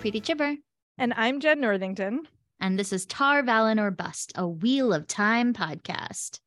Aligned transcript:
Preeti 0.00 0.22
Chibber. 0.22 0.56
And 0.96 1.12
I'm 1.14 1.40
Jenn 1.40 1.60
Northington. 1.60 2.22
And 2.58 2.78
this 2.78 2.90
is 2.90 3.04
Tar 3.04 3.42
Valon 3.42 3.78
or 3.78 3.90
Bust, 3.90 4.32
a 4.34 4.48
Wheel 4.48 4.94
of 4.94 5.06
Time 5.06 5.52
podcast. 5.52 6.40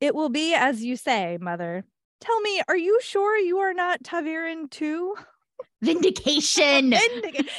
It 0.00 0.14
will 0.14 0.28
be 0.28 0.54
as 0.54 0.84
you 0.84 0.94
say, 0.94 1.36
Mother. 1.40 1.84
Tell 2.20 2.40
me, 2.40 2.62
are 2.68 2.76
you 2.76 3.00
sure 3.02 3.36
you 3.36 3.58
are 3.58 3.74
not 3.74 4.04
ta'veren 4.04 4.70
too? 4.70 5.16
Vindication. 5.82 6.90
Vindic- 6.92 7.50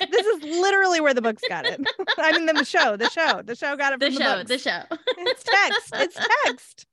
this 0.10 0.26
is 0.26 0.42
literally 0.42 1.02
where 1.02 1.12
the 1.12 1.20
books 1.20 1.42
got 1.46 1.66
it. 1.66 1.78
I 2.16 2.32
mean, 2.32 2.46
the 2.46 2.64
show, 2.64 2.96
the 2.96 3.10
show, 3.10 3.42
the 3.44 3.54
show 3.54 3.76
got 3.76 3.92
it 3.92 4.00
from 4.00 4.10
the 4.10 4.16
from 4.16 4.22
show, 4.22 4.38
the, 4.38 4.44
the 4.44 4.58
show. 4.58 4.82
It's 5.18 5.42
text. 5.42 5.92
It's 5.96 6.18
text. 6.44 6.86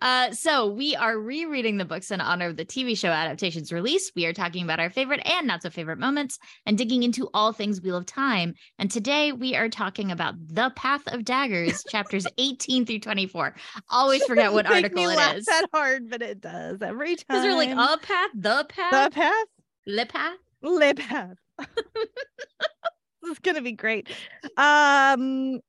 Uh, 0.00 0.30
so 0.32 0.66
we 0.66 0.94
are 0.96 1.18
rereading 1.18 1.76
the 1.78 1.84
books 1.84 2.10
in 2.10 2.20
honor 2.20 2.46
of 2.46 2.56
the 2.56 2.64
TV 2.64 2.96
show 2.96 3.08
adaptation's 3.08 3.72
release. 3.72 4.12
We 4.14 4.26
are 4.26 4.32
talking 4.32 4.64
about 4.64 4.80
our 4.80 4.90
favorite 4.90 5.20
and 5.24 5.46
not 5.46 5.62
so 5.62 5.70
favorite 5.70 5.98
moments 5.98 6.38
and 6.64 6.78
digging 6.78 7.02
into 7.02 7.28
all 7.34 7.52
things 7.52 7.80
Wheel 7.80 7.96
of 7.96 8.06
Time. 8.06 8.54
And 8.78 8.90
today 8.90 9.32
we 9.32 9.56
are 9.56 9.68
talking 9.68 10.10
about 10.10 10.34
The 10.48 10.72
Path 10.76 11.02
of 11.08 11.24
Daggers, 11.24 11.84
chapters 11.88 12.26
18 12.38 12.86
through 12.86 13.00
24. 13.00 13.54
Always 13.90 14.24
forget 14.26 14.52
what 14.52 14.66
article 14.66 15.04
me 15.04 15.12
it 15.12 15.16
laugh 15.16 15.36
is. 15.36 15.46
That 15.46 15.66
hard, 15.72 16.10
but 16.10 16.22
it 16.22 16.40
does 16.40 16.80
every 16.82 17.16
time. 17.16 17.24
Because 17.28 17.44
we're 17.44 17.54
like, 17.54 17.70
a 17.70 17.98
path, 17.98 18.30
the 18.34 18.66
path, 18.68 19.10
the 19.10 19.10
path, 19.14 19.46
le 19.86 20.06
path. 20.06 20.36
le 20.62 20.94
path. 20.94 21.36
this 21.58 23.30
is 23.32 23.38
gonna 23.40 23.62
be 23.62 23.72
great. 23.72 24.08
Um, 24.56 25.60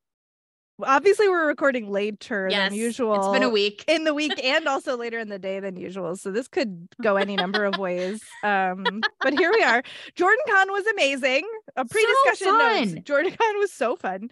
obviously 0.84 1.28
we're 1.28 1.48
recording 1.48 1.90
later 1.90 2.48
Yes, 2.50 2.70
than 2.70 2.78
usual. 2.78 3.16
It's 3.16 3.28
been 3.30 3.44
a 3.44 3.50
week. 3.50 3.84
in 3.88 4.04
the 4.04 4.14
week 4.14 4.34
and 4.44 4.68
also 4.68 4.98
later 4.98 5.18
in 5.20 5.30
the 5.30 5.40
day 5.40 5.60
than 5.60 5.76
usual. 5.76 6.16
So 6.16 6.32
this 6.32 6.48
could 6.48 6.88
go 7.02 7.16
any 7.18 7.36
number 7.36 7.66
of 7.66 7.78
ways. 7.78 8.22
Um, 8.44 9.02
but 9.22 9.34
here 9.38 9.52
we 9.52 9.64
are. 9.64 9.84
Jordan 10.16 10.44
Con 10.50 10.72
was 10.72 10.86
amazing. 10.88 11.44
A 11.76 11.86
pre-discussion 11.86 12.48
fun. 12.60 13.04
Jordan 13.04 13.34
Con 13.40 13.58
was 13.60 13.72
so 13.72 13.96
fun. 13.96 14.30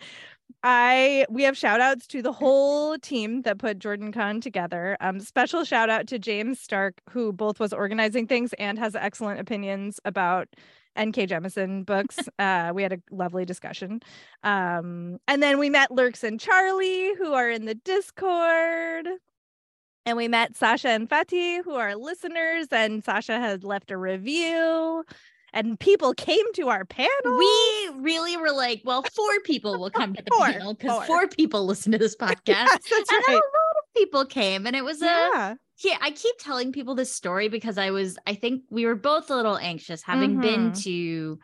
I 0.63 1.25
we 1.29 1.43
have 1.43 1.55
shout 1.57 1.79
outs 1.79 2.07
to 2.07 2.21
the 2.23 2.31
whole 2.31 2.97
team 2.97 3.43
that 3.43 3.59
put 3.59 3.77
Jordan 3.77 4.11
Con 4.11 4.41
together. 4.41 4.97
Um, 4.99 5.19
special 5.19 5.63
shout 5.63 5.89
out 5.91 6.07
to 6.07 6.17
James 6.17 6.59
Stark, 6.59 7.01
who 7.09 7.31
both 7.31 7.59
was 7.59 7.71
organizing 7.71 8.25
things 8.25 8.53
and 8.53 8.79
has 8.79 8.95
excellent 8.95 9.39
opinions 9.39 9.99
about 10.05 10.47
N.K. 10.95 11.27
Jemisin 11.27 11.85
books. 11.85 12.17
Uh, 12.37 12.71
we 12.75 12.83
had 12.83 12.91
a 12.93 12.99
lovely 13.11 13.45
discussion. 13.45 14.01
Um, 14.43 15.19
and 15.27 15.41
then 15.41 15.57
we 15.57 15.69
met 15.69 15.89
Lurks 15.89 16.23
and 16.23 16.39
Charlie, 16.39 17.13
who 17.15 17.33
are 17.33 17.49
in 17.49 17.65
the 17.65 17.75
Discord. 17.75 19.07
And 20.05 20.17
we 20.17 20.27
met 20.27 20.55
Sasha 20.55 20.89
and 20.89 21.09
Fatih, 21.09 21.63
who 21.63 21.73
are 21.75 21.95
listeners, 21.95 22.67
and 22.71 23.03
Sasha 23.03 23.39
had 23.39 23.63
left 23.63 23.89
a 23.89 23.97
review. 23.97 25.03
And 25.53 25.79
people 25.79 26.13
came 26.13 26.45
to 26.55 26.67
our 26.67 26.83
panel. 26.83 27.11
We 27.25 27.89
really 28.01 28.35
were 28.35 28.51
like, 28.51 28.81
well, 28.83 29.03
four 29.15 29.39
people 29.45 29.79
will 29.79 29.89
come 29.89 30.13
to 30.13 30.21
the 30.21 30.29
Four, 30.35 30.47
panel 30.47 30.73
because 30.73 30.97
four. 30.97 31.05
four 31.05 31.27
people 31.29 31.65
listen 31.65 31.93
to 31.93 31.97
this 31.97 32.15
podcast. 32.19 32.45
Yes, 32.47 32.79
that's 32.91 33.11
and 33.11 33.23
right. 33.29 33.41
People 33.95 34.25
came, 34.25 34.65
and 34.67 34.75
it 34.75 34.83
was 34.83 35.01
a 35.01 35.05
Yeah. 35.05 35.55
yeah. 35.83 35.97
I 36.01 36.11
keep 36.11 36.35
telling 36.39 36.71
people 36.71 36.95
this 36.95 37.13
story 37.13 37.49
because 37.49 37.77
I 37.77 37.91
was, 37.91 38.17
I 38.27 38.35
think 38.35 38.63
we 38.69 38.85
were 38.85 38.95
both 38.95 39.29
a 39.29 39.35
little 39.35 39.57
anxious, 39.57 40.01
having 40.03 40.39
been 40.39 40.71
Mhm. 40.71 40.83
to 40.83 41.39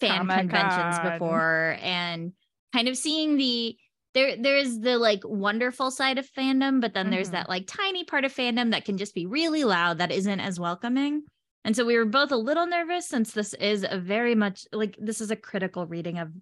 fan 0.00 0.26
conventions 0.26 0.96
Comic-Con. 0.98 1.12
before 1.12 1.76
and 1.80 2.32
kind 2.72 2.88
of 2.88 2.96
seeing 2.96 3.36
the 3.36 3.76
there 4.14 4.36
there's 4.36 4.78
the 4.80 4.98
like 4.98 5.20
wonderful 5.24 5.90
side 5.92 6.18
of 6.18 6.28
fandom 6.28 6.80
but 6.80 6.92
then 6.92 7.08
there's 7.10 7.28
Mhm. 7.28 7.32
that 7.32 7.48
like 7.48 7.66
tiny 7.68 8.02
part 8.04 8.24
of 8.24 8.34
fandom 8.34 8.72
that 8.72 8.84
can 8.84 8.98
just 8.98 9.14
be 9.14 9.26
really 9.26 9.62
loud 9.62 9.98
that 9.98 10.10
isn't 10.10 10.40
as 10.40 10.58
welcoming 10.58 11.22
and 11.64 11.76
so 11.76 11.84
we 11.84 11.96
were 11.96 12.04
both 12.04 12.32
a 12.32 12.36
little 12.36 12.66
nervous 12.66 13.06
since 13.08 13.32
this 13.32 13.54
is 13.54 13.86
a 13.88 13.96
very 13.98 14.34
much 14.34 14.66
like 14.72 14.96
this 15.00 15.20
is 15.20 15.30
a 15.30 15.36
critical 15.36 15.86
reading 15.86 16.18
of 16.18 16.32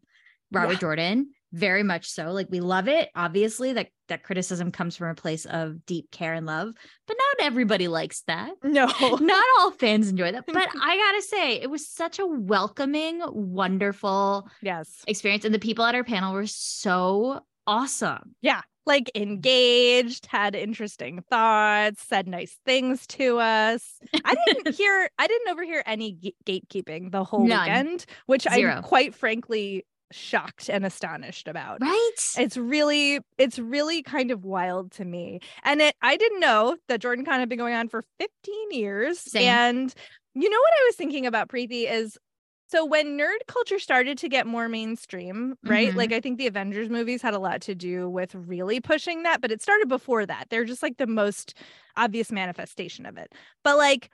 Robert 0.50 0.72
Yeah. 0.74 0.78
Jordan 0.78 1.30
very 1.52 1.82
much 1.82 2.08
so 2.08 2.30
like 2.32 2.46
we 2.50 2.60
love 2.60 2.88
it 2.88 3.10
obviously 3.14 3.72
that 3.72 3.88
that 4.08 4.22
criticism 4.22 4.72
comes 4.72 4.96
from 4.96 5.08
a 5.08 5.14
place 5.14 5.44
of 5.46 5.84
deep 5.86 6.10
care 6.10 6.34
and 6.34 6.46
love 6.46 6.72
but 7.06 7.16
not 7.16 7.46
everybody 7.46 7.88
likes 7.88 8.22
that 8.26 8.52
No. 8.70 8.86
not 9.20 9.44
all 9.58 9.70
fans 9.72 10.08
enjoy 10.08 10.32
that, 10.32 10.44
but 10.46 10.56
I 10.82 10.96
gotta 10.96 11.22
say, 11.22 11.60
it 11.60 11.70
was 11.70 11.86
such 11.88 12.18
a 12.18 12.26
welcoming, 12.26 13.20
wonderful 13.26 14.48
yes. 14.62 15.02
experience. 15.06 15.44
And 15.44 15.54
the 15.54 15.58
people 15.58 15.84
at 15.84 15.94
our 15.94 16.04
panel 16.04 16.32
were 16.32 16.46
so 16.46 17.40
awesome. 17.66 18.34
Yeah. 18.40 18.62
Like 18.86 19.10
engaged, 19.14 20.26
had 20.26 20.54
interesting 20.54 21.22
thoughts, 21.28 22.02
said 22.02 22.26
nice 22.26 22.56
things 22.64 23.06
to 23.08 23.38
us. 23.38 23.98
I 24.24 24.34
didn't 24.46 24.74
hear, 24.74 25.10
I 25.18 25.26
didn't 25.26 25.48
overhear 25.50 25.82
any 25.86 26.34
gatekeeping 26.44 27.12
the 27.12 27.22
whole 27.22 27.46
None. 27.46 27.60
weekend, 27.60 28.06
which 28.26 28.46
Zero. 28.52 28.76
I'm 28.76 28.82
quite 28.82 29.14
frankly 29.14 29.84
shocked 30.12 30.68
and 30.68 30.84
astonished 30.84 31.48
about. 31.48 31.78
Right? 31.80 32.10
It's 32.36 32.56
really, 32.56 33.20
it's 33.38 33.58
really 33.58 34.02
kind 34.02 34.30
of 34.30 34.44
wild 34.44 34.92
to 34.92 35.04
me. 35.04 35.40
And 35.64 35.80
it, 35.80 35.94
I 36.02 36.16
didn't 36.16 36.40
know 36.40 36.76
that 36.88 37.00
Jordan 37.00 37.24
Con 37.24 37.40
had 37.40 37.48
been 37.48 37.58
going 37.58 37.74
on 37.74 37.88
for 37.88 38.04
15 38.18 38.70
years. 38.72 39.20
Same. 39.20 39.48
And 39.48 39.94
you 40.34 40.48
know 40.48 40.58
what 40.58 40.72
I 40.72 40.84
was 40.86 40.96
thinking 40.96 41.26
about 41.26 41.48
Preeti 41.48 41.90
is 41.90 42.18
so 42.70 42.84
when 42.84 43.18
nerd 43.18 43.38
culture 43.48 43.80
started 43.80 44.16
to 44.18 44.28
get 44.28 44.46
more 44.46 44.68
mainstream, 44.68 45.56
right? 45.64 45.90
Mhm. 45.92 45.96
Like 45.96 46.12
I 46.12 46.20
think 46.20 46.38
the 46.38 46.46
Avengers 46.46 46.88
movies 46.88 47.20
had 47.20 47.34
a 47.34 47.40
lot 47.40 47.60
to 47.62 47.74
do 47.74 48.08
with 48.08 48.32
really 48.32 48.80
pushing 48.80 49.24
that, 49.24 49.40
but 49.40 49.50
it 49.50 49.60
started 49.60 49.88
before 49.88 50.24
that. 50.24 50.46
They're 50.50 50.64
just 50.64 50.82
like 50.82 50.96
the 50.96 51.08
most 51.08 51.54
obvious 51.96 52.30
manifestation 52.30 53.06
of 53.06 53.16
it. 53.18 53.32
But 53.64 53.76
like 53.76 54.10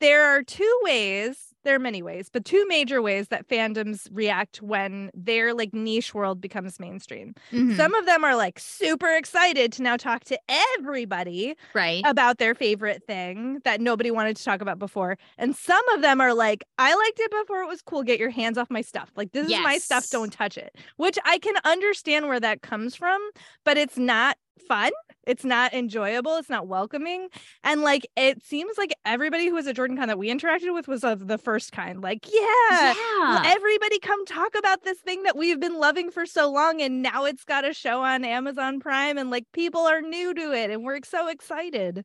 there 0.00 0.24
are 0.26 0.42
two 0.42 0.80
ways, 0.82 1.54
there 1.64 1.74
are 1.74 1.80
many 1.80 2.02
ways, 2.02 2.28
but 2.32 2.44
two 2.44 2.64
major 2.68 3.02
ways 3.02 3.28
that 3.28 3.46
fandoms 3.48 4.08
react 4.12 4.62
when 4.62 5.10
their 5.12 5.52
like 5.52 5.74
niche 5.74 6.14
world 6.14 6.40
becomes 6.40 6.78
mainstream. 6.78 7.34
Mhm. 7.52 7.76
Some 7.76 7.94
of 7.94 8.06
them 8.06 8.24
are 8.24 8.36
like 8.36 8.58
super 8.58 9.14
excited 9.14 9.72
to 9.72 9.82
now 9.82 9.96
talk 9.96 10.24
to 10.24 10.38
everybody 10.48 11.56
right. 11.74 12.02
about 12.06 12.38
their 12.38 12.54
favorite 12.54 13.02
thing 13.06 13.60
that 13.64 13.80
nobody 13.80 14.10
wanted 14.10 14.36
to 14.36 14.44
talk 14.44 14.60
about 14.60 14.78
before. 14.78 15.18
And 15.36 15.54
some 15.54 15.86
of 15.90 16.00
them 16.00 16.20
are 16.20 16.32
like, 16.32 16.64
I 16.78 16.94
liked 16.94 17.20
it 17.20 17.30
before 17.30 17.62
it 17.62 17.68
was 17.68 17.82
cool. 17.82 18.02
Get 18.02 18.18
your 18.18 18.30
hands 18.30 18.56
off 18.56 18.70
my 18.70 18.82
stuff. 18.82 19.10
Like, 19.16 19.32
this 19.32 19.46
is 19.48 19.58
my 19.62 19.78
stuff. 19.78 20.08
Don't 20.10 20.32
touch 20.32 20.56
it. 20.56 20.76
Which 20.96 21.18
I 21.24 21.38
can 21.38 21.54
understand 21.64 22.28
where 22.28 22.40
that 22.40 22.62
comes 22.62 22.94
from, 22.94 23.20
but 23.64 23.76
it's 23.76 23.98
not 23.98 24.36
fun. 24.68 24.92
It's 25.28 25.44
not 25.44 25.72
enjoyable. 25.74 26.36
It's 26.36 26.48
not 26.50 26.66
welcoming. 26.66 27.28
And 27.62 27.82
like, 27.82 28.06
it 28.16 28.42
seems 28.42 28.76
like 28.78 28.92
everybody 29.04 29.46
who 29.46 29.54
was 29.54 29.66
at 29.66 29.76
Jordan 29.76 29.96
Con 29.96 30.08
that 30.08 30.18
we 30.18 30.28
interacted 30.30 30.74
with 30.74 30.88
was 30.88 31.04
of 31.04 31.28
the 31.28 31.38
first 31.38 31.70
kind. 31.70 32.00
Like, 32.02 32.26
yeah. 32.32 32.94
yeah. 32.94 33.42
Everybody 33.44 33.98
come 34.00 34.24
talk 34.26 34.54
about 34.58 34.82
this 34.82 34.98
thing 34.98 35.22
that 35.24 35.36
we've 35.36 35.60
been 35.60 35.78
loving 35.78 36.10
for 36.10 36.26
so 36.26 36.50
long 36.50 36.80
and 36.82 37.02
now 37.02 37.24
it's 37.26 37.44
got 37.44 37.68
a 37.68 37.72
show 37.72 38.02
on 38.02 38.24
Amazon 38.24 38.80
Prime 38.80 39.18
and 39.18 39.30
like 39.30 39.44
people 39.52 39.82
are 39.82 40.00
new 40.00 40.34
to 40.34 40.52
it 40.52 40.70
and 40.70 40.82
we're 40.82 40.98
so 41.04 41.28
excited. 41.28 42.04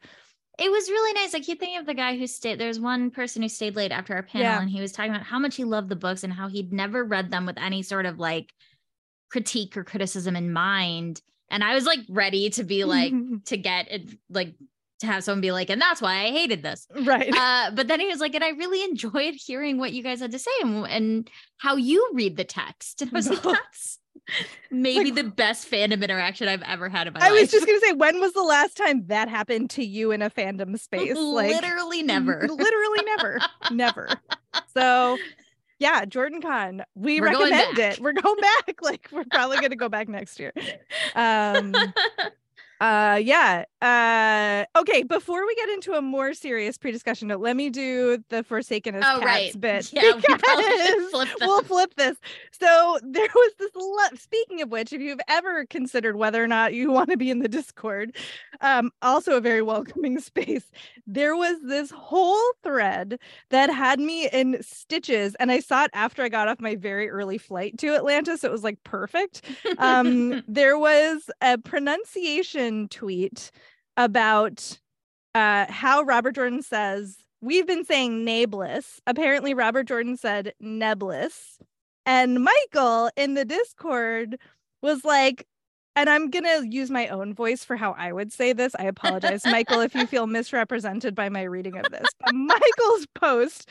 it 0.60 0.70
was 0.72 0.90
really 0.90 1.14
nice. 1.14 1.34
I 1.34 1.40
keep 1.40 1.60
thinking 1.60 1.80
of 1.80 1.86
the 1.88 1.94
guy 1.96 2.18
who 2.18 2.28
stayed. 2.28 2.60
There's 2.60 2.80
one 2.80 3.10
person 3.10 3.42
who 3.42 3.50
stayed 3.50 3.76
late 3.76 3.92
after 3.92 4.14
our 4.14 4.22
panel, 4.24 4.46
Yeah. 4.46 4.62
and 4.62 4.70
he 4.70 4.82
was 4.82 4.92
talking 4.92 5.12
about 5.12 5.26
how 5.26 5.40
much 5.40 5.56
he 5.56 5.64
loved 5.64 5.90
the 5.90 5.96
books 5.96 6.24
and 6.24 6.32
how 6.32 6.48
he'd 6.48 6.72
never 6.72 7.04
read 7.04 7.32
them 7.32 7.46
with 7.48 7.58
any 7.58 7.82
sort 7.82 8.06
of 8.06 8.20
like 8.20 8.54
critique 9.32 9.76
or 9.78 9.84
criticism 9.84 10.36
in 10.36 10.54
mind. 10.54 11.22
And 11.54 11.64
I 11.64 11.74
was 11.76 11.86
like 11.86 12.00
ready 12.10 12.50
to 12.52 12.64
be 12.66 12.84
like 12.84 13.14
to 13.46 13.56
get 13.58 13.90
it, 13.92 14.10
like 14.30 14.56
to 15.00 15.08
have 15.08 15.24
someone 15.24 15.42
be 15.42 15.52
like, 15.52 15.70
and 15.70 15.82
that's 15.82 16.02
why 16.02 16.24
I 16.26 16.32
hated 16.32 16.64
this. 16.64 16.88
right. 17.06 17.34
Uh, 17.34 17.72
but 17.76 17.88
then 17.88 18.00
he 18.00 18.08
was 18.08 18.20
like, 18.20 18.36
and 18.36 18.44
I 18.44 18.50
really 18.50 18.84
enjoyed 18.84 19.36
hearing 19.36 19.78
what 19.78 19.94
you 19.94 20.02
guys 20.04 20.20
had 20.20 20.32
to 20.32 20.40
say 20.40 20.52
and, 20.62 20.86
and 20.88 21.30
how 21.58 21.76
you 21.76 22.10
read 22.14 22.36
the 22.38 22.44
text. 22.44 23.02
And 23.02 23.12
I 23.12 23.16
was 23.16 23.30
like, 23.30 23.42
that's 23.44 24.00
maybe 24.72 25.12
Like- 25.12 25.16
the 25.16 25.30
best 25.30 25.70
fandom 25.70 26.04
interaction 26.04 26.48
I've 26.48 26.62
ever 26.62 26.88
had 26.90 27.08
in 27.08 27.14
my 27.14 27.20
I 27.22 27.30
life. 27.30 27.42
was 27.42 27.52
just 27.52 27.66
gonna 27.68 27.80
say, 27.82 27.92
when 27.94 28.20
was 28.22 28.34
the 28.34 28.44
last 28.44 28.78
time 28.78 29.06
that 29.08 29.28
happened 29.30 29.70
to 29.72 29.84
you 29.86 30.12
in 30.12 30.22
a 30.22 30.30
fandom 30.30 30.80
space? 30.80 31.16
Like 31.18 31.52
literally 31.52 32.02
never. 32.04 32.48
literally 32.48 33.04
never, 33.06 33.40
never. 33.72 34.10
So 34.76 35.18
yeah, 35.84 36.06
Jordan 36.06 36.42
Con, 36.42 36.82
we 36.96 37.20
We're 37.20 37.28
recommend 37.28 37.78
it. 37.78 38.00
We're 38.00 38.14
going 38.14 38.40
back. 38.66 38.76
Like 38.82 39.10
we're 39.12 39.26
probably 39.26 39.58
gonna 39.60 39.76
go 39.76 39.90
back 39.90 40.08
next 40.08 40.40
year. 40.40 40.54
Um 41.16 41.74
uh 42.84 43.16
yeah 43.24 43.64
uh 43.82 44.66
okay 44.78 45.04
before 45.04 45.46
we 45.48 45.56
get 45.56 45.70
into 45.70 45.94
a 45.94 46.02
more 46.02 46.34
serious 46.34 46.78
pre-discussion 46.78 47.30
note 47.30 47.40
let 47.40 47.56
me 47.56 47.70
do 47.70 48.22
the 48.30 48.44
forsaken 48.44 48.94
as 48.96 49.06
Oh, 49.08 49.20
cats 49.20 49.26
right. 49.26 49.62
bit 49.62 49.90
Yeah, 49.94 50.16
we 50.16 50.36
probably 50.36 50.64
should 50.78 50.98
because 50.98 51.12
flip 51.12 51.30
we'll 51.42 51.62
flip 51.64 51.94
this. 51.96 52.18
So 52.52 53.00
there 53.02 53.30
was 53.34 53.52
this 53.58 53.72
lo- 53.74 54.18
speaking 54.20 54.62
of 54.62 54.70
which 54.70 54.92
if 54.92 55.02
you've 55.02 55.22
ever 55.30 55.66
considered 55.66 56.18
whether 56.18 56.44
or 56.44 56.48
not 56.48 56.74
you 56.74 56.92
want 56.92 57.10
to 57.10 57.16
be 57.18 57.30
in 57.32 57.40
the 57.40 57.48
discord 57.48 58.18
um 58.60 58.92
also 59.02 59.38
a 59.38 59.42
very 59.42 59.62
welcoming 59.62 60.20
space 60.32 60.70
there 61.08 61.36
was 61.38 61.58
this 61.64 61.90
whole 61.92 62.52
thread 62.64 63.18
that 63.50 63.70
had 63.70 64.00
me 64.00 64.28
in 64.30 64.62
stitches 64.62 65.36
and 65.36 65.52
i 65.52 65.60
saw 65.60 65.86
it 65.86 65.92
after 65.94 66.22
i 66.24 66.28
got 66.30 66.50
off 66.50 66.60
my 66.60 66.76
very 66.76 67.10
early 67.10 67.38
flight 67.38 67.78
to 67.78 67.96
atlanta 67.96 68.38
so 68.38 68.48
it 68.48 68.52
was 68.52 68.64
like 68.64 68.84
perfect. 68.84 69.42
Um 69.78 70.36
there 70.48 70.78
was 70.78 71.30
a 71.42 71.58
pronunciation 71.60 72.73
tweet 72.90 73.52
about 73.98 74.80
uh 75.36 75.66
how 75.70 76.02
Robert 76.02 76.36
Jordan 76.36 76.62
says 76.62 77.18
we've 77.44 77.68
been 77.68 77.86
saying 77.86 78.24
Nablus. 78.24 79.02
Apparently, 79.06 79.54
Robert 79.54 79.84
Jordan 79.88 80.18
said 80.18 80.54
Neblus. 80.62 81.60
And 82.06 82.44
Michael 82.44 83.10
in 83.16 83.34
the 83.34 83.46
Discord 83.46 84.38
was 84.82 85.06
like, 85.06 85.46
and 85.96 86.10
I'm 86.10 86.30
going 86.30 86.44
to 86.44 86.68
use 86.68 86.90
my 86.90 87.08
own 87.08 87.34
voice 87.34 87.64
for 87.64 87.76
how 87.76 87.92
I 87.98 88.12
would 88.12 88.34
say 88.34 88.52
this. 88.52 88.74
I 88.80 88.86
apologize, 88.86 89.46
Michael, 89.46 89.82
if 89.82 89.94
you 89.94 90.08
feel 90.08 90.26
misrepresented 90.26 91.16
by 91.16 91.30
my 91.30 91.44
reading 91.44 91.78
of 91.78 91.92
this. 91.92 92.08
But 92.20 92.34
Michael's 92.34 93.08
post 93.14 93.70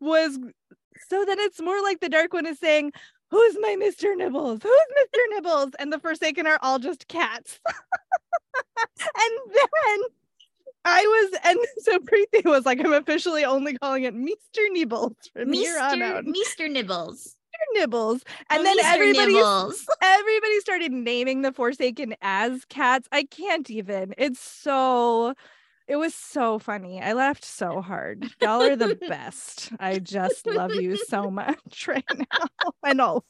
was 0.00 0.38
so 1.08 1.24
then 1.24 1.38
it's 1.40 1.60
more 1.60 1.82
like 1.82 2.00
the 2.00 2.08
dark 2.08 2.32
one 2.32 2.46
is 2.46 2.58
saying, 2.58 2.92
Who's 3.34 3.56
my 3.60 3.76
Mr. 3.80 4.16
Nibbles? 4.16 4.60
Who's 4.62 4.70
Mr. 5.02 5.18
Nibbles? 5.34 5.70
And 5.80 5.92
the 5.92 5.98
Forsaken 5.98 6.46
are 6.46 6.58
all 6.62 6.78
just 6.78 7.08
cats. 7.08 7.58
and 7.66 9.32
then 9.48 9.98
I 10.84 11.02
was, 11.02 11.40
and 11.44 11.58
so 11.78 11.98
Preeti 11.98 12.44
was 12.44 12.64
like, 12.64 12.78
I'm 12.78 12.92
officially 12.92 13.44
only 13.44 13.76
calling 13.78 14.04
it 14.04 14.14
Mr. 14.14 14.60
Nibbles 14.70 15.16
from 15.32 15.52
here 15.52 15.80
on 15.80 16.00
out. 16.00 16.24
Mr. 16.24 16.70
Nibbles. 16.70 17.34
Mr. 17.54 17.80
Nibbles. 17.80 18.22
And 18.50 18.60
Oh, 18.60 18.62
then 18.62 18.78
Mr. 18.78 18.82
everybody 18.84 19.34
Nibbles. 19.34 19.84
everybody 20.00 20.60
started 20.60 20.92
naming 20.92 21.42
the 21.42 21.50
Forsaken 21.52 22.14
as 22.22 22.64
cats. 22.66 23.08
I 23.10 23.24
can't 23.24 23.68
even. 23.68 24.14
It's 24.16 24.40
so 24.40 25.34
it 25.88 25.96
was 25.96 26.14
so 26.14 26.58
funny. 26.58 27.00
I 27.02 27.12
laughed 27.12 27.44
so 27.44 27.80
hard. 27.82 28.26
Y'all 28.40 28.62
are 28.62 28.76
the 28.76 28.94
best. 29.08 29.70
I 29.78 29.98
just 29.98 30.46
love 30.46 30.74
you 30.74 30.96
so 30.96 31.30
much 31.30 31.86
right 31.88 32.04
now 32.16 32.46
and 32.84 33.00
always. 33.00 33.22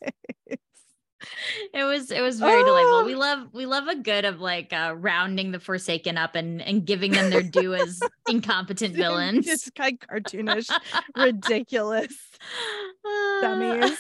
It 1.73 1.85
was 1.85 2.11
it 2.11 2.21
was 2.21 2.39
very 2.39 2.63
delightful. 2.63 2.97
Oh. 2.97 3.05
We 3.07 3.15
love 3.15 3.49
we 3.55 3.65
love 3.65 3.89
a 3.89 3.97
good 3.97 4.27
of 4.27 4.41
like 4.43 4.75
uh 4.75 4.95
rounding 4.95 5.53
the 5.53 5.59
Forsaken 5.59 6.19
up 6.19 6.35
and 6.35 6.61
and 6.61 6.85
giving 6.85 7.13
them 7.13 7.31
their 7.31 7.43
due 7.43 7.73
as 7.75 7.99
incompetent 8.29 8.95
villains. 8.95 9.47
It's 9.49 9.71
kind 9.71 9.99
of 10.03 10.07
cartoonish, 10.23 10.69
ridiculous. 11.17 12.15
dummies. 13.41 13.99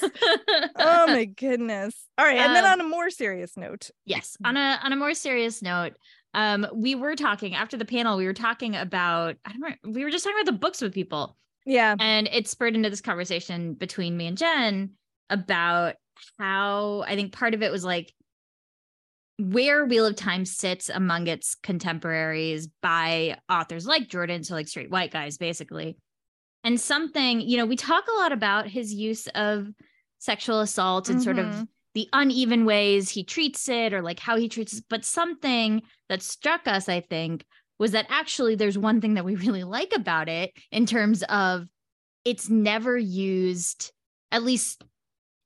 Oh 0.76 1.06
my 1.06 1.24
goodness. 1.24 1.94
All 2.18 2.26
right. 2.26 2.36
And 2.36 2.54
then 2.54 2.64
Um, 2.66 2.72
on 2.72 2.80
a 2.82 2.88
more 2.88 3.08
serious 3.08 3.56
note. 3.56 3.90
yes 4.04 4.36
on 4.44 4.58
a 4.58 4.78
on 4.82 4.92
a 4.92 4.96
more 4.96 5.14
serious 5.14 5.62
note 5.62 5.94
um 6.34 6.66
we 6.74 6.94
were 6.94 7.14
talking 7.16 7.54
after 7.54 7.76
the 7.76 7.84
panel 7.84 8.16
we 8.16 8.26
were 8.26 8.32
talking 8.34 8.74
about 8.76 9.36
i 9.44 9.52
don't 9.52 9.60
know 9.60 9.90
we 9.90 10.04
were 10.04 10.10
just 10.10 10.24
talking 10.24 10.38
about 10.40 10.52
the 10.52 10.58
books 10.58 10.80
with 10.80 10.92
people 10.92 11.36
Yeah. 11.64 11.94
and 11.98 12.28
it 12.32 12.48
spurred 12.48 12.74
into 12.76 12.90
this 12.90 13.00
conversation 13.00 13.74
between 13.74 14.16
me 14.16 14.26
and 14.26 14.36
jenn 14.38 14.90
about 15.30 15.94
how 16.38 17.04
i 17.06 17.14
think 17.16 17.32
part 17.32 17.54
of 17.54 17.62
it 17.62 17.72
was 17.72 17.84
like 17.84 18.12
where 19.38 19.84
wheel 19.84 20.06
of 20.06 20.14
time 20.14 20.44
sits 20.44 20.88
among 20.88 21.26
its 21.26 21.56
contemporaries 21.56 22.68
by 22.82 23.36
authors 23.50 23.86
like 23.86 24.08
jordan 24.08 24.44
so 24.44 24.54
like 24.54 24.68
straight 24.68 24.90
white 24.90 25.10
guys 25.10 25.38
basically 25.38 25.96
and 26.62 26.80
something 26.80 27.40
you 27.40 27.56
know 27.56 27.66
we 27.66 27.74
talk 27.76 28.04
a 28.08 28.18
lot 28.20 28.30
about 28.32 28.68
his 28.68 28.94
use 28.94 29.26
of 29.34 29.66
sexual 30.18 30.60
assault 30.60 31.08
and 31.08 31.22
sort 31.22 31.38
of 31.38 31.46
Mhm. 31.46 31.68
The 31.94 32.08
uneven 32.12 32.64
ways 32.64 33.08
he 33.10 33.22
treats 33.24 33.68
it 33.68 33.92
or 33.92 34.02
like 34.02 34.18
how 34.18 34.36
he 34.36 34.48
treats 34.48 34.78
it. 34.78 34.84
But 34.90 35.04
something 35.04 35.82
that 36.08 36.22
struck 36.22 36.66
us, 36.66 36.88
I 36.88 37.00
think, 37.00 37.44
was 37.78 37.92
that 37.92 38.06
actually 38.08 38.54
there's 38.56 38.78
one 38.78 39.00
thing 39.00 39.14
that 39.14 39.24
we 39.24 39.34
really 39.46 39.64
like 39.64 39.92
about 39.94 40.28
it 40.28 40.52
in 40.72 40.86
terms 40.86 41.22
of 41.24 41.66
it's 42.24 42.48
never 42.48 42.96
used, 42.96 43.92
at 44.32 44.42
least 44.42 44.82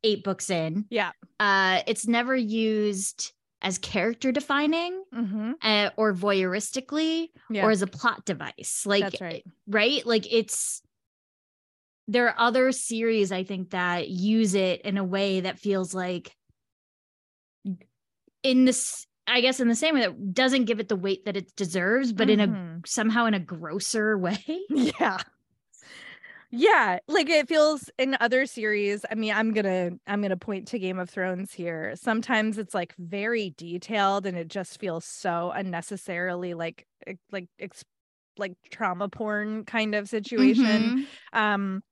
eight 0.04 0.22
books 0.24 0.48
in. 0.48 0.86
Yeah. 0.90 1.10
Uh, 1.40 1.82
it's 1.86 2.06
never 2.06 2.34
used 2.36 3.32
as 3.60 3.76
character 3.78 4.30
defining 4.30 5.02
Mhm. 5.12 5.54
uh, 5.62 5.90
or 5.96 6.14
voyeuristically 6.14 7.26
Yeah. 7.50 7.66
or 7.66 7.72
as 7.72 7.82
a 7.82 7.88
plot 7.88 8.24
device. 8.24 8.84
Like 8.86 9.02
That's 9.02 9.20
right. 9.20 9.44
right? 9.66 10.06
Like 10.06 10.32
it's 10.32 10.80
there 12.06 12.28
are 12.28 12.34
other 12.38 12.72
series 12.72 13.32
I 13.32 13.44
think 13.44 13.70
that 13.70 14.08
use 14.08 14.54
it 14.54 14.82
in 14.82 14.96
a 14.96 15.04
way 15.04 15.40
that 15.40 15.58
feels 15.58 15.92
like 15.92 16.32
in 18.42 18.64
this 18.64 19.06
I 19.26 19.42
guess 19.42 19.60
in 19.60 19.68
the 19.68 19.74
same 19.74 19.94
way 19.94 20.00
that 20.00 20.32
doesn't 20.32 20.64
give 20.64 20.80
it 20.80 20.88
the 20.88 20.96
weight 20.96 21.26
that 21.26 21.36
it 21.36 21.54
deserves, 21.54 22.12
but 22.14 22.30
in 22.30 22.40
a 22.40 22.48
Mhm. 22.48 22.86
somehow 22.86 23.26
in 23.26 23.34
a 23.34 23.40
grosser 23.40 24.16
way. 24.16 24.42
yeah 24.70 25.18
yeah 26.50 26.98
like 27.08 27.28
it 27.28 27.46
feels 27.46 27.90
in 27.98 28.16
other 28.20 28.46
series 28.46 29.04
i 29.10 29.14
mean 29.14 29.34
i'm 29.34 29.52
gonna 29.52 29.90
i'm 30.06 30.22
gonna 30.22 30.36
point 30.36 30.66
to 30.66 30.78
game 30.78 30.98
of 30.98 31.10
thrones 31.10 31.52
here 31.52 31.92
sometimes 31.94 32.56
it's 32.56 32.74
like 32.74 32.94
very 32.96 33.50
detailed 33.58 34.24
and 34.24 34.36
it 34.38 34.48
just 34.48 34.80
feels 34.80 35.04
so 35.04 35.50
unnecessarily 35.50 36.54
like 36.54 36.86
like 37.30 37.48
like 38.38 38.54
trauma 38.70 39.08
porn 39.08 39.64
kind 39.64 39.94
of 39.94 40.08
situation 40.08 40.94
Mhm. 40.94 41.06
um 41.32 41.82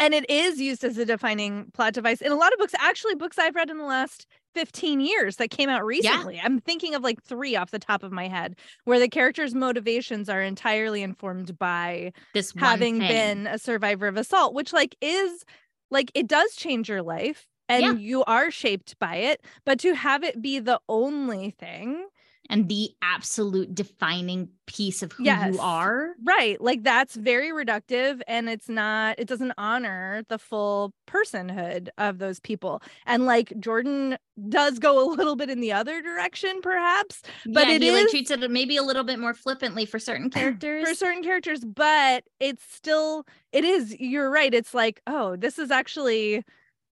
and 0.00 0.14
it 0.14 0.28
is 0.28 0.60
used 0.60 0.82
as 0.82 0.98
a 0.98 1.04
defining 1.04 1.70
plot 1.72 1.92
device 1.94 2.20
in 2.20 2.32
a 2.32 2.36
lot 2.36 2.52
of 2.52 2.58
books 2.58 2.74
actually 2.78 3.14
books 3.14 3.38
i've 3.38 3.54
read 3.54 3.70
in 3.70 3.78
the 3.78 3.84
last 3.84 4.26
15 4.54 4.98
years 5.00 5.36
that 5.36 5.50
came 5.50 5.68
out 5.68 5.84
recently 5.84 6.40
i'm 6.42 6.58
thinking 6.60 6.94
of 6.96 7.02
like 7.04 7.22
three 7.22 7.54
off 7.54 7.70
the 7.70 7.78
top 7.78 8.02
of 8.02 8.10
my 8.10 8.26
head 8.26 8.56
where 8.84 8.98
the 8.98 9.08
characters 9.08 9.54
motivations 9.54 10.28
are 10.28 10.42
entirely 10.42 11.02
informed 11.02 11.56
by 11.58 12.12
This 12.34 12.52
having 12.56 12.98
thing. 12.98 13.08
been 13.08 13.46
a 13.46 13.58
survivor 13.58 14.08
of 14.08 14.16
assault 14.16 14.54
which 14.54 14.72
like 14.72 14.96
is 15.00 15.44
like 15.90 16.10
it 16.14 16.26
does 16.26 16.56
change 16.56 16.88
your 16.88 17.02
life 17.02 17.46
and 17.68 17.82
Yeah. 17.82 17.92
you 17.92 18.24
are 18.24 18.50
shaped 18.50 18.98
by 18.98 19.16
it 19.16 19.44
but 19.64 19.78
to 19.80 19.94
have 19.94 20.24
it 20.24 20.42
be 20.42 20.58
the 20.58 20.80
only 20.88 21.50
thing 21.50 22.06
and 22.50 22.68
the 22.68 22.90
absolute 23.00 23.74
defining 23.74 24.48
piece 24.66 25.02
of 25.02 25.12
who 25.12 25.24
Yes. 25.24 25.54
you 25.54 25.60
are. 25.60 26.10
right 26.24 26.60
like 26.60 26.82
that's 26.82 27.14
very 27.14 27.50
reductive 27.50 28.20
and 28.28 28.48
it's 28.50 28.68
not 28.68 29.18
it 29.18 29.26
doesn't 29.26 29.52
honor 29.56 30.22
the 30.28 30.38
full 30.38 30.92
personhood 31.08 31.88
of 31.98 32.18
those 32.18 32.38
people 32.40 32.82
and 33.06 33.24
like 33.26 33.52
jordan 33.58 34.16
does 34.48 34.78
go 34.78 35.02
a 35.02 35.06
little 35.14 35.36
bit 35.36 35.50
in 35.50 35.60
the 35.60 35.72
other 35.72 36.00
direction 36.02 36.60
perhaps 36.62 37.22
But 37.46 37.68
yeah, 37.68 37.74
it 37.80 37.92
like 37.94 38.08
treats 38.10 38.30
it 38.30 38.50
maybe 38.50 38.76
a 38.76 38.82
little 38.82 39.04
bit 39.04 39.18
more 39.18 39.34
flippantly 39.34 39.86
for 39.86 39.98
certain 39.98 40.30
characters. 40.38 40.86
for 40.88 40.94
certain 40.94 41.22
characters 41.22 41.64
but 41.64 42.24
it's 42.38 42.62
still 42.74 43.24
it 43.52 43.64
is 43.64 43.98
you're 43.98 44.30
right 44.30 44.52
it's 44.54 44.74
like 44.74 45.00
oh 45.06 45.36
this 45.36 45.58
is 45.58 45.70
actually 45.70 46.44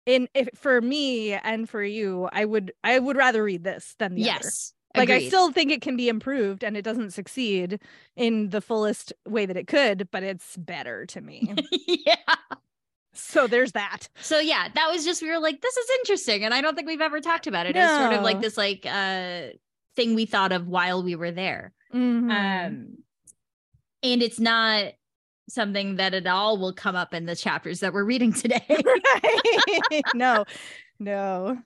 in 0.05 0.27
if 0.33 0.49
for 0.55 0.81
me 0.81 1.33
and 1.33 1.69
for 1.69 1.81
you 1.83 2.27
i 2.33 2.43
would 2.45 2.73
i 2.83 2.99
would 2.99 3.15
rather 3.17 3.43
read 3.43 3.63
this 3.63 3.95
than 3.99 4.15
the 4.15 4.29
other 4.29 4.41
yes. 4.43 4.73
Like 4.95 5.09
i 5.09 5.27
still 5.27 5.51
think 5.51 5.71
it 5.71 5.81
can 5.81 5.95
be 5.97 6.09
improved 6.09 6.63
and 6.63 6.75
it 6.77 6.81
doesn't 6.83 7.11
succeed 7.11 7.79
in 8.15 8.49
the 8.49 8.61
fullest 8.61 9.13
way 9.27 9.45
that 9.45 9.57
it 9.57 9.67
could 9.67 10.09
but 10.11 10.23
it's 10.23 10.55
better 10.57 11.05
to 11.05 11.21
me 11.21 11.53
yeah. 11.87 12.15
so 13.13 13.47
there's 13.47 13.73
that 13.73 14.09
So 14.21 14.39
yeah, 14.39 14.67
that 14.73 14.89
was 14.91 15.05
just 15.05 15.21
we 15.21 15.29
were 15.29 15.39
like, 15.39 15.61
this 15.61 15.77
is 15.77 15.89
interesting, 15.99 16.43
and 16.43 16.53
I 16.53 16.61
don't 16.61 16.75
think 16.75 16.87
we've 16.87 17.01
ever 17.01 17.19
talked 17.21 17.45
about 17.47 17.65
it. 17.67 17.75
It's 17.75 17.91
sort 17.97 18.13
of 18.13 18.23
like 18.23 18.41
this 18.41 18.57
like 18.57 18.85
uh 18.89 19.49
thing 19.95 20.15
we 20.15 20.25
thought 20.25 20.51
of 20.51 20.67
while 20.67 21.03
we 21.03 21.15
were 21.15 21.29
there. 21.31 21.73
Mhm. 21.93 22.31
Um, 22.31 22.97
and 24.01 24.21
it's 24.23 24.39
not 24.39 24.93
something 25.49 25.97
that 25.97 26.13
at 26.15 26.25
all 26.25 26.57
will 26.57 26.73
come 26.73 26.95
up 26.95 27.13
in 27.13 27.25
the 27.25 27.35
chapters 27.35 27.81
that 27.81 27.93
we're 27.93 28.03
reading 28.03 28.33
today. 28.33 28.65
right 28.69 30.03
no 30.15 30.45
no 30.99 31.57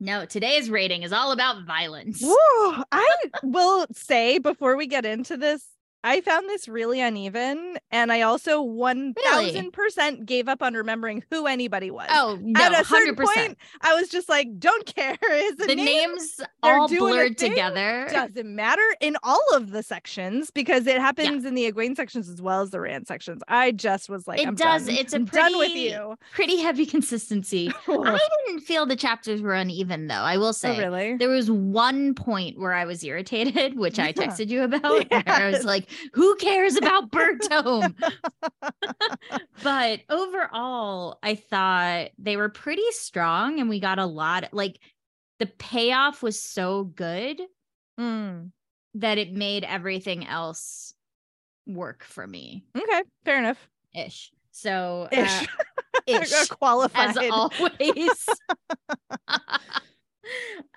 no, 0.00 0.24
today's 0.24 0.70
rating 0.70 1.02
is 1.02 1.12
all 1.12 1.32
about 1.32 1.64
violence. 1.64 2.22
I 2.24 3.14
will 3.42 3.86
say 3.92 4.38
before 4.38 4.76
we 4.76 4.86
get 4.86 5.04
into 5.04 5.36
this, 5.36 5.64
I 6.04 6.20
found 6.20 6.48
this 6.48 6.68
really 6.68 7.00
uneven, 7.00 7.76
and 7.90 8.12
I 8.12 8.20
also 8.22 8.62
one 8.62 9.14
thousand 9.14 9.72
percent 9.72 10.26
gave 10.26 10.48
up 10.48 10.62
on 10.62 10.74
remembering 10.74 11.24
who 11.30 11.46
anybody 11.46 11.90
was. 11.90 12.06
Oh 12.10 12.38
no, 12.40 12.60
At 12.60 12.72
a 12.72 12.76
certain 12.76 12.84
hundred 12.84 13.16
percent. 13.16 13.36
point, 13.48 13.58
I 13.80 13.94
was 13.94 14.08
just 14.08 14.28
like, 14.28 14.58
don't 14.60 14.86
care. 14.86 15.16
Is 15.30 15.56
the, 15.56 15.66
The 15.66 15.74
name 15.74 15.86
names 16.10 16.40
all 16.62 16.88
blurred 16.88 17.36
together. 17.36 18.08
doesn't 18.12 18.54
matter 18.54 18.82
in 19.00 19.16
all 19.24 19.42
of 19.54 19.70
the 19.72 19.82
sections 19.82 20.50
because 20.52 20.86
it 20.86 21.00
happens 21.00 21.44
in 21.44 21.54
the 21.54 21.70
Egwene 21.70 21.96
sections 21.96 22.28
as 22.28 22.40
well 22.40 22.60
as 22.62 22.70
the 22.70 22.80
Rand 22.80 23.06
sections. 23.08 23.42
I 23.48 23.72
just 23.72 24.08
was 24.08 24.28
like, 24.28 24.40
It 24.40 24.46
I'm 24.48 24.54
does. 24.54 24.86
done. 24.86 24.94
It's 24.96 25.12
a 25.12 25.16
I'm 25.16 25.24
done 25.24 25.58
with 25.58 25.68
pretty- 25.70 25.80
you. 25.90 26.16
Pretty 26.32 26.58
heavy 26.60 26.86
consistency. 27.12 27.72
I 27.88 28.18
didn't 28.46 28.60
feel 28.60 28.86
the 28.86 28.96
chapters 28.96 29.42
were 29.42 29.54
uneven 29.54 30.06
though. 30.06 30.14
I 30.14 30.36
will 30.36 30.48
oh, 30.48 30.52
say. 30.52 30.76
oh, 30.76 30.78
really? 30.78 31.16
There 31.16 31.28
was 31.28 31.50
one 31.50 32.14
point 32.14 32.58
where 32.58 32.72
I 32.72 32.84
was 32.84 33.02
irritated, 33.02 33.76
which 33.76 33.98
I 33.98 34.12
texted 34.12 34.48
you 34.48 34.62
about. 34.62 35.10
where 35.10 35.22
I 35.26 35.46
was 35.50 35.54
Yes. 35.58 35.64
Like, 35.88 36.10
who 36.14 36.36
cares 36.36 36.76
about 36.76 37.10
Bertome? 37.10 37.94
but 39.62 40.00
overall, 40.08 41.18
I 41.22 41.34
thought 41.34 42.10
they 42.18 42.36
were 42.36 42.48
pretty 42.48 42.90
strong 42.90 43.60
and 43.60 43.68
we 43.68 43.80
got 43.80 43.98
a 43.98 44.06
lot. 44.06 44.48
Like 44.52 44.78
the 45.38 45.46
payoff 45.46 46.22
was 46.22 46.40
so 46.40 46.84
good 46.84 47.40
Mm, 47.98 48.52
that 48.94 49.18
it 49.18 49.32
made 49.32 49.64
everything 49.64 50.24
else 50.24 50.94
work 51.66 52.04
for 52.04 52.24
me 52.26 52.64
okay, 52.76 53.02
fair 53.24 53.38
enough. 53.38 53.68
ish. 53.94 54.30
So, 54.52 55.08
Ish. 55.10 55.42
uh, 55.42 55.46
ish. 56.06 56.48
Qualified. 56.48 57.10
as 57.10 57.18
always. 57.30 58.28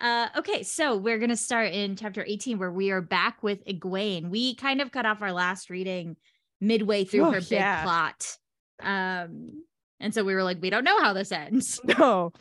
uh, 0.02 0.28
okay, 0.38 0.64
so 0.64 0.96
we're 0.98 1.20
gonna 1.20 1.36
start 1.38 1.72
in 1.74 1.96
chapter 1.96 2.24
18 2.26 2.58
where 2.60 2.72
we 2.72 2.92
are 2.92 3.02
back 3.02 3.42
with 3.44 3.64
Egwene. 3.66 4.30
We 4.30 4.56
kind 4.56 4.82
of 4.82 4.92
cut 4.92 5.06
off 5.06 5.22
our 5.22 5.32
last 5.34 5.70
reading 5.70 6.16
midway 6.60 7.04
through 7.06 7.26
Oh, 7.26 7.32
her 7.32 7.40
big 7.42 7.52
yeah. 7.52 7.84
plot. 7.84 8.38
Um, 8.82 9.64
and 10.00 10.14
so 10.14 10.24
we 10.24 10.34
were 10.34 10.44
like, 10.44 10.58
we 10.62 10.70
don't 10.72 10.84
know 10.84 11.00
how 11.00 11.14
this 11.14 11.32
ends. 11.32 11.80
No. 12.00 12.32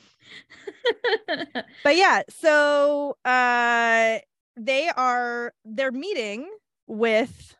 But 1.84 1.96
yeah, 1.96 2.22
so 2.28 3.16
uh 3.24 4.18
they 4.56 4.88
are 4.96 5.52
they're 5.64 5.92
meeting 5.92 6.48
with 6.86 7.54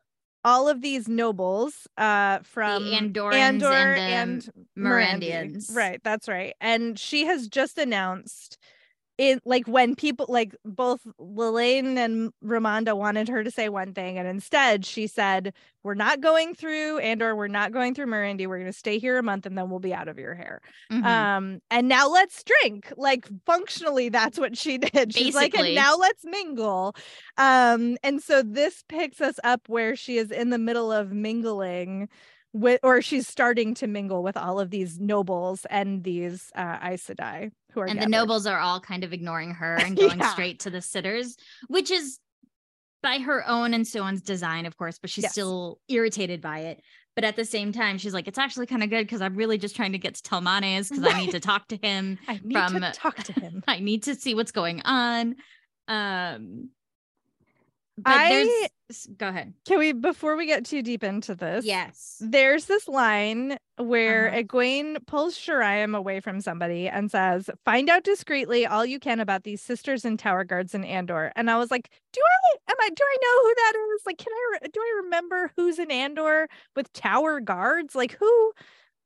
all 0.45 0.69
of 0.69 0.80
these 0.80 1.09
nobles 1.09 1.87
uh 1.97 2.38
from 2.40 2.85
Andorans 2.85 3.35
Andor 3.35 3.73
and 3.73 4.42
the 4.42 4.52
and 4.52 4.52
Mirandians. 4.78 5.75
Right, 5.75 6.00
that's 6.02 6.28
right. 6.28 6.54
And 6.61 6.99
she 6.99 7.26
has 7.26 7.49
just 7.49 7.78
announced 7.78 8.59
it 9.21 9.43
like 9.45 9.69
when 9.69 9.95
people 9.95 10.25
like 10.31 10.55
both 10.65 11.00
Lelaine 11.19 11.99
and 11.99 12.33
Romanda 12.43 12.97
wanted 12.97 13.29
her 13.29 13.45
to 13.45 13.50
say 13.50 13.69
one 13.69 13.93
thing, 13.93 14.17
and 14.17 14.27
instead 14.27 14.87
she 14.87 15.07
said, 15.07 15.53
We're 15.83 15.93
not 15.93 16.23
going 16.23 16.55
through 16.55 17.00
Andor, 17.00 17.37
we're 17.37 17.47
not 17.47 17.71
going 17.71 17.95
through 17.95 18.07
Mirandy, 18.07 18.47
we're 18.47 18.59
gonna 18.59 18.73
stay 18.73 18.99
here 18.99 19.19
a 19.19 19.23
month 19.23 19.45
and 19.45 19.59
then 19.59 19.69
we'll 19.69 19.79
be 19.79 19.93
out 19.93 20.09
of 20.09 20.19
your 20.19 20.35
hair. 20.35 20.62
Mhm. 20.91 21.05
Um, 21.05 21.61
and 21.71 21.87
now 21.87 22.09
let's 22.09 22.43
drink. 22.43 22.91
Like 22.97 23.29
functionally, 23.45 24.09
that's 24.09 24.39
what 24.39 24.57
she 24.57 24.79
did. 24.95 25.15
She's 25.15 25.35
like, 25.35 25.55
and 25.55 25.75
now 25.75 25.97
let's 25.97 26.25
mingle. 26.25 26.97
Um, 27.37 27.99
and 28.03 28.23
so 28.23 28.43
this 28.43 28.83
picks 28.89 29.21
us 29.21 29.39
up 29.45 29.69
where 29.69 29.97
she 29.97 30.17
is 30.17 30.31
in 30.31 30.49
the 30.49 30.59
middle 30.59 30.91
of 30.91 31.12
mingling 31.12 32.09
with 32.55 32.81
or 32.83 33.03
she's 33.03 33.29
starting 33.29 33.75
to 33.75 33.87
mingle 33.87 34.23
with 34.23 34.39
all 34.39 34.59
of 34.59 34.71
these 34.71 34.99
nobles 34.99 35.67
and 35.71 36.03
these 36.05 36.50
uh 36.57 36.79
Aes 36.83 37.07
Sedai 37.07 37.53
who 37.73 37.81
are 37.81 37.87
and 37.87 38.00
the 38.00 38.07
nobles 38.07 38.47
are 38.47 38.59
all 38.59 38.81
kind 38.81 39.05
of 39.05 39.12
ignoring 39.12 39.53
her 39.53 39.75
and 39.85 39.97
going 39.97 40.19
Yeah. 40.19 40.31
straight 40.33 40.61
to 40.61 40.71
the 40.71 40.81
sitters, 40.83 41.37
which 41.69 41.91
is 41.91 42.19
by 43.03 43.19
her 43.19 43.47
own 43.49 43.73
and 43.75 43.85
Siuan's 43.85 44.21
design, 44.23 44.67
of 44.67 44.77
course, 44.77 44.99
but 44.99 45.09
she's 45.11 45.23
Yes. 45.25 45.33
still 45.33 45.81
irritated 45.89 46.41
by 46.43 46.61
it. 46.61 46.81
But 47.17 47.25
at 47.25 47.35
the 47.35 47.45
same 47.45 47.73
time, 47.73 47.99
she's 47.99 48.15
like, 48.15 48.29
it's 48.29 48.39
actually 48.39 48.67
kind 48.67 48.83
of 48.83 48.91
good 48.91 49.05
because 49.07 49.21
I'm 49.21 49.35
really 49.35 49.59
just 49.59 49.75
trying 49.75 49.93
to 49.93 49.99
get 49.99 50.15
to 50.15 50.23
Talmanes 50.23 50.89
because 50.91 51.05
I 51.12 51.19
need 51.21 51.31
to 51.33 51.41
talk 51.41 51.67
to 51.69 51.77
him. 51.77 52.19
I 52.29 52.41
need 52.45 52.53
from- 52.57 52.81
to 52.81 52.93
talk 52.93 53.17
to 53.17 53.33
him. 53.33 53.65
I 53.69 53.81
need 53.81 54.05
to 54.05 54.15
see 54.15 54.35
what's 54.35 54.53
going 54.53 54.81
on. 54.83 55.37
Um, 55.89 56.71
but 58.02 58.12
I- 58.12 58.28
there's 58.88 59.07
go 59.19 59.28
ahead. 59.28 59.54
Can 59.66 59.78
we 59.78 59.92
before 59.92 60.35
we 60.37 60.47
get 60.47 60.64
too 60.64 60.83
deep 60.83 61.04
into 61.04 61.35
this? 61.35 61.64
Yes. 61.64 62.16
There's 62.21 62.64
this 62.66 62.88
line 62.88 63.57
where 63.76 64.28
Uh-huh. 64.28 64.38
Egwene 64.42 65.07
pulls 65.07 65.37
Sheriam 65.38 65.95
away 65.95 66.21
from 66.21 66.40
somebody 66.40 66.88
and 66.88 67.11
says, 67.11 67.49
"Find 67.64 67.88
out 67.88 68.02
discreetly 68.02 68.66
all 68.66 68.85
you 68.85 68.99
can 68.99 69.21
about 69.21 69.45
these 69.45 69.62
sisters 69.62 70.04
and 70.04 70.19
tower 70.19 70.42
guards 70.45 70.75
in 70.75 70.85
Andor." 70.85 71.33
And 71.37 71.50
I 71.50 71.57
was 71.57 71.71
like, 71.71 71.88
"Do 72.12 72.21
I? 72.21 72.57
Am 72.73 72.76
I? 72.80 72.88
Do 72.88 73.04
I 73.04 73.16
know 73.23 73.42
who 73.49 73.54
that 73.54 73.95
is? 73.95 74.02
Like, 74.07 74.19
can 74.19 74.33
I? 74.33 74.66
Do 74.66 74.80
I 74.80 75.00
remember 75.04 75.52
who's 75.57 75.78
in 75.78 75.90
Andor 75.90 76.49
with 76.75 76.92
tower 76.92 77.40
guards? 77.40 77.95
Like, 77.95 78.12
who? 78.12 78.52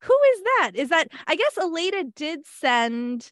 Who 0.01 0.19
is 0.35 0.43
that? 0.43 0.71
Is 0.75 0.89
that? 0.91 1.09
I 1.27 1.37
guess 1.37 1.55
Elaida 1.57 2.15
did 2.15 2.47
send." 2.47 3.31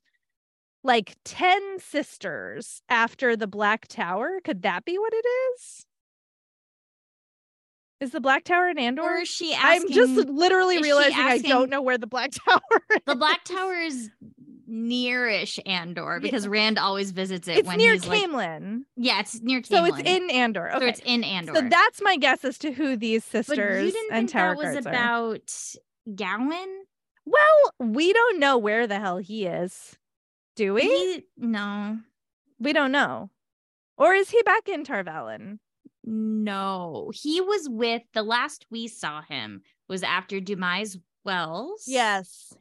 Like 0.85 1.17
10 1.25 1.79
sisters 1.79 2.83
after 2.89 3.37
the 3.37 3.47
Black 3.47 3.87
Tower. 3.89 4.41
Could 4.45 4.63
that 4.63 4.85
be 4.85 4.99
what 4.99 5.13
it 5.15 5.25
is? 5.55 5.87
Is 8.01 8.11
the 8.11 8.21
Black 8.21 8.43
Tower 8.43 8.69
in 8.69 8.79
Andor? 8.79 9.03
Or 9.03 9.19
is 9.19 9.29
she 9.29 9.55
I'm 9.57 9.89
just 9.89 10.29
literally 10.29 10.83
realizing 10.83 11.21
I 11.21 11.39
don't 11.39 11.71
know 11.71 11.81
where 11.83 11.99
the 11.99 12.09
Black 12.09 12.33
Tower 12.49 12.61
is. 12.91 12.99
the 13.07 13.15
Black 13.15 13.45
Tower 13.45 13.75
is 13.75 14.11
nearish 14.69 15.61
Andor 15.67 16.19
because 16.21 16.49
Rand 16.49 16.79
always 16.79 17.13
visits 17.13 17.47
it 17.47 17.59
It's 17.59 17.69
when 17.69 17.79
near 17.79 17.93
he's 17.93 18.09
like, 18.09 18.29
yeah, 18.97 19.21
it's 19.21 19.41
near 19.41 19.61
Caemlyn. 19.61 19.69
So 19.69 19.85
it's 19.85 19.99
in 19.99 20.31
Andor. 20.31 20.71
So 20.79 20.85
it's 20.85 21.01
in 21.05 21.23
Andor. 21.23 21.55
So 21.55 21.69
that's 21.69 22.03
my 22.03 22.17
guess 22.17 22.45
as 22.45 22.59
to 22.59 22.73
who 22.73 22.97
these 22.97 23.25
but 23.31 23.45
sisters 23.47 23.87
you 23.87 23.93
didn't 23.93 24.13
and 24.17 24.29
think 24.29 24.33
tower 24.33 24.57
that 24.57 24.75
was 24.75 24.85
guards 24.85 24.87
are. 24.87 24.91
about 24.91 25.53
Gawyn? 26.09 26.79
Well, 27.25 27.73
we 27.79 28.13
don't 28.13 28.41
know 28.41 28.59
where 28.59 28.87
the 28.89 28.99
hell 28.99 29.19
he 29.19 29.47
is. 29.47 29.97
Do 30.57 30.75
we? 30.75 30.83
He- 30.83 31.25
no, 31.37 31.99
we 32.59 32.73
don't 32.73 32.93
know. 32.93 33.31
Or 33.97 34.15
is 34.15 34.31
he 34.31 34.43
back 34.43 34.69
in 34.69 34.85
Tar 34.85 35.05
Valon? 35.05 35.59
no. 36.05 37.13
He 37.15 37.41
was 37.41 37.69
with 37.69 38.03
the 38.13 38.23
last 38.23 38.67
we 38.71 38.89
saw 38.89 39.23
him 39.23 39.63
was 39.89 40.03
after 40.03 40.41
Dumai's 40.41 40.99
Wells. 41.25 41.85
Yes. 41.87 42.53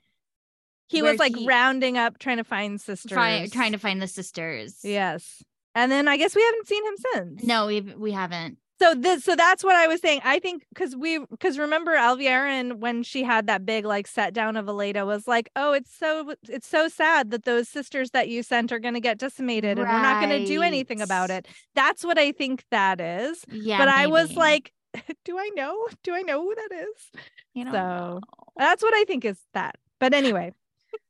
He 0.87 1.01
was 1.01 1.17
like 1.19 1.35
he- 1.35 1.47
rounding 1.47 1.97
up 1.97 2.19
trying 2.19 2.37
to 2.37 2.43
find 2.43 2.79
sisters. 2.79 3.11
Try, 3.11 3.47
trying 3.47 3.71
to 3.71 3.77
find 3.79 4.01
the 4.01 4.07
sisters. 4.07 4.79
Yes. 4.83 5.41
And 5.73 5.91
then 5.91 6.07
I 6.07 6.17
guess 6.17 6.35
we 6.35 6.43
haven't 6.43 6.67
seen 6.67 6.85
him 6.85 6.95
since. 7.13 7.43
No, 7.43 7.67
we 7.67 7.81
we 7.81 8.11
haven't. 8.11 8.57
So 8.81 8.95
this 8.95 9.23
so 9.23 9.35
that's 9.35 9.63
what 9.63 9.75
I 9.75 9.85
was 9.85 10.01
saying. 10.01 10.21
I 10.23 10.39
think 10.39 10.65
because 10.69 10.95
we 10.95 11.19
because 11.19 11.59
remember 11.59 11.95
Alviarin 11.95 12.79
when 12.79 13.03
she 13.03 13.21
had 13.21 13.45
that 13.45 13.63
big 13.63 13.85
like 13.85 14.07
set 14.07 14.33
down 14.33 14.57
of 14.57 14.65
Elaida 14.65 15.05
was 15.05 15.27
like, 15.27 15.49
oh, 15.55 15.73
it's 15.73 15.95
so 15.95 16.33
it's 16.49 16.67
so 16.67 16.87
sad 16.87 17.29
that 17.29 17.43
those 17.43 17.69
sisters 17.69 18.09
that 18.11 18.27
you 18.27 18.41
sent 18.41 18.71
are 18.71 18.79
gonna 18.79 18.99
get 18.99 19.19
decimated 19.19 19.77
and 19.77 19.87
we're 19.87 20.01
not 20.01 20.19
gonna 20.19 20.47
do 20.47 20.63
anything 20.63 20.99
about 20.99 21.29
it. 21.29 21.47
That's 21.75 22.03
what 22.03 22.17
I 22.17 22.31
think 22.31 22.63
that 22.71 22.99
is. 22.99 23.45
Yeah. 23.51 23.77
but 23.77 23.87
I 23.87 24.07
was 24.07 24.35
like, 24.35 24.73
do 25.25 25.37
I 25.37 25.51
know? 25.55 25.87
Do 26.03 26.15
I 26.15 26.23
know 26.23 26.41
who 26.41 26.55
that 26.55 26.71
is? 26.71 27.21
You 27.53 27.65
don't 27.65 27.73
so- 27.73 27.79
know. 27.79 28.19
That's 28.57 28.81
what 28.81 28.95
I 28.95 29.03
think 29.03 29.25
is 29.25 29.37
that. 29.53 29.75
But 29.99 30.15
anyway, 30.15 30.53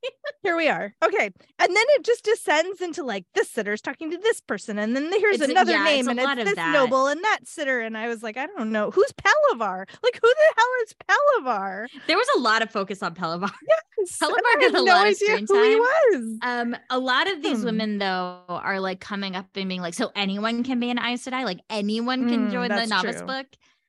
here 0.43 0.55
we 0.55 0.67
are. 0.67 0.93
Okay. 1.03 1.25
And 1.25 1.75
then 1.75 1.86
it 1.96 2.03
just 2.03 2.24
descends 2.24 2.81
into 2.81 3.03
like 3.03 3.25
this 3.36 3.50
sitter's 3.50 3.81
talking 3.81 4.12
to 4.12 4.17
this 4.17 4.41
person. 4.41 4.79
And 4.79 4.96
then 4.96 5.12
here's 5.12 5.39
It's 5.39 5.50
another 5.51 5.74
yeah, 5.74 5.84
name 5.84 6.10
it's 6.10 6.10
and 6.10 6.20
it's 6.20 6.43
this 6.46 6.55
that. 6.55 6.72
noble 6.74 7.08
and 7.08 7.24
that 7.24 7.39
sitter. 7.46 7.79
And 7.81 7.98
I 7.98 8.08
was 8.08 8.24
like, 8.24 8.38
I 8.38 8.48
don't 8.48 8.72
know. 8.72 8.91
Who's 8.91 9.12
Pelivar? 9.13 9.86
Like, 10.03 10.20
who 10.22 10.27
the 10.27 10.53
hell 10.58 10.67
is 10.84 10.96
Pelivar? 11.08 11.88
There 12.08 12.17
was 12.17 12.27
a 12.38 12.39
lot 12.39 12.62
of 12.62 12.72
focus 12.72 13.03
on 13.03 13.13
Pelivar. 13.15 13.51
I 14.24 14.55
got 14.60 14.72
had 14.74 14.81
a 14.81 14.84
no 14.84 14.93
lot 14.93 15.08
of 15.08 15.15
screen 15.15 15.46
who 15.48 15.62
he 15.62 15.75
was. 15.75 16.38
Um, 16.41 16.75
a 16.89 16.98
lot 17.00 17.29
of 17.31 17.41
these 17.43 17.60
Hmm. 17.60 17.65
women 17.65 17.98
though 18.00 18.41
are 18.50 18.79
like 18.79 19.00
coming 19.00 19.36
up 19.36 19.46
and 19.55 19.70
being 19.70 19.81
like, 19.81 19.93
so 19.93 20.12
anyone 20.15 20.63
can 20.63 20.79
be 20.79 20.89
an 20.89 20.98
Aes 21.00 21.25
Sedai, 21.25 21.43
like 21.46 21.60
anyone 21.70 22.27
can 22.27 22.48
Mm, 22.48 22.51
join 22.51 22.70
the 22.70 22.86
novice 22.88 23.17
true. 23.17 23.27
book. 23.27 23.48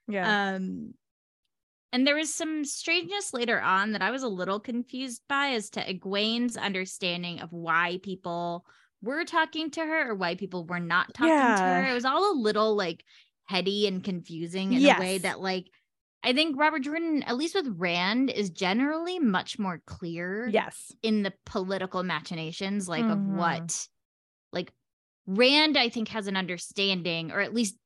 Yeah. 0.09 0.54
Um, 0.57 0.95
and 1.92 2.06
there 2.06 2.16
was 2.16 2.34
some 2.34 2.64
strangeness 2.64 3.32
later 3.34 3.61
on 3.61 3.92
that 3.92 4.02
I 4.02 4.11
was 4.11 4.22
a 4.22 4.28
little 4.28 4.58
confused 4.58 5.22
by 5.28 5.50
as 5.50 5.70
to 5.70 5.80
Egwene's 5.84 6.56
understanding 6.56 7.40
of 7.40 7.52
why 7.52 7.99
people 8.02 8.64
were 9.02 9.25
talking 9.25 9.70
to 9.72 9.80
her 9.80 10.11
or 10.11 10.14
why 10.14 10.34
people 10.34 10.64
were 10.64 10.80
not 10.80 11.12
talking 11.12 11.30
to 11.56 11.62
her. 11.62 11.84
It 11.90 11.94
was 11.94 12.04
all 12.04 12.32
a 12.32 12.38
little 12.38 12.76
like 12.76 13.04
heady 13.44 13.87
and 13.87 14.02
confusing 14.02 14.72
in 14.72 14.84
a 14.87 14.99
way 14.99 15.18
that 15.18 15.40
like 15.40 15.66
I 16.25 16.32
think 16.32 16.56
Robert 16.56 16.82
Jordan, 16.82 17.25
at 17.25 17.37
least 17.37 17.56
with 17.56 17.66
Rand, 17.76 18.30
is 18.30 18.50
generally 18.50 19.18
much 19.18 19.58
more 19.58 19.82
clear 19.87 20.49
yes. 20.52 20.92
in 21.02 21.25
the 21.25 21.32
political 21.44 22.04
machinations 22.04 22.88
like 22.88 23.04
of 23.04 23.18
Mhm. 23.18 23.37
what 23.37 23.88
like 24.52 24.72
rand 25.26 25.76
i 25.78 25.88
think 25.88 26.08
has 26.08 26.26
an 26.26 26.37
understanding 26.37 27.30
or 27.30 27.40
at 27.40 27.54
least 27.54 27.76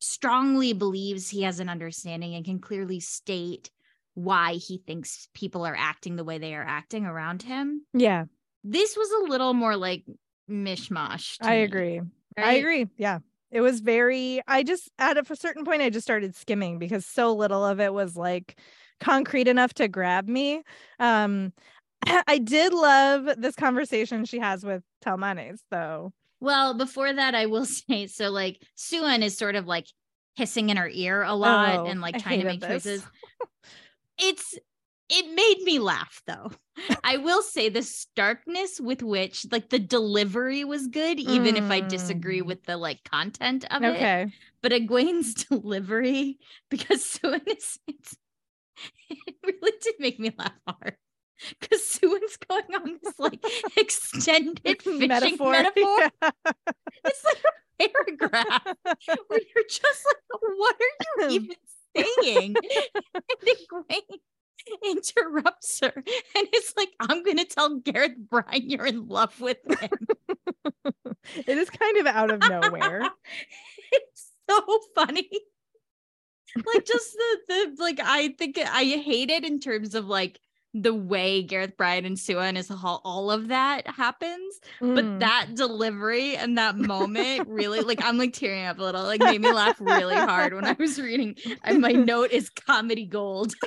strongly 0.00 0.72
believes 0.72 1.28
he 1.28 1.42
has 1.42 1.60
an 1.60 1.68
understanding 1.68 2.34
and 2.34 2.44
can 2.44 2.58
clearly 2.58 3.00
state 3.00 3.70
why 4.14 4.54
he 4.54 4.82
thinks 4.86 5.28
people 5.34 5.64
are 5.64 5.76
acting 5.78 6.16
the 6.16 6.24
way 6.24 6.38
they 6.38 6.54
are 6.54 6.64
acting 6.66 7.06
around 7.06 7.42
him 7.42 7.86
Yeah. 7.94 8.24
this 8.64 8.96
was 8.96 9.10
a 9.10 9.30
little 9.30 9.54
more 9.54 9.76
like 9.76 10.04
mishmash 10.50 11.36
I 11.40 11.56
me, 11.56 11.62
agree. 11.62 12.00
I 12.36 12.54
agree. 12.54 12.86
Yeah. 12.96 13.20
It 13.50 13.60
was 13.60 13.80
very, 13.80 14.40
I 14.46 14.62
just, 14.62 14.90
at 14.98 15.16
a 15.16 15.36
certain 15.36 15.64
point, 15.64 15.82
I 15.82 15.90
just 15.90 16.06
started 16.06 16.36
skimming 16.36 16.78
because 16.78 17.04
so 17.04 17.34
little 17.34 17.64
of 17.64 17.80
it 17.80 17.92
was 17.92 18.16
like 18.16 18.58
concrete 19.00 19.48
enough 19.48 19.74
to 19.74 19.88
grab 19.88 20.28
me. 20.28 20.62
Um, 20.98 21.52
I 22.06 22.38
did 22.38 22.72
love 22.72 23.28
this 23.38 23.56
conversation 23.56 24.24
she 24.24 24.38
has 24.38 24.64
with 24.64 24.82
Talmanes, 25.04 25.60
though. 25.70 26.12
Well 26.40 26.74
before 26.74 27.12
that 27.12 27.34
i 27.34 27.46
will 27.46 27.64
say 27.66 28.06
so 28.06 28.30
like 28.30 28.60
siuan 28.76 29.22
is 29.22 29.36
sort 29.36 29.56
of 29.56 29.66
like 29.66 29.86
hissing 30.36 30.70
in 30.70 30.76
her 30.76 30.88
ear 30.88 31.22
a 31.22 31.34
lot 31.34 31.80
Oh, 31.80 31.86
and 31.86 32.00
like 32.00 32.18
trying 32.18 32.38
to 32.40 32.46
make 32.46 32.60
this. 32.60 32.84
choices 32.84 33.06
it's 34.18 34.58
it 35.12 35.34
made 35.34 35.64
me 35.64 35.80
laugh 35.80 36.22
though. 36.26 36.52
I 37.04 37.16
will 37.16 37.42
say 37.42 37.68
the 37.68 37.82
starkness 37.82 38.80
with 38.80 39.02
which 39.02 39.44
like 39.50 39.68
the 39.68 39.78
delivery 39.80 40.64
was 40.64 40.86
good, 40.86 41.18
even 41.18 41.56
if 41.56 41.68
I 41.70 41.80
disagree 41.80 42.42
Mm. 42.42 42.46
with 42.46 42.62
the 42.64 42.76
like 42.76 43.02
content 43.02 43.64
of 43.72 43.82
it. 43.82 43.96
Okay. 43.96 44.32
But 44.62 44.70
Egwene's 44.72 45.34
delivery, 45.48 46.38
because 46.70 47.02
Siuan 47.02 47.42
is 47.48 47.78
it 49.10 49.34
really 49.42 49.72
did 49.82 49.94
make 49.98 50.20
me 50.20 50.32
laugh 50.38 50.52
hard. 50.66 50.96
Because 51.60 51.80
Siuan's 51.80 52.36
going 52.48 52.74
on 52.74 52.98
this 53.02 53.18
like 53.18 53.44
extended 53.76 54.60
fishing 54.82 55.08
metaphor. 55.08 55.54
Yeah. 55.76 56.30
It's 57.04 57.24
like 57.24 57.42
a 57.80 57.88
paragraph 57.88 58.74
where 59.28 59.40
you're 59.54 59.64
just 59.68 60.06
like, 60.06 60.40
what 60.56 60.76
are 60.76 61.30
you 61.30 61.34
even 61.34 61.56
saying? 61.96 62.56
and 62.56 63.36
Egwene 63.46 64.18
interrupts 64.84 65.80
her 65.80 65.92
and 65.94 66.48
it's 66.52 66.74
like, 66.76 66.90
I'm 67.00 67.22
gonna 67.22 67.44
tell 67.44 67.76
Gareth 67.76 68.16
Bryne 68.18 68.68
you're 68.68 68.86
in 68.86 69.08
love 69.08 69.40
with 69.40 69.58
him. 69.80 69.90
it 71.36 71.58
is 71.58 71.70
kind 71.70 71.96
of 71.98 72.06
out 72.06 72.30
of 72.30 72.40
nowhere. 72.40 73.08
it's 73.92 74.32
so 74.48 74.80
funny. 74.94 75.28
like 76.74 76.84
just 76.84 77.12
the 77.12 77.38
the 77.48 77.76
like 77.78 78.00
I 78.02 78.34
think 78.36 78.58
I 78.58 78.84
hate 78.84 79.30
it 79.30 79.44
in 79.44 79.60
terms 79.60 79.94
of 79.94 80.06
like 80.06 80.38
the 80.72 80.94
way 80.94 81.42
Gareth 81.42 81.76
Bryne 81.76 82.04
and 82.04 82.16
Siuan 82.16 82.56
is 82.56 82.68
how 82.68 83.00
all 83.04 83.30
of 83.30 83.48
that 83.48 83.86
happens. 83.88 84.60
But 84.80 85.04
Mm. 85.04 85.20
that 85.20 85.46
delivery 85.54 86.36
and 86.36 86.56
that 86.58 86.76
moment 86.76 87.48
really 87.48 87.80
like 87.80 88.00
I'm 88.04 88.18
like 88.18 88.32
tearing 88.32 88.64
up 88.64 88.78
a 88.78 88.82
little, 88.82 89.02
like 89.02 89.20
made 89.20 89.40
me 89.40 89.52
laugh 89.52 89.80
really 89.80 90.14
hard 90.14 90.54
when 90.54 90.64
I 90.64 90.76
was 90.78 91.00
reading. 91.00 91.36
And 91.64 91.80
my 91.80 91.90
note 91.92 92.30
is 92.30 92.50
comedy 92.50 93.04
gold. 93.06 93.54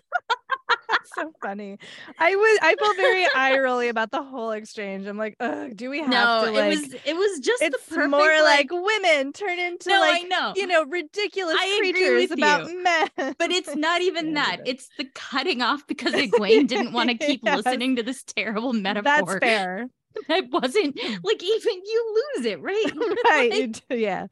so 1.03 1.33
funny. 1.41 1.77
I 2.17 2.35
was 2.35 2.59
I 2.61 2.75
felt 2.75 2.97
very 2.97 3.27
eye 3.33 3.57
rolly 3.57 3.89
about 3.89 4.11
the 4.11 4.23
whole 4.23 4.51
exchange. 4.51 5.05
I'm 5.07 5.17
like, 5.17 5.35
Ugh, 5.39 5.75
do 5.75 5.89
we 5.89 5.99
have 5.99 6.09
No, 6.09 6.37
to 6.37 6.51
like 6.51 6.65
it 6.65 6.67
was 6.67 6.93
it 7.05 7.15
was 7.15 7.39
just 7.39 7.61
the 7.71 7.77
it's 7.77 7.87
perfect 7.87 8.09
more 8.11 8.41
like, 8.41 8.71
like, 8.71 8.83
women 8.83 9.33
turn 9.33 9.59
into 9.59 9.89
no, 9.89 9.99
like 9.99 10.21
I 10.23 10.27
know. 10.27 10.53
you 10.55 10.67
know 10.67 10.85
ridiculous 10.85 11.55
I 11.59 11.77
creatures 11.79 12.31
about 12.31 12.65
you. 12.65 12.83
men. 12.83 13.35
but 13.37 13.51
it's 13.51 13.73
not 13.75 14.01
even 14.01 14.33
Yeah, 14.33 14.33
that. 14.33 14.61
it 14.65 14.79
is. 14.79 14.89
The 14.97 15.05
cutting 15.13 15.61
off 15.61 15.85
because 15.87 16.13
Egwene 16.13 16.67
didn't 16.67 16.93
want 16.93 17.09
to 17.09 17.17
keep 17.17 17.41
Yes. 17.45 17.55
listening 17.55 17.95
to 17.97 18.03
this 18.03 18.23
terrible 18.23 18.73
metaphor. 18.73 19.03
That's 19.03 19.35
fair. 19.35 19.87
That 20.27 20.49
wasn't 20.51 20.95
like 21.23 21.43
even 21.43 21.73
you 21.85 22.23
lose 22.35 22.45
it, 22.45 22.61
right? 22.61 22.91
right. 23.23 23.51
Like, 23.51 23.99
yeah. 23.99 24.27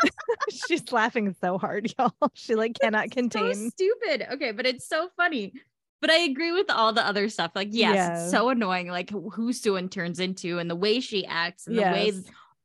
She's 0.68 0.90
laughing 0.92 1.34
so 1.40 1.58
hard, 1.58 1.92
y'all. 1.98 2.12
She 2.34 2.54
like 2.54 2.78
cannot 2.80 3.08
so 3.10 3.14
contain. 3.14 3.70
stupid. 3.70 4.26
Okay, 4.32 4.52
but 4.52 4.66
it's 4.66 4.86
so 4.88 5.08
funny. 5.16 5.52
But 6.00 6.10
I 6.10 6.18
agree 6.18 6.52
with 6.52 6.70
all 6.70 6.92
the 6.92 7.04
other 7.06 7.28
stuff. 7.28 7.52
Like, 7.54 7.68
yes, 7.70 7.94
Yeah. 7.94 8.22
it's 8.22 8.30
so 8.30 8.50
annoying. 8.50 8.88
Like 8.88 9.10
who 9.10 9.52
Siuan 9.52 9.90
turns 9.90 10.20
into 10.20 10.58
and 10.58 10.68
the 10.70 10.76
way 10.76 11.00
she 11.00 11.24
acts 11.26 11.66
and 11.66 11.76
the 11.78 11.82
way 11.82 12.12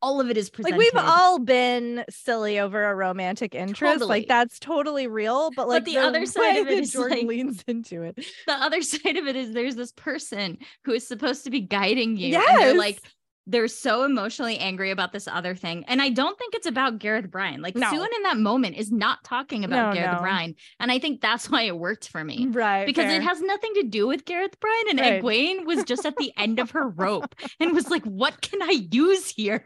all 0.04 0.20
of 0.20 0.32
it 0.32 0.36
is 0.36 0.50
presented. 0.50 0.78
like 0.80 0.92
we've 0.94 1.04
all 1.06 1.38
been 1.38 2.04
silly 2.10 2.60
over 2.60 2.86
a 2.86 2.96
romantic 2.96 3.54
interest 3.54 3.94
Totally. 4.00 4.10
like 4.10 4.28
that's 4.28 4.58
totally 4.60 5.06
real 5.06 5.52
but 5.56 5.68
like 5.68 5.86
the 5.86 6.00
other 6.00 6.26
side 6.26 6.58
of 6.58 6.68
it 6.68 6.80
is, 6.80 6.92
jordan 6.92 7.20
like- 7.20 7.28
leans 7.28 7.64
into 7.68 8.02
it 8.02 8.16
the 8.48 8.54
other 8.54 8.82
side 8.82 9.16
of 9.18 9.28
it 9.28 9.36
is 9.36 9.54
there's 9.54 9.76
this 9.76 9.92
person 9.92 10.58
who 10.86 10.92
is 10.94 11.08
supposed 11.08 11.44
to 11.44 11.52
be 11.52 11.60
guiding 11.62 12.18
you. 12.18 12.34
And 12.36 12.44
they're 12.44 12.70
Yes. 12.70 12.78
like, 12.78 13.00
they're 13.48 13.68
so 13.68 14.04
emotionally 14.04 14.58
angry 14.58 14.92
about 14.92 15.12
this 15.12 15.28
other 15.28 15.56
thing. 15.56 15.84
And 15.88 16.02
I 16.02 16.10
don't 16.10 16.38
think 16.38 16.54
it's 16.54 16.68
about 16.68 17.00
Gareth 17.00 17.30
Bryne. 17.32 17.62
Like 17.62 17.76
No. 17.76 17.88
Siuan 17.88 18.08
in 18.16 18.24
that 18.24 18.38
moment 18.38 18.78
is 18.78 18.92
not 18.92 19.24
talking 19.24 19.64
about 19.66 19.90
No, 19.90 20.00
Gareth 20.00 20.16
no. 20.18 20.22
Bryan. 20.22 20.56
And 20.80 20.92
I 20.92 21.00
think 21.00 21.22
that's 21.22 21.50
why 21.50 21.64
it 21.64 21.78
worked 21.78 22.08
for 22.08 22.24
me. 22.24 22.48
right 22.52 22.86
Because 22.86 23.06
fair. 23.06 23.16
it 23.20 23.24
has 23.24 23.42
nothing 23.42 23.74
to 23.76 23.84
do 23.84 24.08
with 24.08 24.26
Gareth 24.26 24.60
Bryne. 24.60 24.90
And 24.92 25.00
Right. 25.00 25.22
Egwene 25.22 25.66
was 25.66 25.84
just 25.84 26.06
at 26.06 26.16
the 26.18 26.32
end 26.38 26.60
of 26.60 26.72
her 26.72 26.88
rope 26.90 27.34
and 27.60 27.74
was 27.74 27.90
like, 27.90 28.04
what 28.06 28.42
can 28.42 28.62
I 28.62 28.86
use 28.92 29.28
here? 29.30 29.66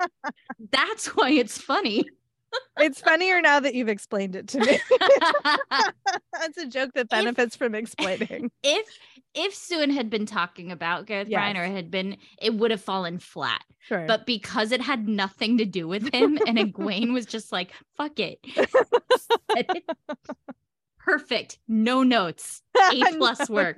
That's 0.70 1.08
why 1.08 1.30
it's 1.30 1.58
funny. 1.58 2.04
It's 2.78 3.00
funnier 3.00 3.40
now 3.42 3.60
that 3.60 3.74
you've 3.74 3.88
explained 3.88 4.34
it 4.36 4.48
to 4.48 4.60
me. 4.60 4.80
That's 6.32 6.56
a 6.58 6.66
joke 6.66 6.92
that 6.94 7.08
benefits 7.08 7.54
from 7.56 7.74
explaining. 7.74 8.50
If 8.62 8.86
if 9.34 9.54
Siuan 9.54 9.92
had 9.92 10.10
been 10.10 10.26
talking 10.26 10.72
about 10.72 11.06
Gareth 11.06 11.28
Yes. 11.28 11.54
it 11.54 11.70
had 11.70 11.90
been, 11.90 12.16
it 12.42 12.54
would 12.54 12.70
have 12.72 12.80
fallen 12.80 13.18
flat. 13.18 13.62
sure. 13.80 14.04
But 14.06 14.26
because 14.26 14.72
it 14.72 14.80
had 14.80 15.06
nothing 15.08 15.58
to 15.58 15.64
do 15.64 15.86
with 15.86 16.12
him, 16.12 16.38
and 16.46 16.58
Egwene 16.58 17.12
was 17.12 17.26
just 17.26 17.52
like, 17.52 17.70
"Fuck 17.96 18.18
it," 18.18 18.40
perfect, 20.98 21.58
no 21.68 22.02
notes, 22.02 22.62
A 22.92 23.02
plus 23.16 23.48
work. 23.48 23.76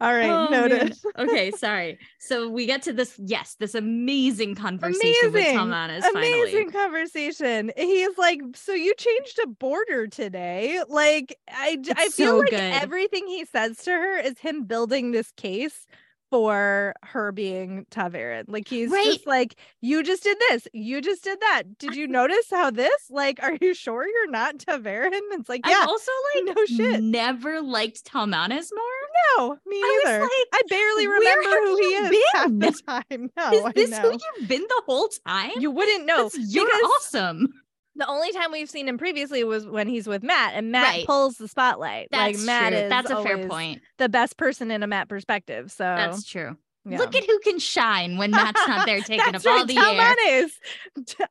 All 0.00 0.14
right 0.14 0.30
Oh, 0.30 0.48
noted. 0.50 0.94
Okay, 1.18 1.50
sorry. 1.50 1.98
So 2.18 2.48
we 2.48 2.66
get 2.66 2.82
to 2.82 2.92
this, 2.92 3.18
yes, 3.18 3.56
this 3.58 3.74
amazing 3.74 4.54
conversation 4.54 5.32
with 5.32 5.34
Amazing. 5.36 5.56
Talmanes 5.58 6.10
amazing 6.10 6.70
finally. 6.70 6.72
conversation 6.72 7.72
he's 7.76 8.16
like 8.18 8.40
so 8.54 8.72
you 8.72 8.94
changed 8.94 9.38
a 9.42 9.46
border 9.46 10.06
today 10.06 10.80
like 10.88 11.36
I 11.48 11.76
It's 11.80 11.90
I 11.90 12.08
feel 12.08 12.28
so 12.30 12.38
like 12.38 12.50
good. 12.50 12.60
everything 12.82 13.26
he 13.26 13.44
says 13.44 13.78
to 13.84 13.90
her 13.90 14.18
is 14.18 14.38
him 14.38 14.64
building 14.64 15.10
this 15.12 15.30
case 15.32 15.86
for 16.30 16.94
her 17.02 17.32
being 17.32 17.86
ta'veren. 17.90 18.44
Like 18.46 18.68
he's 18.68 18.88
Right. 18.88 19.04
just 19.04 19.26
like, 19.26 19.56
you 19.80 20.04
just 20.04 20.22
did 20.22 20.38
this, 20.48 20.68
you 20.72 21.00
just 21.00 21.24
did 21.24 21.40
that. 21.40 21.64
Did 21.76 21.96
you 21.96 22.06
notice 22.06 22.46
how 22.50 22.70
this? 22.70 23.10
Like, 23.10 23.42
are 23.42 23.58
you 23.60 23.74
sure 23.74 24.06
you're 24.06 24.30
not 24.30 24.58
ta'veren? 24.58 25.10
It's 25.32 25.48
like, 25.48 25.66
yeah, 25.66 25.80
I've 25.82 25.88
also 25.88 26.12
like 26.36 26.56
no 26.56 26.64
shit. 26.66 27.02
never 27.02 27.60
liked 27.60 28.04
Talmanes 28.04 28.68
more. 28.72 28.99
No, 29.38 29.56
me 29.66 29.76
I 29.76 30.18
like, 30.20 30.30
I 30.52 30.62
barely 30.68 31.06
remember 31.06 31.50
who 31.66 31.76
he 31.76 31.84
is 31.94 32.24
half 32.34 32.50
the 32.50 32.82
time. 33.10 33.30
No, 33.36 33.68
Is 33.68 33.74
this 33.74 33.90
know. 33.90 34.10
who 34.12 34.18
you've 34.38 34.48
been 34.48 34.62
the 34.62 34.82
whole 34.86 35.08
time? 35.26 35.52
You 35.58 35.70
wouldn't 35.70 36.06
know. 36.06 36.28
That's- 36.28 36.54
you're 36.54 36.66
awesome. 36.66 37.48
the 37.96 38.06
only 38.06 38.32
time 38.32 38.52
we've 38.52 38.70
seen 38.70 38.88
him 38.88 38.98
previously 38.98 39.44
was 39.44 39.66
when 39.66 39.88
he's 39.88 40.06
with 40.06 40.22
Mat, 40.22 40.52
and 40.54 40.70
Mat 40.72 40.84
Right. 40.84 41.06
pulls 41.06 41.36
the 41.36 41.48
spotlight. 41.48 42.08
That's 42.10 42.38
like 42.38 42.46
Mat 42.46 42.72
true. 42.72 42.78
is 42.82 42.88
That's 42.90 43.10
a 43.10 43.22
fair 43.22 43.46
point. 43.48 43.82
The 43.98 44.08
best 44.08 44.36
person 44.36 44.70
in 44.70 44.82
a 44.82 44.86
Mat 44.86 45.08
perspective. 45.08 45.70
So 45.70 45.84
That's 45.84 46.24
true. 46.24 46.56
yeah. 46.88 46.98
Look 46.98 47.14
at 47.14 47.24
who 47.24 47.38
can 47.40 47.58
shine 47.58 48.16
when 48.16 48.30
Mat's 48.30 48.60
not 48.66 48.86
there 48.86 49.00
taking 49.02 49.34
up 49.34 49.42
all 49.46 49.66
the 49.66 49.76
air. 49.76 50.14
Is 50.42 50.52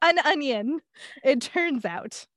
an 0.01 0.19
onion. 0.19 0.79
It 1.23 1.41
turns 1.41 1.85
out. 1.85 2.27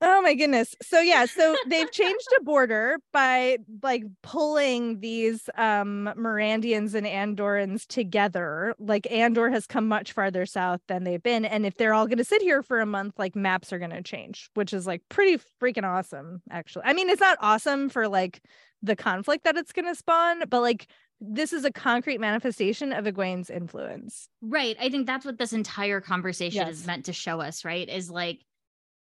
Oh 0.00 0.22
my 0.22 0.34
goodness. 0.34 0.74
So 0.82 1.00
yeah, 1.00 1.26
so 1.26 1.56
they've 1.68 1.90
changed 1.90 2.28
a 2.38 2.42
border 2.44 2.98
by 3.12 3.58
like 3.82 4.04
pulling 4.22 5.00
these 5.00 5.48
um 5.56 6.10
Mirandians 6.16 6.94
and 6.94 7.06
Andorans 7.06 7.86
together. 7.86 8.74
Like 8.78 9.10
Andor 9.10 9.50
has 9.50 9.66
come 9.66 9.88
much 9.88 10.12
farther 10.12 10.46
south 10.46 10.80
than 10.88 11.04
they've 11.04 11.22
been. 11.22 11.44
And 11.44 11.66
if 11.66 11.76
they're 11.76 11.94
all 11.94 12.06
gonna 12.06 12.24
sit 12.24 12.42
here 12.42 12.62
for 12.62 12.80
a 12.80 12.86
month, 12.86 13.14
like 13.18 13.34
maps 13.36 13.72
are 13.72 13.78
gonna 13.78 14.02
change, 14.02 14.50
which 14.54 14.72
is 14.72 14.86
like 14.86 15.02
pretty 15.08 15.42
freaking 15.60 15.84
awesome, 15.84 16.42
actually. 16.50 16.84
I 16.84 16.92
mean, 16.92 17.08
it's 17.08 17.20
not 17.20 17.38
awesome 17.40 17.88
for 17.88 18.08
like 18.08 18.40
the 18.82 18.96
conflict 18.96 19.44
that 19.44 19.56
it's 19.56 19.72
gonna 19.72 19.94
spawn, 19.94 20.42
but 20.48 20.60
like 20.60 20.86
this 21.20 21.52
is 21.52 21.64
a 21.64 21.72
concrete 21.72 22.20
manifestation 22.20 22.92
of 22.92 23.04
Egwene's 23.04 23.50
influence. 23.50 24.28
Right. 24.40 24.76
I 24.80 24.88
think 24.88 25.08
that's 25.08 25.24
what 25.26 25.36
this 25.36 25.52
entire 25.52 26.00
conversation 26.00 26.64
Yes. 26.64 26.76
is 26.76 26.86
meant 26.86 27.06
to 27.06 27.12
show 27.12 27.40
us, 27.40 27.64
right? 27.64 27.88
Is 27.88 28.08
like, 28.08 28.44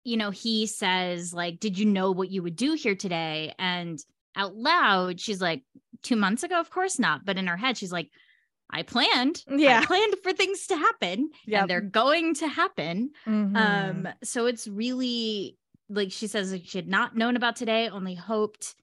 you 0.09 0.17
know, 0.17 0.31
he 0.31 0.67
says, 0.67 1.33
like, 1.33 1.61
did 1.61 1.79
you 1.79 1.87
know 1.87 2.11
what 2.11 2.31
you 2.31 2.43
would 2.43 2.57
do 2.57 2.73
here 2.75 2.95
today? 2.95 3.55
And 3.59 3.99
out 4.35 4.55
loud, 4.55 5.21
she's 5.21 5.41
like, 5.41 5.63
two 6.03 6.17
months 6.17 6.43
ago, 6.43 6.59
of 6.59 6.71
course 6.71 6.99
not. 6.99 7.25
But 7.25 7.39
in 7.39 7.47
her 7.47 7.57
head, 7.57 7.77
she's 7.77 7.93
like, 7.93 8.11
I 8.71 8.83
planned. 8.83 9.43
Yeah. 9.49 9.81
I 9.81 9.87
planned 9.87 10.15
for 10.23 10.33
things 10.33 10.67
to 10.69 10.77
happen. 10.77 11.31
Yeah. 11.47 11.63
And 11.63 11.71
they're 11.71 11.81
going 11.81 12.35
to 12.35 12.49
happen. 12.49 13.11
Mhm. 13.27 13.57
Um, 13.57 14.09
so 14.23 14.47
it's 14.47 14.69
really 14.69 15.57
like 15.89 16.13
she 16.13 16.27
says 16.27 16.53
like, 16.53 16.65
she 16.67 16.79
had 16.79 16.89
not 16.89 17.17
known 17.17 17.37
about 17.37 17.57
today, 17.57 17.89
only 17.89 18.15
hoped. 18.15 18.75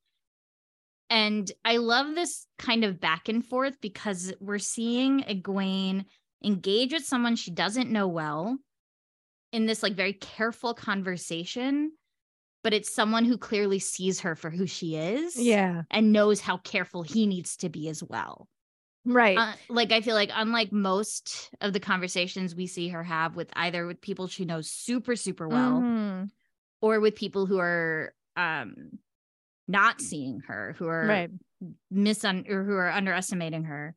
And 1.10 1.52
I 1.64 1.78
love 1.78 2.16
this 2.16 2.48
kind 2.58 2.84
of 2.84 3.00
back 3.00 3.30
and 3.30 3.46
forth 3.46 3.80
because 3.80 4.34
we're 4.40 4.58
seeing 4.58 5.22
Egwene 5.22 6.06
engage 6.44 6.94
with 6.94 7.06
someone 7.06 7.36
she 7.36 7.52
doesn't 7.52 7.92
know 7.92 8.08
well 8.08 8.58
in 9.56 9.66
this 9.66 9.82
like 9.82 9.94
very 9.96 10.14
careful 10.14 10.74
conversation, 10.74 11.94
but 12.64 12.74
it's 12.74 12.94
someone 12.94 13.26
who 13.26 13.38
clearly 13.38 13.80
sees 13.80 14.22
her 14.22 14.36
for 14.36 14.50
who 14.50 14.68
she 14.68 14.96
is. 14.98 15.36
yeah, 15.38 15.84
And 15.92 16.12
knows 16.12 16.42
how 16.42 16.58
careful 16.58 17.04
he 17.04 17.28
needs 17.28 17.58
to 17.58 17.70
be 17.70 17.90
as 17.90 18.04
well. 18.04 18.50
right. 19.06 19.38
Uh, 19.38 19.54
like 19.70 19.92
I 19.92 20.02
feel 20.02 20.16
like 20.16 20.32
unlike 20.34 20.72
most 20.72 21.52
of 21.62 21.74
the 21.74 21.80
conversations 21.80 22.56
we 22.56 22.68
see 22.68 22.90
her 22.90 23.04
have 23.04 23.36
with 23.36 23.50
either 23.56 23.86
with 23.86 24.02
people 24.02 24.28
she 24.28 24.46
knows 24.46 24.70
super 24.72 25.16
super 25.16 25.50
well 25.50 25.88
Mhm. 25.88 26.30
or 26.82 27.00
with 27.00 27.16
people 27.16 27.46
who 27.46 27.60
are 27.60 28.14
um 28.36 29.00
not 29.68 30.02
seeing 30.02 30.42
her 30.42 30.76
who 30.78 30.88
are 30.88 31.08
right. 31.08 31.32
misun 31.94 32.50
or 32.50 32.64
who 32.64 32.74
are 32.74 32.92
underestimating 32.92 33.66
her 33.66 33.96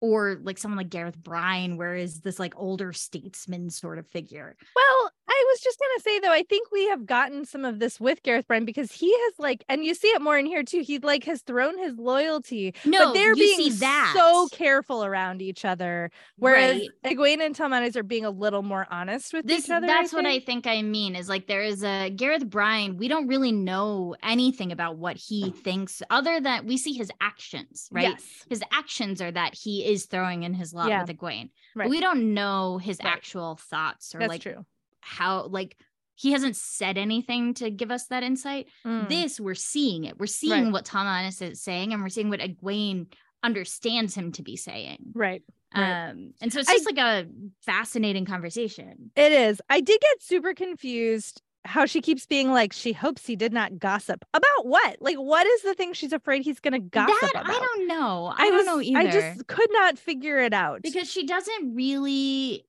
or 0.00 0.40
like 0.42 0.58
someone 0.58 0.78
like 0.78 0.90
Gareth 0.90 1.16
Bryne 1.16 1.76
where 1.76 1.94
is 1.94 2.20
this 2.20 2.38
like 2.38 2.54
older 2.56 2.92
statesman 2.92 3.70
sort 3.70 3.98
of 3.98 4.06
figure? 4.06 4.56
Well, 4.74 5.10
I 5.40 5.44
was 5.52 5.60
just 5.60 5.78
gonna 5.78 6.00
say 6.00 6.20
though, 6.20 6.32
I 6.32 6.42
think 6.42 6.70
we 6.70 6.86
have 6.88 7.06
gotten 7.06 7.44
some 7.44 7.64
of 7.64 7.78
this 7.78 7.98
with 7.98 8.22
Gareth 8.22 8.46
Bryne 8.46 8.64
because 8.64 8.92
he 8.92 9.10
has 9.12 9.32
like, 9.38 9.64
and 9.68 9.84
you 9.84 9.94
see 9.94 10.08
it 10.08 10.20
more 10.20 10.36
in 10.38 10.46
here 10.46 10.62
too. 10.62 10.80
He 10.82 10.98
like 10.98 11.24
has 11.24 11.40
thrown 11.42 11.78
his 11.78 11.94
loyalty, 11.96 12.74
no 12.84 13.06
but 13.06 13.14
they're 13.14 13.34
being 13.34 13.74
that 13.78 14.12
so 14.16 14.48
careful 14.52 15.04
around 15.04 15.40
each 15.42 15.64
other. 15.64 16.10
Whereas 16.36 16.80
Right. 17.04 17.16
Egwene 17.16 17.44
and 17.44 17.56
Talmanes 17.56 17.96
are 17.96 18.02
being 18.02 18.24
a 18.24 18.30
little 18.30 18.62
more 18.62 18.86
honest 18.90 19.32
with 19.32 19.46
this 19.46 19.64
each 19.64 19.70
other. 19.70 19.86
that's 19.86 20.12
what 20.12 20.26
I 20.26 20.34
think. 20.40 20.64
think 20.64 20.66
I 20.66 20.82
mean 20.82 21.14
is 21.16 21.28
like 21.28 21.46
there 21.46 21.62
is 21.62 21.82
a 21.84 22.10
Gareth 22.10 22.48
Bryne 22.48 22.96
we 22.96 23.08
don't 23.08 23.26
really 23.28 23.52
know 23.52 24.14
anything 24.22 24.72
about 24.72 24.96
what 24.98 25.16
he 25.16 25.50
thinks 25.50 26.02
other 26.10 26.40
than 26.40 26.66
we 26.66 26.76
see 26.76 26.92
his 26.92 27.10
actions 27.20 27.88
right 27.92 28.02
Yes. 28.10 28.44
his 28.48 28.62
actions 28.72 29.22
are 29.22 29.30
that 29.32 29.54
he 29.54 29.84
is 29.84 30.06
throwing 30.06 30.42
in 30.42 30.52
his 30.54 30.74
lot 30.74 30.88
Yeah. 30.88 31.02
with 31.02 31.16
Egwene. 31.16 31.50
Right. 31.74 31.84
But 31.86 31.88
we 31.90 32.00
don't 32.00 32.34
know 32.34 32.78
his 32.78 32.98
Right. 33.02 33.12
actual 33.12 33.56
thoughts 33.56 34.14
or 34.14 34.18
That's 34.18 34.28
like 34.28 34.40
true. 34.42 34.64
How 35.00 35.46
like 35.46 35.76
he 36.14 36.32
hasn't 36.32 36.56
said 36.56 36.98
anything 36.98 37.54
to 37.54 37.70
give 37.70 37.90
us 37.90 38.06
that 38.06 38.22
insight. 38.22 38.68
Mm. 38.86 39.08
This 39.08 39.40
we're 39.40 39.54
seeing 39.54 40.04
it. 40.04 40.18
We're 40.18 40.26
seeing 40.26 40.64
Right. 40.64 40.72
what 40.72 40.84
Talmanes 40.84 41.40
is 41.40 41.62
saying 41.62 41.92
and 41.92 42.02
we're 42.02 42.08
seeing 42.10 42.28
what 42.28 42.40
Egwene 42.40 43.06
understands 43.42 44.14
him 44.14 44.32
to 44.32 44.42
be 44.42 44.56
saying. 44.56 44.98
right. 45.14 45.42
Right. 45.74 46.08
Um, 46.10 46.34
and 46.42 46.52
so 46.52 46.58
it's 46.60 46.68
I- 46.68 46.74
just 46.74 46.86
like 46.86 46.98
a 46.98 47.26
fascinating 47.64 48.24
conversation. 48.26 49.12
It 49.14 49.30
is. 49.32 49.62
I 49.70 49.80
did 49.80 50.00
get 50.00 50.20
super 50.22 50.52
confused 50.52 51.42
how 51.64 51.84
she 51.86 52.00
keeps 52.00 52.26
being 52.26 52.50
like 52.50 52.72
she 52.72 52.92
hopes 52.92 53.26
he 53.26 53.36
did 53.36 53.52
not 53.52 53.78
gossip 53.78 54.24
about 54.34 54.64
what 54.66 54.96
like 55.00 55.16
what 55.16 55.46
is 55.46 55.60
the 55.62 55.74
thing 55.74 55.92
she's 55.92 56.12
afraid 56.12 56.42
he's 56.42 56.58
gonna 56.58 56.80
gossip 56.80 57.14
that 57.20 57.42
about 57.42 57.50
I 57.50 57.52
don't 57.58 57.86
know. 57.86 58.32
I, 58.34 58.46
don't 58.48 58.56
was- 58.56 58.66
know 58.66 58.80
either. 58.80 58.98
i 58.98 59.10
just 59.10 59.46
could 59.46 59.68
not 59.70 59.98
figure 59.98 60.38
it 60.38 60.54
out 60.54 60.80
because 60.82 61.10
she 61.10 61.26
doesn't 61.26 61.74
really 61.74 62.64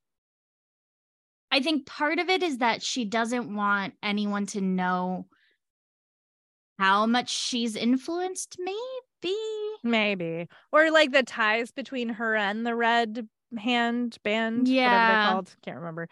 I 1.52 1.60
think 1.60 1.86
part 1.86 2.20
of 2.20 2.30
it 2.30 2.44
is 2.44 2.60
that 2.60 2.82
she 2.82 3.06
doesn't 3.06 3.54
want 3.54 3.94
anyone 4.02 4.46
to 4.48 4.62
know 4.62 5.28
how 6.80 7.06
much 7.06 7.30
she's 7.30 7.76
influenced 7.76 8.58
maybe. 8.60 9.36
Maybe. 9.84 10.48
Or 10.72 10.92
like 10.92 11.12
the 11.12 11.24
ties 11.24 11.72
between 11.72 12.10
her 12.10 12.36
and 12.36 12.66
the 12.66 12.76
red 12.76 13.28
hand 13.58 14.18
band 14.24 14.60
whatever 14.62 14.74
Yeah. 14.76 15.24
they're 15.26 15.34
called. 15.34 15.56
Can't 15.64 15.78
remember. 15.78 16.08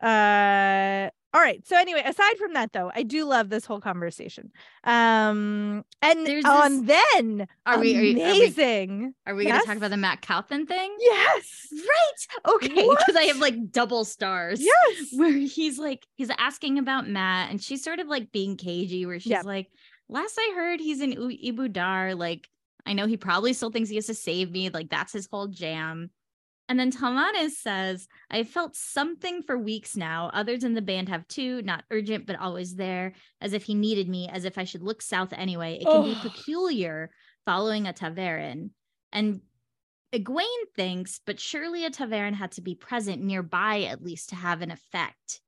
Uh 0.00 1.10
all 1.34 1.40
right 1.40 1.66
so 1.66 1.76
anyway 1.76 2.02
aside 2.04 2.36
from 2.38 2.54
that 2.54 2.72
though 2.72 2.90
i 2.94 3.02
do 3.02 3.24
love 3.24 3.50
this 3.50 3.64
whole 3.66 3.80
conversation 3.80 4.50
um 4.84 5.84
and 6.00 6.26
There's 6.26 6.44
on 6.44 6.86
then 6.86 7.46
are 7.66 7.78
we 7.78 7.96
are, 7.96 8.00
we- 8.00 8.10
are 8.10 8.14
we 8.14 8.22
amazing 8.22 9.14
are 9.26 9.34
we 9.34 9.44
gonna 9.44 9.62
talk 9.64 9.76
about 9.76 9.90
the 9.90 9.96
Mat 9.98 10.22
Cauthon 10.26 10.66
thing? 10.66 10.96
yes 11.00 11.66
Right. 11.72 12.54
Okay. 12.54 12.88
Because 12.88 13.16
I 13.16 13.24
have 13.24 13.38
like 13.38 13.70
double 13.70 14.04
stars. 14.04 14.60
yes 14.60 15.08
Where 15.12 15.30
he's 15.32 15.78
like, 15.78 16.06
he's 16.14 16.30
asking 16.38 16.78
about 16.78 17.08
Mat, 17.08 17.50
and 17.50 17.62
she's 17.62 17.84
sort 17.84 17.98
of 18.00 18.06
like 18.08 18.32
being 18.32 18.56
cagey, 18.56 19.04
where 19.06 19.20
she's 19.20 19.30
Yep. 19.30 19.44
like, 19.44 19.68
Last 20.08 20.38
I 20.38 20.52
heard, 20.54 20.80
he's 20.80 21.00
in 21.02 21.12
U- 21.12 21.52
Ebou 21.52 21.70
Dar. 21.70 22.14
Like, 22.14 22.48
I 22.86 22.94
know 22.94 23.06
he 23.06 23.16
probably 23.18 23.52
still 23.52 23.70
thinks 23.70 23.90
he 23.90 23.96
has 23.96 24.06
to 24.06 24.14
save 24.14 24.50
me. 24.50 24.70
Like, 24.70 24.88
that's 24.88 25.12
his 25.12 25.28
whole 25.30 25.48
jam. 25.48 26.10
And 26.68 26.78
then 26.78 26.90
Talmanes 26.92 27.52
says, 27.52 28.06
I 28.30 28.44
felt 28.44 28.76
something 28.76 29.42
for 29.42 29.56
weeks 29.56 29.96
now. 29.96 30.30
Others 30.34 30.64
in 30.64 30.74
the 30.74 30.82
band 30.82 31.08
have 31.08 31.26
too, 31.26 31.62
not 31.62 31.84
urgent, 31.90 32.26
but 32.26 32.38
always 32.38 32.74
there, 32.76 33.14
as 33.40 33.54
if 33.54 33.64
he 33.64 33.74
needed 33.74 34.08
me, 34.08 34.28
as 34.28 34.44
if 34.44 34.58
I 34.58 34.64
should 34.64 34.82
look 34.82 35.00
south 35.00 35.32
anyway. 35.32 35.78
It 35.80 35.86
can 35.86 36.04
be 36.04 36.14
Oh. 36.14 36.20
peculiar 36.28 37.10
following 37.46 37.86
a 37.86 37.92
ta'veren. 37.94 38.70
And 39.12 39.40
Egwene 40.12 40.68
thinks, 40.76 41.20
but 41.24 41.40
surely 41.40 41.86
a 41.86 41.90
ta'veren 41.90 42.34
had 42.34 42.52
to 42.52 42.60
be 42.60 42.74
present 42.74 43.22
nearby 43.22 43.82
at 43.82 44.02
least 44.02 44.28
to 44.30 44.36
have 44.36 44.60
an 44.60 44.70
effect. 44.70 45.40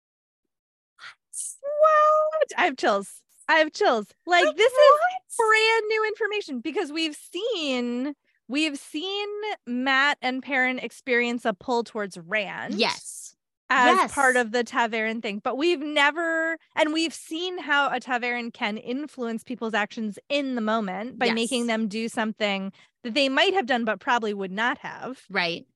What? 1.60 2.48
I 2.56 2.64
have 2.64 2.76
chills. 2.76 3.20
I 3.48 3.56
have 3.58 3.72
chills. 3.72 4.06
Like 4.26 4.46
Like, 4.46 4.56
this 4.56 4.72
is 4.72 5.36
brand 5.36 5.84
new 5.88 6.04
information 6.06 6.60
because 6.60 6.92
we've 6.92 7.16
seen 7.16 8.14
we've 8.50 8.78
seen 8.78 9.28
Mat 9.66 10.18
and 10.20 10.42
Perrin 10.42 10.78
experience 10.78 11.44
a 11.44 11.54
pull 11.54 11.84
towards 11.84 12.18
Rand. 12.18 12.74
Yes. 12.74 13.34
As 13.72 14.10
part 14.10 14.34
of 14.34 14.50
the 14.50 14.64
ta'veren 14.64 15.22
thing. 15.22 15.40
But 15.44 15.56
we've 15.56 15.78
never 15.80 16.56
and 16.74 16.92
we've 16.92 17.14
seen 17.14 17.56
how 17.58 17.88
a 17.88 18.00
ta'veren 18.00 18.52
can 18.52 18.76
influence 18.76 19.44
people's 19.44 19.74
actions 19.74 20.18
in 20.28 20.56
the 20.56 20.60
moment 20.60 21.20
by 21.20 21.30
making 21.30 21.68
them 21.68 21.86
do 21.86 22.08
something 22.08 22.72
that 23.04 23.14
they 23.14 23.28
might 23.28 23.54
have 23.54 23.66
done 23.66 23.84
but 23.84 24.00
probably 24.00 24.34
would 24.34 24.50
not 24.50 24.78
have. 24.78 25.20
Right. 25.30 25.66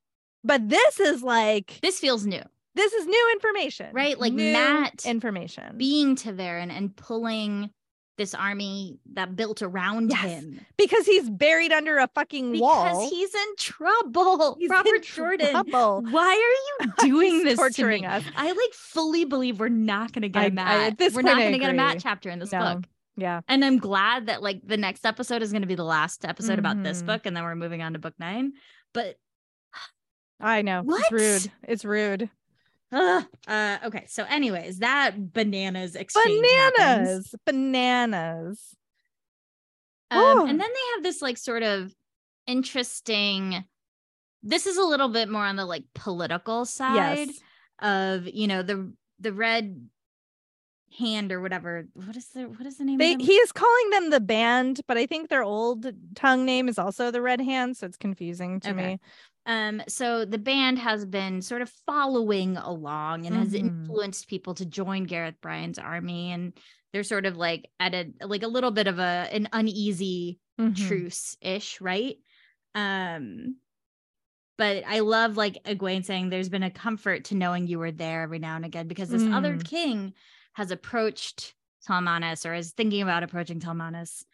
But 0.43 0.69
this 0.69 0.99
is 0.99 1.23
like 1.23 1.79
This 1.83 2.01
feels 2.01 2.27
new. 2.27 2.43
this 2.75 2.93
is 2.93 3.07
new 3.07 3.31
information. 3.33 3.91
Right, 3.95 4.19
like 4.19 4.33
New 4.33 4.53
Mat 4.53 5.07
information. 5.07 5.77
Being 5.77 6.17
ta'veren 6.17 6.71
and 6.77 6.97
pulling 6.97 7.71
this 8.17 8.35
army 8.35 8.99
that 9.15 9.35
built 9.37 9.61
around 9.63 10.11
Yes. 10.11 10.21
him. 10.23 10.61
because 10.77 11.05
he's 11.07 11.29
buried 11.29 11.73
under 11.73 11.99
a 11.99 12.09
fucking 12.15 12.53
Because 12.53 12.63
wall. 12.63 13.11
he's 13.11 13.35
in 13.35 13.57
trouble. 13.59 14.57
He's 14.59 14.71
in 14.71 14.77
Robert 14.77 15.03
Jordan. 15.03 15.51
trouble. 15.51 16.03
Why 16.11 16.33
are 16.81 16.85
you 16.87 16.93
doing 16.99 17.45
this 17.45 17.59
torturing 17.59 18.03
to 18.03 18.09
me? 18.09 18.15
us. 18.15 18.25
I 18.37 18.49
like 18.49 18.73
fully 18.73 19.25
believe 19.25 19.59
we're 19.59 19.69
not 19.69 20.13
gonna 20.13 20.29
get 20.29 20.41
I- 20.41 20.43
I- 20.43 20.45
a 20.45 20.49
at 20.49 20.55
Mat. 20.55 20.99
this 20.99 21.15
we're 21.15 21.23
not 21.23 21.39
gonna 21.39 21.59
get 21.59 21.71
a 21.71 21.75
Mat 21.75 21.99
chapter 22.01 22.31
in 22.31 22.39
this 22.39 22.53
No. 22.53 22.75
book. 22.77 22.85
Yeah. 23.17 23.41
And 23.49 23.65
I'm 23.65 23.79
glad 23.79 24.27
that 24.27 24.43
like 24.43 24.61
the 24.67 24.77
next 24.77 25.05
episode 25.07 25.43
is 25.43 25.53
gonna 25.53 25.67
be 25.67 25.75
the 25.77 25.85
last 25.85 26.25
episode 26.25 26.59
about 26.59 26.83
this 26.83 27.03
Mhm. 27.03 27.07
book, 27.07 27.27
and 27.27 27.37
then 27.37 27.43
we're 27.45 27.55
moving 27.55 27.83
on 27.83 27.93
to 27.95 27.99
book 27.99 28.15
nine. 28.19 28.53
But 28.93 29.17
I 30.41 30.63
know. 30.63 30.83
What? 30.83 31.01
It's 31.01 31.13
rude. 31.13 31.53
It's 31.63 31.85
rude. 31.85 32.31
Ugh. 32.95 33.25
Uh, 33.47 33.79
okay. 33.85 34.05
So, 34.09 34.25
anyways, 34.25 34.79
that 34.79 35.33
bananas 35.35 35.95
exchange 35.97 36.47
happens. 36.79 37.35
Bananas. 37.35 37.35
Bananas. 37.45 38.75
Um, 40.11 40.19
Oh. 40.21 40.47
and 40.49 40.59
then 40.61 40.69
they 40.71 40.95
have 40.95 41.03
this 41.03 41.21
like 41.21 41.37
sort 41.37 41.63
of 41.63 41.93
interesting. 42.47 43.65
This 44.43 44.67
is 44.67 44.77
a 44.77 44.83
little 44.83 45.09
bit 45.09 45.29
more 45.29 45.45
on 45.45 45.57
the 45.57 45.65
like 45.67 45.85
political 45.95 46.65
side 46.65 47.29
Yes. 47.29 47.41
of 47.81 48.27
you 48.29 48.47
know 48.47 48.63
the 48.63 48.93
the 49.21 49.33
red 49.33 49.89
hand 50.99 51.33
or 51.33 51.41
whatever. 51.41 51.89
What 51.95 52.17
is 52.17 52.29
the 52.29 52.45
what 52.45 52.67
is 52.67 52.79
the 52.79 52.85
name? 52.85 52.99
They 52.99 53.13
of 53.15 53.19
them? 53.19 53.27
he 53.27 53.33
is 53.35 53.53
calling 53.53 53.91
them 53.91 54.11
the 54.11 54.21
band, 54.21 54.81
but 54.87 54.97
I 54.97 55.07
think 55.07 55.29
their 55.29 55.43
old 55.43 55.87
tongue 56.15 56.45
name 56.45 56.69
is 56.69 56.79
also 56.79 57.11
the 57.11 57.21
Red 57.23 57.41
Hand, 57.41 57.77
so 57.77 57.87
it's 57.87 57.97
confusing 57.97 58.61
to 58.61 58.71
Okay. 58.71 58.87
me. 58.87 59.01
Um, 59.47 59.83
so 59.89 60.25
the 60.25 60.39
band 60.39 60.79
has 60.79 61.05
been 61.05 61.43
sort 61.43 61.63
of 61.63 61.71
following 61.87 62.57
along 62.57 63.27
and 63.27 63.37
has 63.37 63.53
Mhm. 63.53 63.59
influenced 63.89 64.29
people 64.29 64.55
to 64.55 64.65
join 64.67 65.05
Gareth 65.05 65.41
Bryne's 65.41 65.79
army, 65.79 66.33
and 66.33 66.59
they're 66.93 67.03
sort 67.03 67.27
of 67.27 67.37
like 67.37 67.71
at 67.81 67.95
a 67.95 68.13
like 68.23 68.43
a 68.43 68.49
little 68.49 68.71
bit 68.71 68.87
of 68.87 68.99
a 68.99 69.29
an 69.33 69.49
uneasy 69.53 70.41
Mhm. 70.59 70.75
truce 70.77 71.37
ish, 71.41 71.81
right? 71.81 72.17
Um, 72.75 73.57
but 74.57 74.85
I 74.87 75.01
love 75.01 75.37
like 75.37 75.63
Egwene 75.65 76.05
saying 76.05 76.31
there's 76.31 76.49
been 76.49 76.63
a 76.63 76.71
comfort 76.71 77.25
to 77.27 77.35
knowing 77.35 77.67
you 77.67 77.79
were 77.79 77.91
there 77.93 78.23
every 78.23 78.39
now 78.39 78.57
and 78.57 78.65
again 78.65 78.87
because 78.89 79.11
this 79.11 79.27
other 79.33 79.59
Mm. 79.59 79.65
king 79.65 80.15
has 80.55 80.71
approached 80.71 81.55
Talmanes 81.89 82.49
or 82.49 82.55
is 82.55 82.73
thinking 82.73 83.03
about 83.03 83.25
approaching 83.25 83.61
Talmanes 83.61 84.25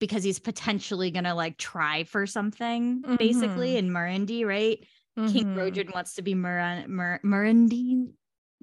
because 0.00 0.24
he's 0.24 0.38
potentially 0.40 1.10
gonna 1.10 1.34
like 1.34 1.56
try 1.58 2.04
for 2.04 2.26
something 2.26 3.02
basically 3.18 3.74
Mhm. 3.74 3.76
in 3.78 3.90
Murandy, 3.90 4.44
right? 4.46 4.84
King 5.16 5.54
Mhm. 5.54 5.56
Roedran 5.56 5.94
wants 5.94 6.14
to 6.14 6.22
be 6.22 6.34
Muran 6.34 6.88
Mur- 6.88 7.20
Murandy, 7.22 8.12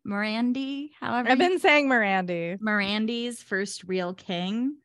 Murandy, 0.05 0.89
however 0.99 1.29
I've 1.29 1.37
been 1.37 1.59
saying 1.59 1.87
Mirandy. 1.87 2.57
Mirandy's 2.59 3.41
first 3.43 3.83
real 3.83 4.13
king. 4.13 4.77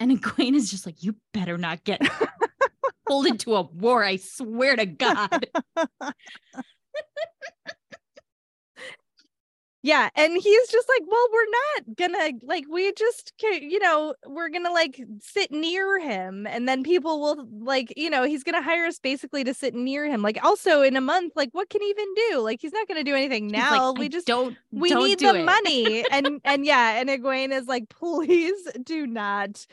And 0.00 0.10
Egwene 0.20 0.54
is 0.54 0.70
just 0.70 0.86
like, 0.86 1.02
you 1.02 1.14
better 1.32 1.56
not 1.58 1.84
get 1.84 2.00
pulled 3.06 3.26
into 3.26 3.54
a 3.54 3.62
war. 3.62 4.02
I 4.02 4.16
swear 4.16 4.74
to 4.76 4.86
God. 4.86 5.46
Yeah, 9.82 10.10
and 10.14 10.34
he's 10.34 10.68
just 10.68 10.88
like, 10.90 11.00
well, 11.06 11.26
we're 11.32 11.50
not 11.86 11.96
gonna 11.96 12.38
like, 12.42 12.64
we 12.70 12.92
just, 12.92 13.32
you 13.42 13.78
know, 13.78 14.14
we're 14.26 14.50
gonna 14.50 14.70
like 14.72 15.00
sit 15.22 15.50
near 15.50 15.98
him, 15.98 16.46
and 16.46 16.68
then 16.68 16.82
people 16.82 17.18
will 17.20 17.48
like, 17.50 17.90
you 17.96 18.10
know, 18.10 18.24
he's 18.24 18.44
gonna 18.44 18.60
hire 18.62 18.84
us 18.84 18.98
basically 18.98 19.42
to 19.44 19.54
sit 19.54 19.74
near 19.74 20.04
him. 20.06 20.20
Like, 20.20 20.38
also 20.44 20.82
in 20.82 20.96
a 20.96 21.00
month, 21.00 21.32
like, 21.34 21.48
what 21.52 21.70
can 21.70 21.80
he 21.80 21.88
even 21.88 22.06
do? 22.30 22.40
Like, 22.40 22.60
he's 22.60 22.72
not 22.74 22.88
gonna 22.88 23.04
do 23.04 23.14
anything 23.14 23.44
He's 23.44 23.52
like, 23.54 23.70
now. 23.70 23.92
We 23.92 24.10
just, 24.10 24.26
don't. 24.26 24.54
we 24.70 24.90
don't 24.90 25.04
need 25.04 25.18
do 25.18 25.32
the 25.32 25.40
it." 25.40 25.44
money, 25.44 26.04
and 26.12 26.40
and 26.44 26.66
yeah, 26.66 27.00
and 27.00 27.08
Egwene 27.08 27.50
is 27.52 27.66
like, 27.66 27.88
please 27.88 28.60
do 28.84 29.06
not 29.06 29.66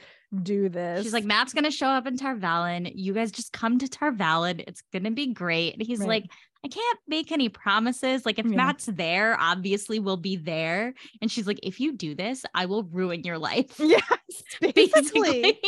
do 0.43 0.70
this. 0.70 1.04
She's 1.04 1.13
like, 1.13 1.26
Mat's 1.26 1.54
gonna 1.54 1.72
show 1.72 1.88
up 1.88 2.08
in 2.08 2.17
Tar 2.17 2.36
Valon. 2.36 2.89
You 2.96 3.13
guys 3.13 3.32
just 3.32 3.52
come 3.52 3.78
to 3.80 3.89
Tar 3.89 4.12
Valon. 4.13 4.63
It's 4.67 4.84
gonna 4.93 5.12
be 5.12 5.34
great. 5.34 5.74
And 5.74 5.86
he's 5.86 6.00
Right. 6.00 6.08
like, 6.08 6.26
I 6.67 6.69
can't 6.69 6.99
make 7.08 7.32
any 7.32 7.47
promises. 7.47 8.25
Like, 8.25 8.39
if 8.39 8.45
Yeah. 8.45 8.58
Mat's 8.58 8.88
there, 8.88 9.38
obviously 9.39 9.99
we'll 9.99 10.17
be 10.17 10.36
there. 10.36 10.93
And 11.21 11.32
she's 11.32 11.47
like, 11.47 11.60
if 11.63 11.80
you 11.80 11.93
do 11.95 12.13
this, 12.13 12.43
I 12.53 12.65
will 12.65 12.84
ruin 12.84 13.23
your 13.23 13.38
life. 13.38 13.80
yes, 13.80 14.01
basically. 14.62 15.41
Basically. 15.41 15.60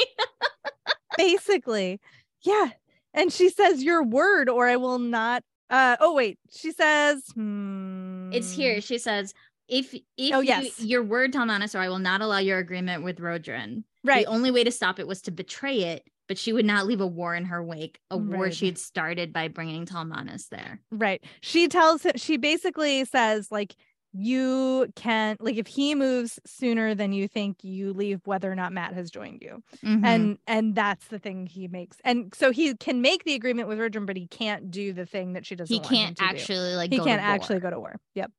basically 1.17 1.99
yeah 2.43 2.69
and 3.13 3.31
she 3.33 3.49
says 3.49 3.83
your 3.83 4.03
word 4.03 4.47
or 4.49 4.67
i 4.67 4.75
will 4.77 4.99
not 4.99 5.43
uh 5.69 5.97
oh 5.99 6.13
wait 6.13 6.37
she 6.51 6.71
says 6.71 7.23
hmm, 7.33 8.31
It's 8.31 8.51
here. 8.51 8.79
She 8.81 8.97
says, 8.99 9.33
if 9.67 9.93
if 9.93 10.33
Oh, 10.33 10.39
you- 10.39 10.47
yes. 10.47 10.79
your 10.79 11.03
word, 11.03 11.33
Talmanes, 11.33 11.73
or 11.75 11.79
I 11.79 11.89
will 11.89 11.99
not 11.99 12.21
allow 12.21 12.37
your 12.37 12.59
agreement 12.59 13.03
with 13.03 13.17
Roedran. 13.19 13.83
right 14.03 14.25
The 14.25 14.31
only 14.31 14.51
way 14.51 14.63
to 14.63 14.71
stop 14.71 14.99
it 14.99 15.07
was 15.07 15.21
to 15.23 15.31
betray 15.31 15.79
it, 15.93 16.03
but 16.29 16.37
she 16.37 16.53
would 16.53 16.63
not 16.65 16.85
leave 16.87 17.01
a 17.01 17.07
war 17.07 17.35
in 17.35 17.43
her 17.45 17.61
wake, 17.61 17.99
a 18.09 18.17
war 18.17 18.49
she 18.51 18.67
had 18.67 18.77
started 18.77 19.33
by 19.33 19.49
bringing 19.49 19.85
Talmanes 19.85 20.47
there. 20.47 20.79
right 20.91 21.21
she 21.41 21.67
tells 21.67 22.03
him 22.03 22.13
she 22.15 22.37
basically 22.37 23.03
says 23.03 23.51
like 23.51 23.75
you 24.13 24.87
can 24.95 25.37
like 25.39 25.57
if 25.57 25.67
he 25.67 25.93
moves 25.93 26.39
sooner 26.45 26.95
than 26.95 27.13
you 27.13 27.27
think 27.27 27.57
you 27.63 27.93
leave 27.93 28.19
whether 28.25 28.51
or 28.51 28.55
not 28.55 28.73
mat 28.73 28.93
has 28.93 29.11
joined 29.11 29.41
you 29.41 29.61
Mhm. 29.83 30.03
and 30.05 30.37
and 30.47 30.73
that's 30.75 31.07
the 31.09 31.19
thing 31.19 31.45
he 31.45 31.67
makes 31.67 31.97
and 32.03 32.33
so 32.35 32.51
he 32.51 32.73
can 32.75 33.01
make 33.01 33.23
the 33.23 33.35
agreement 33.35 33.67
with 33.67 33.77
Roedran, 33.77 34.07
but 34.07 34.17
he 34.17 34.25
can't 34.27 34.71
do 34.71 34.93
the 34.93 35.05
thing 35.05 35.33
that 35.33 35.45
she 35.45 35.55
doesn't 35.55 35.73
he 35.73 35.79
can't 35.79 36.17
to 36.17 36.23
do. 36.23 36.29
actually 36.29 36.75
like 36.75 36.91
he 36.91 36.99
can't 36.99 37.21
actually 37.21 37.59
go 37.59 37.69
to 37.69 37.79
war 37.79 37.97
yep 38.15 38.31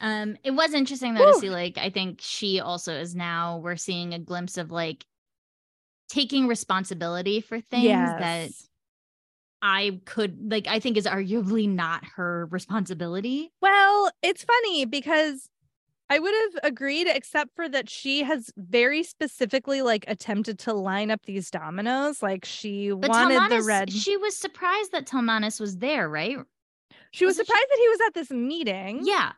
Um, 0.00 0.36
it 0.44 0.50
was 0.50 0.74
interesting 0.74 1.14
though 1.14 1.24
Whew. 1.24 1.32
to 1.34 1.38
see 1.40 1.50
like 1.50 1.78
I 1.78 1.88
think 1.88 2.20
she 2.20 2.60
also 2.60 2.92
is 2.94 3.14
now 3.14 3.58
we're 3.58 3.76
seeing 3.76 4.12
a 4.12 4.18
glimpse 4.18 4.58
of 4.58 4.70
like 4.70 5.06
taking 6.08 6.46
responsibility 6.46 7.40
for 7.40 7.60
things 7.60 7.86
that 7.88 8.50
I 9.62 10.00
could 10.04 10.50
like 10.50 10.66
I 10.66 10.78
think 10.78 10.96
is 10.96 11.06
arguably 11.06 11.68
not 11.68 12.04
her 12.16 12.46
responsibility. 12.50 13.50
Well, 13.62 14.10
it's 14.22 14.44
funny 14.44 14.84
because 14.84 15.48
I 16.10 16.18
would 16.18 16.34
have 16.34 16.64
agreed, 16.70 17.06
except 17.08 17.56
for 17.56 17.66
that 17.70 17.88
she 17.88 18.22
has 18.24 18.50
very 18.58 19.02
specifically 19.02 19.80
like 19.80 20.04
attempted 20.06 20.58
to 20.60 20.74
line 20.74 21.10
up 21.10 21.24
these 21.24 21.50
dominoes. 21.50 22.22
Like 22.22 22.44
she 22.44 22.90
But 22.90 23.08
wanted 23.08 23.50
the 23.50 23.62
red. 23.62 23.90
she 23.90 24.18
was 24.18 24.36
surprised 24.36 24.92
that 24.92 25.06
Talmanes 25.06 25.58
was 25.60 25.78
there, 25.78 26.08
right? 26.08 26.36
she 27.12 27.24
was 27.24 27.36
she- 27.36 27.44
surprised 27.44 27.66
that 27.70 27.78
he 27.78 27.88
was 27.88 27.98
at 28.06 28.14
this 28.14 28.30
meeting. 28.30 29.00
Yeah. 29.02 29.32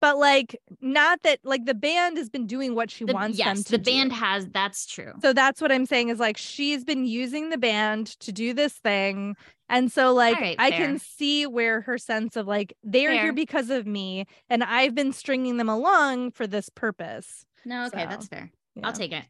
But 0.00 0.18
like 0.18 0.56
not 0.80 1.22
that 1.22 1.38
like 1.44 1.64
the 1.64 1.74
band 1.74 2.16
has 2.18 2.28
been 2.28 2.46
doing 2.46 2.74
what 2.74 2.90
she 2.90 3.04
The, 3.04 3.14
wants 3.14 3.38
them 3.38 3.46
yes, 3.56 3.64
to 3.64 3.70
the 3.72 3.78
do. 3.78 3.90
band 3.90 4.12
has 4.12 4.46
that's 4.48 4.86
true. 4.86 5.12
So 5.22 5.32
that's 5.32 5.60
what 5.60 5.72
I'm 5.72 5.86
saying 5.86 6.10
is 6.10 6.18
like 6.18 6.36
she's 6.36 6.84
been 6.84 7.06
using 7.06 7.50
the 7.50 7.58
band 7.58 8.08
to 8.20 8.32
do 8.32 8.52
this 8.52 8.74
thing. 8.74 9.36
And 9.68 9.90
so 9.90 10.12
like 10.12 10.36
right, 10.38 10.56
I 10.58 10.70
fair. 10.70 10.78
can 10.86 10.98
see 10.98 11.46
where 11.46 11.80
her 11.82 11.96
sense 11.96 12.36
of 12.36 12.46
like 12.46 12.74
they're 12.82 13.10
Fair. 13.10 13.22
here 13.22 13.32
because 13.32 13.70
of 13.70 13.86
me 13.86 14.26
and 14.50 14.62
I've 14.62 14.94
been 14.94 15.12
stringing 15.12 15.56
them 15.56 15.70
along 15.70 16.32
for 16.32 16.46
this 16.46 16.68
purpose. 16.68 17.46
No, 17.64 17.86
okay, 17.86 18.02
So, 18.02 18.08
that's 18.10 18.28
fair. 18.28 18.50
Yeah. 18.74 18.86
I'll 18.86 18.92
take 18.92 19.12
it. 19.12 19.24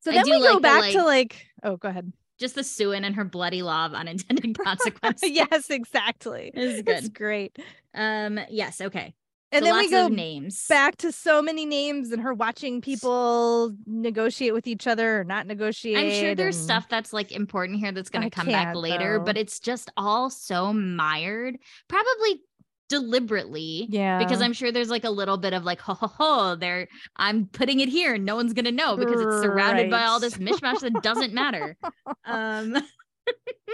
So 0.00 0.10
I 0.10 0.14
then 0.14 0.24
we 0.26 0.32
like 0.38 0.48
go 0.48 0.54
the, 0.54 0.60
back 0.60 0.90
to 0.92 0.98
like- 0.98 1.06
like 1.06 1.46
oh 1.64 1.76
go 1.76 1.88
ahead. 1.88 2.12
Just 2.38 2.54
the 2.56 2.62
Siuan 2.62 3.04
and 3.04 3.14
her 3.16 3.24
bloody 3.24 3.62
law 3.62 3.86
of 3.86 3.94
unintended 3.94 4.58
consequences. 4.64 5.30
yes, 5.30 5.70
exactly. 5.70 6.50
It's 6.54 6.86
It's 6.88 7.02
good. 7.08 7.14
great. 7.14 7.56
Um, 7.94 8.40
yes, 8.50 8.80
okay. 8.80 9.14
And 9.52 9.64
So 9.64 9.70
then 9.70 9.78
we 9.78 9.88
go 9.88 10.08
names. 10.08 10.66
back 10.68 10.96
to 10.96 11.12
so 11.12 11.40
many 11.40 11.64
names 11.64 12.10
and 12.10 12.20
her 12.22 12.34
watching 12.34 12.80
people 12.80 13.72
negotiate 13.86 14.52
with 14.52 14.66
each 14.66 14.88
other 14.88 15.20
or 15.20 15.24
not 15.24 15.46
negotiate. 15.46 15.96
I'm 15.96 16.10
sure 16.20 16.34
there's 16.34 16.56
and- 16.56 16.64
stuff 16.64 16.88
that's 16.88 17.12
like 17.12 17.30
important 17.30 17.78
here 17.78 17.92
that's 17.92 18.10
going 18.10 18.28
to 18.28 18.30
come 18.30 18.48
back 18.48 18.74
later, 18.74 19.20
but 19.20 19.36
it's 19.36 19.60
just 19.60 19.92
all 19.96 20.28
so 20.28 20.72
mired, 20.72 21.56
probably 21.86 22.40
deliberately. 22.88 23.86
Yeah. 23.90 24.18
Because 24.18 24.40
I'm 24.42 24.52
sure 24.52 24.72
there's 24.72 24.90
like 24.90 25.04
a 25.04 25.10
little 25.10 25.36
bit 25.36 25.52
of 25.52 25.64
like, 25.64 25.80
ho 25.80 25.94
ho 25.94 26.06
ho, 26.06 26.54
there, 26.56 26.88
I'm 27.16 27.46
putting 27.46 27.80
it 27.80 27.88
here. 27.88 28.18
No 28.18 28.36
one's 28.36 28.52
gonna 28.52 28.72
know 28.72 28.96
because 28.96 29.20
it's 29.20 29.42
surrounded 29.42 29.90
by 29.90 30.04
all 30.04 30.20
this 30.20 30.34
mishmash 30.38 30.80
that 30.80 31.02
doesn't 31.02 31.32
matter. 31.32 31.76
Um, 32.26 32.76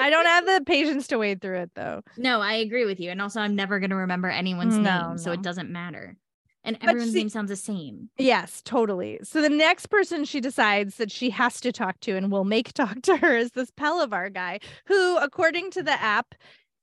I 0.00 0.10
don't 0.10 0.26
have 0.26 0.46
the 0.46 0.62
patience 0.66 1.08
to 1.08 1.18
wade 1.18 1.40
through 1.40 1.58
it 1.58 1.70
though. 1.74 2.02
no, 2.16 2.40
I 2.40 2.54
agree 2.54 2.84
with 2.86 3.00
you. 3.00 3.10
And 3.10 3.20
also 3.20 3.40
I'm 3.40 3.54
never 3.56 3.78
gonna 3.80 3.96
remember 3.96 4.28
anyone's 4.28 4.76
No, 4.76 5.08
name, 5.08 5.18
so 5.18 5.32
it 5.32 5.42
doesn't 5.42 5.70
matter. 5.70 6.16
And 6.62 6.78
But 6.78 6.90
everyone's 6.90 7.12
see- 7.12 7.18
name 7.20 7.28
sounds 7.30 7.48
the 7.48 7.56
same. 7.56 8.10
Yes, 8.18 8.60
totally. 8.64 9.18
So 9.22 9.40
the 9.40 9.48
next 9.48 9.86
person 9.86 10.24
she 10.24 10.40
decides 10.40 10.96
that 10.96 11.10
she 11.10 11.30
has 11.30 11.60
to 11.62 11.72
talk 11.72 11.98
to 12.00 12.16
and 12.16 12.30
will 12.30 12.44
make 12.44 12.72
talk 12.74 13.02
to 13.02 13.16
her 13.16 13.36
is 13.36 13.52
this 13.52 13.70
Pelivar 13.70 14.32
guy, 14.32 14.60
who, 14.86 15.16
according 15.16 15.70
to 15.72 15.82
the 15.82 16.00
app, 16.00 16.34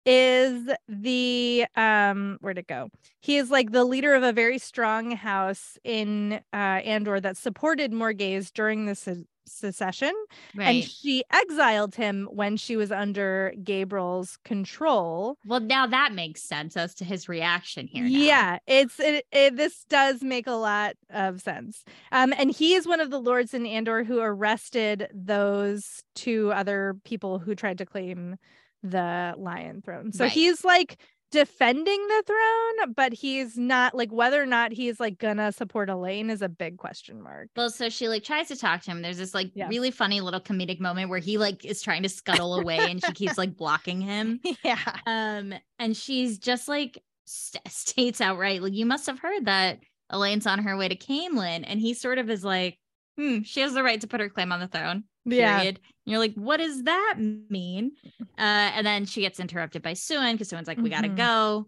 is 0.07 0.69
the 0.87 1.65
um 1.75 2.37
where'd 2.41 2.57
it 2.57 2.67
go? 2.67 2.89
He 3.19 3.37
is 3.37 3.51
like 3.51 3.71
the 3.71 3.83
leader 3.83 4.13
of 4.13 4.23
a 4.23 4.31
very 4.31 4.57
strong 4.57 5.11
house 5.11 5.77
in 5.83 6.39
uh 6.53 6.55
Andor 6.55 7.19
that 7.19 7.37
supported 7.37 7.91
Morgase 7.91 8.51
during 8.51 8.85
the 8.85 8.95
se- 8.95 9.25
secession. 9.45 10.13
And 10.59 10.83
she 10.83 11.23
exiled 11.31 11.95
him 11.95 12.27
when 12.31 12.57
she 12.57 12.75
was 12.75 12.91
under 12.91 13.53
Gaebril's 13.63 14.37
control. 14.43 15.37
well, 15.45 15.59
now 15.59 15.87
that 15.87 16.13
makes 16.13 16.41
sense 16.41 16.75
as 16.77 16.93
to 16.95 17.05
his 17.05 17.29
reaction 17.29 17.87
here. 17.87 18.03
now. 18.03 18.09
Yeah, 18.09 18.57
it's 18.67 18.99
it, 18.99 19.25
it. 19.31 19.55
This 19.55 19.85
does 19.89 20.21
make 20.21 20.47
a 20.47 20.51
lot 20.51 20.95
of 21.09 21.41
sense. 21.41 21.83
Um, 22.11 22.33
and 22.37 22.51
he 22.51 22.73
is 22.75 22.87
one 22.87 22.99
of 22.99 23.09
the 23.09 23.19
lords 23.19 23.53
in 23.53 23.65
Andor 23.65 24.03
who 24.03 24.19
arrested 24.19 25.07
those 25.13 26.03
two 26.15 26.51
other 26.53 26.95
people 27.03 27.39
who 27.39 27.55
tried 27.55 27.77
to 27.79 27.85
claim 27.85 28.37
the 28.83 29.33
Lion 29.37 29.81
Throne. 29.83 30.11
So 30.11 30.25
Right. 30.25 30.31
he's 30.33 30.63
like 30.63 30.97
defending 31.31 32.07
the 32.07 32.23
throne, 32.25 32.93
but 32.95 33.11
he's 33.11 33.57
not 33.57 33.93
like 33.93 34.11
whether 34.13 34.41
or 34.41 34.45
not 34.45 34.71
he's 34.71 34.97
like 34.99 35.17
gonna 35.17 35.51
support 35.51 35.89
Elayne 35.89 36.29
is 36.29 36.41
a 36.41 36.47
big 36.47 36.77
question 36.77 37.21
mark. 37.21 37.49
Well, 37.55 37.69
so 37.69 37.89
she 37.89 38.07
like 38.07 38.23
tries 38.23 38.47
to 38.47 38.55
talk 38.55 38.81
to 38.83 38.91
him. 38.91 39.01
There's 39.01 39.17
this 39.17 39.33
like 39.33 39.51
Yeah. 39.53 39.67
really 39.67 39.91
funny 39.91 40.21
little 40.21 40.39
comedic 40.39 40.79
moment 40.79 41.09
where 41.09 41.19
he 41.19 41.37
like 41.37 41.65
is 41.65 41.81
trying 41.81 42.03
to 42.03 42.09
scuttle 42.09 42.55
away 42.59 42.77
and 42.79 43.03
she 43.03 43.11
keeps 43.11 43.37
like 43.37 43.57
blocking 43.57 43.99
him. 43.99 44.39
yeah, 44.63 44.79
Um, 45.05 45.53
and 45.79 45.95
she's 45.97 46.37
just 46.39 46.67
like 46.69 47.03
st- 47.25 47.67
states 47.71 48.21
outright, 48.21 48.61
like, 48.61 48.73
you 48.73 48.85
must 48.85 49.05
have 49.07 49.19
heard 49.19 49.45
that 49.45 49.79
Elayne's 50.13 50.47
on 50.47 50.59
her 50.59 50.77
way 50.77 50.87
to 50.87 50.95
Caemlyn. 50.95 51.65
And 51.67 51.79
he 51.81 51.93
sort 51.93 52.19
of 52.19 52.29
is 52.29 52.45
like, 52.45 52.79
hmm, 53.17 53.41
she 53.41 53.59
has 53.59 53.73
the 53.73 53.83
right 53.83 53.99
to 53.99 54.07
put 54.07 54.21
her 54.21 54.29
claim 54.29 54.53
on 54.53 54.61
the 54.61 54.67
throne. 54.69 55.03
yeah, 55.25 55.57
Period. 55.57 55.79
And 55.79 55.83
you're 56.11 56.19
like, 56.19 56.33
what 56.35 56.57
does 56.57 56.83
that 56.83 57.15
mean? 57.19 57.91
Uh, 58.37 58.71
and 58.75 58.85
then 58.87 59.05
she 59.05 59.21
gets 59.21 59.39
interrupted 59.39 59.81
by 59.81 59.93
Siuan 59.93 60.33
because 60.33 60.49
Siuan's 60.49 60.67
like, 60.67 60.81
we 60.81 60.89
gotta 60.89 61.09
Mhm. 61.09 61.15
go. 61.15 61.67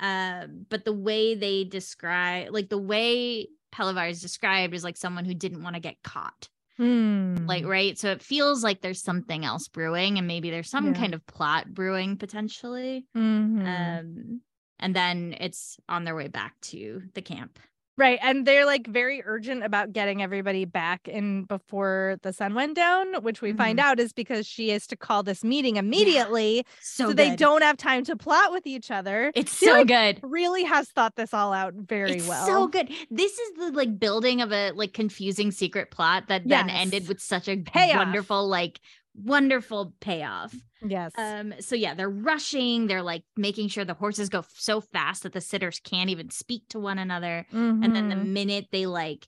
Um, 0.00 0.66
but 0.70 0.84
the 0.84 0.92
way 0.92 1.34
they 1.34 1.64
describe, 1.64 2.52
like 2.52 2.68
the 2.70 2.78
way 2.78 3.48
Pelivar 3.74 4.10
is 4.10 4.20
described 4.22 4.74
is 4.74 4.84
like 4.84 4.96
someone 4.96 5.24
who 5.24 5.34
didn't 5.34 5.62
want 5.62 5.74
to 5.76 5.80
get 5.80 6.02
caught 6.04 6.48
Hmm. 6.76 7.46
like 7.46 7.64
right 7.64 7.96
so 7.96 8.10
it 8.10 8.22
feels 8.22 8.64
like 8.64 8.80
there's 8.80 9.02
something 9.02 9.44
else 9.44 9.68
brewing 9.68 10.18
and 10.18 10.26
maybe 10.26 10.50
there's 10.50 10.70
some 10.70 10.86
Yeah. 10.86 10.92
kind 10.92 11.14
of 11.14 11.24
plot 11.26 11.72
brewing 11.72 12.16
potentially 12.16 13.06
Mhm. 13.16 13.64
um 13.66 14.40
and 14.80 14.96
then 14.96 15.36
it's 15.38 15.78
on 15.88 16.04
their 16.04 16.16
way 16.16 16.28
back 16.28 16.60
to 16.62 17.02
the 17.14 17.22
camp 17.22 17.58
Right. 17.96 18.18
And 18.22 18.44
they're 18.44 18.66
like 18.66 18.86
very 18.88 19.22
urgent 19.24 19.62
about 19.62 19.92
getting 19.92 20.20
everybody 20.20 20.64
back 20.64 21.06
in 21.06 21.44
before 21.44 22.16
the 22.22 22.32
sun 22.32 22.54
went 22.54 22.74
down, 22.74 23.22
which 23.22 23.40
we 23.40 23.52
find 23.52 23.78
Mm-hmm. 23.78 23.88
out 23.88 24.00
is 24.00 24.12
because 24.12 24.46
she 24.46 24.70
is 24.72 24.86
to 24.88 24.96
call 24.96 25.22
this 25.22 25.44
meeting 25.44 25.76
immediately. 25.76 26.66
so, 26.80 27.08
So, 27.08 27.12
they 27.12 27.36
don't 27.36 27.62
have 27.62 27.76
time 27.76 28.04
to 28.04 28.16
plot 28.16 28.50
with 28.52 28.66
each 28.66 28.90
other. 28.90 29.30
it's 29.34 29.56
She, 29.56 29.66
so 29.66 29.72
like, 29.72 29.86
good 29.86 30.20
Really 30.22 30.64
has 30.64 30.88
thought 30.88 31.14
this 31.16 31.32
all 31.32 31.52
out 31.52 31.74
very 31.74 32.14
it's 32.14 32.28
well. 32.28 32.46
so 32.46 32.66
good 32.68 32.90
this 33.10 33.38
is 33.38 33.52
the 33.58 33.70
like 33.72 33.98
building 33.98 34.40
of 34.40 34.52
a 34.52 34.72
like 34.72 34.92
confusing 34.92 35.50
secret 35.52 35.90
plot 35.90 36.24
that 36.28 36.46
then 36.46 36.68
ended 36.70 37.08
with 37.08 37.20
such 37.20 37.48
a 37.48 37.56
Payoff. 37.56 37.96
wonderful 37.96 38.46
like 38.48 38.80
wonderful 39.14 39.94
payoff 40.00 40.54
Yes. 40.86 41.12
Um, 41.16 41.54
so 41.60 41.76
yeah, 41.76 41.94
they're 41.94 42.10
rushing, 42.10 42.88
they're 42.88 43.00
like 43.02 43.22
making 43.38 43.68
sure 43.68 43.86
the 43.86 43.94
horses 43.94 44.28
go 44.28 44.40
f- 44.40 44.52
so 44.54 44.82
fast 44.82 45.22
that 45.22 45.32
the 45.32 45.40
sitters 45.40 45.80
can't 45.82 46.10
even 46.10 46.28
speak 46.28 46.68
to 46.70 46.78
one 46.78 46.98
another. 46.98 47.46
And 47.52 47.82
then 47.96 48.10
the 48.10 48.16
Mhm. 48.16 48.26
minute 48.26 48.66
they 48.70 48.84
like 48.84 49.26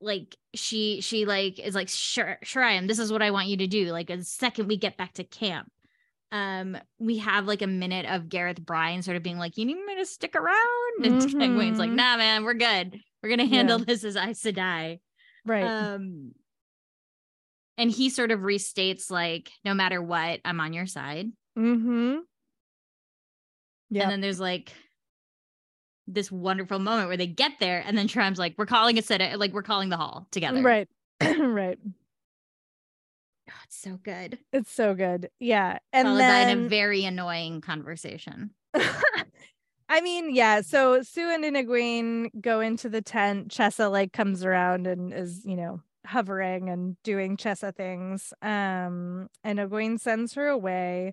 like 0.00 0.36
she 0.54 1.00
she 1.00 1.24
like 1.26 1.58
is 1.58 1.74
like 1.74 1.88
sure 1.88 2.38
sure 2.42 2.62
I 2.62 2.72
am 2.72 2.86
this 2.88 2.98
is 2.98 3.12
what 3.12 3.22
I 3.22 3.30
want 3.30 3.48
you 3.48 3.56
to 3.58 3.66
do 3.66 3.86
like 3.92 4.08
the 4.08 4.22
second 4.24 4.66
we 4.68 4.76
get 4.76 4.96
back 4.96 5.12
to 5.14 5.24
camp 5.24 5.70
um 6.32 6.76
we 6.98 7.18
have 7.18 7.46
like 7.46 7.62
a 7.62 7.66
minute 7.66 8.06
of 8.06 8.28
Gareth 8.28 8.60
Bryne 8.60 9.02
sort 9.02 9.16
of 9.16 9.22
being 9.22 9.38
like 9.38 9.56
you 9.56 9.64
need 9.64 9.76
me 9.86 9.96
to 9.96 10.04
stick 10.04 10.34
around 10.34 11.04
and 11.04 11.20
Egwene's 11.40 11.78
like 11.78 11.90
Mhm. 11.90 11.94
nah 11.96 12.16
man 12.16 12.44
we're 12.44 12.54
good 12.54 12.98
we're 13.22 13.30
gonna 13.30 13.46
handle 13.46 13.78
this 13.78 14.04
as 14.04 14.16
Aes 14.16 14.42
Sedai 14.42 14.98
right. 15.46 15.64
um 15.64 16.32
and 17.76 17.90
he 17.90 18.10
sort 18.10 18.30
of 18.30 18.40
restates 18.40 19.10
like 19.10 19.50
no 19.64 19.74
matter 19.74 20.00
what 20.02 20.40
I'm 20.44 20.60
on 20.60 20.72
your 20.72 20.86
side 20.86 21.30
mm-hmm. 21.58 22.18
Yeah. 23.90 24.02
And 24.02 24.10
then 24.10 24.20
there's 24.20 24.40
like 24.40 24.72
this 26.06 26.30
wonderful 26.30 26.78
moment 26.78 27.08
where 27.08 27.16
they 27.16 27.26
get 27.26 27.52
there, 27.60 27.82
and 27.86 27.96
then 27.96 28.08
Sheriam's 28.08 28.38
like, 28.38 28.54
"We're 28.58 28.66
calling 28.66 28.98
a 28.98 29.02
set, 29.02 29.38
like 29.38 29.52
we're 29.52 29.62
calling 29.62 29.88
the 29.88 29.96
hall 29.96 30.26
together." 30.32 30.62
Right. 30.62 30.88
right. 31.22 31.78
Oh, 33.48 33.52
it's 33.64 33.80
so 33.80 33.98
good. 34.02 34.38
It's 34.52 34.72
so 34.72 34.94
good. 34.94 35.30
Yeah. 35.38 35.78
And 35.92 36.08
Followed 36.08 36.18
then 36.18 36.58
by 36.58 36.66
a 36.66 36.68
very 36.68 37.04
annoying 37.04 37.60
conversation. 37.60 38.50
I 39.88 40.00
mean, 40.00 40.34
yeah. 40.34 40.62
So 40.62 41.02
Sue 41.02 41.30
and 41.30 41.44
Egwene 41.44 42.30
go 42.40 42.60
into 42.60 42.88
the 42.88 43.02
tent. 43.02 43.48
Chesa 43.48 43.90
like 43.92 44.12
comes 44.12 44.44
around 44.44 44.86
and 44.86 45.12
is, 45.12 45.44
you 45.44 45.56
know, 45.56 45.82
hovering 46.06 46.68
and 46.68 46.96
doing 47.02 47.36
Chesa 47.36 47.74
things. 47.74 48.32
Um, 48.42 49.28
and 49.42 49.58
Egwene 49.58 49.98
sends 50.00 50.34
her 50.34 50.48
away, 50.48 51.12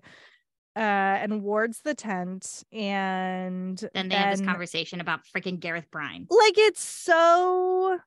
uh, 0.76 0.80
and 0.80 1.42
wards 1.42 1.80
the 1.82 1.94
tent. 1.94 2.64
And 2.72 3.78
Then 3.94 4.08
they 4.08 4.14
have 4.14 4.38
this 4.38 4.46
conversation 4.46 5.00
about 5.00 5.20
freaking 5.34 5.60
Gareth 5.60 5.90
Bryne. 5.90 6.26
Like 6.30 6.58
it's 6.58 6.82
so. 6.82 7.98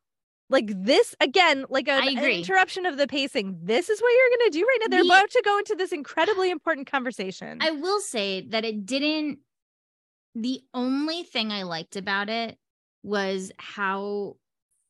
Like 0.48 0.68
this 0.68 1.16
again, 1.20 1.66
like 1.70 1.88
a, 1.88 1.94
an 1.94 2.20
interruption 2.20 2.86
of 2.86 2.98
the 2.98 3.08
pacing. 3.08 3.58
This 3.64 3.90
is 3.90 4.00
what 4.00 4.10
you're 4.10 4.38
gonna 4.38 4.52
do 4.52 4.60
right 4.62 4.78
now. 4.82 4.88
They're 4.90 5.04
The- 5.04 5.10
about 5.10 5.32
to 5.32 5.42
go 5.44 5.58
into 5.58 5.74
this 5.76 5.92
incredibly 5.92 6.52
important 6.52 6.86
conversation. 6.86 7.58
I 7.62 7.72
will 7.72 8.00
say 8.00 8.42
that 8.50 8.64
it 8.64 8.86
didn't. 8.86 9.40
The 10.36 10.62
only 10.72 11.24
thing 11.24 11.52
I 11.52 11.64
liked 11.64 11.96
about 11.96 12.30
it 12.30 12.60
was 13.02 13.52
how 13.58 14.36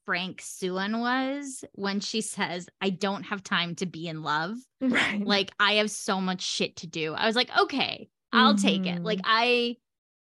frank 0.05 0.41
Siuan 0.41 0.99
was 0.99 1.63
when 1.73 1.99
she 1.99 2.21
says, 2.21 2.69
"I 2.81 2.89
don't 2.91 3.23
have 3.23 3.43
time 3.43 3.75
to 3.75 3.85
be 3.85 4.07
in 4.07 4.21
love." 4.23 4.57
right. 4.81 5.25
like 5.25 5.51
I 5.59 5.73
have 5.73 5.89
so 5.91 6.21
much 6.21 6.41
shit 6.41 6.75
to 6.77 6.87
do. 6.87 7.13
I 7.13 7.25
was 7.25 7.35
like, 7.35 7.49
okay, 7.57 8.09
I'll 8.31 8.55
take 8.55 8.85
it. 8.85 9.03
Like 9.03 9.19
Mhm. 9.19 9.25
I 9.25 9.75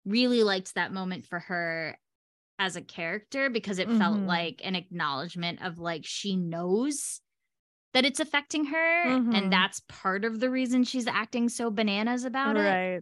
really 0.05 0.42
liked 0.42 0.75
that 0.75 0.92
moment 0.92 1.27
for 1.27 1.38
her 1.40 1.97
as 2.59 2.77
a 2.77 2.83
character 2.83 3.51
because 3.51 3.79
it 3.79 3.88
felt 3.90 4.18
Mhm. 4.18 4.27
like 4.27 4.61
an 4.64 4.77
acknowledgement 4.77 5.62
of 5.62 5.79
like 5.79 6.05
she 6.05 6.37
knows 6.37 7.21
that 7.92 8.05
it's 8.05 8.21
affecting 8.21 8.66
her 8.66 9.05
Mhm. 9.07 9.35
and 9.35 9.53
that's 9.53 9.81
part 9.88 10.25
of 10.25 10.38
the 10.40 10.49
reason 10.51 10.85
she's 10.85 11.07
acting 11.07 11.49
so 11.49 11.71
bananas 11.71 12.25
about 12.25 12.57
it 12.57 12.61
right. 12.61 13.01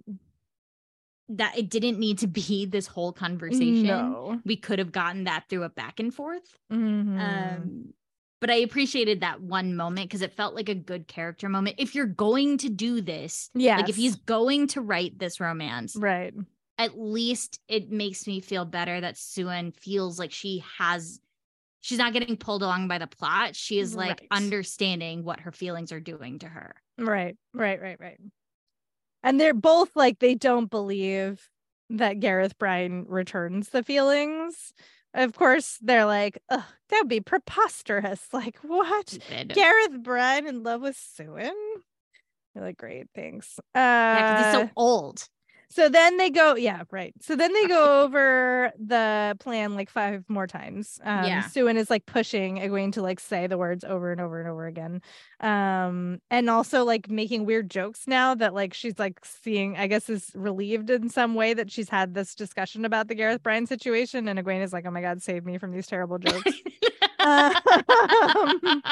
That 1.37 1.57
it 1.57 1.71
didn't 1.71 1.99
need 1.99 2.19
to 2.19 2.27
be 2.27 2.67
this 2.67 2.87
whole 2.87 3.13
conversation 3.13 3.87
No. 3.87 4.41
we 4.45 4.57
could 4.57 4.79
have 4.81 4.91
gotten 4.93 5.25
that 5.25 5.45
through 5.49 5.63
a 5.63 5.69
back 5.69 6.01
and 6.01 6.13
forth 6.13 6.59
Mhm. 6.73 7.21
um 7.21 7.95
but 8.41 8.51
i 8.51 8.55
appreciated 8.55 9.21
that 9.21 9.41
one 9.41 9.77
moment 9.77 10.09
because 10.09 10.23
it 10.23 10.33
felt 10.33 10.55
like 10.55 10.69
a 10.69 10.75
good 10.75 11.07
character 11.07 11.49
moment 11.49 11.77
if 11.79 11.95
you're 11.95 12.07
going 12.07 12.59
to 12.59 12.69
do 12.69 13.01
this 13.01 13.49
yes. 13.55 13.79
like 13.81 13.89
if 13.89 13.97
he's 13.97 14.17
going 14.17 14.67
to 14.69 14.81
write 14.81 15.19
this 15.19 15.39
romance 15.41 15.95
right. 15.97 16.35
at 16.79 16.99
least 16.99 17.61
it 17.69 17.91
makes 17.91 18.27
me 18.27 18.41
feel 18.41 18.65
better 18.65 19.01
that 19.01 19.15
Siuan 19.15 19.73
feels 19.77 20.19
like 20.19 20.33
she 20.33 20.65
has 20.79 21.21
she's 21.83 21.99
not 21.99 22.13
getting 22.13 22.37
pulled 22.37 22.63
along 22.63 22.89
by 22.89 22.99
the 22.99 23.07
plot. 23.07 23.57
She 23.57 23.79
is 23.79 23.95
like 23.97 24.21
Right. 24.21 24.29
understanding 24.31 25.25
what 25.25 25.41
her 25.41 25.53
feelings 25.53 25.93
are 25.93 26.01
doing 26.01 26.39
to 26.41 26.47
her. 26.47 26.75
Right, 26.99 27.37
right, 27.55 27.81
right, 27.81 27.99
right. 27.99 28.19
And 29.23 29.41
they're 29.41 29.55
both 29.55 29.95
like 29.97 30.19
they 30.19 30.35
don't 30.35 30.71
believe 30.71 31.49
that 31.91 32.21
Gareth 32.21 32.59
Bryne 32.59 33.05
returns 33.09 33.71
the 33.71 33.83
feelings. 33.83 34.73
Of 35.13 35.35
course, 35.35 35.79
they're 35.83 36.07
like, 36.07 36.39
Ugh, 36.49 36.63
that 36.89 36.99
would 37.01 37.09
be 37.09 37.21
preposterous. 37.21 38.29
Like, 38.33 38.59
what? 38.63 39.19
Gareth 39.55 40.03
Bryne 40.03 40.47
in 40.47 40.63
love 40.63 40.83
with 40.83 40.97
Siuan? 40.97 41.53
You're 42.55 42.65
like, 42.65 42.79
great, 42.79 43.09
thanks. 43.15 43.59
Uh, 43.59 43.79
yeah, 43.79 44.45
he's 44.45 44.61
so 44.61 44.71
old. 44.77 45.29
So 45.73 45.89
then 45.89 46.17
they 46.17 46.31
go, 46.31 46.57
yeah, 46.57 46.83
right. 46.91 47.15
So 47.21 47.37
then 47.37 47.53
they 47.53 47.67
go 47.69 48.03
over 48.03 48.73
the 48.77 49.37
plan 49.39 49.77
like 49.77 49.89
five 49.89 50.25
more 50.29 50.49
times. 50.49 50.99
Um, 51.05 51.25
Yeah. 51.25 51.43
Siuan 51.45 51.77
is 51.77 51.89
like 51.89 52.07
pushing 52.07 52.57
Egwene 52.57 52.93
to 52.95 53.03
like 53.03 53.21
say 53.21 53.47
the 53.47 53.57
words 53.57 53.85
over 53.85 54.11
and 54.11 54.21
over 54.21 54.41
and 54.41 54.49
over 54.49 54.67
again. 54.67 55.01
Um, 55.39 56.21
and 56.29 56.51
also 56.51 56.85
like 56.85 57.09
making 57.09 57.47
weird 57.47 57.71
jokes 57.71 58.09
now 58.09 58.35
that 58.35 58.53
like 58.53 58.75
she's 58.75 58.99
like 58.99 59.25
seeing, 59.25 59.77
I 59.77 59.87
guess, 59.87 60.11
is 60.11 60.33
relieved 60.35 60.91
in 60.91 61.09
some 61.09 61.35
way 61.37 61.55
that 61.55 61.71
she's 61.71 61.89
had 61.89 62.15
this 62.15 62.35
discussion 62.35 62.85
about 62.85 63.07
the 63.07 63.15
Gareth 63.15 63.43
Bryne 63.45 63.67
situation. 63.67 64.27
And 64.27 64.41
Egwene 64.41 64.63
is 64.63 64.73
like, 64.73 64.87
oh 64.87 64.91
my 64.91 65.03
God, 65.03 65.23
save 65.23 65.45
me 65.45 65.57
from 65.57 65.71
these 65.71 65.87
terrible 65.87 66.19
jokes. 66.19 66.51
Um, 67.21 67.53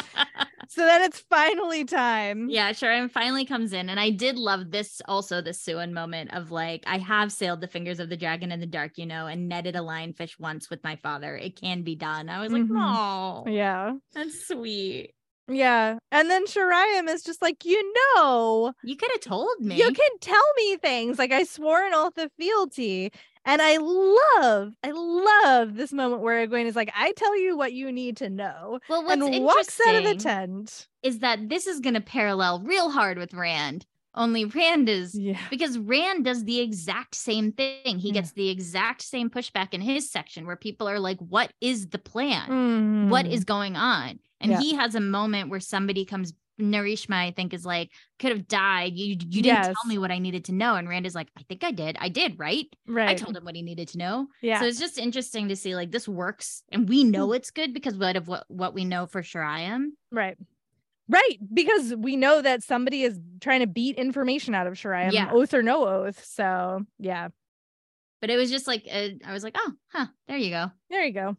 so 0.69 0.83
then 0.85 1.03
it's 1.03 1.21
finally 1.21 1.85
time. 1.85 2.49
yeah, 2.51 2.73
Sheriam 2.73 3.09
finally 3.11 3.45
comes 3.45 3.73
in. 3.73 3.89
And 3.89 3.99
I 3.99 4.11
did 4.11 4.37
love 4.39 4.71
this 4.71 5.01
also, 5.09 5.41
the 5.41 5.51
Siuan 5.51 5.93
moment 5.93 6.35
of 6.35 6.51
like, 6.51 6.85
I 6.87 6.99
have 6.99 7.33
sailed 7.33 7.61
the 7.61 7.69
fingers 7.69 8.01
of 8.01 8.09
the 8.09 8.17
dragon 8.17 8.53
in 8.53 8.61
the 8.61 8.67
dark, 8.67 8.99
you 8.99 9.07
know, 9.07 9.27
and 9.27 9.49
netted 9.49 9.77
a 9.77 9.81
lionfish 9.81 10.39
once 10.39 10.71
with 10.71 10.83
my 10.85 10.97
father. 10.97 11.37
It 11.37 11.61
can 11.61 11.83
be 11.83 11.95
done. 11.97 12.29
I 12.29 12.41
was 12.41 12.53
like, 12.53 12.63
Mhm. 12.63 12.69
no, 12.71 13.45
Yeah. 13.51 13.95
that's 14.13 14.47
sweet. 14.47 15.15
Yeah. 15.51 15.99
And 16.13 16.29
then 16.29 16.47
Sheriam 16.47 17.09
is 17.09 17.23
just 17.23 17.41
like, 17.41 17.65
you 17.65 17.93
know, 18.17 18.75
You 18.85 18.97
could 18.97 19.11
have 19.13 19.23
told 19.23 19.59
me. 19.61 19.77
You 19.79 19.91
can 19.93 20.19
tell 20.21 20.45
me 20.59 20.77
things 20.77 21.19
like 21.19 21.33
I 21.33 21.45
swore 21.45 21.83
an 21.83 21.95
oath 21.95 22.19
of 22.19 22.31
fealty. 22.39 23.11
And 23.49 23.63
I 23.63 23.79
love, 23.79 24.75
I 24.85 24.91
love 24.91 25.75
this 25.75 25.91
moment 25.91 26.21
where 26.21 26.47
Egwene 26.47 26.67
is 26.67 26.77
like, 26.77 26.93
I 26.95 27.13
tell 27.13 27.41
you 27.41 27.57
what 27.57 27.73
you 27.73 27.91
need 27.91 28.19
to 28.19 28.29
know. 28.29 28.79
well, 28.91 29.03
what's 29.03 29.23
and 29.23 29.43
walks 29.43 29.81
out 29.89 29.95
of 29.95 30.05
the 30.05 30.17
tent. 30.17 30.87
is 31.03 31.21
that 31.21 31.49
this 31.49 31.67
is 31.67 31.81
going 31.81 31.95
to 31.95 32.03
parallel 32.03 32.61
real 32.61 32.91
hard 32.91 33.17
with 33.17 33.33
Rand. 33.33 33.87
Only 34.15 34.45
Rand 34.45 34.91
is 34.91 35.15
Yeah. 35.19 35.41
because 35.49 35.79
Rand 35.79 36.27
does 36.27 36.45
the 36.45 36.61
exact 36.61 37.15
same 37.15 37.53
thing. 37.53 37.99
He 37.99 38.09
Yeah. 38.09 38.15
gets 38.15 38.33
the 38.33 38.51
exact 38.51 39.01
same 39.01 39.31
pushback 39.31 39.73
in 39.73 39.81
his 39.81 40.11
section 40.11 40.47
where 40.47 40.57
people 40.57 40.87
are 40.87 41.01
like, 41.01 41.19
What 41.19 41.51
is 41.63 41.89
the 41.89 41.99
plan? 41.99 43.09
What 43.09 43.25
mm-hmm. 43.25 43.33
is 43.33 43.45
going 43.45 43.77
on? 43.77 44.19
And 44.41 44.53
Mm. 44.53 44.55
Yeah. 44.55 44.61
he 44.61 44.75
has 44.75 44.95
a 44.95 45.01
moment 45.01 45.51
where 45.51 45.61
somebody 45.61 46.05
comes, 46.05 46.33
Narishma, 46.61 47.15
I 47.15 47.31
think, 47.31 47.55
is 47.55 47.65
like, 47.65 47.91
could 48.19 48.33
have 48.33 48.49
died. 48.49 48.95
You 48.97 49.07
you 49.11 49.17
didn't 49.43 49.45
Yes. 49.45 49.67
tell 49.67 49.87
me 49.89 49.97
what 49.99 50.11
I 50.11 50.19
needed 50.19 50.45
to 50.47 50.53
know. 50.53 50.75
And 50.75 50.89
Rand 50.89 51.07
is 51.07 51.15
like, 51.15 51.29
I 51.39 51.43
think 51.49 51.63
I 51.63 51.71
did. 51.71 51.97
I 52.01 52.09
did, 52.09 52.39
right? 52.39 52.67
right? 52.89 53.11
I 53.11 53.15
told 53.15 53.37
him 53.37 53.45
what 53.45 53.55
he 53.55 53.63
needed 53.63 53.89
to 53.89 53.99
know. 53.99 54.27
Yeah. 54.43 54.61
So 54.61 54.67
it's 54.67 54.81
just 54.81 54.99
interesting 54.99 55.49
to 55.49 55.57
see 55.57 55.75
like 55.77 55.91
this 55.93 56.09
works 56.09 56.63
and 56.73 56.89
we 56.89 57.05
know 57.05 57.33
it's 57.33 57.51
good 57.53 57.73
because 57.73 57.97
what 57.97 58.17
of 58.17 58.27
what 58.29 58.45
what 58.49 58.75
we 58.75 58.85
know 58.85 59.07
for 59.07 59.23
sure 59.23 59.43
I 59.45 59.61
am. 59.61 59.97
right. 60.11 60.37
Right. 61.11 61.39
Because 61.55 61.95
we 61.95 62.17
know 62.17 62.43
that 62.43 62.63
somebody 62.63 63.03
is 63.03 63.19
trying 63.41 63.61
to 63.61 63.67
beat 63.67 63.97
information 63.97 64.55
out 64.55 64.67
of 64.67 64.75
Sheriam, 64.77 65.11
Yeah. 65.13 65.31
oath 65.33 65.55
or 65.55 65.63
no 65.63 65.87
oath. 65.89 66.23
So 66.25 66.85
yeah. 66.99 67.29
But 68.21 68.31
it 68.31 68.37
was 68.37 68.51
just 68.51 68.67
like 68.67 68.87
uh, 68.93 69.11
I 69.25 69.33
was 69.33 69.43
like, 69.45 69.55
oh, 69.57 69.73
huh, 69.93 70.07
there 70.27 70.37
you 70.37 70.51
go. 70.51 70.71
There 70.91 71.05
you 71.05 71.13
go. 71.15 71.37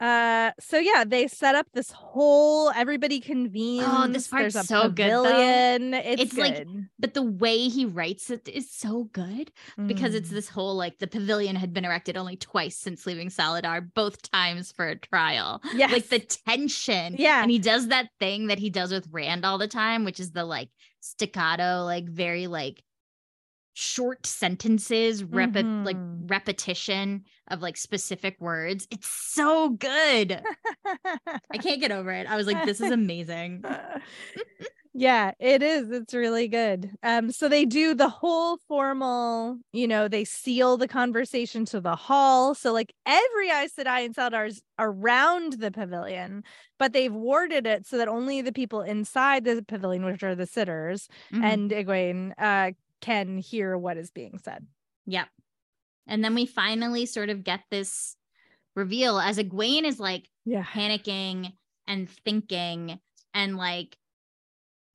Uh, 0.00 0.50
so 0.58 0.78
yeah, 0.78 1.04
they 1.06 1.28
set 1.28 1.54
up 1.54 1.66
this 1.74 1.90
whole 1.90 2.70
everybody 2.70 3.20
convenes. 3.20 3.84
Oh, 3.86 4.06
this 4.08 4.28
part's 4.28 4.54
There's 4.54 4.66
so 4.66 4.88
good, 4.88 5.10
though. 5.10 5.24
pavilion. 5.24 5.94
It's, 5.94 6.22
It's 6.22 6.36
like- 6.38 6.66
But 6.98 7.14
the 7.14 7.22
way 7.22 7.68
he 7.68 7.84
writes 7.84 8.30
it 8.30 8.48
is 8.48 8.70
so 8.70 9.04
good 9.12 9.52
because 9.86 10.14
it's 10.14 10.30
Mm. 10.30 10.32
this 10.32 10.48
whole 10.48 10.74
like 10.74 10.98
the 10.98 11.06
pavilion 11.06 11.54
had 11.56 11.72
been 11.74 11.84
erected 11.84 12.16
only 12.16 12.36
twice 12.36 12.76
since 12.76 13.04
leaving 13.06 13.28
Salidar, 13.28 13.92
both 13.94 14.22
times 14.30 14.72
for 14.72 14.88
a 14.88 14.96
trial. 14.98 15.60
Yeah, 15.74 15.88
Like 15.88 16.08
the 16.08 16.20
tension. 16.20 17.16
Yeah. 17.18 17.42
And 17.42 17.50
he 17.50 17.58
does 17.58 17.88
that 17.88 18.08
thing 18.18 18.46
that 18.46 18.58
he 18.58 18.70
does 18.70 18.92
with 18.92 19.06
Rand 19.10 19.44
all 19.44 19.58
the 19.58 19.68
time, 19.68 20.04
which 20.04 20.18
is 20.20 20.32
the 20.32 20.44
like 20.44 20.70
staccato, 21.00 21.84
like 21.84 22.08
very 22.08 22.46
like 22.46 22.82
short 23.80 24.26
sentences, 24.26 25.22
repi- 25.24 25.84
like 25.86 25.96
repetition 26.26 27.24
of 27.48 27.62
like 27.62 27.76
specific 27.76 28.36
words. 28.40 28.86
It's 28.90 29.08
so 29.08 29.70
good. 29.70 30.42
I 31.50 31.58
can't 31.58 31.80
get 31.80 31.90
over 31.90 32.12
it. 32.12 32.26
I 32.28 32.36
was 32.36 32.46
like, 32.46 32.64
this 32.66 32.80
is 32.80 32.90
amazing. 32.90 33.64
yeah, 34.92 35.32
it 35.38 35.62
is. 35.62 35.90
It's 35.90 36.12
really 36.12 36.46
good. 36.46 36.90
Um, 37.02 37.30
so 37.32 37.48
they 37.48 37.64
do 37.64 37.94
the 37.94 38.08
whole 38.08 38.58
formal, 38.68 39.56
you 39.72 39.88
know, 39.88 40.08
they 40.08 40.24
seal 40.24 40.76
the 40.76 40.88
conversation 40.88 41.64
to 41.66 41.80
the 41.80 41.96
hall. 41.96 42.54
So 42.54 42.72
like 42.72 42.92
every 43.06 43.48
Aes 43.50 43.72
Sedai 43.78 44.04
and 44.04 44.14
Salidar 44.14 44.48
is 44.48 44.62
around 44.78 45.54
the 45.54 45.70
pavilion, 45.70 46.44
but 46.78 46.92
they've 46.92 47.12
warded 47.12 47.66
it 47.66 47.86
so 47.86 47.96
that 47.98 48.08
only 48.08 48.42
the 48.42 48.52
people 48.52 48.82
inside 48.82 49.44
the 49.44 49.64
pavilion, 49.66 50.04
which 50.04 50.22
are 50.22 50.34
the 50.34 50.46
sitters, 50.46 51.08
Mhm. 51.32 51.44
and 51.44 51.70
Egwene, 51.70 52.32
uh, 52.38 52.72
can 53.00 53.38
hear 53.38 53.76
what 53.76 53.96
is 53.96 54.10
being 54.10 54.38
said. 54.42 54.66
Yep. 55.06 55.28
And 56.06 56.24
then 56.24 56.34
we 56.34 56.46
finally 56.46 57.06
sort 57.06 57.30
of 57.30 57.44
get 57.44 57.60
this 57.70 58.16
reveal 58.76 59.18
as 59.18 59.38
Egwene 59.38 59.84
is 59.84 59.98
like 60.00 60.28
Yeah. 60.44 60.64
panicking 60.64 61.52
and 61.86 62.08
thinking 62.08 63.00
and 63.34 63.56
like 63.56 63.96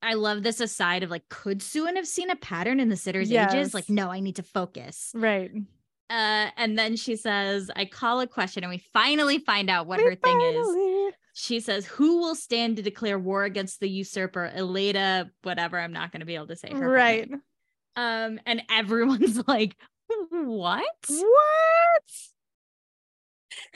I 0.02 0.14
love 0.14 0.42
this 0.42 0.60
aside 0.60 1.02
of 1.02 1.10
like, 1.10 1.28
could 1.28 1.60
Siuan 1.60 1.96
have 1.96 2.06
seen 2.06 2.30
a 2.30 2.36
pattern 2.36 2.80
in 2.80 2.90
the 2.90 2.96
sitters' 2.96 3.32
ages? 3.32 3.74
Like, 3.74 3.88
no, 3.88 4.10
I 4.10 4.20
need 4.20 4.36
to 4.36 4.42
focus. 4.42 5.10
Right. 5.14 5.50
Uh, 6.08 6.50
and 6.56 6.78
then 6.78 6.96
she 6.96 7.16
says, 7.16 7.70
I 7.74 7.86
call 7.86 8.20
a 8.20 8.26
question, 8.28 8.62
and 8.62 8.70
we 8.70 8.78
finally 8.92 9.38
find 9.38 9.68
out 9.68 9.86
what 9.88 9.98
her 9.98 10.14
thing 10.14 10.40
is. 10.40 11.14
She 11.34 11.58
says, 11.60 11.86
Who 11.86 12.18
will 12.18 12.36
stand 12.36 12.76
to 12.76 12.82
declare 12.82 13.18
war 13.18 13.42
against 13.44 13.80
the 13.80 13.88
usurper? 13.88 14.52
Elaida, 14.54 15.30
whatever. 15.42 15.80
I'm 15.80 15.92
not 15.92 16.12
going 16.12 16.20
to 16.20 16.26
be 16.26 16.36
able 16.36 16.46
to 16.48 16.56
say 16.56 16.70
her. 16.70 16.88
Right. 16.88 17.28
name. 17.28 17.42
Um, 17.96 18.38
and 18.46 18.62
everyone's 18.70 19.42
like, 19.48 19.76
What? 20.30 20.84
What? 21.08 22.02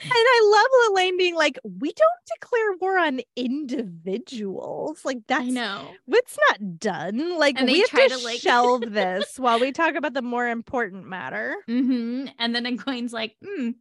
And 0.03 0.11
I 0.13 0.41
love 0.51 0.93
Lelaine 0.95 1.17
being 1.17 1.35
like, 1.35 1.57
we 1.63 1.91
don't 1.91 2.39
declare 2.39 2.73
war 2.79 2.99
on 2.99 3.21
individuals. 3.35 5.03
Like 5.03 5.19
that's 5.27 5.43
I 5.43 5.49
know. 5.49 5.87
it's 6.07 6.37
not 6.49 6.79
done. 6.79 7.37
Like 7.39 7.55
And 7.59 7.67
we 7.67 7.79
have 7.79 7.89
try 7.89 8.07
to, 8.07 8.15
to, 8.17 8.23
like- 8.23 8.39
shelve 8.39 8.81
this 8.93 9.39
while 9.39 9.59
we 9.59 9.71
talk 9.71 9.95
about 9.95 10.13
the 10.13 10.21
more 10.21 10.47
important 10.47 11.05
matter. 11.07 11.55
hmm 11.67 12.25
And 12.37 12.53
then 12.55 12.65
Egwene's 12.65 13.13
like, 13.13 13.35
hmm, 13.43 13.71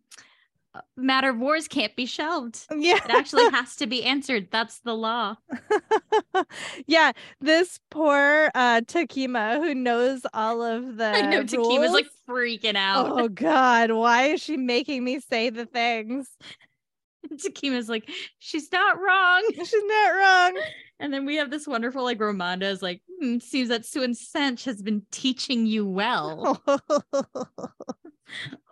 matter 0.96 1.30
of 1.30 1.38
wars 1.38 1.68
can't 1.68 1.94
be 1.96 2.06
shelved. 2.06 2.66
Yeah. 2.74 2.96
It 2.96 3.11
actually 3.11 3.48
has 3.50 3.76
to 3.76 3.87
be 3.87 4.04
answered. 4.04 4.48
That's 4.50 4.80
the 4.80 4.94
law. 4.94 5.37
yeah. 6.87 7.12
This 7.40 7.80
poor 7.90 8.51
uh 8.55 8.82
Takima 8.82 9.57
who 9.57 9.74
knows 9.74 10.22
all 10.32 10.62
of 10.62 10.97
the 10.97 11.07
I 11.07 11.22
know 11.22 11.42
Takima's 11.42 11.57
rules. 11.57 11.92
like 11.92 12.07
freaking 12.28 12.76
out. 12.76 13.20
Oh 13.20 13.28
God, 13.28 13.90
why 13.92 14.24
is 14.26 14.42
she 14.42 14.57
making 14.57 15.05
me 15.05 15.20
say 15.20 15.51
the 15.51 15.66
things? 15.66 16.28
Takima's 17.43 17.89
like, 17.89 18.09
she's 18.39 18.71
not 18.73 18.99
wrong. 19.01 19.43
She's 19.55 19.85
not 19.85 20.09
wrong. 20.11 20.62
And 20.99 21.12
then 21.12 21.25
we 21.27 21.37
have 21.37 21.51
this 21.51 21.66
wonderful 21.66 22.03
like 22.05 22.18
Romanda 22.18 22.64
is 22.71 22.83
like, 22.83 23.03
hmm, 23.21 23.39
seems 23.39 23.68
that 23.71 23.83
Siuan 23.83 24.14
Sanche 24.16 24.64
has 24.66 24.83
been 24.83 25.03
teaching 25.11 25.66
you 25.66 25.87
well. 25.87 26.62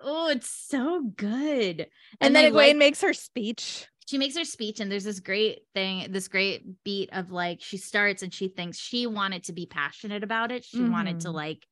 oh, 0.02 0.28
it's 0.28 0.50
so 0.50 1.02
good. 1.16 1.86
and, 2.20 2.34
they 2.34 2.42
then 2.44 2.52
Egwene 2.52 2.54
like- 2.54 2.76
makes 2.76 3.00
her 3.02 3.12
speech. 3.12 3.86
she 4.06 4.18
makes 4.18 4.36
her 4.36 4.44
speech 4.44 4.80
and 4.80 4.90
there's 4.90 5.04
this 5.04 5.20
great 5.20 5.60
thing 5.74 6.10
this 6.12 6.28
great 6.28 6.62
beat 6.84 7.10
of 7.12 7.30
like 7.30 7.60
she 7.60 7.76
starts 7.76 8.22
and 8.22 8.32
she 8.32 8.48
thinks 8.48 8.78
she 8.78 9.06
wanted 9.06 9.44
to 9.44 9.52
be 9.52 9.66
passionate 9.66 10.22
about 10.24 10.50
it 10.50 10.64
she 10.64 10.82
wanted 10.82 11.20
to 11.20 11.28
Mhm. 11.28 11.34
like 11.34 11.66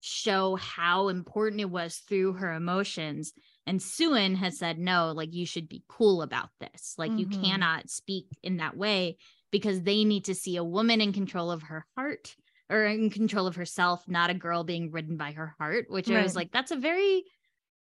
show 0.00 0.56
how 0.56 1.08
important 1.08 1.60
it 1.60 1.68
was 1.70 1.96
through 2.08 2.32
her 2.34 2.52
emotions 2.54 3.34
and 3.66 3.80
Siuan 3.80 4.36
has 4.36 4.58
said 4.58 4.78
no 4.78 5.12
like 5.12 5.32
you 5.34 5.46
should 5.46 5.68
be 5.68 5.84
cool 5.88 6.22
about 6.22 6.50
this 6.60 6.94
like 6.98 7.18
you 7.18 7.26
Mhm. 7.26 7.40
cannot 7.42 7.90
speak 7.90 8.26
in 8.42 8.56
that 8.58 8.76
way 8.76 9.16
because 9.50 9.82
they 9.82 10.04
need 10.04 10.24
to 10.26 10.34
see 10.34 10.56
a 10.56 10.64
woman 10.64 11.00
in 11.00 11.12
control 11.12 11.50
of 11.50 11.62
her 11.62 11.86
heart 11.96 12.36
or 12.70 12.84
in 12.84 13.10
control 13.10 13.48
of 13.48 13.56
herself, 13.56 14.06
not 14.08 14.30
a 14.30 14.34
girl 14.34 14.62
being 14.62 14.92
ridden 14.92 15.16
by 15.16 15.32
her 15.32 15.54
heart, 15.58 15.90
which 15.90 16.08
I 16.08 16.22
was 16.22 16.36
like, 16.36 16.52
that's 16.52 16.70
a 16.70 16.76
very, 16.76 17.24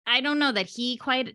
I 0.07 0.21
don't 0.21 0.39
know 0.39 0.53
that 0.53 0.67
he 0.67 0.97
quite, 0.97 1.35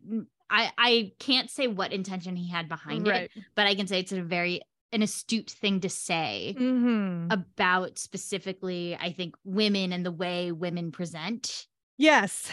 I, 0.49 0.71
I 0.77 1.11
can't 1.19 1.49
say 1.49 1.67
what 1.67 1.91
intention 1.91 2.37
he 2.37 2.47
had 2.49 2.69
behind 2.69 3.05
it, 3.07 3.31
but 3.55 3.67
I 3.67 3.75
can 3.75 3.87
say 3.87 3.99
it's 3.99 4.13
a 4.13 4.23
very, 4.23 4.61
an 4.93 5.01
astute 5.01 5.51
thing 5.51 5.81
to 5.81 5.89
say 5.89 6.55
Mhm. 6.57 7.33
about 7.33 7.97
specifically, 7.99 8.95
I 8.95 9.11
think, 9.11 9.35
women 9.43 9.91
and 9.91 10.05
the 10.05 10.11
way 10.11 10.51
women 10.53 10.91
present 10.91 11.67
yes. 11.97 12.49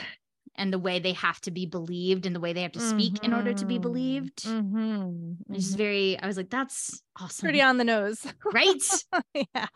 And 0.57 0.72
the 0.72 0.78
way 0.78 0.98
they 0.98 1.12
have 1.14 1.40
to 1.42 1.51
be 1.51 1.66
believed 1.66 2.26
and 2.26 2.34
the 2.34 2.40
way 2.40 2.53
they 2.53 2.62
have 2.62 2.72
to 2.72 2.80
speak 2.80 3.18
in 3.22 3.32
order 3.32 3.55
to 3.55 3.64
be 3.64 3.78
Mhm. 3.78 3.82
believed. 3.82 4.44
Mhm. 4.44 5.36
It's 5.51 5.66
just 5.66 5.74
Mhm. 5.74 5.78
very, 5.78 6.18
I 6.18 6.26
was 6.26 6.36
like, 6.36 6.51
that's 6.51 7.03
awesome. 7.20 7.44
pretty 7.44 7.62
on 7.62 7.78
the 7.78 7.84
nose. 7.84 8.26
right? 8.53 8.82
yeah. 9.55 9.66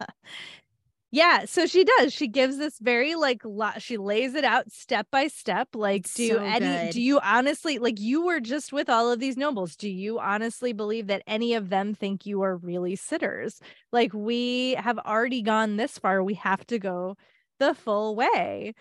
Yeah, 1.10 1.44
so 1.44 1.66
she 1.66 1.84
does. 1.84 2.12
She 2.12 2.26
gives 2.26 2.58
this 2.58 2.78
very 2.80 3.14
like 3.14 3.42
lot 3.44 3.80
she 3.80 3.96
lays 3.98 4.34
it 4.34 4.44
out 4.44 4.72
step 4.72 5.06
by 5.12 5.28
step 5.28 5.68
like 5.74 6.12
do 6.12 6.28
so 6.38 6.38
any 6.42 6.58
good. 6.86 6.92
do 6.92 7.00
you 7.00 7.20
honestly 7.20 7.78
like 7.78 8.00
you 8.00 8.24
were 8.26 8.40
just 8.40 8.72
with 8.72 8.90
all 8.90 9.12
of 9.12 9.20
these 9.20 9.36
nobles. 9.36 9.76
Do 9.76 9.88
you 9.88 10.18
honestly 10.18 10.72
believe 10.72 11.06
that 11.06 11.22
any 11.28 11.54
of 11.54 11.68
them 11.68 11.94
think 11.94 12.26
you 12.26 12.42
are 12.42 12.56
really 12.56 12.96
sitters? 12.96 13.60
Like 13.92 14.12
we 14.12 14.74
have 14.74 14.98
already 14.98 15.40
gone 15.42 15.76
this 15.76 15.98
far, 15.98 16.24
we 16.24 16.34
have 16.34 16.66
to 16.66 16.80
go 16.80 17.16
the 17.60 17.74
full 17.74 18.16
way. 18.16 18.74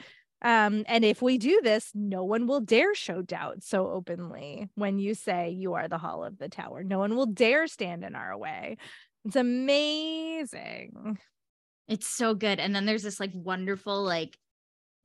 Um, 0.43 0.83
and 0.87 1.05
if 1.05 1.21
we 1.21 1.37
do 1.37 1.61
this, 1.63 1.91
no 1.93 2.23
one 2.23 2.47
will 2.47 2.59
dare 2.59 2.93
show 2.93 3.21
doubt 3.21 3.63
so 3.63 3.89
openly 3.89 4.69
when 4.75 4.99
you 4.99 5.13
say 5.13 5.51
you 5.51 5.73
are 5.75 5.87
the 5.87 5.97
hall 5.97 6.23
of 6.23 6.37
the 6.37 6.49
tower. 6.49 6.83
No 6.83 6.99
one 6.99 7.15
will 7.15 7.25
dare 7.25 7.67
stand 7.67 8.03
in 8.03 8.15
our 8.15 8.37
way. 8.37 8.77
It's 9.25 9.37
amazing. 9.37 11.17
It's 11.87 12.07
so 12.07 12.33
good. 12.33 12.59
And 12.59 12.75
then 12.75 12.85
there's 12.85 13.03
this 13.03 13.19
like 13.19 13.31
wonderful 13.33 14.03
like 14.03 14.37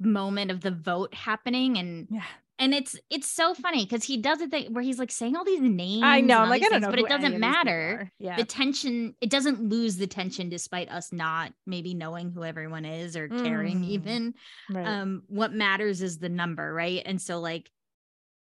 moment 0.01 0.51
of 0.51 0.61
the 0.61 0.70
vote 0.70 1.14
happening 1.14 1.78
and 1.78 2.09
Yeah. 2.11 2.24
And 2.61 2.75
it's 2.75 2.97
it's 3.09 3.29
so 3.31 3.55
funny 3.55 3.85
because 3.85 4.03
he 4.05 4.17
does 4.17 4.41
it 4.41 4.51
that, 4.51 4.73
where 4.73 4.83
he's 4.83 4.99
like 4.99 5.11
saying 5.13 5.37
all 5.37 5.45
these 5.45 5.61
names. 5.61 6.03
I 6.03 6.21
know. 6.21 6.45
Like, 6.45 6.63
I 6.63 6.65
don't 6.65 6.71
things, 6.73 6.83
know. 6.83 6.91
but 6.91 6.99
it 6.99 7.09
doesn't 7.09 7.25
of 7.27 7.31
these 7.33 7.39
people 7.41 7.49
matter. 7.51 8.11
Yeah. 8.19 8.37
The 8.37 8.45
tension, 8.45 9.15
it 9.21 9.31
doesn't 9.31 9.63
lose 9.69 9.97
the 9.97 10.07
tension 10.09 10.49
despite 10.49 10.91
us 10.91 11.13
not 11.13 11.53
maybe 11.67 11.95
knowing 11.95 12.31
who 12.33 12.43
everyone 12.45 12.85
is 12.85 13.17
or 13.17 13.29
caring 13.29 13.83
Mm. 13.83 13.89
even. 13.91 14.35
right. 14.71 14.87
um 14.87 15.23
what 15.29 15.53
matters 15.53 16.03
is 16.03 16.19
the 16.19 16.29
number 16.29 16.73
right 16.75 17.03
and 17.07 17.21
so 17.23 17.39
like 17.39 17.71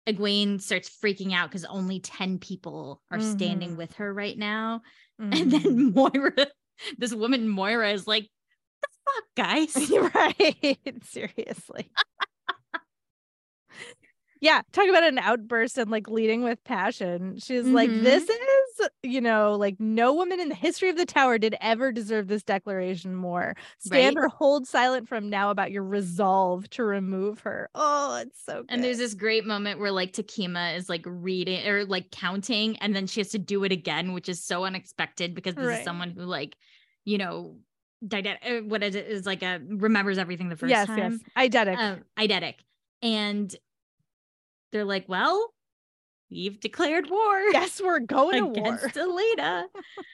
egwene 0.09 0.59
starts 0.61 0.89
freaking 0.89 1.31
out 1.33 1.49
because 1.49 1.63
only 1.65 1.99
10 1.99 2.39
people 2.39 3.01
are 3.11 3.21
standing 3.21 3.71
Mhm. 3.73 3.77
with 3.77 3.93
her 3.93 4.13
right 4.13 4.37
now 4.37 4.81
and 5.19 5.33
Mhm. 5.33 5.51
then 5.51 5.93
moria 5.95 6.47
this 6.97 7.13
woman 7.13 7.47
moria 7.47 7.93
is 7.93 8.07
like 8.07 8.27
the 8.81 8.87
fuck 9.05 9.23
guys 9.37 9.75
right. 10.15 10.77
Seriously. 11.03 11.89
yeah. 14.41 14.61
Talk 14.73 14.89
about 14.89 15.03
an 15.03 15.17
outburst 15.19 15.77
and 15.77 15.89
like 15.91 16.09
leading 16.09 16.43
with 16.43 16.61
passion. 16.63 17.37
She's 17.39 17.65
like, 17.65 17.89
Mhm. 17.89 18.01
this 18.03 18.27
is, 18.27 18.89
you 19.03 19.21
know, 19.21 19.53
like 19.55 19.79
no 19.79 20.13
woman 20.13 20.39
in 20.41 20.49
the 20.49 20.55
history 20.55 20.89
of 20.89 20.97
the 20.97 21.05
tower 21.05 21.37
did 21.37 21.55
ever 21.61 21.91
deserve 21.91 22.27
this 22.27 22.43
declaration 22.43 23.15
more. 23.15 23.55
Stand 23.79 24.15
Right. 24.17 24.25
or 24.25 24.27
hold 24.29 24.67
silent 24.67 25.07
from 25.07 25.29
now 25.29 25.51
about 25.51 25.71
your 25.71 25.83
resolve 25.83 26.69
to 26.71 26.83
remove 26.83 27.39
her. 27.41 27.69
Oh, 27.75 28.15
it's 28.21 28.43
so 28.43 28.61
good. 28.63 28.65
and 28.69 28.83
there's 28.83 28.97
this 28.97 29.13
great 29.13 29.45
moment 29.45 29.79
where 29.79 29.91
like 29.91 30.11
takima 30.11 30.75
is 30.75 30.89
like 30.89 31.03
reading 31.05 31.65
or 31.67 31.85
like 31.85 32.11
counting 32.11 32.77
and 32.77 32.95
then 32.95 33.05
she 33.07 33.19
has 33.21 33.29
to 33.29 33.39
do 33.39 33.63
it 33.63 33.71
again 33.71 34.11
which 34.13 34.27
is 34.27 34.43
so 34.43 34.65
unexpected 34.65 35.33
because 35.35 35.55
this 35.55 35.65
Right. 35.65 35.79
is 35.79 35.85
someone 35.85 36.09
who 36.11 36.23
like 36.23 36.57
you 37.05 37.17
know 37.17 37.57
dide- 38.07 38.27
uh, 38.27 38.61
what 38.61 38.81
is 38.83 38.95
it 38.95 39.05
is 39.07 39.25
like 39.27 39.43
a 39.43 39.59
remembers 39.67 40.17
everything 40.17 40.49
the 40.49 40.55
first 40.57 40.71
yes, 40.71 40.87
time 40.87 40.97
Yes, 40.97 41.19
yes. 41.35 41.49
Eidetic. 41.51 41.77
um, 41.77 42.03
eidetic. 42.17 42.55
And 43.03 43.55
they're 44.71 44.85
like, 44.85 45.07
well, 45.07 45.53
we've 46.29 46.59
declared 46.59 47.09
war 47.09 47.39
yes, 47.51 47.81
we're 47.83 47.99
going 47.99 48.39
to 48.39 48.45
war. 48.61 48.75
against 48.75 48.97
Elena. 48.97 49.65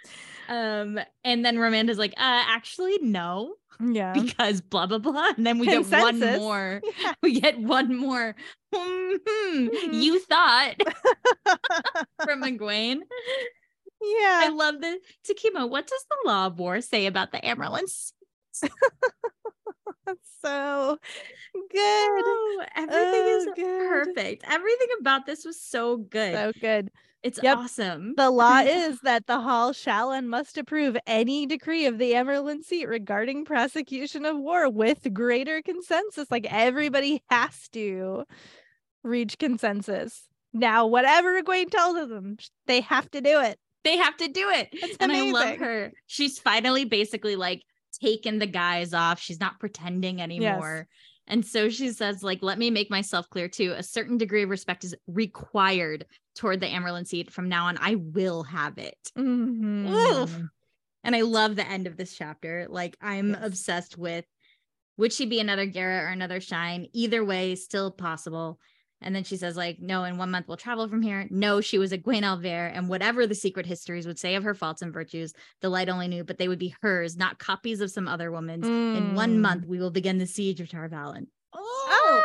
um, 0.49 0.99
and 1.23 1.45
then 1.45 1.57
Romanda's 1.59 1.97
like, 1.97 2.13
uh, 2.13 2.43
actually, 2.47 2.97
no, 3.01 3.55
Yeah. 3.79 4.13
because 4.19 4.61
blah 4.61 4.87
blah 4.87 4.97
blah. 4.99 5.31
And 5.37 5.45
then 5.45 5.59
we 5.59 5.67
get 5.67 5.85
one 5.87 6.19
more. 6.19 6.81
Yeah. 7.01 7.13
We 7.21 7.39
get 7.39 7.59
one 7.59 7.95
more. 7.95 8.35
Mhm, 8.73 9.93
You 9.93 10.19
thought 10.19 10.75
from. 12.23 12.43
I 12.43 12.57
yeah. 14.01 14.49
love 14.53 14.81
the 14.81 14.99
Takima. 15.27 15.67
What 15.69 15.87
does 15.87 16.05
the 16.09 16.29
law 16.29 16.47
of 16.47 16.59
war 16.59 16.81
say 16.81 17.05
about 17.07 17.31
the 17.31 17.43
Amaryllis? 17.45 18.13
That's 20.07 20.29
so 20.41 20.97
good. 21.53 21.73
Oh, 21.79 22.65
everything 22.75 23.23
Oh, 23.23 23.37
is 23.39 23.45
good. 23.55 23.87
perfect. 23.89 24.43
Everything 24.47 24.87
about 25.01 25.25
this 25.25 25.45
was 25.45 25.61
so 25.61 25.97
good. 25.97 26.33
So 26.33 26.51
good. 26.59 26.89
It's 27.23 27.39
Yep. 27.43 27.57
awesome. 27.57 28.13
The 28.15 28.29
law 28.31 28.59
is 28.59 29.01
that 29.01 29.27
the 29.27 29.39
hall 29.41 29.73
shall 29.73 30.11
and 30.11 30.29
must 30.29 30.57
approve 30.57 30.97
any 31.05 31.45
decree 31.45 31.85
of 31.85 31.97
the 31.97 32.13
Amyrlin 32.13 32.63
seat 32.63 32.87
regarding 32.87 33.45
prosecution 33.45 34.25
of 34.25 34.37
war 34.37 34.69
with 34.69 35.13
greater 35.13 35.61
consensus. 35.61 36.31
Like 36.31 36.47
everybody 36.51 37.21
has 37.29 37.67
to 37.73 38.23
reach 39.03 39.37
consensus. 39.37 40.23
Now, 40.53 40.87
whatever 40.87 41.41
Egwene 41.41 41.69
tells 41.69 41.95
them, 42.09 42.37
they 42.65 42.81
have 42.81 43.11
to 43.11 43.21
do 43.21 43.41
it. 43.41 43.59
they 43.83 43.97
have 43.97 44.17
to 44.17 44.27
do 44.27 44.49
it. 44.49 44.69
It's 44.71 44.97
and 44.99 45.11
I 45.11 45.21
love 45.31 45.57
her. 45.59 45.91
She's 46.07 46.39
finally 46.39 46.85
basically 46.85 47.35
like 47.35 47.61
taken 47.97 48.39
the 48.39 48.47
guys 48.47 48.93
off. 48.93 49.19
She's 49.19 49.39
not 49.39 49.59
pretending 49.59 50.21
anymore. 50.21 50.87
And 51.27 51.45
so 51.45 51.69
she 51.69 51.91
says, 51.91 52.23
like, 52.23 52.39
let 52.41 52.57
me 52.57 52.69
make 52.69 52.89
myself 52.89 53.29
clear 53.29 53.49
too. 53.49 53.73
A 53.75 53.83
certain 53.83 54.17
degree 54.17 54.43
of 54.43 54.49
respect 54.49 54.83
is 54.85 54.95
required 55.07 56.05
toward 56.35 56.61
the 56.61 56.67
Amyrlin 56.67 57.05
seat. 57.05 57.31
From 57.31 57.49
now 57.49 57.65
on, 57.65 57.77
I 57.81 57.95
will 57.95 58.43
have 58.43 58.77
it. 58.77 58.97
Mhm. 59.17 60.49
And 61.03 61.15
I 61.15 61.21
love 61.21 61.55
the 61.55 61.67
end 61.67 61.87
of 61.87 61.97
this 61.97 62.15
chapter. 62.15 62.67
Like, 62.69 62.95
I'm 63.01 63.31
Yes. 63.31 63.39
obsessed 63.43 63.97
with 63.97 64.25
would 64.97 65.13
she 65.13 65.27
be 65.27 65.39
another 65.39 65.67
Gerra 65.67 66.05
or 66.05 66.07
another 66.07 66.39
Shein? 66.39 66.89
Either 66.91 67.23
way, 67.23 67.53
still 67.55 67.91
possible. 67.91 68.59
And 69.01 69.15
then 69.15 69.23
she 69.23 69.37
says, 69.37 69.55
like, 69.55 69.79
no, 69.79 70.03
in 70.05 70.17
one 70.17 70.31
month 70.31 70.47
we'll 70.47 70.57
travel 70.57 70.87
from 70.87 71.01
here. 71.01 71.27
No, 71.29 71.61
she 71.61 71.77
was 71.77 71.91
Egwene 71.91 72.23
al'Vere, 72.23 72.71
and 72.73 72.89
whatever 72.89 73.27
the 73.27 73.35
secret 73.35 73.65
histories 73.65 74.07
would 74.07 74.17
say 74.17 74.35
of 74.35 74.43
her 74.43 74.55
faults 74.55 74.81
and 74.81 74.91
virtues, 74.93 75.33
the 75.61 75.69
light 75.69 75.89
only 75.89 76.07
knew, 76.07 76.23
but 76.23 76.37
they 76.39 76.47
would 76.47 76.57
be 76.59 76.75
hers, 76.81 77.15
not 77.15 77.37
copies 77.39 77.79
of 77.81 77.91
some 77.91 78.07
other 78.07 78.31
woman's. 78.31 78.67
In 78.67 79.13
one 79.13 79.37
Mm. 79.37 79.41
month, 79.41 79.65
we 79.67 79.79
will 79.79 79.91
begin 79.91 80.17
the 80.17 80.25
siege 80.27 80.59
of 80.59 80.69
Tar 80.69 80.89
Valon. 80.89 81.27
Ah! 81.53 82.23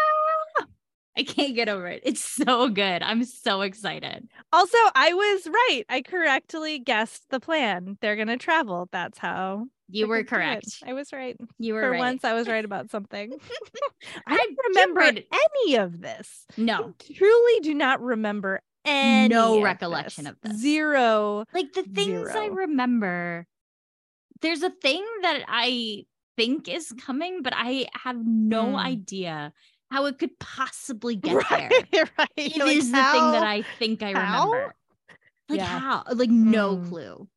I 1.14 1.24
can't 1.24 1.54
get 1.54 1.68
over 1.68 1.86
it. 1.88 2.00
It's 2.06 2.24
so 2.24 2.70
good. 2.70 3.02
I'm 3.02 3.24
so 3.24 3.60
excited. 3.60 4.28
Also, 4.50 4.78
I 4.94 5.12
was 5.12 5.46
right. 5.46 5.84
I 5.90 6.00
correctly 6.00 6.78
guessed 6.78 7.28
the 7.28 7.38
plan. 7.38 7.98
They're 8.00 8.16
going 8.16 8.28
to 8.28 8.38
travel. 8.38 8.88
That's 8.90 9.18
how 9.18 9.66
You 9.92 10.08
were 10.08 10.24
correct. 10.24 10.82
I 10.84 10.92
was 10.94 11.12
right. 11.12 11.36
You 11.58 11.74
were 11.74 11.82
For 11.82 11.90
right. 11.90 11.98
once, 11.98 12.24
I 12.24 12.32
was 12.34 12.48
right 12.48 12.64
about 12.64 12.90
something. 12.90 13.32
I 14.26 14.36
don't 14.36 14.58
remember 14.68 15.00
any 15.32 15.76
of 15.76 16.00
this. 16.00 16.46
No, 16.56 16.94
I 16.98 17.14
truly 17.14 17.60
do 17.60 17.74
not 17.74 18.00
remember 18.02 18.60
any 18.84 19.28
No 19.28 19.58
of 19.58 19.62
recollection 19.64 20.24
this. 20.24 20.32
of 20.32 20.40
this. 20.42 20.58
Zero. 20.60 21.44
like 21.54 21.72
the 21.72 21.84
things 21.84 22.30
I 22.34 22.46
remember, 22.52 23.46
there's 24.40 24.62
a 24.62 24.70
thing 24.70 25.04
that 25.22 25.44
I 25.46 26.04
think 26.36 26.68
is 26.68 26.92
coming, 27.04 27.42
but 27.42 27.52
I 27.56 27.86
have 27.94 28.16
no 28.26 28.70
Hmm. 28.70 28.76
idea 28.76 29.52
how 29.90 30.06
it 30.06 30.18
could 30.18 30.36
possibly 30.40 31.14
get 31.22 31.36
right, 31.50 31.70
there. 31.92 32.10
right. 32.18 32.28
It 32.36 32.56
is 32.56 32.90
Like, 32.92 33.04
the 33.06 33.12
thing 33.12 33.30
that 33.32 33.42
I 33.44 33.62
think 33.78 34.02
I 34.02 34.12
how? 34.14 34.46
remember. 34.46 34.74
Like 35.48 35.58
Yeah. 35.58 35.78
how? 35.78 36.04
Like 36.12 36.30
no 36.30 36.76
Hmm. 36.76 36.88
clue. 36.88 37.28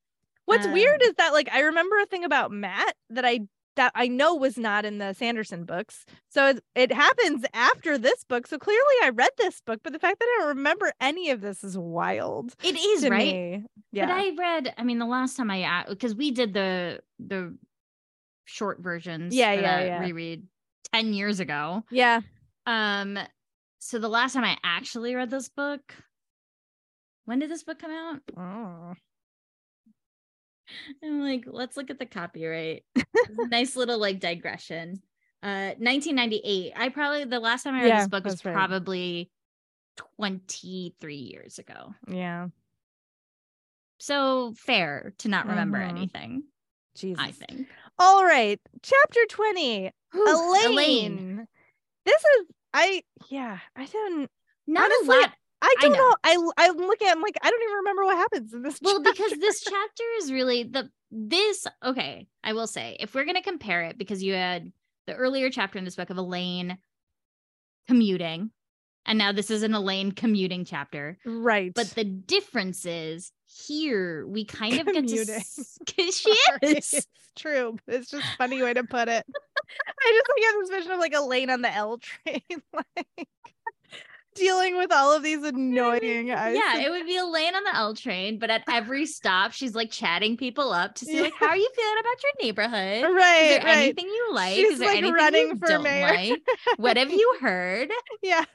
What's 0.45 0.67
weird 0.67 1.01
um, 1.01 1.09
is 1.09 1.13
that 1.17 1.33
like 1.33 1.49
I 1.51 1.61
remember 1.61 1.97
a 1.99 2.05
thing 2.05 2.23
about 2.23 2.51
Mat 2.51 2.95
that 3.09 3.25
I 3.25 3.41
that 3.75 3.91
I 3.93 4.07
know 4.07 4.35
was 4.35 4.57
not 4.57 4.85
in 4.85 4.99
the 4.99 5.13
Sanderson 5.13 5.65
books. 5.65 6.05
So 6.29 6.47
it, 6.47 6.63
it 6.75 6.91
happens 6.93 7.43
after 7.53 7.97
this 7.97 8.23
book. 8.23 8.47
So 8.47 8.57
clearly 8.57 8.95
I 9.03 9.09
read 9.09 9.31
this 9.37 9.59
book, 9.61 9.81
but 9.83 9.91
the 9.91 9.99
fact 9.99 10.19
that 10.19 10.25
I 10.25 10.37
don't 10.39 10.57
remember 10.57 10.93
any 11.01 11.29
of 11.29 11.41
this 11.41 11.61
is 11.63 11.77
wild 11.77 12.55
It 12.63 12.77
is 12.77 13.09
right. 13.09 13.33
me. 13.33 13.65
Yeah. 13.91 14.05
But 14.05 14.13
I 14.15 14.31
read, 14.37 14.73
I 14.77 14.83
mean, 14.83 14.97
the 14.99 15.05
last 15.05 15.35
time 15.35 15.51
I 15.51 15.83
because 15.89 16.15
we 16.15 16.31
did 16.31 16.53
the 16.53 17.01
the 17.19 17.57
short 18.45 18.79
versions 18.79 19.35
Yeah, 19.35 19.51
yeah, 19.53 19.61
that 19.61 19.85
yeah. 19.87 19.99
reread 19.99 20.43
10 20.93 21.13
years 21.13 21.39
ago. 21.41 21.83
yeah. 21.91 22.21
Um 22.65 23.19
so 23.79 23.99
the 23.99 24.07
last 24.09 24.33
time 24.33 24.43
I 24.45 24.57
actually 24.63 25.15
read 25.15 25.29
this 25.29 25.49
book, 25.49 25.93
when 27.25 27.39
did 27.39 27.51
this 27.51 27.63
book 27.63 27.79
come 27.79 27.91
out? 27.91 28.21
Oh. 28.37 28.93
I'm 31.03 31.21
like, 31.21 31.45
let's 31.47 31.77
look 31.77 31.89
at 31.89 31.99
the 31.99 32.05
copyright. 32.05 32.83
Nice 33.49 33.75
little 33.75 33.97
like 33.97 34.19
digression. 34.19 35.01
Uh 35.43 35.73
1998. 35.77 36.73
I 36.75 36.89
probably 36.89 37.23
the 37.25 37.39
last 37.39 37.63
time 37.63 37.75
I 37.75 37.81
read 37.81 37.87
Yeah, 37.87 37.99
this 37.99 38.07
book 38.07 38.23
was 38.25 38.43
right. 38.45 38.53
probably 38.53 39.29
23 40.17 41.15
years 41.15 41.59
ago. 41.59 41.93
Yeah. 42.07 42.47
so 43.99 44.53
fair 44.57 45.13
to 45.19 45.27
not 45.29 45.47
remember 45.47 45.77
Mhm. 45.79 45.89
anything. 45.89 46.43
Jesus. 46.95 47.23
I 47.23 47.31
think. 47.31 47.67
All 47.97 48.23
right. 48.25 48.59
Chapter 48.81 49.19
20. 49.29 49.91
Whew, 50.11 50.55
Elayne. 50.65 51.47
This 52.05 52.21
is 52.23 52.45
I 52.73 53.03
yeah, 53.29 53.59
I 53.75 53.85
don't 53.85 54.29
Not 54.67 54.91
Honestly, 54.91 55.17
a 55.17 55.19
lot. 55.21 55.33
I 55.65 55.75
I 55.79 55.81
don't 55.81 55.91
know. 55.93 55.97
know. 55.97 56.15
I 56.23 56.51
I'm 56.69 56.77
looking 56.77 57.07
at 57.07 57.15
I'm 57.17 57.21
like 57.21 57.37
I 57.41 57.49
don't 57.49 57.61
even 57.63 57.75
remember 57.77 58.05
what 58.05 58.17
happens 58.17 58.53
in 58.53 58.61
this 58.61 58.79
Well, 58.81 59.01
because 59.01 59.31
this 59.33 59.61
chapter 59.63 60.03
is 60.19 60.31
really 60.31 60.63
the 60.63 60.89
this 61.11 61.65
okay, 61.83 62.27
I 62.43 62.53
will 62.53 62.67
say, 62.67 62.97
if 62.99 63.13
we're 63.15 63.25
gonna 63.25 63.41
compare 63.41 63.83
it, 63.83 63.97
because 63.97 64.21
you 64.23 64.33
had 64.33 64.71
the 65.07 65.13
earlier 65.15 65.49
chapter 65.49 65.77
in 65.79 65.85
this 65.85 65.95
book 65.95 66.09
of 66.09 66.17
Elayne 66.17 66.77
commuting, 67.87 68.51
and 69.05 69.17
now 69.17 69.31
this 69.31 69.51
is 69.51 69.63
an 69.63 69.73
Elayne 69.73 70.11
commuting 70.15 70.65
chapter. 70.65 71.17
right. 71.25 71.71
But 71.73 71.87
the 71.91 72.03
difference 72.03 72.85
is 72.85 73.31
here 73.45 74.25
we 74.27 74.45
kind 74.45 74.79
of 74.79 74.85
get 74.87 74.93
to 74.93 75.01
Commuting. 75.01 75.35
s- 75.35 75.77
'cause 75.85 76.17
she 76.19 76.29
is. 76.31 76.93
It's 76.93 77.07
true. 77.35 77.77
It's 77.87 78.09
just 78.09 78.25
a 78.25 78.37
funny 78.37 78.61
way 78.61 78.73
to 78.73 78.83
put 78.83 79.07
it. 79.07 79.25
I 79.99 80.11
just 80.11 80.29
like 80.29 80.53
have 80.53 80.61
this 80.61 80.69
vision 80.69 80.91
of 80.91 80.99
like 80.99 81.13
Elayne 81.13 81.49
on 81.51 81.61
the 81.61 81.73
L 81.73 81.97
train, 81.99 82.41
like 82.73 83.27
dealing 84.35 84.77
with 84.77 84.91
all 84.91 85.15
of 85.15 85.23
these 85.23 85.43
annoying. 85.43 86.27
Yeah, 86.27 86.49
it 86.77 86.91
would 86.91 87.05
be 87.05 87.17
Elayne 87.17 87.55
on 87.55 87.63
the 87.63 87.75
L 87.75 87.95
train, 87.95 88.37
but 88.37 88.49
at 88.49 88.63
every 88.69 89.05
stop, 89.05 89.51
she's 89.53 89.73
like 89.73 89.89
chatting 89.91 90.37
people 90.37 90.71
up 90.71 90.95
to 90.95 91.05
see 91.05 91.21
like, 91.21 91.33
how 91.33 91.47
are 91.47 91.57
you 91.57 91.69
feeling 91.75 91.95
about 91.99 92.23
your 92.23 92.31
neighborhood? 92.41 93.15
right, 93.15 93.41
Is 93.43 93.49
there 93.57 93.63
right. 93.65 93.77
anything 93.77 94.05
you 94.07 94.29
like? 94.33 94.55
She's, 94.55 94.73
Is 94.73 94.79
there 94.79 94.89
like, 94.89 94.97
anything 94.97 95.13
running 95.15 95.47
you 95.49 95.55
for 95.57 95.67
don't 95.67 95.83
mayor. 95.83 96.07
like? 96.07 96.41
What 96.77 96.97
have 96.97 97.11
you 97.11 97.37
heard? 97.41 97.89
Yes, 98.21 98.47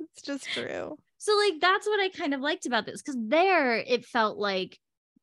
it's 0.00 0.22
just 0.22 0.48
true. 0.52 0.96
So 1.18 1.36
like 1.36 1.60
that's 1.60 1.86
what 1.86 2.00
I 2.00 2.08
kind 2.10 2.34
of 2.34 2.40
liked 2.40 2.66
about 2.66 2.86
this 2.86 3.02
because 3.02 3.16
there 3.20 3.76
it 3.76 4.04
felt 4.04 4.38
like 4.38 4.78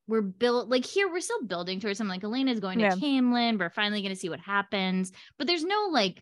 we're 0.07 0.21
built 0.21 0.69
like 0.69 0.85
here 0.85 1.09
we're 1.09 1.21
still 1.21 1.43
building 1.45 1.79
towards 1.79 1.97
something 1.97 2.11
like 2.11 2.23
Elena's 2.23 2.59
going 2.59 2.79
to 2.79 2.95
Yeah. 2.99 3.51
We're 3.57 3.69
finally 3.69 4.01
going 4.01 4.13
to 4.13 4.19
see 4.19 4.29
what 4.29 4.39
happens, 4.39 5.11
but 5.37 5.47
there's 5.47 5.63
no 5.63 5.89
like 5.91 6.21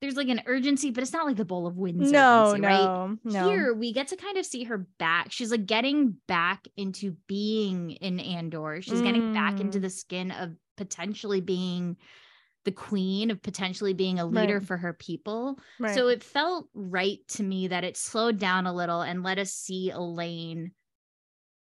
there's 0.00 0.16
like 0.16 0.28
an 0.28 0.40
urgency, 0.46 0.90
but 0.90 1.02
it's 1.02 1.12
not 1.12 1.26
like 1.26 1.36
the 1.36 1.44
bowl 1.44 1.66
of 1.66 1.76
winds. 1.76 2.10
No, 2.10 2.48
urgency, 2.52 2.66
right? 2.66 2.82
no, 2.84 3.18
no. 3.24 3.48
Here 3.50 3.74
we 3.74 3.92
get 3.92 4.08
to 4.08 4.16
kind 4.16 4.38
of 4.38 4.46
see 4.46 4.64
her 4.64 4.78
back. 4.98 5.30
She's 5.30 5.50
like 5.50 5.66
getting 5.66 6.16
back 6.26 6.66
into 6.76 7.16
being 7.26 7.90
in 7.92 8.18
Andor. 8.20 8.80
She's 8.82 9.02
getting 9.02 9.32
back 9.34 9.60
into 9.60 9.78
Mm. 9.78 9.82
the 9.82 9.90
skin 9.90 10.30
of 10.30 10.50
potentially 10.76 11.40
being 11.42 11.96
the 12.64 12.72
queen, 12.72 13.30
of 13.30 13.40
potentially 13.42 13.92
being 13.94 14.18
a 14.18 14.26
leader 14.26 14.58
Right. 14.58 14.66
for 14.66 14.76
her 14.76 14.92
people. 14.94 15.58
right. 15.78 15.94
So 15.94 16.08
it 16.08 16.22
felt 16.22 16.68
right 16.74 17.18
to 17.28 17.42
me 17.42 17.68
that 17.68 17.84
it 17.84 17.96
slowed 17.96 18.38
down 18.38 18.66
a 18.66 18.72
little 18.74 19.00
and 19.02 19.22
let 19.22 19.38
us 19.38 19.52
see 19.52 19.90
Elayne 19.90 20.72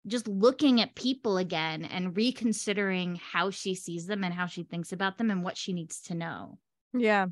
just 0.07 0.29
looking 0.29 0.83
at 0.83 0.95
people 0.95 1.39
again 1.39 1.85
and 1.87 2.15
reconsidering 2.15 3.17
how 3.17 3.49
she 3.51 3.75
sees 3.75 4.07
them 4.07 4.23
and 4.25 4.35
how 4.35 4.45
she 4.47 4.63
thinks 4.63 4.93
about 4.93 5.17
them 5.17 5.31
and 5.31 5.43
what 5.43 5.57
she 5.57 5.73
needs 5.73 6.03
to 6.03 6.15
know. 6.15 6.59
Yeah. 6.93 7.29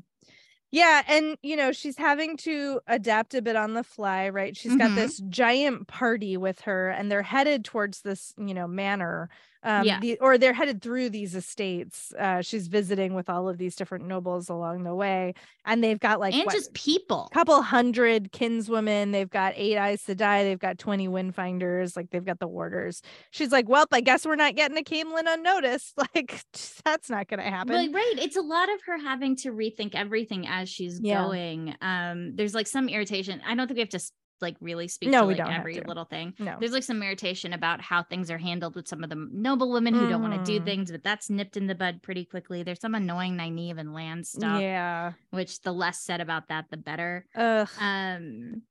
Yeah. 0.73 1.03
And, 1.07 1.37
you 1.43 1.55
know, 1.55 1.71
she's 1.71 1.97
having 1.99 2.35
to 2.37 2.81
adapt 2.87 3.35
a 3.35 3.43
bit 3.43 3.55
on 3.55 3.75
the 3.75 3.83
fly, 3.83 4.29
right? 4.29 4.57
She's 4.57 4.75
got 4.75 4.95
Mhm. 4.95 4.95
this 4.95 5.19
giant 5.29 5.87
party 5.87 6.35
with 6.35 6.61
her, 6.61 6.89
and 6.89 7.11
they're 7.11 7.21
headed 7.21 7.63
towards 7.63 8.01
this, 8.01 8.33
you 8.39 8.55
know, 8.55 8.67
manor. 8.67 9.29
Um, 9.63 9.85
Yeah. 9.85 9.99
the, 9.99 10.17
or 10.19 10.37
they're 10.37 10.53
headed 10.53 10.81
through 10.81 11.09
these 11.09 11.35
estates. 11.35 12.13
Uh, 12.19 12.41
she's 12.41 12.67
visiting 12.67 13.13
with 13.13 13.29
all 13.29 13.47
of 13.47 13.57
these 13.57 13.75
different 13.75 14.05
nobles 14.07 14.49
along 14.49 14.83
the 14.83 14.93
way. 14.93 15.33
And 15.65 15.81
they've 15.83 15.99
got 15.99 16.19
like 16.19 16.33
and 16.33 16.45
what, 16.45 16.53
just 16.55 16.73
people. 16.73 17.29
couple 17.33 17.61
hundred 17.61 18.31
kinswomen. 18.31 19.11
They've 19.11 19.29
got 19.29 19.53
eight 19.55 19.77
Aes 19.77 20.03
Sedai. 20.03 20.43
They've 20.43 20.59
got 20.59 20.77
20 20.77 21.07
windfinders. 21.07 21.95
Like 21.95 22.09
they've 22.09 22.25
got 22.25 22.39
the 22.39 22.47
warders. 22.47 23.01
She's 23.31 23.51
like, 23.51 23.69
Well, 23.69 23.85
I 23.91 24.01
guess 24.01 24.25
we're 24.25 24.35
not 24.35 24.55
getting 24.55 24.77
a 24.77 24.81
Caemlyn 24.83 25.23
unnoticed. 25.27 25.93
Like, 26.15 26.41
that's 26.85 27.09
not 27.09 27.27
going 27.27 27.39
to 27.39 27.49
happen. 27.49 27.91
Right, 27.93 28.13
it's 28.17 28.35
a 28.35 28.41
lot 28.41 28.67
of 28.71 28.81
her 28.85 28.97
having 28.97 29.35
to 29.37 29.51
rethink 29.51 29.95
everything 29.95 30.45
as 30.47 30.67
she's 30.69 30.99
Yeah. 31.01 31.23
going. 31.23 31.75
Um, 31.81 32.35
there's 32.35 32.53
like 32.53 32.67
some 32.67 32.89
irritation. 32.89 33.41
I 33.45 33.55
don't 33.55 33.67
think 33.67 33.77
we 33.77 33.81
have 33.81 33.89
to 33.89 33.99
like 34.43 34.55
really 34.61 34.87
speak 34.87 35.09
No, 35.09 35.21
to 35.21 35.25
like 35.35 35.39
every 35.39 35.79
little 35.81 36.05
thing. 36.05 36.35
no. 36.37 36.57
There's 36.59 36.71
like 36.73 36.83
some 36.83 37.01
irritation 37.01 37.53
about 37.53 37.81
how 37.81 38.03
things 38.03 38.29
are 38.29 38.37
handled 38.37 38.75
with 38.75 38.87
some 38.87 39.03
of 39.03 39.09
the 39.09 39.27
noble 39.31 39.71
women 39.71 39.95
who 39.95 40.07
don't 40.07 40.21
want 40.21 40.45
to 40.45 40.59
do 40.59 40.63
things, 40.63 40.91
but 40.91 41.03
that's 41.03 41.31
nipped 41.31 41.57
in 41.57 41.65
the 41.65 41.73
bud 41.73 42.03
pretty 42.03 42.25
quickly. 42.25 42.61
There's 42.61 42.79
some 42.81 42.93
annoying 42.93 43.35
Nynaeve 43.35 43.79
and 43.79 43.93
Lan 43.95 44.23
stuff, 44.23 44.61
Yeah. 44.61 45.13
which 45.31 45.61
the 45.61 45.73
less 45.73 45.99
said 45.99 46.21
about 46.21 46.49
that, 46.49 46.65
the 46.69 46.77
better. 46.77 47.25
Ugh. 47.35 47.67
Um, 47.79 48.61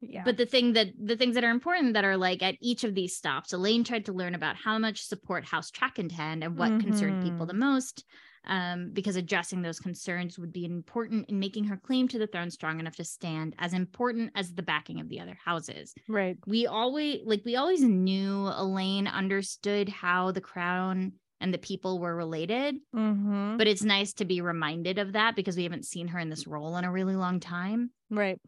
yeah. 0.00 0.22
but 0.24 0.36
the 0.36 0.46
thing 0.46 0.72
that 0.74 0.88
the 1.02 1.16
things 1.16 1.34
that 1.34 1.44
are 1.44 1.50
important 1.50 1.94
that 1.94 2.04
are 2.04 2.16
like 2.16 2.42
at 2.42 2.56
each 2.60 2.84
of 2.84 2.94
these 2.94 3.16
stops, 3.16 3.52
Elayne 3.52 3.84
tried 3.84 4.06
to 4.06 4.12
learn 4.12 4.34
about 4.34 4.56
how 4.56 4.78
much 4.78 5.02
support 5.06 5.44
House 5.44 5.70
Trackentend 5.70 6.44
and 6.44 6.58
what 6.58 6.80
concerned 6.80 7.22
people 7.22 7.46
the 7.46 7.54
most. 7.54 8.04
Um, 8.46 8.90
because 8.92 9.16
addressing 9.16 9.62
those 9.62 9.80
concerns 9.80 10.38
would 10.38 10.52
be 10.52 10.66
important 10.66 11.30
in 11.30 11.38
making 11.38 11.64
her 11.64 11.76
claim 11.78 12.08
to 12.08 12.18
the 12.18 12.26
throne 12.26 12.50
strong 12.50 12.78
enough 12.78 12.96
to 12.96 13.04
stand, 13.04 13.54
as 13.58 13.72
important 13.72 14.32
as 14.34 14.52
the 14.52 14.62
backing 14.62 15.00
of 15.00 15.08
the 15.08 15.20
other 15.20 15.36
houses. 15.44 15.94
right. 16.08 16.36
We 16.46 16.66
always 16.66 17.20
like 17.24 17.42
we 17.46 17.56
always 17.56 17.82
knew 17.82 18.50
Elayne 18.50 19.06
understood 19.10 19.88
how 19.88 20.30
the 20.30 20.42
crown 20.42 21.12
and 21.40 21.52
the 21.54 21.58
people 21.58 21.98
were 21.98 22.14
related, 22.14 22.76
Mm-hmm. 22.94 23.56
but 23.56 23.66
it's 23.66 23.82
nice 23.82 24.12
to 24.14 24.24
be 24.24 24.40
reminded 24.40 24.98
of 24.98 25.12
that 25.14 25.36
because 25.36 25.56
we 25.56 25.62
haven't 25.64 25.86
seen 25.86 26.08
her 26.08 26.18
in 26.18 26.28
this 26.30 26.46
role 26.46 26.76
in 26.76 26.84
a 26.84 26.92
really 26.92 27.16
long 27.16 27.40
time 27.40 27.90
Right. 28.10 28.38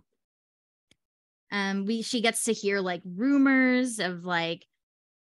um 1.51 1.85
we 1.87 2.03
she 2.03 2.21
gets 2.21 2.45
to 2.45 2.53
hear 2.53 2.81
like 2.81 3.03
rumors 3.05 3.99
of 3.99 4.25
like 4.25 4.67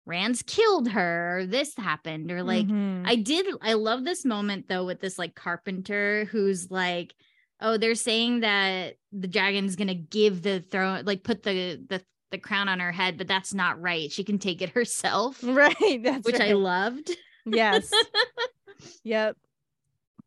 rand's 0.05 0.41
killed 0.41 0.89
her 0.89 1.39
or 1.39 1.45
this 1.45 1.75
happened 1.77 2.31
or 2.31 2.41
like 2.43 2.65
Mhm. 2.67 3.03
i 3.05 3.15
did 3.15 3.45
i 3.61 3.73
love 3.73 4.03
this 4.03 4.25
moment 4.25 4.67
though 4.67 4.85
with 4.85 4.99
this 4.99 5.19
like 5.19 5.35
carpenter 5.35 6.25
who's 6.31 6.71
like 6.71 7.13
oh 7.59 7.77
they're 7.77 7.93
saying 7.95 8.39
that 8.39 8.95
the 9.11 9.27
dragon's 9.27 9.75
gonna 9.75 9.93
give 9.93 10.41
the 10.41 10.59
throne 10.59 11.05
like 11.05 11.23
put 11.23 11.43
the 11.43 11.79
the 11.87 12.03
the 12.31 12.37
crown 12.39 12.67
on 12.69 12.79
her 12.79 12.91
head 12.91 13.17
but 13.17 13.27
that's 13.27 13.53
not 13.53 13.79
right 13.81 14.11
she 14.11 14.23
can 14.23 14.39
take 14.39 14.61
it 14.61 14.69
herself 14.69 15.39
right. 15.43 16.01
That's 16.03 16.25
which 16.25 16.39
i 16.39 16.53
loved 16.53 17.11
yes. 17.45 17.91
Yep. 19.03 19.37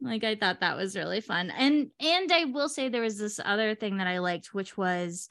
like 0.01 0.23
i 0.23 0.35
thought 0.37 0.61
that 0.61 0.77
was 0.77 0.95
really 0.97 1.21
fun 1.21 1.51
and 1.51 1.91
and 1.99 2.33
i 2.33 2.45
will 2.45 2.69
say 2.69 2.89
there 2.89 3.03
was 3.03 3.19
this 3.19 3.41
other 3.45 3.75
thing 3.75 3.97
that 3.97 4.07
i 4.07 4.19
liked 4.19 4.55
which 4.55 4.77
was 4.77 5.29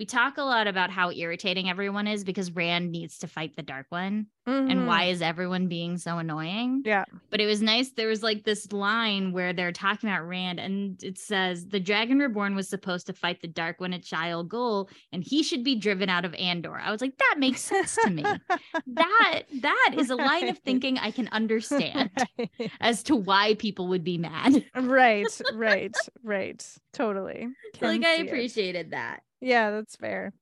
we 0.00 0.06
talk 0.06 0.38
a 0.38 0.42
lot 0.42 0.66
about 0.66 0.90
how 0.90 1.10
irritating 1.10 1.68
everyone 1.68 2.06
is 2.06 2.24
because 2.24 2.50
rand 2.52 2.90
needs 2.90 3.18
to 3.18 3.26
fight 3.28 3.54
the 3.54 3.62
dark 3.62 3.84
one 3.90 4.26
and 4.46 4.70
Mhm. 4.70 4.86
why 4.86 5.04
is 5.04 5.20
everyone 5.20 5.68
being 5.68 5.98
so 5.98 6.16
annoying 6.16 6.82
Yeah. 6.86 7.04
but 7.28 7.38
it 7.40 7.46
was 7.46 7.60
nice 7.60 7.90
there 7.92 8.08
was 8.08 8.22
like 8.22 8.42
this 8.44 8.72
line 8.72 9.32
where 9.32 9.52
they're 9.52 9.70
talking 9.72 10.08
about 10.08 10.26
rand 10.26 10.58
and 10.58 11.00
it 11.04 11.18
says 11.18 11.66
the 11.68 11.78
dragon 11.78 12.18
reborn 12.18 12.54
was 12.56 12.66
supposed 12.68 13.06
to 13.08 13.12
fight 13.12 13.42
the 13.42 13.46
dark 13.48 13.78
one 13.78 13.92
at 13.92 14.02
Shayol 14.02 14.48
Ghul 14.48 14.88
and 15.12 15.22
he 15.22 15.42
should 15.42 15.62
be 15.62 15.74
driven 15.76 16.08
out 16.08 16.24
of 16.24 16.32
andor 16.34 16.80
i 16.80 16.90
was 16.90 17.02
like 17.02 17.16
that 17.18 17.34
makes 17.38 17.60
sense 17.60 17.94
to 18.02 18.10
me 18.10 18.24
that 18.86 19.42
that 19.60 19.94
is 19.98 20.08
a 20.10 20.16
line 20.16 20.48
of 20.48 20.56
thinking 20.60 20.96
i 20.98 21.10
can 21.10 21.28
understand 21.28 22.10
as 22.80 23.02
to 23.02 23.14
why 23.14 23.54
people 23.54 23.86
would 23.88 24.02
be 24.02 24.16
mad 24.18 24.64
right. 24.74 25.26
Right. 25.52 25.94
Right. 26.24 26.66
Totally. 26.94 27.48
So, 27.78 27.86
like 27.86 28.04
i 28.04 28.16
see 28.16 28.22
it. 28.22 28.26
appreciated 28.28 28.90
that 28.92 29.22
Yeah, 29.40 29.70
that's 29.70 29.96
fair. 29.96 30.32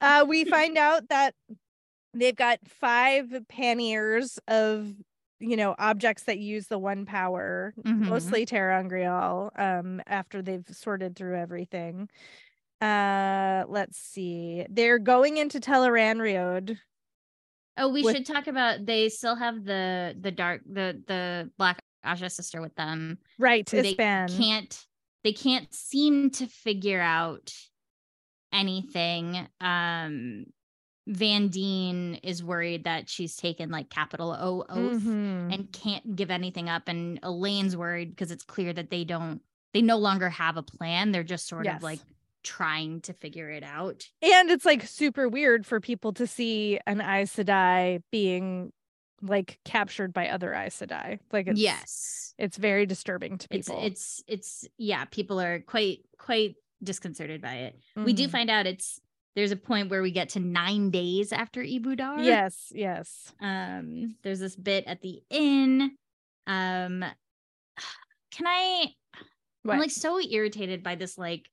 Uh, 0.00 0.24
we 0.28 0.44
find 0.44 0.76
out 0.76 1.08
that 1.08 1.34
they've 2.14 2.34
got 2.36 2.58
five 2.66 3.26
panniers 3.48 4.38
of 4.48 4.92
you 5.42 5.56
know 5.56 5.74
objects 5.78 6.24
that 6.24 6.38
use 6.38 6.66
the 6.66 6.78
one 6.78 7.06
power, 7.06 7.72
Mhm. 7.78 8.08
mostly 8.08 8.44
ter'angreal. 8.44 9.50
Um, 9.58 10.02
after 10.06 10.42
they've 10.42 10.64
sorted 10.70 11.16
through 11.16 11.38
everything. 11.38 12.10
Uh, 12.80 13.64
let's 13.68 13.98
see. 13.98 14.66
They're 14.70 14.98
going 14.98 15.36
into 15.36 15.60
Tel'aran'rhiod. 15.60 16.78
oh 17.76 17.88
we 17.88 18.02
With- 18.02 18.16
should 18.16 18.26
talk 18.26 18.46
about 18.48 18.84
they 18.84 19.08
still 19.08 19.36
have 19.36 19.64
the 19.64 20.16
the 20.20 20.30
dark 20.30 20.62
the 20.66 21.02
the 21.06 21.50
black 21.56 21.78
Ajah 22.04 22.30
sister 22.30 22.60
with 22.60 22.74
them 22.74 23.18
Right, 23.38 23.68
who 23.68 23.80
they 23.82 23.94
can't 23.94 24.86
they 25.24 25.32
can't 25.32 25.72
seem 25.72 26.30
to 26.32 26.46
figure 26.46 27.00
out 27.00 27.54
anything 28.52 29.46
um 29.60 30.46
Vandene 31.08 32.20
is 32.22 32.44
worried 32.44 32.84
that 32.84 33.08
she's 33.08 33.36
taken 33.36 33.70
like 33.70 33.90
capital 33.90 34.32
o 34.32 34.64
oath 34.68 35.02
Mhm. 35.02 35.52
and 35.52 35.72
can't 35.72 36.14
give 36.14 36.30
anything 36.30 36.68
up 36.68 36.84
and 36.88 37.20
elayne's 37.22 37.76
worried 37.76 38.10
because 38.10 38.30
it's 38.30 38.44
clear 38.44 38.72
that 38.72 38.90
they 38.90 39.04
don't 39.04 39.40
they 39.72 39.82
no 39.82 39.96
longer 39.98 40.28
have 40.28 40.56
a 40.56 40.62
plan 40.62 41.10
they're 41.10 41.22
just 41.24 41.48
sort 41.48 41.64
Yes. 41.64 41.76
of 41.78 41.82
like 41.82 42.00
trying 42.42 43.00
to 43.02 43.12
figure 43.12 43.50
it 43.50 43.62
out 43.62 44.08
and 44.22 44.50
it's 44.50 44.64
like 44.64 44.82
super 44.86 45.28
weird 45.28 45.66
for 45.66 45.80
people 45.80 46.12
to 46.14 46.26
see 46.26 46.78
an 46.86 47.00
Aes 47.00 47.34
Sedai 47.36 48.02
being 48.10 48.72
like 49.22 49.58
captured 49.64 50.14
by 50.14 50.28
other 50.30 50.54
Aes 50.54 50.78
Sedai. 50.80 51.18
Like 51.32 51.48
it's 51.48 51.60
yes 51.60 52.34
it's 52.38 52.56
very 52.56 52.86
disturbing 52.86 53.36
to 53.38 53.46
it's 53.50 53.68
people. 53.68 53.84
it's 53.84 54.22
it's 54.26 54.66
yeah 54.78 55.04
people 55.06 55.38
are 55.40 55.60
quite 55.60 56.00
quite 56.18 56.54
disconcerted 56.82 57.40
by 57.42 57.54
it 57.54 57.78
we 57.96 58.12
do 58.12 58.26
Mhm. 58.26 58.30
find 58.30 58.50
out 58.50 58.66
it's 58.66 59.00
there's 59.36 59.52
a 59.52 59.56
point 59.56 59.90
where 59.90 60.02
we 60.02 60.10
get 60.10 60.30
to 60.30 60.40
nine 60.40 60.90
days 60.90 61.32
after 61.32 61.62
Ebou 61.62 61.96
Dar. 61.96 62.20
Yes, 62.20 62.72
yes. 62.74 63.32
Um, 63.40 64.16
there's 64.24 64.40
this 64.40 64.56
bit 64.56 64.84
at 64.88 65.02
the 65.02 65.22
inn. 65.30 65.96
Um, 66.48 67.04
can 68.32 68.46
I? 68.46 68.86
What? 69.62 69.74
I'm 69.74 69.78
like 69.80 69.90
so 69.92 70.18
irritated 70.20 70.82
by 70.82 70.96
this 70.96 71.16
like 71.16 71.48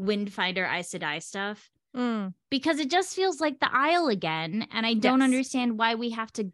Windfinder 0.00 0.68
Aes 0.68 0.90
Sedai 0.92 1.22
stuff 1.22 1.70
Mm. 1.96 2.34
because 2.50 2.78
it 2.80 2.90
just 2.90 3.14
feels 3.14 3.40
like 3.40 3.60
the 3.60 3.66
Aiel 3.66 4.10
again, 4.12 4.66
and 4.72 4.84
I 4.86 4.94
don't 4.94 5.20
Yes. 5.20 5.24
understand 5.24 5.78
why 5.78 5.94
we 5.94 6.10
have 6.10 6.32
to 6.34 6.50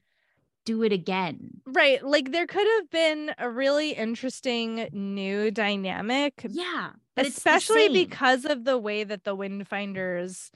do 0.67 0.83
it 0.85 0.93
again. 0.93 1.63
Right. 1.67 2.03
Like 2.05 2.31
there 2.31 2.47
could 2.47 2.67
have 2.79 2.91
been 2.91 3.35
a 3.39 3.51
really 3.51 3.91
interesting 3.93 4.89
new 4.93 5.51
dynamic, 5.51 6.47
Yeah, 6.47 6.93
especially 7.17 7.89
because 7.89 8.45
of 8.45 8.65
the 8.65 8.79
way 8.79 9.05
that 9.05 9.25
the 9.25 9.37
Windfinders 9.37 10.51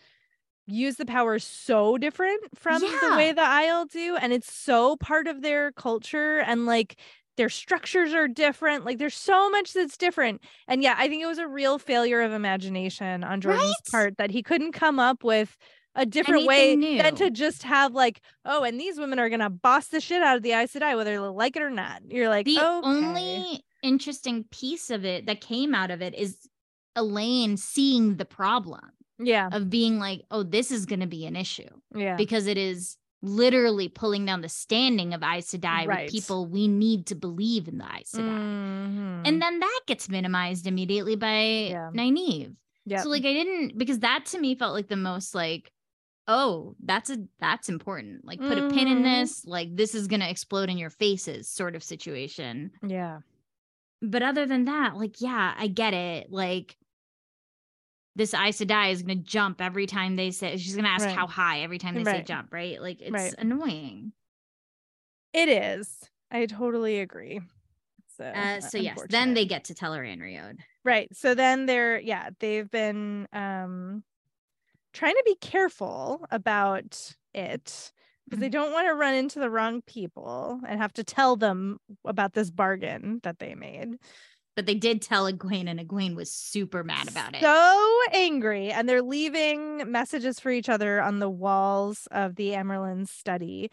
use 0.67 0.97
the 0.97 1.07
power 1.07 1.39
so 1.39 1.99
different 1.99 2.43
from 2.59 2.99
the 3.01 3.11
Yeah. 3.11 3.13
way 3.13 3.33
the 3.33 3.43
Aiel 3.43 3.91
do. 3.91 4.17
And 4.17 4.33
it's 4.33 4.53
so 4.53 4.97
part 4.97 5.29
of 5.29 5.43
their 5.43 5.73
culture 5.73 6.39
and 6.41 6.67
like 6.67 7.01
their 7.37 7.51
structures 7.51 8.15
are 8.15 8.29
different. 8.29 8.85
Like 8.85 8.99
there's 8.99 9.15
so 9.17 9.51
much 9.51 9.73
that's 9.75 9.97
different. 9.99 10.43
And 10.69 10.83
yeah, 10.83 10.95
I 10.99 11.09
think 11.09 11.23
it 11.23 11.27
was 11.27 11.39
a 11.39 11.49
real 11.49 11.79
failure 11.79 12.23
of 12.23 12.33
imagination 12.33 13.25
on 13.25 13.41
Jordan's 13.41 13.83
Right? 13.83 13.91
part 13.91 14.17
that 14.19 14.31
he 14.31 14.43
couldn't 14.43 14.73
come 14.73 14.99
up 15.01 15.25
with 15.25 15.57
a 15.95 16.07
different 16.07 16.47
way 16.47 16.73
Anything 16.73 16.99
than 16.99 17.15
to 17.17 17.31
just 17.31 17.63
have 17.65 17.93
like, 17.95 18.21
oh, 18.45 18.63
and 18.63 18.79
these 18.79 18.99
women 18.99 19.19
are 19.19 19.29
gonna 19.29 19.51
boss 19.51 19.89
the 19.89 20.01
shit 20.01 20.23
out 20.23 20.37
of 20.37 20.43
the 20.43 20.53
Aes 20.53 20.73
Sedai, 20.73 20.97
whether 20.97 21.11
they 21.13 21.19
like 21.19 21.57
it 21.57 21.63
or 21.63 21.71
not. 21.71 22.03
You're 22.09 22.29
like, 22.29 22.47
the 22.47 22.59
okay. 22.59 22.87
only 22.89 23.65
interesting 23.83 24.45
piece 24.51 24.91
of 24.91 25.05
it 25.05 25.27
that 25.27 25.41
came 25.41 25.75
out 25.75 25.91
of 25.91 26.03
it 26.03 26.15
is 26.15 26.49
Elayne 26.97 27.59
seeing 27.59 28.17
the 28.17 28.25
problem 28.25 28.91
yeah, 29.19 29.49
of 29.53 29.71
being 29.71 29.99
like, 29.99 30.23
oh, 30.31 30.43
this 30.43 30.71
is 30.71 30.87
going 30.87 31.01
to 31.01 31.07
be 31.07 31.27
an 31.27 31.37
issue 31.37 31.69
yeah, 31.95 32.17
because 32.17 32.47
it 32.47 32.59
is 32.59 32.97
literally 33.23 33.89
pulling 33.89 34.25
down 34.25 34.41
the 34.41 34.49
standing 34.49 35.13
of 35.13 35.23
Aes 35.23 35.51
Sedai 35.51 35.87
Right. 35.87 36.05
with 36.05 36.13
people 36.13 36.47
we 36.47 36.69
need 36.69 37.07
to 37.07 37.15
believe 37.15 37.69
in 37.69 37.79
the 37.79 37.85
Aes 37.85 38.13
Sedai. 38.13 38.23
Mhm. 38.23 39.29
And 39.29 39.43
then 39.43 39.61
that 39.61 39.81
gets 39.87 40.09
minimized 40.09 40.67
immediately 40.67 41.17
by 41.17 41.69
Yeah. 41.71 41.91
Nynaeve. 41.95 42.55
Yep. 42.87 43.03
So 43.03 43.09
like 43.11 43.25
I 43.27 43.33
didn't 43.33 43.77
because 43.77 43.99
that 43.99 44.25
to 44.27 44.39
me 44.39 44.55
felt 44.55 44.73
like 44.75 44.89
the 44.89 44.97
most 44.97 45.35
like, 45.35 45.71
oh, 46.31 46.77
that's 46.85 47.11
a 47.11 47.19
that's 47.41 47.69
important. 47.69 48.25
Like 48.25 48.39
put 48.39 48.57
a 48.59 48.63
pin 48.63 48.87
in 48.89 48.99
Mhm. 48.99 49.05
this, 49.21 49.45
like 49.45 49.75
this 49.75 49.95
is 49.95 50.07
gonna 50.07 50.29
explode 50.29 50.71
in 50.71 50.79
your 50.79 50.91
faces 50.91 51.49
sort 51.49 51.75
of 51.75 51.83
situation. 51.83 52.71
yeah, 52.87 53.21
But 54.01 54.23
other 54.23 54.47
than 54.47 54.65
that, 54.65 54.97
like, 54.97 55.21
yeah, 55.21 55.55
I 55.57 55.67
get 55.67 55.93
it. 55.93 56.31
Like 56.31 56.77
this 58.17 58.33
Aes 58.35 58.59
Sedai 58.61 58.93
is 58.93 59.03
gonna 59.03 59.17
jump 59.17 59.61
every 59.61 59.87
time 59.87 60.17
they 60.17 60.31
say 60.31 60.57
she's 60.57 60.77
gonna 60.77 60.89
ask 60.89 61.07
Right. 61.07 61.15
how 61.17 61.27
high 61.27 61.61
every 61.61 61.79
time 61.79 61.95
they 61.95 62.05
say 62.05 62.23
jump, 62.23 62.53
right? 62.53 62.81
Like 62.81 63.01
it's 63.01 63.13
Right. 63.13 63.35
annoying. 63.39 64.13
it 65.33 65.49
is. 65.49 65.99
I 66.31 66.47
totally 66.47 67.01
agree. 67.01 67.41
So, 68.17 68.25
Uh, 68.25 68.61
so 68.61 68.79
yes, 68.79 69.01
then 69.09 69.35
they 69.35 69.47
get 69.47 69.65
to 69.65 69.75
Tel'aran'rhiod. 69.75 70.59
right. 70.85 71.09
So 71.17 71.35
then 71.35 71.67
they're 71.67 71.99
yeah, 72.01 72.31
they've 72.39 72.71
been 72.71 73.27
um 73.33 74.05
trying 74.93 75.15
to 75.15 75.23
be 75.25 75.37
careful 75.41 76.27
about 76.31 77.15
it 77.35 77.93
because 78.29 78.41
they 78.41 78.47
Mm-hmm. 78.47 78.53
don't 78.53 78.73
want 78.73 78.87
to 78.87 78.95
run 78.95 79.15
into 79.15 79.41
the 79.41 79.51
wrong 79.51 79.83
people 79.83 80.61
and 80.69 80.81
have 80.81 80.93
to 80.95 81.05
tell 81.05 81.37
them 81.37 81.79
about 82.05 82.33
this 82.33 82.51
bargain 82.51 83.21
that 83.25 83.39
they 83.41 83.55
made. 83.55 83.97
But 84.57 84.67
they 84.67 84.75
did 84.75 85.01
tell 85.01 85.31
Egwene, 85.31 85.69
and 85.69 85.81
Egwene 85.81 86.15
was 86.15 86.31
super 86.33 86.85
mad 86.85 87.09
about 87.09 87.35
it. 87.35 87.41
So 87.41 87.99
angry. 88.13 88.71
And 88.71 88.89
they're 88.89 89.03
leaving 89.03 89.91
messages 89.91 90.39
for 90.39 90.51
each 90.51 90.69
other 90.69 91.01
on 91.01 91.19
the 91.19 91.31
walls 91.31 92.07
of 92.11 92.37
the 92.37 92.51
Amyrlin 92.51 93.09
study. 93.09 93.71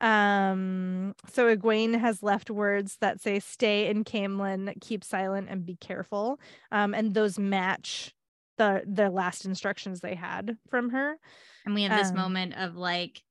Um, 0.00 1.14
so 1.32 1.54
Egwene 1.54 1.98
has 1.98 2.22
left 2.22 2.50
words 2.50 2.98
that 3.00 3.20
say 3.20 3.40
stay 3.40 3.88
in 3.88 4.04
Caemlyn, 4.04 4.80
keep 4.80 5.02
silent 5.02 5.48
and 5.50 5.66
be 5.66 5.76
careful. 5.76 6.38
Um, 6.70 6.94
and 6.94 7.14
those 7.14 7.38
match 7.38 8.14
the 8.58 8.82
the 8.86 9.08
last 9.10 9.44
instructions 9.44 10.00
they 10.00 10.14
had 10.14 10.56
from 10.70 10.90
her. 10.90 11.16
And 11.64 11.74
we 11.74 11.82
have 11.84 11.98
this 11.98 12.10
Um, 12.10 12.16
moment 12.16 12.54
of 12.56 12.76
like 12.76 13.22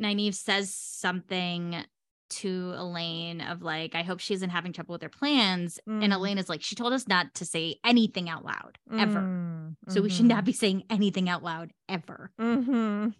Nynaeve 0.00 0.34
says 0.34 0.74
something 0.74 1.84
to 2.30 2.72
Elayne 2.74 3.40
of 3.48 3.62
like, 3.62 3.94
I 3.94 4.02
hope 4.02 4.18
she 4.18 4.34
isn't 4.34 4.50
having 4.50 4.72
trouble 4.72 4.94
with 4.94 5.02
her 5.02 5.08
plans. 5.08 5.78
And 5.86 6.02
Mm. 6.02 6.12
Elayne 6.14 6.38
is 6.38 6.48
like, 6.48 6.62
she 6.62 6.74
told 6.74 6.92
us 6.92 7.06
not 7.06 7.34
to 7.34 7.44
say 7.44 7.76
anything 7.84 8.28
out 8.28 8.44
loud 8.44 8.78
ever. 8.90 9.20
Mm, 9.20 9.76
So 9.88 10.00
we 10.02 10.10
should 10.10 10.24
not 10.24 10.44
be 10.44 10.52
saying 10.52 10.84
anything 10.90 11.28
out 11.28 11.42
loud 11.44 11.72
ever. 11.88 12.32
hmm 12.38 13.10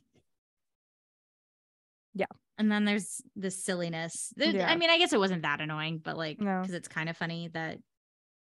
And 2.56 2.70
then 2.70 2.84
there's 2.84 3.20
the 3.34 3.50
silliness. 3.50 4.32
There- 4.36 4.54
Yeah. 4.54 4.70
I 4.70 4.76
mean, 4.76 4.88
I 4.88 4.96
guess 4.96 5.12
it 5.12 5.18
wasn't 5.18 5.42
that 5.42 5.60
annoying, 5.60 5.98
but 5.98 6.16
like, 6.16 6.38
No. 6.40 6.60
because 6.60 6.72
it's 6.74 6.86
kind 6.86 7.08
of 7.08 7.16
funny 7.16 7.48
that 7.48 7.78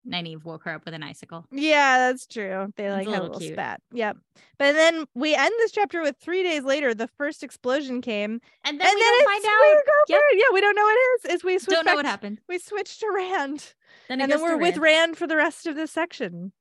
Nynaeve 0.08 0.44
woke 0.44 0.64
her 0.66 0.72
up 0.76 0.86
with 0.86 0.94
an 0.94 1.04
icicle. 1.04 1.46
Yeah, 1.52 1.98
that's 1.98 2.28
true. 2.28 2.72
They 2.78 2.92
like 2.92 3.08
a 3.08 3.12
had 3.12 3.20
a 3.20 3.24
little 3.24 3.40
cute. 3.40 3.54
spat. 3.54 3.82
Yep. 3.94 4.18
But 4.60 4.74
then 4.74 5.06
we 5.16 5.34
end 5.36 5.52
this 5.60 5.72
chapter 5.72 6.02
with 6.02 6.16
three 6.22 6.44
days 6.44 6.64
later, 6.64 6.94
the 6.94 7.08
first 7.18 7.44
explosion 7.44 8.02
came. 8.02 8.40
And 8.64 8.80
then 8.80 8.88
and 8.88 8.96
we 8.96 9.02
then 9.02 9.12
don't 9.12 9.22
it's, 9.22 9.46
find 9.46 9.46
out. 9.46 9.84
Yep. 10.10 10.22
Yeah, 10.34 10.44
we 10.54 10.62
don't 10.62 10.76
know 10.76 10.84
what 10.84 10.96
it 10.98 11.30
is. 11.30 11.36
Is 11.36 11.44
we 11.44 11.58
switch 11.60 11.76
Don't 11.76 11.86
know 11.86 11.96
what 11.96 12.06
happened. 12.06 12.40
We 12.48 12.60
switched 12.60 13.00
to 13.00 13.12
Rand. 13.14 13.74
Then 14.08 14.22
and 14.22 14.32
then 14.32 14.42
we're 14.42 14.58
with 14.58 14.78
Rand. 14.78 14.82
Rand 14.84 15.18
for 15.18 15.28
the 15.28 15.36
rest 15.36 15.66
of 15.66 15.76
this 15.76 15.92
section. 15.92 16.52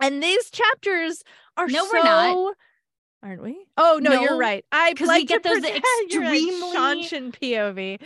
And 0.00 0.22
these 0.22 0.50
chapters 0.50 1.22
are 1.56 1.68
No, 1.68 1.84
so 1.84 1.90
we're 1.92 2.02
not. 2.02 2.54
aren't 3.22 3.42
we? 3.42 3.66
Oh 3.76 4.00
no, 4.02 4.12
you're 4.20 4.30
No, 4.30 4.38
right. 4.38 4.64
I 4.72 4.94
like 5.00 5.20
we 5.20 5.24
get 5.26 5.42
those 5.42 5.62
you're 5.62 5.76
extremely- 5.76 6.74
Seanchan 6.74 7.32
POV. 7.38 8.00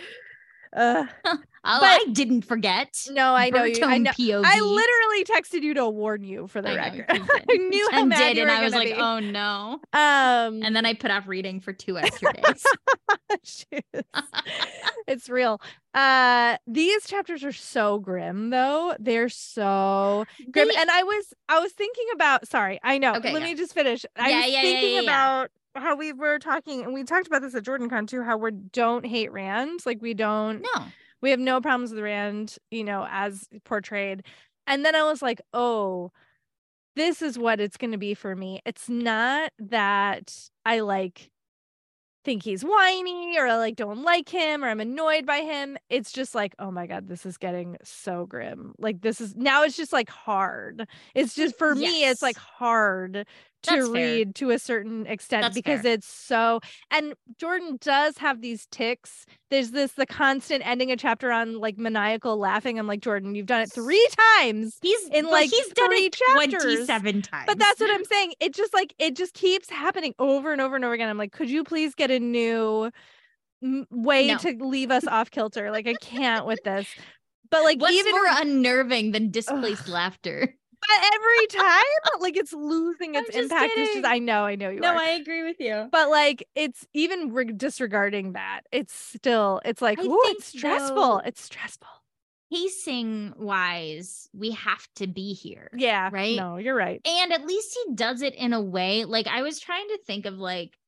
Uh, 0.76 1.06
Oh, 1.68 1.80
I 1.82 2.06
didn't 2.12 2.42
forget. 2.42 3.08
no, 3.10 3.34
I 3.34 3.50
know 3.50 3.64
you. 3.64 3.82
I 3.82 3.98
know. 3.98 4.12
POV. 4.12 4.42
I 4.44 4.60
literally 4.60 5.24
texted 5.24 5.64
you 5.64 5.74
to 5.74 5.88
warn 5.88 6.22
you 6.22 6.46
for 6.46 6.62
the 6.62 6.68
I 6.70 6.74
record. 6.76 7.06
did. 7.12 7.20
I 7.50 7.54
knew 7.56 7.88
how 7.90 7.98
Jenn 8.02 8.08
mad 8.10 8.18
did, 8.18 8.36
you 8.36 8.42
and 8.44 8.50
were 8.52 8.56
I 8.56 8.62
was 8.62 8.72
like, 8.72 8.86
be. 8.86 8.92
oh 8.94 9.18
no. 9.18 9.80
Um, 9.92 10.62
And 10.62 10.76
then 10.76 10.86
I 10.86 10.94
put 10.94 11.10
off 11.10 11.26
reading 11.26 11.58
for 11.58 11.72
two 11.72 11.98
extra 11.98 12.32
days. 12.34 12.64
It's 15.08 15.28
real. 15.28 15.60
Uh 15.94 16.56
these 16.66 17.06
chapters 17.06 17.42
are 17.44 17.52
so 17.52 17.98
grim 17.98 18.50
though. 18.50 18.94
They're 19.00 19.28
so 19.28 20.24
grim. 20.50 20.68
They- 20.68 20.74
and 20.76 20.90
I 20.90 21.02
was 21.02 21.34
I 21.48 21.58
was 21.58 21.72
thinking 21.72 22.06
about 22.14 22.46
sorry, 22.48 22.78
I 22.82 22.98
know. 22.98 23.14
Okay, 23.14 23.32
Let 23.32 23.42
yeah. 23.42 23.48
me 23.48 23.54
just 23.56 23.72
finish. 23.74 24.04
I 24.16 24.30
Yeah, 24.30 24.40
was 24.42 24.50
yeah, 24.52 24.62
thinking 24.62 24.98
about 25.00 25.50
how 25.76 25.96
we 25.96 26.12
were 26.12 26.38
talking 26.38 26.82
and 26.82 26.92
we 26.94 27.04
talked 27.04 27.26
about 27.26 27.42
this 27.42 27.54
at 27.54 27.64
Jordan 27.64 27.88
Con 27.88 28.06
too, 28.06 28.22
how 28.22 28.36
we 28.36 28.50
don't 28.50 29.06
hate 29.06 29.32
Rand. 29.32 29.80
Like 29.86 30.02
we 30.02 30.14
don't 30.14 30.62
no. 30.62 30.84
we 31.22 31.30
have 31.30 31.40
no 31.40 31.60
problems 31.60 31.90
with 31.92 32.02
Rand, 32.02 32.56
you 32.70 32.84
know, 32.84 33.06
as 33.10 33.48
portrayed. 33.64 34.24
And 34.66 34.84
then 34.84 34.94
I 34.94 35.04
was 35.04 35.22
like, 35.22 35.40
oh, 35.52 36.10
this 36.96 37.22
is 37.22 37.38
what 37.38 37.60
it's 37.60 37.76
going 37.76 37.92
to 37.92 37.98
be 37.98 38.14
for 38.14 38.34
me. 38.34 38.60
It's 38.64 38.88
not 38.88 39.52
that 39.58 40.34
I 40.64 40.80
like 40.80 41.30
think 42.24 42.42
he's 42.42 42.62
whiny 42.62 43.38
or 43.38 43.46
I 43.46 43.56
like 43.56 43.76
don't 43.76 44.02
like 44.02 44.28
him 44.28 44.64
or 44.64 44.68
I'm 44.68 44.80
annoyed 44.80 45.24
by 45.24 45.38
him. 45.42 45.78
It's 45.88 46.10
just 46.10 46.34
like, 46.34 46.54
oh 46.58 46.72
my 46.72 46.86
god, 46.86 47.06
this 47.06 47.24
is 47.24 47.38
getting 47.38 47.76
so 47.84 48.26
grim. 48.26 48.74
Like 48.78 49.00
this 49.00 49.20
is 49.20 49.36
now 49.36 49.62
it's 49.62 49.76
just 49.76 49.92
like 49.92 50.10
hard. 50.10 50.88
It's 51.14 51.34
just 51.34 51.56
for 51.56 51.74
me 51.74 52.04
it's 52.04 52.22
like 52.22 52.36
Yes. 52.36 53.24
Hard 53.68 53.80
to 53.80 53.86
That's 53.86 53.92
fair. 53.94 54.14
read 54.16 54.34
to 54.36 54.50
a 54.50 54.58
certain 54.58 55.06
extent 55.06 55.42
That's 55.42 55.54
because 55.54 55.82
fair. 55.82 55.94
it's 55.94 56.06
so 56.08 56.60
and 56.90 57.14
Jordan 57.38 57.78
does 57.80 58.18
have 58.18 58.40
these 58.40 58.66
ticks. 58.70 59.26
There's 59.50 59.70
this 59.70 59.92
the 59.92 60.06
constant 60.06 60.66
ending 60.66 60.90
a 60.90 60.96
chapter 60.96 61.30
on 61.30 61.58
like 61.58 61.78
maniacal 61.78 62.36
laughing. 62.38 62.78
I'm 62.78 62.86
like, 62.86 63.00
Jordan, 63.00 63.34
you've 63.34 63.46
done 63.46 63.62
it 63.62 63.72
three 63.72 64.06
times. 64.38 64.78
He's 64.82 65.08
In, 65.10 65.26
like, 65.26 65.50
he's 65.50 65.68
done 65.68 65.92
it 65.92 66.12
chapters. 66.14 66.62
27 66.86 67.22
times. 67.22 67.44
But 67.46 67.58
that's 67.58 67.78
what 67.80 67.90
I'm 67.92 68.04
saying. 68.04 68.32
It 68.40 68.54
just 68.54 68.74
like 68.74 68.94
it 68.98 69.14
just 69.16 69.34
keeps 69.34 69.70
happening 69.70 70.14
over 70.18 70.52
and 70.52 70.60
over 70.60 70.74
and 70.76 70.84
over 70.84 70.94
again. 70.94 71.08
I'm 71.08 71.18
like, 71.18 71.32
could 71.32 71.48
you 71.50 71.62
please 71.64 71.94
get 71.94 72.10
a 72.10 72.18
new 72.18 72.90
way 73.90 74.28
No. 74.28 74.38
to 74.38 74.56
leave 74.64 74.90
us 74.90 75.06
off 75.06 75.30
kilter? 75.30 75.70
Like 75.70 75.86
I 75.86 75.94
can't 75.94 76.46
with 76.46 76.62
this. 76.64 76.86
But 77.50 77.62
like 77.62 77.80
What's 77.80 77.94
even 77.94 78.12
more 78.12 78.26
unnerving 78.28 79.12
than 79.12 79.30
displaced 79.30 79.82
Ugh. 79.84 79.88
laughter? 79.90 80.54
But 80.88 81.10
every 81.14 81.46
time, 81.48 82.20
like 82.20 82.36
it's 82.36 82.52
losing 82.52 83.14
its 83.14 83.30
impact. 83.30 83.64
It's 83.64 83.74
kidding. 83.74 84.02
just 84.02 84.06
I 84.12 84.18
know, 84.18 84.44
I 84.44 84.54
know 84.56 84.70
you 84.70 84.80
No, 84.80 84.90
are. 84.92 84.96
I 84.96 85.10
agree 85.10 85.42
with 85.42 85.56
you. 85.60 85.88
but 85.92 86.10
like 86.10 86.46
it's 86.54 86.86
even 86.94 87.32
re- 87.32 87.52
disregarding 87.52 88.32
that. 88.32 88.62
It's 88.72 88.94
still 88.94 89.60
it's 89.64 89.82
like 89.82 89.98
think, 89.98 90.12
it's 90.36 90.46
stressful. 90.46 90.94
though- 90.96 91.18
It's 91.24 91.42
stressful. 91.42 91.88
Pacing 92.52 93.34
wise, 93.36 94.28
we 94.32 94.52
have 94.52 94.86
to 94.96 95.08
be 95.08 95.32
here. 95.34 95.68
Yeah. 95.76 96.10
Right? 96.12 96.36
No, 96.36 96.58
you're 96.58 96.76
right. 96.76 97.00
And 97.04 97.32
at 97.32 97.44
least 97.44 97.76
he 97.86 97.94
does 97.94 98.22
it 98.22 98.34
in 98.36 98.52
a 98.52 98.60
way 98.60 99.04
like 99.04 99.26
I 99.26 99.42
was 99.42 99.58
trying 99.58 99.88
to 99.88 99.98
think 100.06 100.26
of 100.26 100.34
like 100.38 100.78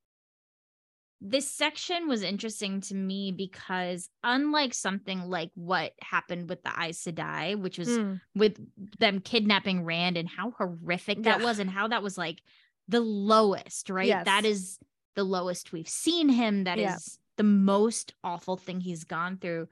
this 1.20 1.50
section 1.50 2.06
was 2.06 2.22
interesting 2.22 2.80
to 2.82 2.94
me 2.94 3.32
because 3.32 4.08
unlike 4.22 4.72
something 4.72 5.22
like 5.22 5.50
what 5.54 5.92
happened 6.00 6.48
with 6.48 6.62
the 6.62 6.70
Aes 6.70 7.02
Sedai, 7.02 7.58
which 7.60 7.76
was 7.78 7.88
Mm, 7.88 8.20
with 8.36 8.56
them 8.98 9.20
kidnapping 9.20 9.84
Rand 9.84 10.16
and 10.16 10.28
how 10.28 10.52
horrific 10.52 11.22
that 11.24 11.40
Yeah. 11.40 11.44
was 11.44 11.58
and 11.58 11.68
how 11.68 11.88
that 11.88 12.02
was 12.04 12.16
like 12.16 12.40
the 12.86 13.00
lowest, 13.00 13.90
right? 13.90 14.06
Yes. 14.06 14.24
That 14.26 14.44
is 14.44 14.78
the 15.16 15.24
lowest 15.24 15.72
we've 15.72 15.88
seen 15.88 16.28
him. 16.28 16.64
That 16.64 16.78
is 16.78 16.84
Yeah. 16.84 16.98
the 17.36 17.42
most 17.42 18.14
awful 18.22 18.56
thing 18.56 18.80
he's 18.80 19.02
gone 19.04 19.38
through. 19.38 19.68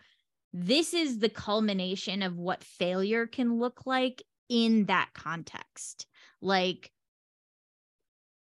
This 0.53 0.95
is 0.95 1.19
the 1.21 1.29
culmination 1.29 2.23
of 2.23 2.37
what 2.37 2.65
failure 2.65 3.27
can 3.27 3.59
look 3.59 3.87
like 3.87 4.23
in 4.49 4.87
that 4.87 5.11
context. 5.15 6.07
Like 6.41 6.91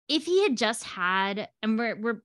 if 0.08 0.24
he 0.24 0.42
had 0.42 0.56
just 0.56 0.84
had, 0.84 1.48
and 1.62 1.78
we're 1.78 1.96
we're 2.00 2.22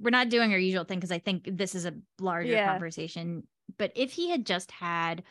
we're 0.00 0.10
not 0.10 0.28
doing 0.28 0.52
our 0.52 0.58
usual 0.58 0.84
thing 0.84 0.98
because 0.98 1.12
I 1.12 1.18
think 1.18 1.48
this 1.50 1.74
is 1.74 1.86
a 1.86 1.94
larger 2.20 2.52
Yeah. 2.52 2.66
conversation. 2.68 3.46
But 3.78 3.92
if 3.94 4.12
he 4.12 4.30
had 4.30 4.46
just 4.46 4.70
had 4.70 5.24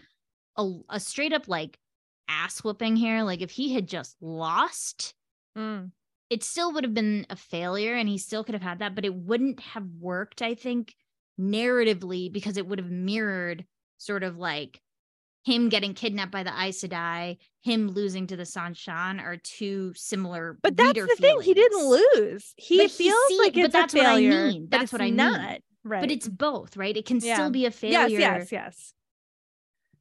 a, 0.58 0.72
a 0.90 1.00
straight 1.00 1.34
up 1.34 1.48
like 1.48 1.80
ass 2.28 2.64
whooping 2.64 2.96
here, 2.96 3.24
like 3.24 3.42
if 3.42 3.52
he 3.52 3.74
had 3.74 3.88
just 3.88 4.18
lost, 4.22 5.14
Mm. 5.58 5.92
it 6.30 6.44
still 6.44 6.74
would 6.74 6.84
have 6.84 6.94
been 6.94 7.26
a 7.30 7.36
failure 7.36 7.96
and 7.96 8.10
he 8.10 8.18
still 8.18 8.44
could 8.44 8.56
have 8.56 8.62
had 8.62 8.80
that, 8.80 8.96
but 8.96 9.06
it 9.06 9.14
wouldn't 9.16 9.60
have 9.62 9.86
worked, 10.00 10.42
I 10.42 10.56
think, 10.56 10.94
narratively 11.40 12.32
because 12.32 12.58
it 12.58 12.68
would 12.68 12.80
have 12.80 12.92
mirrored 12.92 13.66
sort 13.98 14.24
of 14.24 14.38
like 14.38 14.82
him 15.46 15.70
getting 15.70 15.94
kidnapped 15.94 16.32
by 16.32 16.44
the 16.44 16.50
Aes 16.52 16.82
Sedai, 16.82 17.38
him 17.62 17.90
losing 17.90 18.28
to 18.28 18.36
the 18.36 18.44
Seanchan 18.44 19.22
are 19.24 19.38
two 19.38 19.94
similar. 19.96 20.58
But 20.62 20.76
that's 20.76 21.00
the 21.00 21.16
thing. 21.18 21.40
He 21.42 21.54
didn't 21.54 21.86
lose. 21.88 22.54
He 22.58 22.78
But 22.80 22.88
he 22.92 23.06
feels 23.10 23.28
see- 23.30 23.38
like 23.40 23.54
but 23.54 23.72
that's 23.72 23.94
a 23.94 23.98
what 24.00 24.06
I 24.08 24.20
mean. 24.20 24.68
That's 24.70 24.92
what 24.92 25.02
I 25.02 25.06
mean. 25.06 25.16
not. 25.16 25.60
Right. 25.84 26.02
But 26.02 26.10
it's 26.12 26.28
both, 26.28 26.76
right? 26.76 26.98
It 26.98 27.06
can 27.06 27.20
Yeah. 27.20 27.36
still 27.36 27.52
be 27.52 27.66
a 27.68 27.72
failure. 27.72 28.10
yes, 28.20 28.50
yes, 28.50 28.52
yes. 28.52 28.94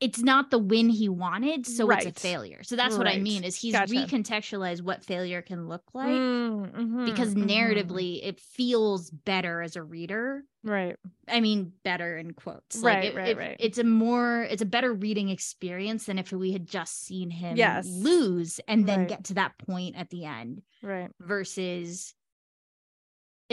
It's 0.00 0.20
not 0.22 0.50
the 0.50 0.58
win 0.58 0.88
he 0.88 1.08
wanted, 1.08 1.66
so 1.66 1.90
it's 1.90 2.06
a 2.06 2.12
failure. 2.12 2.62
So 2.62 2.76
that's 2.76 2.96
what 2.98 3.06
I 3.06 3.18
mean 3.18 3.44
is 3.44 3.56
he's 3.56 3.72
Gotcha. 3.72 3.92
recontextualized 3.94 4.82
what 4.82 5.04
failure 5.04 5.42
can 5.42 5.68
look 5.68 5.84
like 5.94 6.06
Mm, 6.20 6.72
mhm, 6.72 7.04
because 7.06 7.34
mhm. 7.34 7.48
narratively 7.48 8.20
it 8.22 8.40
feels 8.40 9.10
better 9.10 9.60
as 9.62 9.76
a 9.76 9.82
reader 9.82 10.42
right. 10.62 10.96
i 11.28 11.40
mean 11.40 11.72
better 11.84 12.16
in 12.16 12.32
quotes 12.32 12.76
Right, 12.76 13.04
like 13.04 13.04
it- 13.04 13.16
right, 13.16 13.28
it- 13.28 13.36
right. 13.38 13.56
it's 13.60 13.78
a 13.78 13.84
more 13.84 14.42
it's 14.50 14.62
a 14.62 14.66
better 14.66 14.92
reading 14.92 15.28
experience 15.28 16.06
than 16.06 16.18
if 16.18 16.32
we 16.32 16.52
had 16.52 16.66
just 16.66 17.04
seen 17.04 17.30
him 17.30 17.56
Yes. 17.56 17.86
lose 17.86 18.60
and 18.68 18.86
then 18.88 19.00
Right. 19.00 19.08
get 19.08 19.24
to 19.24 19.34
that 19.34 19.58
point 19.58 19.96
at 19.96 20.10
the 20.10 20.24
end 20.24 20.62
Right. 20.82 21.10
versus 21.20 22.14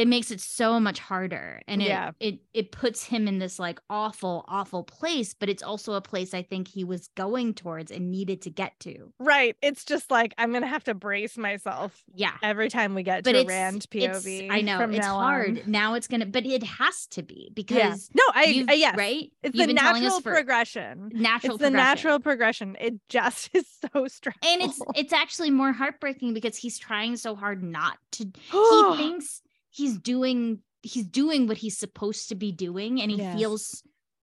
it 0.02 0.08
makes 0.08 0.32
it 0.32 0.42
so 0.42 0.80
much 0.80 1.00
harder 1.00 1.62
and 1.68 1.82
it, 1.82 1.88
Yeah. 1.90 2.12
it 2.20 2.40
it 2.54 2.72
puts 2.72 3.04
him 3.04 3.28
in 3.28 3.38
this 3.40 3.60
like 3.60 3.80
awful 3.90 4.46
awful 4.48 4.84
place 4.84 5.34
but 5.34 5.48
it's 5.50 5.62
also 5.64 5.94
a 5.94 6.02
place 6.02 6.34
i 6.34 6.42
think 6.42 6.68
he 6.68 6.84
was 6.84 7.08
going 7.16 7.54
towards 7.54 7.92
and 7.92 8.10
needed 8.12 8.42
to 8.44 8.50
get 8.50 8.74
to 8.82 9.14
Right. 9.20 9.56
It's 9.62 9.86
just 9.86 10.10
like 10.10 10.34
I'm 10.38 10.52
gonna 10.54 10.68
have 10.68 10.84
to 10.86 10.94
brace 10.94 11.38
myself 11.38 12.04
yeah 12.16 12.34
every 12.42 12.70
time 12.70 12.96
we 12.96 13.04
get 13.04 13.24
but 13.24 13.34
to 13.34 13.42
a 13.42 13.46
Rand 13.46 13.86
it's- 13.92 14.24
POV. 14.26 14.48
i 14.52 14.62
know 14.62 14.80
it's 14.90 15.06
hard 15.06 15.60
on. 15.66 15.72
now 15.72 15.94
it's 15.94 16.08
gonna 16.08 16.26
but 16.26 16.46
it 16.46 16.64
has 16.64 17.06
to 17.08 17.22
be 17.24 17.52
because 17.54 18.10
Yeah. 18.14 18.22
No, 18.22 18.24
I 18.34 18.44
you've- 18.46 18.72
uh, 18.72 18.76
yes. 18.76 18.96
right 18.98 19.32
It's 19.44 19.56
You've 19.56 19.68
the 19.68 19.74
been 19.74 19.84
telling 19.84 20.04
us 20.06 20.14
natural 20.16 20.34
progression. 20.34 21.12
natural 21.14 21.56
It's 21.56 21.62
the 21.62 21.68
progression. 21.70 21.74
natural 21.74 22.20
progression. 22.20 22.78
It 22.80 22.94
just 23.10 23.50
is 23.56 23.66
so 23.94 24.08
stressful. 24.08 24.50
and 24.50 24.62
it's 24.64 24.80
it's 24.96 25.14
actually 25.14 25.52
more 25.52 25.72
heartbreaking 25.74 26.34
because 26.34 26.58
he's 26.58 26.78
trying 26.80 27.16
so 27.18 27.36
hard 27.36 27.62
not 27.64 27.98
to 28.14 28.26
he 28.52 28.94
thinks 28.98 29.42
he's 29.72 29.98
doing 29.98 30.60
he's 30.84 31.06
doing 31.06 31.48
what 31.48 31.58
he's 31.58 31.78
supposed 31.78 32.30
to 32.30 32.36
be 32.36 32.52
doing 32.52 33.02
and 33.02 33.10
he 33.12 33.18
Yes. 33.18 33.38
feels 33.38 33.84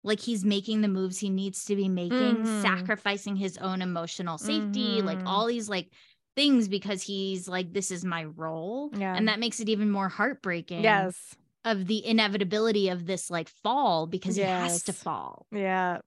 like 0.04 0.20
he's 0.20 0.44
making 0.44 0.80
the 0.80 0.88
moves 0.88 1.18
he 1.18 1.28
needs 1.30 1.64
to 1.66 1.74
be 1.76 1.88
making 1.88 2.36
Mhm. 2.36 2.62
sacrificing 2.62 3.34
his 3.36 3.58
own 3.58 3.82
emotional 3.82 4.38
safety 4.38 5.02
like 5.02 5.18
Mhm. 5.18 5.26
all 5.26 5.46
these 5.46 5.68
like 5.68 5.90
things 6.36 6.68
because 6.68 7.02
he's 7.02 7.48
like 7.48 7.72
this 7.72 7.90
is 7.90 8.04
my 8.04 8.24
role 8.24 8.90
Yeah. 8.96 9.14
and 9.16 9.26
that 9.28 9.40
makes 9.40 9.58
it 9.60 9.68
even 9.68 9.90
more 9.90 10.08
heartbreaking 10.08 10.82
yes. 10.82 11.34
of 11.64 11.86
the 11.86 12.04
inevitability 12.06 12.88
of 12.90 13.06
this 13.06 13.30
like 13.30 13.48
fall 13.48 14.06
because 14.06 14.36
he 14.36 14.42
has 14.42 14.84
to 14.84 14.92
fall 14.92 15.46
Yeah. 15.50 15.98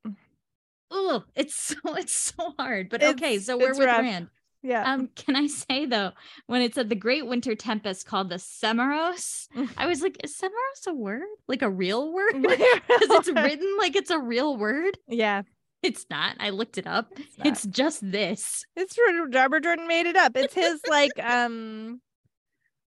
oh 0.92 1.24
it's 1.36 1.54
so 1.76 1.76
it's 1.96 2.16
so 2.16 2.54
hard 2.58 2.90
but 2.90 3.02
It's- 3.02 3.16
okay 3.16 3.40
so 3.40 3.58
we're 3.58 3.70
with 3.78 3.88
rough. 3.88 4.02
rand 4.02 4.30
Yeah. 4.62 4.92
um, 4.92 5.08
can 5.16 5.36
I 5.38 5.48
say 5.48 5.86
though, 5.86 6.12
when 6.48 6.62
it 6.62 6.76
said 6.76 6.90
the 6.90 6.96
Great 6.96 7.26
Winter 7.26 7.56
Tempest 7.56 8.06
called 8.06 8.30
the 8.30 8.36
Semaros, 8.36 9.48
I 9.78 9.88
was 9.88 10.02
like, 10.02 10.18
is 10.24 10.36
Semaros 10.38 10.88
a 10.88 10.94
word? 10.94 11.24
Like 11.48 11.62
a 11.62 11.70
real 11.70 12.12
word? 12.14 12.42
Because 12.42 12.76
it's 12.90 13.30
written 13.32 13.78
like 13.78 13.96
it's 13.96 14.12
a 14.12 14.20
real 14.20 14.58
word. 14.58 14.98
Yeah. 15.08 15.44
It's 15.82 16.06
not. 16.10 16.36
I 16.42 16.50
looked 16.50 16.78
it 16.78 16.88
up. 16.88 17.08
It's. 17.16 17.36
It's 17.46 17.66
just 17.68 18.12
this. 18.12 18.66
It's 18.76 18.98
Robert 19.34 19.64
Jordan 19.64 19.88
made 19.88 20.08
it 20.08 20.18
up. 20.18 20.34
It's 20.36 20.54
his 20.54 20.82
like 20.90 21.12
um 21.24 22.02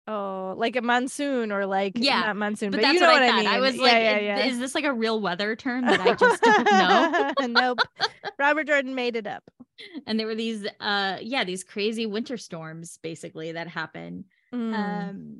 oh 0.08 0.54
like 0.56 0.74
a 0.74 0.82
monsoon 0.82 1.52
or 1.52 1.64
like 1.64 1.92
Yeah, 1.94 2.22
not 2.22 2.36
monsoon, 2.36 2.72
But, 2.72 2.78
but, 2.78 2.82
that's 2.82 2.94
you 2.94 3.00
know 3.00 3.06
what, 3.06 3.20
what, 3.20 3.22
I 3.22 3.28
thought. 3.30 3.38
mean. 3.38 3.46
I, 3.46 3.60
was 3.60 3.76
like, 3.76 3.92
yeah, 3.92 4.16
is- 4.16 4.22
yeah. 4.24 4.38
is 4.46 4.58
this 4.58 4.74
like 4.74 4.82
a 4.84 4.92
real 4.92 5.20
weather 5.20 5.54
term 5.54 5.86
that 5.86 6.00
I 6.00 6.14
just 6.14 6.42
don't 6.42 6.64
know? 7.52 7.60
nope. 7.60 7.78
Robert 8.36 8.66
Jordan 8.66 8.96
made 8.96 9.14
it 9.14 9.28
up. 9.28 9.44
And 10.06 10.18
there 10.18 10.26
were 10.26 10.34
these 10.34 10.66
uh 10.80 11.18
yeah, 11.20 11.44
these 11.44 11.64
crazy 11.64 12.06
winter 12.06 12.36
storms 12.36 12.98
basically 13.02 13.52
that 13.52 13.68
happen. 13.68 14.24
Mm. 14.52 14.74
Um 14.74 15.38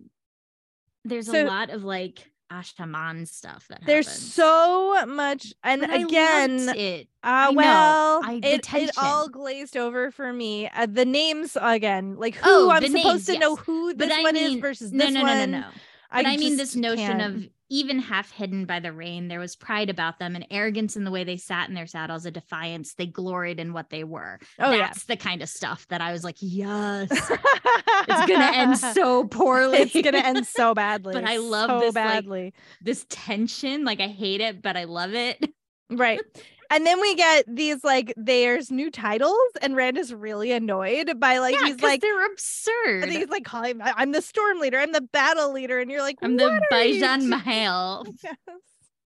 there's 1.04 1.26
So- 1.26 1.44
a 1.44 1.46
lot 1.46 1.70
of 1.70 1.84
like 1.84 2.30
Asha'man 2.50 3.26
stuff 3.26 3.66
that 3.68 3.80
There's 3.86 4.06
happens. 4.06 4.34
so 4.34 5.06
much, 5.06 5.54
and 5.64 5.80
But 5.80 6.02
again, 6.02 6.68
it. 6.76 7.08
Ah, 7.24 7.46
I 7.46 7.50
well, 7.50 8.20
I- 8.22 8.40
it, 8.42 8.74
it 8.74 8.90
all 8.98 9.30
glazed 9.30 9.74
over 9.74 10.10
for 10.10 10.30
me. 10.34 10.68
Uh, 10.68 10.84
the 10.84 11.06
names 11.06 11.56
again, 11.58 12.16
like 12.16 12.34
who 12.34 12.50
Oh, 12.50 12.70
I'm 12.70 12.82
supposed 12.86 13.06
names, 13.06 13.24
to 13.26 13.38
know 13.38 13.56
yes. 13.56 13.64
who 13.64 13.94
But 13.94 14.08
this 14.08 14.18
I 14.18 14.22
one 14.22 14.36
is 14.36 14.54
versus 14.56 14.92
no, 14.92 15.06
this 15.06 15.14
no, 15.14 15.20
no, 15.22 15.26
one. 15.26 15.50
no, 15.50 15.60
no. 15.60 15.66
But 15.66 15.72
I, 16.12 16.36
mean, 16.36 16.56
this 16.56 16.76
notion 16.76 17.18
can't. 17.18 17.22
of 17.22 17.48
even 17.72 17.98
half 17.98 18.30
hidden 18.30 18.66
by 18.66 18.80
the 18.80 18.92
rain, 18.92 19.28
there 19.28 19.40
was 19.40 19.56
pride 19.56 19.88
about 19.88 20.18
them 20.18 20.36
and 20.36 20.46
arrogance 20.50 20.94
in 20.94 21.04
the 21.04 21.10
way 21.10 21.24
they 21.24 21.38
sat 21.38 21.70
in 21.70 21.74
their 21.74 21.86
saddles, 21.86 22.26
a 22.26 22.30
defiance. 22.30 22.94
They 22.94 23.06
gloried 23.06 23.58
in 23.58 23.72
what 23.72 23.88
they 23.88 24.04
were. 24.04 24.38
oh 24.58 24.76
That's 24.76 25.04
the 25.04 25.16
kind 25.16 25.40
of 25.40 25.48
stuff 25.48 25.86
that 25.88 26.02
I 26.02 26.12
was 26.12 26.22
like, 26.22 26.36
yes, 26.38 27.08
it's 27.10 28.26
gonna 28.28 28.52
end 28.52 28.76
so 28.76 29.24
poorly. 29.24 29.78
it's 29.78 29.94
gonna 29.94 30.18
end 30.18 30.46
so 30.46 30.74
badly. 30.74 31.14
But 31.14 31.24
I 31.24 31.38
love 31.38 31.70
so 31.70 31.80
this, 31.80 31.94
like, 31.94 32.04
badly. 32.04 32.54
this 32.82 33.06
tension. 33.08 33.86
Like 33.86 34.00
I 34.00 34.08
hate 34.08 34.42
it, 34.42 34.60
but 34.60 34.76
I 34.76 34.84
love 34.84 35.14
it. 35.14 35.42
right. 35.90 36.20
And 36.72 36.86
then 36.86 37.00
we 37.02 37.14
get 37.14 37.44
these 37.46 37.84
like 37.84 38.14
there's 38.16 38.70
new 38.70 38.90
titles, 38.90 39.36
and 39.60 39.76
Rand 39.76 39.98
is 39.98 40.14
really 40.14 40.52
annoyed 40.52 41.20
by 41.20 41.36
like 41.36 41.54
yeah, 41.54 41.66
he's 41.66 41.82
like 41.82 42.00
they're 42.00 42.26
absurd. 42.32 43.02
and 43.02 43.12
he's 43.12 43.28
like 43.28 43.44
calling 43.44 43.82
"I- 43.82 43.92
I'm 43.98 44.12
the 44.12 44.22
storm 44.22 44.58
leader, 44.58 44.78
I'm 44.78 44.92
the 44.92 45.02
battle 45.02 45.52
leader, 45.52 45.78
and 45.80 45.90
you're 45.90 46.00
like 46.00 46.16
I'm 46.22 46.38
the 46.38 46.44
"What 46.44 46.72
are 46.72 46.82
you 46.84 47.02
Bajan 47.02 47.18
doing?" 47.18 47.28
Mahal. 47.28 48.06
Yes. 48.24 48.36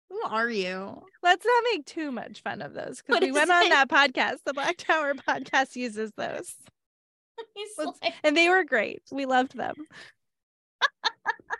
Who 0.09 0.21
are 0.25 0.51
you? 0.51 1.03
Let's 1.23 1.45
not 1.47 1.65
make 1.73 1.85
too 1.87 2.11
much 2.11 2.43
fun 2.43 2.63
of 2.63 2.73
those 2.75 3.01
because 3.01 3.21
we 3.21 3.31
went 3.31 3.51
on 3.51 3.69
that 3.69 3.89
podcast. 3.89 4.39
The 4.45 4.55
Black 4.55 4.77
Tower 4.79 5.15
podcast 5.15 5.77
uses 5.77 6.11
those, 6.17 6.53
like, 7.79 8.15
and 8.25 8.37
they 8.37 8.49
were 8.49 8.65
great. 8.65 9.03
We 9.13 9.27
loved 9.27 9.57
them. 9.57 9.75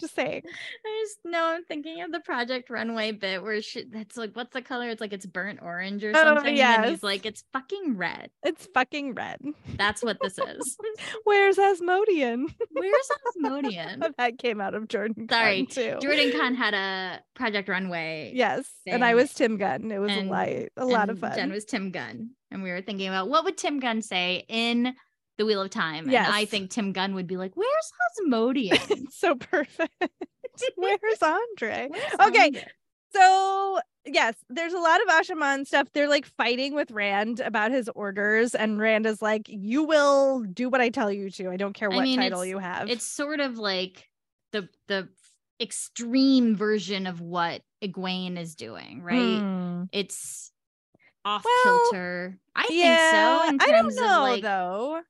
Just 0.00 0.14
saying. 0.14 0.42
I 0.46 1.04
just 1.04 1.18
know 1.24 1.44
I'm 1.54 1.64
thinking 1.64 2.02
of 2.02 2.10
the 2.12 2.20
Project 2.20 2.70
Runway 2.70 3.12
bit 3.12 3.42
where 3.42 3.60
she 3.62 3.84
that's 3.84 4.16
like, 4.16 4.34
what's 4.34 4.52
the 4.52 4.62
color? 4.62 4.88
It's 4.88 5.00
like 5.00 5.12
it's 5.12 5.26
burnt 5.26 5.60
orange 5.62 6.02
or 6.04 6.10
Oh, 6.14 6.22
something. 6.22 6.46
And 6.48 6.56
yes. 6.56 6.88
he's 6.88 7.02
like, 7.02 7.26
it's 7.26 7.44
fucking 7.52 7.96
red. 7.96 8.30
It's 8.42 8.66
fucking 8.74 9.14
red. 9.14 9.38
That's 9.76 10.02
what 10.02 10.18
this 10.22 10.38
is. 10.38 10.76
Where's 11.24 11.58
Asmodean? 11.58 12.48
Where's 12.72 13.08
Asmodean? 13.36 14.04
that 14.18 14.38
came 14.38 14.60
out 14.60 14.74
of 14.74 14.88
Jordan. 14.88 15.28
Sorry, 15.30 15.66
too. 15.66 15.98
Jordan 16.00 16.32
Con 16.38 16.54
had 16.54 16.74
a 16.74 17.20
Project 17.34 17.68
Runway. 17.68 18.32
Yes, 18.34 18.66
and 18.86 19.04
I 19.04 19.14
was 19.14 19.32
Tim 19.34 19.56
Gunn. 19.56 19.90
It 19.90 19.98
was 19.98 20.12
and- 20.12 20.28
a 20.28 20.30
light, 20.32 20.68
a 20.76 20.86
lot 20.86 21.10
of 21.10 21.18
fun. 21.18 21.34
Jenn 21.34 21.52
was 21.52 21.64
Tim 21.64 21.90
Gunn. 21.90 22.30
And 22.52 22.62
we 22.64 22.70
were 22.72 22.80
thinking 22.82 23.06
about 23.06 23.28
what 23.28 23.44
would 23.44 23.56
Tim 23.56 23.78
Gunn 23.78 24.02
say 24.02 24.44
in 24.48 24.94
The 25.40 25.46
Wheel 25.46 25.62
of 25.62 25.70
Time? 25.70 26.06
And 26.06 26.16
I 26.16 26.44
think 26.44 26.70
Tim 26.70 26.92
Gunn 26.92 27.14
would 27.14 27.26
be 27.26 27.38
like, 27.38 27.52
Where's 27.56 27.92
Asmodean? 28.18 28.76
It's 28.90 29.18
so 29.18 29.34
perfect. 29.36 29.90
Where's 30.76 31.22
Andre? 31.22 31.88
Where's 31.90 32.28
Okay. 32.28 32.44
Andre?" 32.44 32.64
So 33.14 33.80
yes, 34.04 34.34
there's 34.50 34.74
a 34.74 34.78
lot 34.78 35.00
of 35.02 35.08
Asha'man 35.08 35.66
stuff. 35.66 35.88
They're 35.94 36.08
like 36.10 36.26
fighting 36.26 36.74
with 36.74 36.90
Rand 36.90 37.40
about 37.40 37.70
his 37.72 37.88
orders, 37.88 38.54
and 38.54 38.78
Rand 38.78 39.06
is 39.06 39.20
like, 39.22 39.46
"You 39.48 39.82
will 39.84 40.42
do 40.42 40.68
what 40.68 40.80
I 40.82 40.90
tell 40.90 41.10
you 41.10 41.30
to. 41.30 41.48
I 41.50 41.56
don't 41.56 41.72
care 41.72 41.90
I 41.90 41.96
what 41.96 42.02
mean, 42.02 42.18
title 42.20 42.44
you 42.44 42.58
have." 42.58 42.90
it's 42.90 43.04
sort 43.06 43.40
of 43.40 43.56
like 43.58 44.08
the 44.52 44.68
the 44.88 45.08
extreme 45.60 46.54
version 46.54 47.06
of 47.06 47.20
what 47.20 47.62
Egwene 47.82 48.38
is 48.38 48.54
doing, 48.54 49.02
right? 49.02 49.40
Hmm. 49.40 49.84
It's 49.92 50.52
off 51.24 51.44
Well, 51.44 51.80
kilter. 51.90 52.38
I 52.54 52.66
yeah, 52.70 53.38
think 53.40 53.62
so. 53.62 53.66
In 53.66 53.74
I 53.74 53.80
don't 53.82 53.94
know 53.96 54.16
of 54.16 54.22
like, 54.22 54.42
though. 54.42 55.00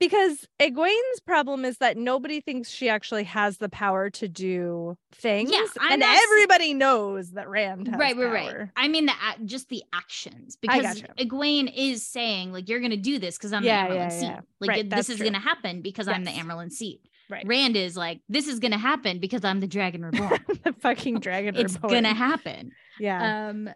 Because 0.00 0.46
Egwene's 0.60 1.20
problem 1.26 1.64
is 1.64 1.78
that 1.78 1.96
nobody 1.96 2.40
thinks 2.40 2.70
she 2.70 2.88
actually 2.88 3.24
has 3.24 3.58
the 3.58 3.68
power 3.68 4.10
to 4.10 4.28
do 4.28 4.96
things, 5.12 5.50
I'm 5.80 5.92
and 5.92 6.00
not 6.00 6.16
everybody 6.24 6.72
knows 6.74 7.32
that 7.32 7.48
Rand 7.48 7.88
has 7.88 7.98
right, 7.98 8.16
right, 8.16 8.32
right. 8.56 8.68
I 8.76 8.86
mean 8.88 9.06
the 9.06 9.12
just 9.44 9.68
the 9.70 9.82
actions 9.92 10.56
because 10.56 10.82
gotcha. 10.82 11.14
Egwene 11.18 11.72
is 11.74 12.06
saying 12.06 12.52
like 12.52 12.68
you're 12.68 12.80
gonna 12.80 12.96
do 12.96 13.18
this 13.18 13.36
because 13.36 13.52
I'm 13.52 13.64
Yeah, 13.64 13.88
the 13.88 13.94
Amyrlin 13.94 13.98
yeah, 13.98 14.08
seat. 14.10 14.26
yeah. 14.26 14.40
Like 14.60 14.68
Right, 14.68 14.90
this 14.90 15.08
is 15.10 15.16
true. 15.16 15.26
gonna 15.26 15.40
happen 15.40 15.82
because 15.82 16.06
I'm 16.06 16.24
the 16.24 16.30
Yes. 16.30 16.44
Amyrlin 16.44 16.70
seat. 16.70 17.00
Right. 17.30 17.46
Rand 17.46 17.76
is 17.76 17.96
like 17.96 18.20
this 18.28 18.46
is 18.46 18.60
gonna 18.60 18.78
happen 18.78 19.18
because 19.18 19.44
I'm 19.44 19.60
the 19.60 19.66
Dragon 19.66 20.04
Reborn. 20.04 20.38
the 20.64 20.74
fucking 20.80 21.20
dragon. 21.20 21.54
Reborn. 21.54 21.64
It's 21.66 21.74
Reborn. 21.74 21.92
gonna 21.92 22.14
happen. 22.14 22.70
Yeah. 23.00 23.48
Um, 23.48 23.68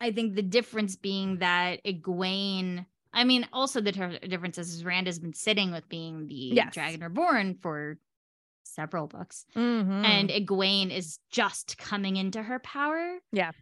I 0.00 0.10
think 0.10 0.34
the 0.34 0.42
difference 0.42 0.96
being 0.96 1.38
that 1.38 1.84
Egwene. 1.84 2.86
I 3.12 3.24
mean, 3.24 3.46
also 3.52 3.80
the 3.80 3.92
ter- 3.92 4.18
difference 4.18 4.58
is, 4.58 4.84
Rand 4.84 5.06
has 5.06 5.18
been 5.18 5.34
sitting 5.34 5.70
with 5.72 5.88
being 5.88 6.26
the 6.28 6.34
Yes. 6.54 6.72
Dragon 6.74 7.00
Reborn 7.02 7.58
for 7.60 7.98
several 8.64 9.06
books, 9.06 9.44
Mhm. 9.54 10.04
and 10.04 10.30
Egwene 10.30 10.90
is 10.90 11.18
just 11.30 11.76
coming 11.78 12.16
into 12.16 12.42
her 12.42 12.58
power. 12.60 13.18
Yeah. 13.32 13.52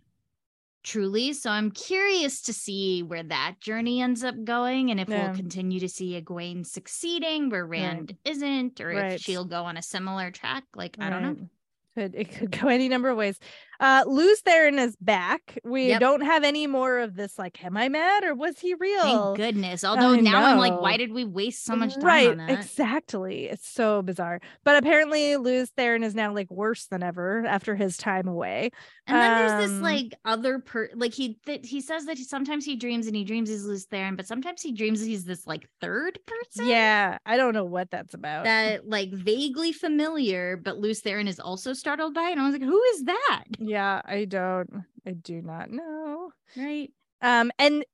Truly. 0.82 1.32
So 1.34 1.50
I'm 1.50 1.70
curious 1.72 2.40
to 2.42 2.52
see 2.54 3.02
where 3.02 3.22
that 3.24 3.56
journey 3.60 4.00
ends 4.00 4.24
up 4.24 4.34
going 4.44 4.90
and 4.90 4.98
if 4.98 5.08
Yeah. 5.08 5.26
we'll 5.26 5.36
continue 5.36 5.78
to 5.80 5.88
see 5.88 6.18
Egwene 6.20 6.64
succeeding 6.64 7.50
where 7.50 7.66
Right. 7.66 7.80
Rand 7.82 8.16
isn't, 8.24 8.80
or 8.80 8.88
Right. 8.88 9.12
if 9.12 9.20
she'll 9.20 9.44
go 9.44 9.64
on 9.64 9.76
a 9.76 9.82
similar 9.82 10.30
track. 10.30 10.64
Like, 10.74 10.96
I 10.98 11.10
don't 11.10 11.22
know. 11.22 11.48
Could 11.96 12.14
it 12.14 12.30
could 12.30 12.50
go 12.52 12.68
any 12.68 12.88
number 12.88 13.08
of 13.10 13.18
ways. 13.18 13.38
Uh 13.80 14.04
Lews 14.06 14.42
Therin 14.42 14.78
is 14.78 14.94
back. 14.96 15.58
We 15.64 15.88
Yep. 15.88 16.00
don't 16.00 16.20
have 16.20 16.44
any 16.44 16.66
more 16.66 16.98
of 16.98 17.16
this 17.16 17.38
like, 17.38 17.64
am 17.64 17.76
I 17.76 17.88
mad 17.88 18.24
or 18.24 18.34
was 18.34 18.58
he 18.58 18.74
real? 18.74 19.02
Thank 19.02 19.36
goodness. 19.38 19.82
Although 19.84 20.12
I 20.12 20.20
now 20.20 20.44
I'm 20.44 20.58
like, 20.58 20.78
why 20.78 20.98
did 20.98 21.12
we 21.12 21.24
waste 21.24 21.64
so 21.64 21.74
much 21.74 21.94
time 21.94 22.04
right, 22.04 22.28
on 22.28 22.36
that? 22.36 22.50
exactly. 22.50 23.46
It's 23.46 23.66
so 23.66 24.02
bizarre. 24.02 24.40
But 24.64 24.76
apparently 24.76 25.36
Lews 25.38 25.70
Therin 25.76 26.04
is 26.04 26.14
now 26.14 26.32
like 26.34 26.50
worse 26.50 26.86
than 26.86 27.02
ever 27.02 27.44
after 27.46 27.74
his 27.74 27.96
time 27.96 28.28
away. 28.28 28.70
And 29.06 29.16
then 29.16 29.34
there's 29.34 29.54
this 29.54 29.70
Um, 29.70 29.82
like 29.82 30.14
other 30.24 30.58
per 30.60 30.90
like 30.94 31.14
he 31.14 31.38
th- 31.46 31.66
he 31.68 31.80
says 31.80 32.04
that 32.04 32.18
he, 32.18 32.24
sometimes 32.24 32.64
he 32.66 32.76
dreams 32.76 33.06
and 33.06 33.16
he 33.16 33.24
dreams 33.24 33.48
he's 33.48 33.64
Lews 33.64 33.86
Therin, 33.86 34.16
but 34.16 34.26
sometimes 34.26 34.60
he 34.62 34.72
dreams 34.72 35.00
he's 35.02 35.24
this 35.24 35.46
like 35.46 35.66
third 35.80 36.18
person. 36.26 36.66
Yeah, 36.68 37.16
I 37.24 37.36
don't 37.38 37.54
know 37.54 37.64
what 37.64 37.90
that's 37.90 38.12
about. 38.14 38.44
That 38.44 38.86
like 38.88 39.10
vaguely 39.10 39.72
familiar, 39.72 40.56
but 40.58 40.78
Lews 40.78 41.00
Therin 41.00 41.26
is 41.28 41.40
also 41.40 41.72
startled 41.72 42.12
by 42.14 42.28
it. 42.28 42.32
And 42.32 42.40
I 42.40 42.44
was 42.44 42.52
like, 42.52 42.62
who 42.62 42.80
is 42.94 43.04
that? 43.04 43.44
Yeah, 43.70 44.02
I 44.04 44.24
don't 44.24 44.84
I 45.06 45.12
do 45.12 45.40
not 45.42 45.70
know. 45.70 46.32
Right. 46.56 46.90
Um 47.22 47.50
and 47.58 47.84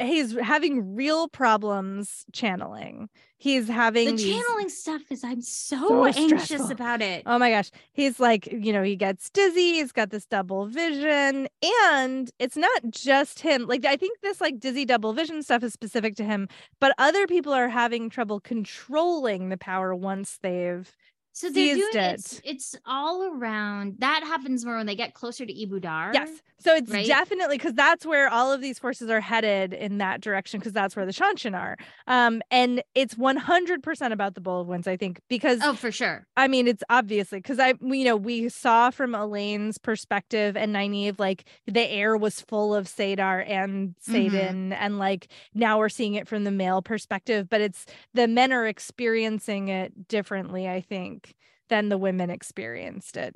he's 0.00 0.36
having 0.36 0.96
real 0.96 1.28
problems 1.28 2.24
channeling. 2.32 3.08
He's 3.38 3.68
having 3.68 4.06
The 4.06 4.12
these- 4.16 4.34
channeling 4.34 4.68
stuff 4.68 5.02
is 5.10 5.22
I'm 5.22 5.42
so, 5.42 5.76
So 5.88 6.04
anxious 6.06 6.44
stressful. 6.46 6.72
about 6.72 7.00
it. 7.02 7.22
Oh 7.26 7.38
my 7.38 7.50
gosh. 7.50 7.70
He's 7.92 8.18
like, 8.18 8.46
you 8.50 8.72
know, 8.72 8.82
he 8.82 8.96
gets 8.96 9.30
dizzy. 9.30 9.74
He's 9.74 9.92
got 9.92 10.10
this 10.10 10.26
double 10.26 10.66
vision. 10.66 11.46
And 11.92 12.30
it's 12.40 12.56
not 12.56 12.80
just 12.90 13.40
him. 13.40 13.66
Like, 13.66 13.84
I 13.84 13.96
think 13.96 14.18
this 14.22 14.40
like 14.40 14.58
dizzy 14.58 14.84
double 14.84 15.12
vision 15.12 15.42
stuff 15.42 15.62
is 15.62 15.72
specific 15.72 16.16
to 16.16 16.24
him, 16.24 16.48
but 16.80 16.94
other 16.98 17.26
people 17.28 17.52
are 17.52 17.68
having 17.68 18.10
trouble 18.10 18.40
controlling 18.40 19.50
the 19.50 19.56
power 19.58 19.94
once 19.94 20.38
they've. 20.42 20.90
So 21.34 21.50
they're 21.50 21.74
doing 21.74 21.92
seized 21.92 21.96
it's, 21.96 22.38
it. 22.38 22.42
it's 22.44 22.76
all 22.86 23.24
around. 23.24 23.96
That 23.98 24.22
happens 24.22 24.64
more 24.64 24.76
when 24.76 24.86
they 24.86 24.94
get 24.94 25.14
closer 25.14 25.44
to 25.44 25.52
Ebou 25.52 25.80
Dar. 25.80 26.12
Yes. 26.14 26.30
So 26.58 26.74
it's 26.74 26.90
right? 26.90 27.06
definitely 27.06 27.58
because 27.58 27.74
that's 27.74 28.06
where 28.06 28.30
all 28.30 28.52
of 28.52 28.62
these 28.62 28.78
forces 28.78 29.10
are 29.10 29.20
headed 29.20 29.74
in 29.74 29.98
that 29.98 30.20
direction 30.22 30.60
because 30.60 30.72
that's 30.72 30.96
where 30.96 31.04
the 31.04 31.12
Shanshan 31.12 31.58
are. 31.58 31.76
Um, 32.06 32.40
and 32.50 32.82
it's 32.94 33.16
100% 33.16 34.12
about 34.12 34.34
the 34.34 34.40
Bowl 34.40 34.60
of 34.62 34.68
Winds, 34.68 34.86
I 34.86 34.96
think, 34.96 35.20
because 35.28 35.58
Oh, 35.62 35.74
for 35.74 35.92
sure. 35.92 36.24
I 36.36 36.48
mean, 36.48 36.66
it's 36.66 36.82
obviously 36.88 37.40
because 37.40 37.58
I, 37.58 37.74
you 37.82 38.04
know, 38.04 38.16
we 38.16 38.48
saw 38.48 38.90
from 38.90 39.12
Elayne's 39.12 39.76
perspective 39.76 40.56
and 40.56 40.74
Nynaeve, 40.74 41.18
like 41.18 41.44
the 41.66 41.86
air 41.86 42.16
was 42.16 42.40
full 42.40 42.74
of 42.74 42.86
saidar 42.86 43.44
and 43.46 43.94
saidin, 44.06 44.72
and 44.78 44.98
like 44.98 45.28
now 45.52 45.78
we're 45.78 45.88
seeing 45.88 46.14
it 46.14 46.28
from 46.28 46.44
the 46.44 46.50
male 46.50 46.80
perspective, 46.80 47.50
but 47.50 47.60
it's 47.60 47.86
the 48.14 48.28
men 48.28 48.52
are 48.52 48.66
experiencing 48.66 49.68
it 49.68 50.08
differently, 50.08 50.68
I 50.68 50.80
think, 50.80 51.23
than 51.68 51.88
the 51.88 51.98
women 51.98 52.30
experienced 52.30 53.16
it. 53.16 53.34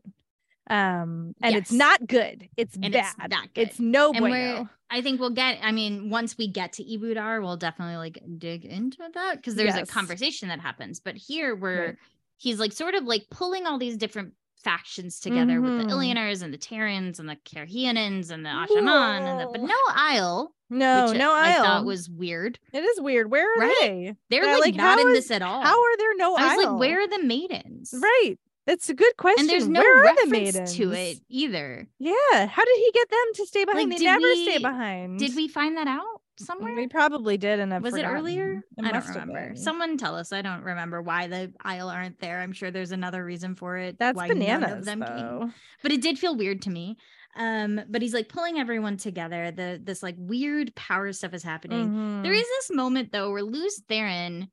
Um, 0.71 1.35
and 1.43 1.57
it's 1.57 1.73
not 1.73 2.07
good. 2.07 2.47
It's 2.59 2.75
And 2.75 2.93
bad. 2.93 3.07
it's 3.07 3.31
not 3.31 3.55
good. 3.55 3.69
It's 3.69 3.81
no 3.81 4.11
and 4.11 4.19
bueno. 4.19 4.69
I 4.91 5.01
think 5.01 5.19
we'll 5.21 5.31
get 5.31 5.59
I 5.63 5.73
mean 5.73 6.11
once 6.11 6.37
we 6.37 6.47
get 6.49 6.75
to 6.75 6.85
Ebou 6.85 7.15
Dar 7.15 7.41
we'll 7.41 7.57
definitely 7.57 7.97
like 7.97 8.19
dig 8.39 8.65
into 8.67 8.99
that 9.15 9.37
because 9.37 9.55
there's 9.55 9.75
Yes. 9.77 9.89
a 9.89 9.93
conversation 9.93 10.49
that 10.49 10.61
happens 10.61 11.01
but 11.01 11.15
here 11.17 11.55
we're 11.57 11.87
Right. 11.87 11.97
he's 12.37 12.59
like 12.59 12.73
sort 12.73 12.95
of 12.95 13.05
like 13.05 13.25
pulling 13.31 13.67
all 13.67 13.79
these 13.79 13.97
different 13.97 14.35
factions 14.63 15.21
together 15.21 15.61
with 15.61 15.79
the 15.79 15.85
Mhm. 15.85 15.91
Illianers 15.93 16.43
and 16.43 16.53
the 16.53 16.59
Tairens 16.59 17.19
and 17.21 17.29
the 17.29 17.37
Cairhienin 17.37 18.31
and 18.31 18.45
the 18.45 18.51
Asha'man 18.51 19.21
and 19.23 19.41
the 19.41 19.47
but 19.53 19.61
no 19.63 19.75
Aiel 19.91 20.49
No, 20.71 21.07
which 21.11 21.19
no, 21.19 21.33
I 21.33 21.53
Aiel. 21.53 21.63
thought 21.63 21.85
was 21.85 22.11
weird 22.11 22.59
It 22.73 22.81
is 22.85 23.01
weird. 23.01 23.31
Where 23.31 23.51
are 23.53 23.59
Right? 23.61 23.77
they? 23.81 24.15
they're 24.31 24.45
like, 24.47 24.61
like, 24.61 24.75
not 24.75 24.99
in 24.99 25.09
is- 25.09 25.15
this 25.15 25.31
at 25.31 25.43
all 25.43 25.63
How 25.63 25.81
are 25.83 25.97
there 25.97 26.15
no 26.17 26.35
I 26.37 26.57
was 26.57 26.67
Aiel? 26.67 26.71
like 26.73 26.81
where 26.81 27.01
are 27.03 27.09
the 27.09 27.23
maidens 27.23 27.95
Right. 27.97 28.37
That's 28.67 28.91
a 28.91 28.95
good 28.95 29.17
question. 29.17 29.41
and 29.45 29.49
there's 29.49 29.67
no 29.67 29.81
Where 29.81 30.01
are 30.05 30.15
the 30.27 30.31
reference 30.31 30.75
to 30.75 30.93
it 30.93 31.19
either 31.31 31.89
Yeah. 31.99 32.47
How 32.47 32.65
did 32.65 32.77
he 32.79 32.91
get 32.93 33.09
them 33.11 33.27
to 33.37 33.47
stay 33.47 33.65
behind? 33.65 33.89
Like, 33.91 33.99
they 33.99 34.05
never 34.05 34.35
stay 34.35 34.59
behind. 34.59 35.19
did 35.19 35.35
we 35.37 35.49
find 35.49 35.77
that 35.79 35.87
out 35.89 36.18
somewhere 36.39 36.75
We 36.75 36.87
probably 36.89 37.37
did, 37.37 37.61
and 37.61 37.83
was 37.83 37.95
it 37.95 38.05
earlier? 38.05 38.63
It 38.77 38.85
I 38.85 38.93
don't 38.93 39.07
remember. 39.09 39.53
Someone 39.57 39.97
tell 39.97 40.15
us. 40.17 40.33
I 40.33 40.43
don't 40.43 40.63
remember 40.63 41.03
why 41.03 41.27
the 41.27 41.53
Aiel 41.65 41.93
aren't 41.93 42.19
there. 42.21 42.41
I'm 42.41 42.53
sure 42.53 42.71
there's 42.71 42.93
another 42.93 43.25
reason 43.25 43.55
for 43.55 43.77
it. 43.77 43.99
That's 43.99 44.17
why 44.17 44.29
bananas, 44.29 44.87
them 44.87 45.03
came. 45.03 45.17
though. 45.17 45.51
But 45.83 45.93
it 45.93 46.01
did 46.03 46.19
feel 46.19 46.37
weird 46.37 46.63
to 46.63 46.71
me. 46.71 46.97
Um, 47.37 47.81
but 47.89 48.03
he's 48.03 48.15
like 48.15 48.29
pulling 48.29 48.59
everyone 48.59 48.97
together. 48.97 49.51
The 49.51 49.81
this 49.83 50.03
like 50.03 50.17
weird 50.19 50.75
power 50.75 51.13
stuff 51.13 51.35
is 51.35 51.43
happening. 51.43 52.23
There 52.23 52.33
Mhm. 52.33 52.37
is 52.37 52.47
this 52.47 52.71
moment 52.75 53.13
though 53.13 53.31
where 53.31 53.43
Lews 53.43 53.83
Therin 53.89 54.49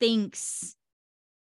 thinks 0.00 0.74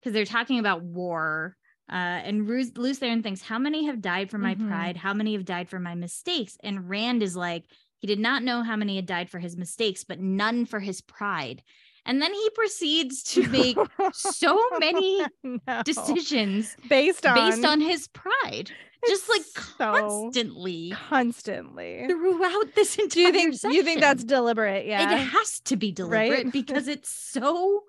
because 0.01 0.13
they're 0.15 0.25
talking 0.25 0.59
about 0.59 0.83
war. 0.83 1.57
Uh, 1.91 1.95
and 2.25 2.47
Lews, 2.47 2.77
Lews 2.77 3.01
Therin 3.01 3.23
thinks, 3.23 3.43
How 3.43 3.59
many 3.59 3.87
have 3.87 4.01
died 4.01 4.31
for 4.31 4.39
my 4.39 4.55
Mhm. 4.55 4.69
pride? 4.69 4.97
How 4.97 5.13
many 5.13 5.33
have 5.35 5.45
died 5.45 5.69
for 5.69 5.81
my 5.81 5.95
mistakes? 5.95 6.57
And 6.63 6.89
Rand 6.89 7.23
is 7.23 7.35
like, 7.37 7.65
He 8.01 8.07
did 8.07 8.19
not 8.19 8.43
know 8.43 8.63
how 8.63 8.77
many 8.77 8.97
had 8.97 9.07
died 9.07 9.31
for 9.31 9.39
his 9.39 9.57
mistakes, 9.57 10.05
but 10.05 10.19
none 10.19 10.65
for 10.67 10.81
his 10.81 11.01
pride. 11.01 11.63
And 12.07 12.21
then 12.21 12.33
he 12.33 12.51
proceeds 12.55 13.23
to 13.35 13.47
make 13.49 13.77
so 14.13 14.59
many 14.79 15.21
No. 15.45 15.83
decisions 15.85 16.75
based 16.89 17.25
on 17.27 17.35
based 17.35 17.65
on 17.65 17.81
his 17.81 18.09
pride, 18.09 18.71
just 19.07 19.29
like 19.29 19.41
It's 19.43 19.53
so 19.77 19.93
constantly 19.93 20.91
constantly. 21.09 22.07
throughout 22.09 22.75
this 22.75 22.97
entire 22.97 23.11
Do 23.11 23.21
you 23.21 23.33
think 23.53 23.75
you 23.75 23.83
think 23.83 24.01
that's 24.01 24.25
deliberate? 24.25 24.87
Yeah. 24.87 25.13
It 25.21 25.25
has 25.27 25.61
to 25.61 25.77
be 25.77 25.93
deliberate 25.93 26.45
Right? 26.45 26.53
because 26.53 26.89
it's 26.95 27.11
so 27.11 27.85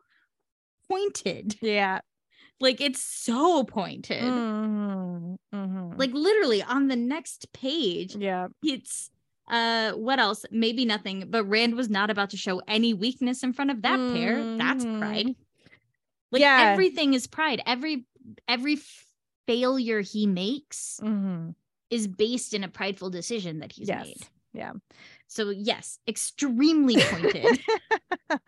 pointed. 0.90 1.56
yeah. 1.62 2.02
Like 2.60 2.80
it's 2.80 3.02
so 3.02 3.64
pointed. 3.64 4.22
Mhm, 4.22 5.38
mhm. 5.56 5.98
Like 5.98 6.12
literally 6.14 6.62
on 6.62 6.90
the 6.90 6.96
next 6.96 7.52
page, 7.54 8.16
yeah. 8.16 8.48
it's 8.64 9.10
uh 9.48 9.92
what 9.94 10.20
else? 10.20 10.46
Maybe 10.52 10.86
nothing, 10.86 11.26
but 11.30 11.44
Rand 11.46 11.76
was 11.76 11.90
not 11.90 12.10
about 12.10 12.30
to 12.32 12.38
show 12.38 12.62
any 12.68 12.94
weakness 12.94 13.44
in 13.44 13.54
front 13.54 13.72
of 13.72 13.82
that 13.82 14.00
pair. 14.14 14.46
That's 14.58 14.86
pride. 14.86 15.28
Mhm. 15.28 15.36
Like 16.32 16.42
Yeah. 16.42 16.72
everything 16.72 17.14
is 17.14 17.28
pride. 17.28 17.62
Every 17.66 18.06
every 18.48 18.78
failure 19.48 20.02
he 20.02 20.28
makes 20.28 21.00
Mhm. 21.04 21.56
is 21.90 22.08
based 22.08 22.54
in 22.54 22.64
a 22.64 22.70
prideful 22.70 23.10
decision 23.10 23.60
that 23.60 23.72
he's 23.74 23.88
Yes. 23.88 24.06
made. 24.06 24.18
Yeah. 24.54 24.74
So 25.28 25.50
yes, 25.50 26.00
extremely 26.08 26.98
pointed. 26.98 27.60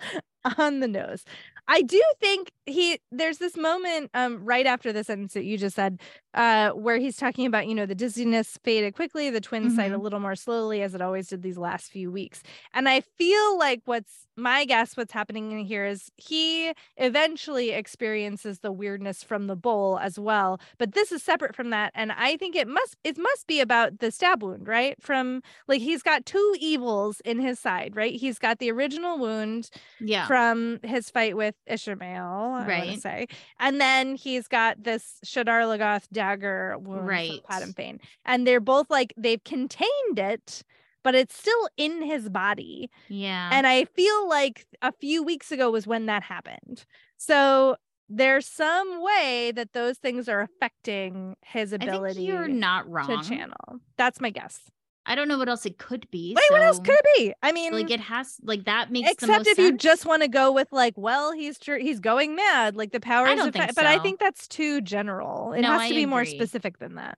on 0.57 0.79
the 0.81 0.87
nose. 0.87 1.23
I 1.67 1.81
do 1.81 2.01
think 2.19 2.51
he 2.65 2.99
there's 3.11 3.37
this 3.37 3.55
moment 3.55 4.11
um 4.13 4.43
right 4.43 4.65
after 4.65 4.91
the 4.91 5.03
sentence 5.03 5.33
that 5.33 5.45
you 5.45 5.57
just 5.57 5.75
said 5.75 6.01
uh 6.33 6.71
where 6.71 6.97
he's 6.97 7.17
talking 7.17 7.45
about 7.45 7.67
you 7.67 7.75
know 7.75 7.85
the 7.85 7.95
dizziness 7.95 8.57
faded 8.63 8.95
quickly 8.95 9.29
the 9.29 9.41
twins 9.41 9.75
sight 9.75 9.91
a 9.91 9.97
little 9.97 10.19
more 10.19 10.35
slowly 10.35 10.81
as 10.81 10.93
it 10.95 11.01
always 11.01 11.27
did 11.27 11.41
these 11.41 11.57
last 11.57 11.91
few 11.91 12.11
weeks 12.11 12.41
and 12.73 12.87
I 12.89 13.01
feel 13.01 13.57
like 13.57 13.81
what's 13.85 14.27
my 14.35 14.65
guess 14.65 14.97
what's 14.97 15.13
happening 15.13 15.51
in 15.51 15.59
here 15.59 15.85
is 15.85 16.11
he 16.17 16.73
eventually 16.97 17.69
experiences 17.71 18.59
the 18.59 18.71
weirdness 18.71 19.23
from 19.23 19.47
the 19.47 19.55
bowl 19.55 19.99
as 20.01 20.17
well 20.17 20.59
but 20.79 20.93
this 20.93 21.11
is 21.11 21.21
separate 21.21 21.55
from 21.55 21.69
that 21.69 21.91
and 21.93 22.11
I 22.11 22.37
think 22.37 22.55
it 22.55 22.67
must 22.67 22.97
it 23.03 23.17
must 23.17 23.45
be 23.47 23.59
about 23.59 23.99
the 23.99 24.09
stab 24.11 24.41
wound 24.41 24.67
right 24.67 24.95
from 25.01 25.41
like 25.67 25.81
he's 25.81 26.01
got 26.01 26.25
two 26.25 26.55
evils 26.59 27.21
in 27.25 27.39
his 27.39 27.59
side 27.59 27.95
right 27.95 28.15
he's 28.15 28.39
got 28.39 28.59
the 28.59 28.71
original 28.71 29.19
wound 29.19 29.69
yeah. 29.99 30.25
from 30.25 30.79
his 30.83 31.09
fight 31.09 31.37
with 31.37 31.55
Ishamael, 31.69 32.19
I 32.19 32.49
want 32.49 32.65
to 32.67 32.71
Right. 32.73 33.01
say. 33.01 33.27
And 33.59 33.79
then 33.79 34.15
he's 34.15 34.47
got 34.47 34.83
this 34.83 35.19
Shadar 35.25 35.63
Logoth 35.65 36.07
dagger 36.23 36.77
wound 36.79 37.07
Right. 37.07 37.41
from 37.59 37.73
Fain. 37.73 37.99
And 38.25 38.45
they're 38.47 38.59
both 38.59 38.89
like 38.89 39.13
they've 39.17 39.43
contained 39.43 40.17
it, 40.17 40.63
but 41.03 41.15
it's 41.15 41.37
still 41.37 41.69
in 41.77 42.01
his 42.01 42.29
body. 42.29 42.89
Yeah. 43.09 43.49
And 43.51 43.67
I 43.67 43.85
feel 43.85 44.27
like 44.29 44.65
a 44.81 44.91
few 44.91 45.23
weeks 45.23 45.51
ago 45.51 45.69
was 45.71 45.85
when 45.85 46.05
that 46.07 46.23
happened. 46.23 46.85
So 47.17 47.75
there's 48.09 48.45
some 48.47 49.01
way 49.01 49.51
that 49.55 49.73
those 49.73 49.97
things 49.97 50.29
are 50.29 50.41
affecting 50.41 51.35
his 51.41 51.73
ability 51.73 52.23
you're 52.23 52.47
not 52.47 52.89
wrong. 52.89 53.07
to 53.07 53.27
channel. 53.27 53.79
That's 53.97 54.19
my 54.21 54.29
guess. 54.29 54.59
I 55.05 55.15
don't 55.15 55.27
know 55.27 55.37
what 55.37 55.49
else 55.49 55.65
it 55.65 55.77
could 55.77 56.09
be. 56.11 56.33
Wait, 56.35 56.45
what 56.49 56.61
else 56.61 56.79
could 56.79 56.95
it 56.97 57.05
be? 57.17 57.33
I 57.43 57.51
mean, 57.51 57.73
like 57.73 57.91
it 57.91 57.99
has 57.99 58.37
like 58.41 58.65
that 58.65 58.91
makes 58.91 59.07
the 59.07 59.13
except 59.25 59.47
if 59.47 59.57
you 59.57 59.75
just 59.77 60.05
want 60.05 60.21
to 60.21 60.29
go 60.29 60.51
with 60.51 60.69
like, 60.71 60.93
well, 60.97 61.33
he's 61.33 61.59
tr- 61.59 61.75
he's 61.77 61.99
going 61.99 62.35
mad, 62.35 62.75
like 62.77 62.91
the 62.91 62.99
powers. 63.01 63.35
don't 63.35 63.47
of 63.49 63.53
think 63.53 63.65
fa- 63.67 63.73
But 63.75 63.85
I 63.85 63.99
think 63.99 64.19
that's 64.19 64.47
too 64.47 64.79
general. 64.81 65.51
It 65.53 65.61
No, 65.61 65.71
has 65.71 65.81
I 65.81 65.89
to 65.89 65.95
be 65.95 66.05
more 66.05 66.23
specific 66.25 66.77
than 66.79 66.95
that. 66.95 67.17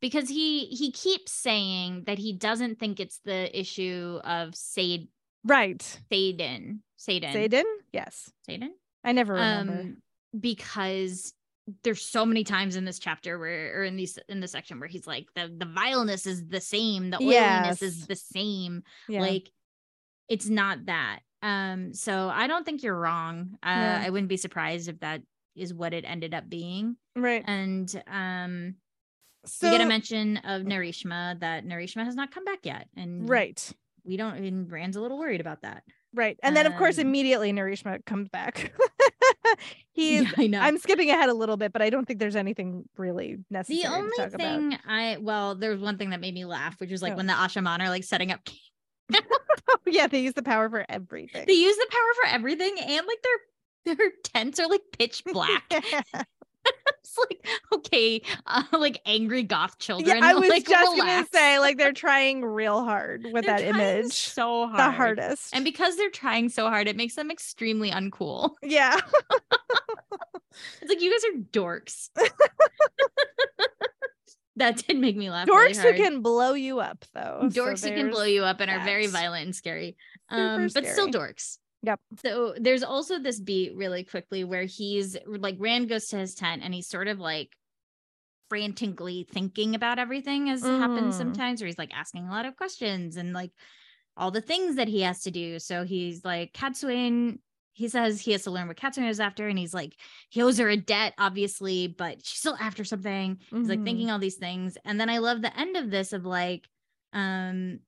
because 0.00 0.28
he 0.28 0.66
he 0.66 0.92
keeps 0.92 1.32
saying 1.32 2.04
that 2.06 2.18
he 2.18 2.32
doesn't 2.32 2.78
think 2.78 3.00
it's 3.00 3.18
the 3.24 3.58
issue 3.58 4.20
of 4.22 4.54
Sad 4.54 5.08
Right. 5.44 6.00
Saden 6.12 6.80
Saden 6.98 7.32
Zayden? 7.32 7.64
Yes. 7.92 8.30
Saden 8.48 8.70
I 9.04 9.12
never 9.12 9.34
remember. 9.34 9.72
um 9.80 9.96
because 10.38 11.32
there's 11.82 12.00
so 12.02 12.24
many 12.24 12.44
times 12.44 12.76
in 12.76 12.84
this 12.84 12.98
chapter 12.98 13.38
where 13.38 13.80
or 13.80 13.84
in 13.84 13.96
these 13.96 14.18
in 14.28 14.40
the 14.40 14.46
section 14.48 14.78
where 14.78 14.88
he's 14.88 15.06
like 15.06 15.26
the 15.34 15.52
the 15.58 15.66
vileness 15.66 16.26
is 16.26 16.46
the 16.46 16.60
same 16.60 17.10
the 17.10 17.16
oiliness 17.18 17.80
Yes. 17.80 17.82
is 17.82 18.06
the 18.06 18.14
same 18.16 18.82
yeah. 19.08 19.20
like 19.20 19.50
it's 20.28 20.48
not 20.48 20.86
that 20.86 21.20
um 21.42 21.92
so 21.92 22.28
i 22.32 22.46
don't 22.46 22.64
think 22.64 22.82
you're 22.82 22.98
wrong 22.98 23.50
uh 23.64 23.68
Yeah. 23.68 24.02
i 24.04 24.10
wouldn't 24.10 24.28
be 24.28 24.36
surprised 24.36 24.88
if 24.88 25.00
that 25.00 25.22
is 25.56 25.74
what 25.74 25.92
it 25.92 26.04
ended 26.06 26.34
up 26.34 26.48
being 26.48 26.96
right. 27.16 27.42
and 27.46 28.02
um 28.06 28.74
So 29.46 29.68
we 29.68 29.76
get 29.76 29.84
a 29.84 29.88
mention 29.88 30.36
of 30.38 30.62
narishma 30.62 31.40
that 31.40 31.66
narishma 31.66 32.04
has 32.04 32.14
not 32.14 32.30
come 32.30 32.44
back 32.44 32.60
yet 32.64 32.88
and 32.96 33.28
right. 33.28 33.72
we 34.04 34.16
don't 34.16 34.36
and 34.36 34.70
rand's 34.70 34.96
a 34.96 35.00
little 35.00 35.18
worried 35.18 35.40
about 35.40 35.62
that 35.62 35.82
Right. 36.14 36.38
And 36.42 36.56
then 36.56 36.64
of 36.64 36.74
course 36.76 36.98
Um, 36.98 37.08
immediately 37.08 37.52
Narishma 37.52 38.02
comes 38.06 38.30
back. 38.30 38.72
He's 39.92 40.22
yeah, 40.24 40.30
i 40.36 40.46
know 40.46 40.60
I'm 40.60 40.78
skipping 40.78 41.10
ahead 41.10 41.28
a 41.30 41.34
little 41.34 41.56
bit, 41.56 41.72
but 41.72 41.80
I 41.82 41.88
don't 41.90 42.04
think 42.06 42.18
there's 42.20 42.36
anything 42.36 42.84
really 42.98 43.38
necessary 43.50 43.82
the 43.82 43.88
only 43.96 44.10
to 44.16 44.22
talk 44.22 44.34
about. 44.34 44.58
thing 44.58 44.78
i 44.86 45.16
well 45.20 45.54
there 45.54 45.70
was 45.70 45.80
one 45.80 45.96
thing 45.98 46.10
that 46.10 46.20
made 46.20 46.34
me 46.34 46.44
laugh 46.44 46.78
which 46.80 46.90
was 46.90 47.02
like 47.02 47.14
Oh. 47.14 47.16
when 47.16 47.26
the 47.26 47.32
asha'man 47.32 47.80
are 47.80 47.88
like 47.88 48.04
setting 48.04 48.30
up 48.32 48.40
oh, 49.14 49.78
yeah, 49.86 50.06
they 50.08 50.20
use 50.20 50.34
the 50.34 50.42
power 50.42 50.68
for 50.68 50.84
everything. 50.88 51.44
they 51.46 51.52
use 51.52 51.76
the 51.76 51.86
power 51.90 52.12
for 52.22 52.34
everything 52.34 52.74
and 52.80 53.06
like 53.06 53.18
their 53.22 53.94
their 53.96 54.10
tents 54.24 54.58
are 54.58 54.68
like 54.68 54.82
pitch 54.98 55.22
black 55.32 55.62
it's 57.00 57.18
like 57.30 57.46
okay 57.72 58.22
uh, 58.46 58.62
like 58.72 59.00
angry 59.06 59.42
goth 59.42 59.78
children 59.78 60.18
yeah, 60.18 60.26
I 60.26 60.34
was 60.38 60.48
like, 60.48 60.66
just 60.66 60.92
relax. 60.92 61.28
gonna 61.30 61.44
say, 61.44 61.58
like 61.58 61.78
they're 61.78 61.92
trying 61.92 62.44
real 62.44 62.84
hard 62.84 63.24
with 63.32 63.46
They're 63.46 63.58
that 63.58 63.62
image. 63.62 64.12
so 64.12 64.66
hard 64.66 64.78
the 64.78 64.90
hardest. 64.96 65.54
and 65.54 65.64
because 65.64 65.96
they're 65.96 66.10
trying 66.10 66.48
so 66.48 66.68
hard 66.68 66.88
it 66.88 66.96
makes 66.96 67.14
them 67.14 67.30
extremely 67.30 67.90
uncool 67.90 68.54
yeah. 68.62 68.98
it's 70.82 70.88
like 70.88 71.00
you 71.00 71.10
guys 71.10 71.24
are 71.24 71.38
dorks 71.52 72.08
that 74.56 74.76
did 74.86 74.98
make 74.98 75.16
me 75.16 75.30
laugh 75.30 75.48
really 75.48 75.72
Dorks 75.74 75.82
who 75.82 75.92
can 75.94 76.22
blow 76.22 76.54
you 76.54 76.80
up 76.80 77.04
though. 77.14 77.48
so 77.50 77.62
dorks 77.62 77.86
who 77.88 77.94
can 77.94 78.10
blow 78.10 78.24
you 78.24 78.42
up 78.44 78.60
and 78.60 78.70
are 78.70 78.82
very 78.84 79.06
violent 79.06 79.44
and 79.46 79.54
scary 79.56 79.96
um 80.30 80.68
but 80.74 80.86
still 80.86 81.08
dorks 81.08 81.58
Yep. 81.86 82.00
so 82.22 82.54
there's 82.60 82.82
also 82.82 83.18
this 83.18 83.38
beat 83.40 83.74
really 83.76 84.02
quickly 84.04 84.42
where 84.44 84.64
he's 84.64 85.16
like 85.26 85.56
rand 85.58 85.88
goes 85.88 86.06
to 86.08 86.18
his 86.18 86.34
tent 86.34 86.62
and 86.64 86.74
he's 86.74 86.88
sort 86.88 87.06
of 87.08 87.18
like 87.20 87.50
frantically 88.48 89.26
thinking 89.30 89.74
about 89.74 89.98
everything 89.98 90.50
as 90.50 90.62
happens 90.62 91.14
Mhm. 91.14 91.18
sometimes 91.18 91.60
where 91.60 91.66
he's 91.66 91.78
like 91.78 91.92
asking 91.94 92.26
a 92.26 92.30
lot 92.30 92.46
of 92.46 92.56
questions 92.56 93.16
and 93.16 93.32
like 93.32 93.50
all 94.16 94.30
the 94.30 94.40
things 94.40 94.76
that 94.76 94.88
he 94.88 95.00
has 95.02 95.22
to 95.22 95.30
do 95.30 95.58
so 95.58 95.84
he's 95.84 96.24
like 96.24 96.52
Cadsuane 96.52 97.38
he 97.72 97.88
says 97.88 98.20
he 98.20 98.32
has 98.32 98.44
to 98.44 98.50
learn 98.50 98.68
what 98.68 98.76
Cadsuane 98.78 99.10
is 99.10 99.20
after 99.20 99.46
and 99.48 99.58
he's 99.58 99.74
like 99.74 99.94
he 100.30 100.42
owes 100.42 100.58
her 100.58 100.68
a 100.68 100.76
debt 100.76 101.12
obviously 101.18 101.86
but 101.88 102.24
she's 102.24 102.38
still 102.38 102.56
after 102.60 102.84
something 102.84 103.38
He's 103.50 103.68
like 103.68 103.84
thinking 103.84 104.10
all 104.10 104.18
these 104.18 104.36
things. 104.36 104.78
And 104.84 104.98
then 105.00 105.10
I 105.10 105.18
love 105.18 105.42
the 105.42 105.56
end 105.58 105.76
of 105.76 105.90
this 105.90 106.12
of 106.12 106.24
like, 106.24 106.66
um, 107.12 107.80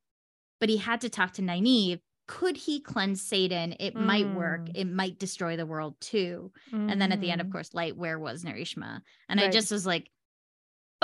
but 0.61 0.69
he 0.69 0.77
had 0.77 1.01
to 1.03 1.09
talk 1.09 1.33
to 1.35 1.43
Nynaeve. 1.43 2.01
Could 2.29 2.57
he 2.57 2.79
cleanse 2.81 3.21
saidin? 3.29 3.75
It 3.81 3.97
might 3.97 4.29
work. 4.35 4.67
Mm. 4.67 4.73
It 4.77 4.85
might 4.87 5.19
destroy 5.19 5.57
the 5.57 5.67
world 5.67 6.01
too. 6.01 6.53
And 6.71 7.01
then 7.01 7.11
at 7.11 7.21
the 7.21 7.31
end, 7.33 7.41
of 7.41 7.49
Mhm. 7.49 7.53
course, 7.53 7.75
light, 7.75 7.97
where 7.97 8.19
was 8.19 8.45
Narishma? 8.45 9.01
And 9.29 9.41
I 9.41 9.49
just 9.49 9.73
was 9.73 9.85
like, 9.87 10.11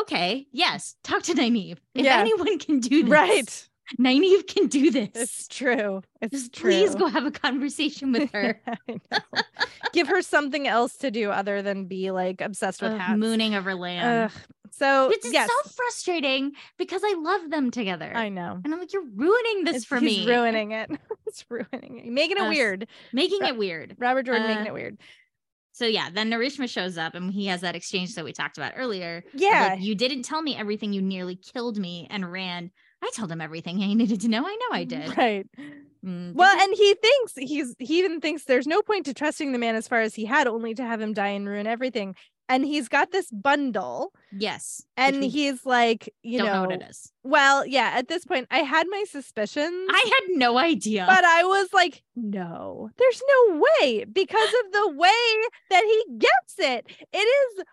okay, 0.01 0.47
yes, 0.53 0.97
talk 1.03 1.23
to 1.25 1.33
Nynaeve. 1.35 1.79
If 1.95 2.05
Yeah. 2.05 2.19
anyone 2.21 2.59
can 2.59 2.79
do 2.81 3.03
this, 3.05 3.11
right. 3.11 3.69
Nynaeve 3.99 4.47
can 4.47 4.67
do 4.69 4.91
this. 4.91 5.11
It's 5.15 5.49
true. 5.49 6.03
It's 6.21 6.33
just 6.33 6.53
true. 6.53 6.71
please 6.71 6.95
go 6.95 7.07
have 7.07 7.25
a 7.27 7.31
conversation 7.31 8.13
with 8.13 8.31
her. 8.33 8.61
Give 9.93 10.09
her 10.09 10.23
something 10.23 10.67
else 10.67 10.97
to 10.99 11.11
do 11.11 11.31
other 11.31 11.63
than 11.63 11.87
be 11.87 12.11
like 12.11 12.41
obsessed 12.41 12.83
with 12.83 12.93
Ugh, 12.93 12.99
hats. 13.01 13.19
mooning 13.19 13.55
over 13.55 13.75
Lan. 13.75 14.05
Ugh. 14.25 14.33
So 14.77 15.11
It's 15.11 15.31
yes, 15.33 15.49
so 15.49 15.71
frustrating 15.71 16.53
because 16.79 17.03
I 17.05 17.15
love 17.19 17.51
them 17.51 17.71
together. 17.71 18.13
I 18.15 18.29
know. 18.29 18.61
And 18.65 18.73
I'm 18.75 18.81
like, 18.81 18.93
you're 18.93 19.05
ruining 19.15 19.65
this 19.65 19.77
It's- 19.77 19.85
for 19.85 20.01
me. 20.01 20.27
ruining 20.27 20.73
it. 20.73 20.91
it's 21.27 21.45
ruining 21.49 21.99
it. 21.99 22.07
Making 22.07 22.39
it 22.39 22.43
Us. 22.45 22.49
weird. 22.51 22.89
making 23.13 23.41
Ra- 23.43 23.49
it 23.49 23.57
weird. 23.57 23.97
Robert 23.99 24.25
Jordan 24.27 24.45
Uh, 24.45 24.49
making 24.49 24.67
it 24.67 24.75
weird. 24.75 24.99
So 25.73 25.87
yeah, 25.87 26.09
then 26.13 26.31
Narishma 26.31 26.69
shows 26.69 26.97
up 26.99 27.15
and 27.15 27.33
he 27.33 27.47
has 27.47 27.61
that 27.63 27.75
exchange 27.77 28.15
that 28.15 28.25
we 28.25 28.33
talked 28.33 28.59
about 28.59 28.73
earlier. 28.77 29.19
of, 29.19 29.25
like, 29.35 29.41
Yeah. 29.41 29.75
you 29.75 29.95
didn't 29.95 30.23
tell 30.23 30.41
me 30.43 30.57
everything. 30.57 30.93
You 30.93 31.03
nearly 31.03 31.37
killed 31.37 31.79
me 31.79 32.07
and 32.11 32.31
ran. 32.31 32.71
I 33.03 33.11
told 33.15 33.31
him 33.31 33.41
everything 33.41 33.79
he 33.79 33.95
needed 33.95 34.21
to 34.23 34.29
know. 34.29 34.45
I 34.47 34.55
know 34.57 34.77
I 34.77 34.85
did. 34.95 35.17
Right. 35.17 35.47
Mm, 36.05 36.35
Well, 36.35 36.61
and 36.61 36.75
he 36.77 36.95
thinks 36.95 37.33
he's 37.37 37.75
he 37.79 37.99
even 37.99 38.21
thinks 38.21 38.45
there's 38.45 38.67
no 38.67 38.83
point 38.83 39.07
to 39.07 39.15
trusting 39.15 39.53
the 39.53 39.59
man 39.59 39.75
as 39.75 39.89
far 39.89 40.01
as 40.01 40.15
he 40.15 40.25
had, 40.27 40.47
only 40.47 40.75
to 40.75 40.83
have 40.85 41.01
him 41.01 41.13
die 41.13 41.29
and 41.29 41.49
ruin 41.49 41.67
everything. 41.67 42.15
And 42.49 42.65
he's 42.65 42.89
got 42.89 43.11
this 43.11 43.31
bundle, 43.31 44.13
yes. 44.31 44.83
and 44.99 45.25
he's 45.25 45.65
like, 45.65 46.13
you 46.23 46.37
don't 46.39 46.47
know, 46.49 46.53
know 46.55 46.61
what 46.69 46.73
it 46.73 46.83
is. 46.91 47.11
well, 47.23 47.67
yeah. 47.67 47.93
At 47.97 48.09
this 48.09 48.27
point, 48.27 48.47
I 48.51 48.59
had 48.59 48.87
my 48.91 49.05
suspicions. 49.09 49.89
I 49.91 49.99
had 50.05 50.37
no 50.37 50.59
idea. 50.59 51.07
but 51.09 51.25
I 51.25 51.45
was 51.45 51.73
like, 51.73 52.03
no, 52.15 52.91
there's 52.99 53.23
no 53.49 53.63
way 53.81 54.05
because 54.05 54.49
of 54.67 54.73
the 54.73 54.89
way 54.97 55.49
that 55.71 55.85
he 55.85 56.19
gets 56.19 56.55
it. 56.59 56.87
It 57.15 57.17
is. 57.19 57.65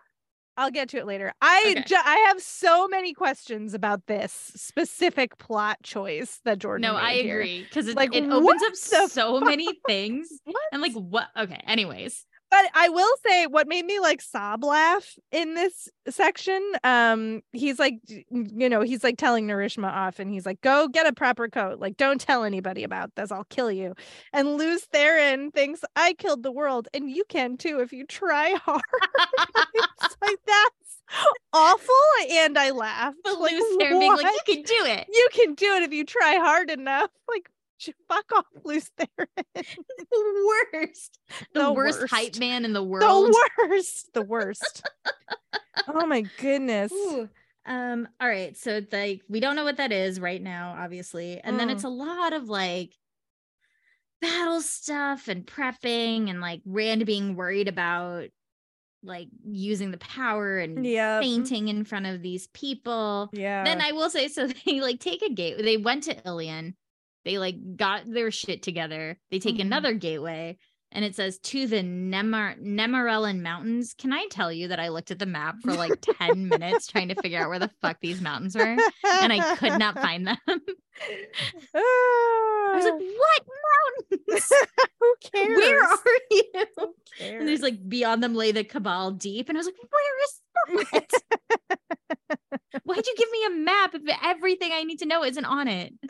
I'll 0.58 0.72
get 0.72 0.90
to 0.90 0.98
it 1.00 1.06
later. 1.06 1.34
I 1.42 1.72
Okay. 1.72 1.84
ju- 1.88 1.96
I 2.06 2.26
have 2.28 2.42
so 2.42 2.88
many 2.88 3.14
questions 3.14 3.74
about 3.74 4.06
this 4.08 4.32
specific 4.56 5.38
plot 5.38 5.78
choice 5.84 6.40
that 6.46 6.60
Jordan. 6.60 6.82
no, 6.84 6.96
I 6.96 7.14
here. 7.16 7.40
agree 7.42 7.64
because 7.64 7.88
it, 7.88 7.96
Like, 7.96 8.14
it 8.16 8.30
opens 8.30 8.62
up 8.64 8.76
so 8.76 9.40
many 9.40 9.68
things. 9.88 10.30
What? 10.44 10.62
And 10.72 10.82
like 10.82 10.94
what? 10.94 11.28
Okay. 11.38 11.62
Anyways, 11.66 12.26
but 12.52 12.66
I 12.76 12.90
will 12.90 13.14
say 13.26 13.48
what 13.48 13.68
made 13.68 13.86
me 13.86 14.00
like 14.00 14.22
sob 14.22 14.64
laugh 14.64 15.18
in 15.32 15.56
this 15.56 15.88
section. 16.10 16.62
Um, 16.84 17.42
he's 17.54 17.80
like, 17.80 17.96
you 18.06 18.70
know, 18.70 18.82
he's 18.82 19.04
like 19.04 19.18
telling 19.18 19.48
Narishma 19.48 19.88
off, 19.88 20.20
and 20.20 20.30
he's 20.30 20.46
like, 20.46 20.62
"Go 20.62 20.88
get 20.90 21.08
a 21.08 21.14
proper 21.14 21.48
coat. 21.48 21.80
Like, 21.80 21.98
don't 21.98 22.20
tell 22.20 22.44
anybody 22.44 22.84
about 22.84 23.16
this. 23.16 23.32
I'll 23.32 23.46
kill 23.46 23.72
you." 23.72 23.96
And 24.34 24.58
Lews 24.58 24.86
Therin 24.94 25.54
thinks 25.54 25.82
I 25.96 26.14
killed 26.14 26.44
the 26.44 26.52
world, 26.52 26.90
and 26.94 27.10
you 27.10 27.24
can 27.30 27.58
too 27.58 27.80
if 27.80 27.94
you 27.94 28.06
try 28.06 28.52
hard. 28.66 28.82
it's 29.76 30.18
like 30.22 30.40
that's 30.46 31.02
awful, 31.54 31.96
and 32.30 32.58
I 32.58 32.72
laugh. 32.72 33.14
but 33.24 33.40
Like, 33.40 33.54
Lews 33.54 33.78
Therin 33.80 34.00
being 34.00 34.16
like, 34.16 34.26
you 34.26 34.56
can 34.56 34.64
do 34.64 34.86
it. 34.86 35.08
You 35.10 35.28
can 35.32 35.54
do 35.56 35.74
it 35.76 35.84
if 35.84 35.94
you 35.94 36.04
try 36.06 36.36
hard 36.36 36.70
enough. 36.70 37.10
Like, 37.30 37.50
fuck 38.08 38.26
off, 38.36 38.46
Lews 38.64 38.90
Therin. 39.00 39.28
the 39.56 40.54
worst. 40.74 41.20
The, 41.54 41.60
The 41.64 41.74
worst, 41.74 42.00
worst. 42.02 42.14
hype 42.14 42.38
man 42.38 42.66
in 42.66 42.74
the 42.74 42.84
world. 42.84 43.28
The 43.34 43.68
worst. 43.68 44.14
The 44.14 44.22
worst. 44.24 44.84
oh 45.88 46.06
my 46.06 46.22
goodness. 46.40 46.92
Ooh. 46.92 47.30
Um, 47.66 48.08
all 48.20 48.28
right. 48.28 48.58
So 48.58 48.72
it's 48.78 48.92
like 48.92 49.22
we 49.30 49.40
don't 49.40 49.56
know 49.56 49.64
what 49.64 49.78
that 49.78 49.92
is 49.92 50.20
right 50.20 50.42
now, 50.42 50.76
obviously. 50.78 51.40
And 51.40 51.60
then 51.60 51.70
Mm. 51.70 51.74
it's 51.74 51.84
a 51.84 51.90
lot 51.90 52.34
of 52.34 52.50
like 52.50 52.94
battle 54.22 54.62
stuff 54.62 55.28
and 55.28 55.46
prepping 55.46 56.30
and 56.30 56.42
like 56.42 56.62
Rand 56.66 57.06
being 57.06 57.36
worried 57.36 57.68
about 57.68 58.26
like 59.04 59.28
using 59.44 59.90
the 59.92 59.98
power 59.98 60.60
and 60.60 60.86
Yeah. 60.86 61.20
fainting 61.20 61.70
in 61.70 61.84
front 61.86 62.06
of 62.06 62.22
these 62.22 62.48
people. 62.48 63.30
Yeah. 63.34 63.64
Then 63.64 63.82
I 63.82 63.92
will 63.94 64.10
say 64.12 64.28
so 64.28 64.48
they 64.48 64.80
like 64.82 65.00
take 65.00 65.22
a 65.24 65.30
gate. 65.34 65.58
They 65.64 65.78
went 65.78 66.04
to 66.04 66.16
Illian. 66.16 66.76
They 67.26 67.38
like 67.38 67.56
got 67.78 68.04
their 68.12 68.32
shit 68.32 68.64
together. 68.64 69.18
They 69.30 69.40
take 69.40 69.58
Mhm. 69.58 69.62
another 69.62 69.94
gateway 69.94 70.58
and 70.94 71.06
it 71.06 71.16
says 71.16 71.40
to 71.40 71.68
the 71.68 71.78
Nemar 71.84 72.62
Nemarellin 72.62 73.42
Mountains. 73.42 73.94
Can 73.98 74.12
I 74.12 74.28
tell 74.30 74.52
you 74.52 74.68
that 74.70 74.80
I 74.80 74.90
looked 74.90 75.12
at 75.12 75.20
the 75.20 75.26
map 75.26 75.56
for 75.64 75.74
like 75.74 76.02
10 76.20 76.50
minutes 76.50 76.88
trying 76.88 77.08
to 77.10 77.16
figure 77.22 77.40
out 77.42 77.50
where 77.50 77.60
the 77.60 77.72
fuck 77.82 77.98
these 78.02 78.20
mountains 78.22 78.56
were 78.56 78.64
and 78.64 79.32
I 79.32 79.56
could 79.56 79.80
not 79.80 79.96
find 80.00 80.28
them. 80.28 80.38
I 81.74 82.72
was 82.76 82.84
like, 82.86 82.94
what 83.18 83.42
mountains? 84.20 84.52
who 85.00 85.16
cares? 85.32 85.58
Where 85.58 85.84
are 85.84 86.20
you? 86.32 86.44
Who 86.78 86.94
And 87.22 87.48
there's 87.48 87.62
like 87.62 87.88
beyond 87.88 88.22
them 88.24 88.36
lay 88.36 88.52
the 88.52 88.64
cabal 88.64 89.12
deep. 89.12 89.48
And 89.50 89.58
I 89.58 89.60
was 89.60 89.68
like, 89.68 89.76
where 89.90 90.24
is 90.24 90.88
that? 92.30 92.40
Why'd 92.84 93.06
you 93.08 93.16
give 93.18 93.32
me 93.32 93.46
a 93.46 93.50
map 93.64 93.96
if 93.96 94.02
everything 94.24 94.72
I 94.74 94.84
need 94.84 95.00
to 95.00 95.06
know 95.06 95.24
isn't 95.24 95.46
on 95.46 95.68
it? 95.68 95.94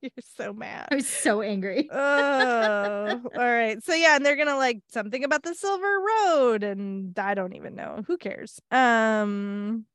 You're 0.00 0.10
so 0.36 0.52
mad. 0.52 0.88
I 0.90 0.94
was 0.96 1.06
so 1.08 1.40
angry. 1.42 1.88
oh, 1.90 3.20
all 3.34 3.40
right. 3.40 3.82
So 3.82 3.94
yeah, 3.94 4.16
and 4.16 4.24
they're 4.24 4.36
gonna 4.36 4.56
like 4.56 4.80
something 4.90 5.24
about 5.24 5.42
the 5.42 5.54
Silver 5.54 5.98
Road, 6.26 6.62
and 6.62 7.18
I 7.18 7.34
don't 7.34 7.54
even 7.54 7.74
know. 7.74 8.02
Who 8.06 8.16
cares? 8.16 8.60
Um. 8.70 9.86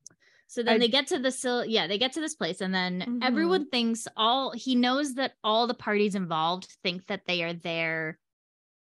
So 0.48 0.64
then 0.64 0.76
I- 0.76 0.80
they 0.80 0.88
get 0.88 1.08
to 1.08 1.20
the 1.20 1.30
sil- 1.32 1.66
yeah, 1.66 1.86
they 1.88 1.98
get 2.00 2.14
to 2.14 2.22
this 2.22 2.34
place 2.36 2.60
and 2.60 2.74
then 2.74 3.02
Mhm. 3.08 3.20
everyone 3.24 3.70
thinks 3.70 4.08
all 4.18 4.52
he 4.52 4.74
knows 4.76 5.14
that 5.16 5.34
all 5.44 5.68
the 5.68 5.76
parties 5.76 6.16
involved 6.16 6.68
think 6.84 7.06
that 7.08 7.22
they 7.28 7.44
are 7.44 7.54
there 7.54 8.18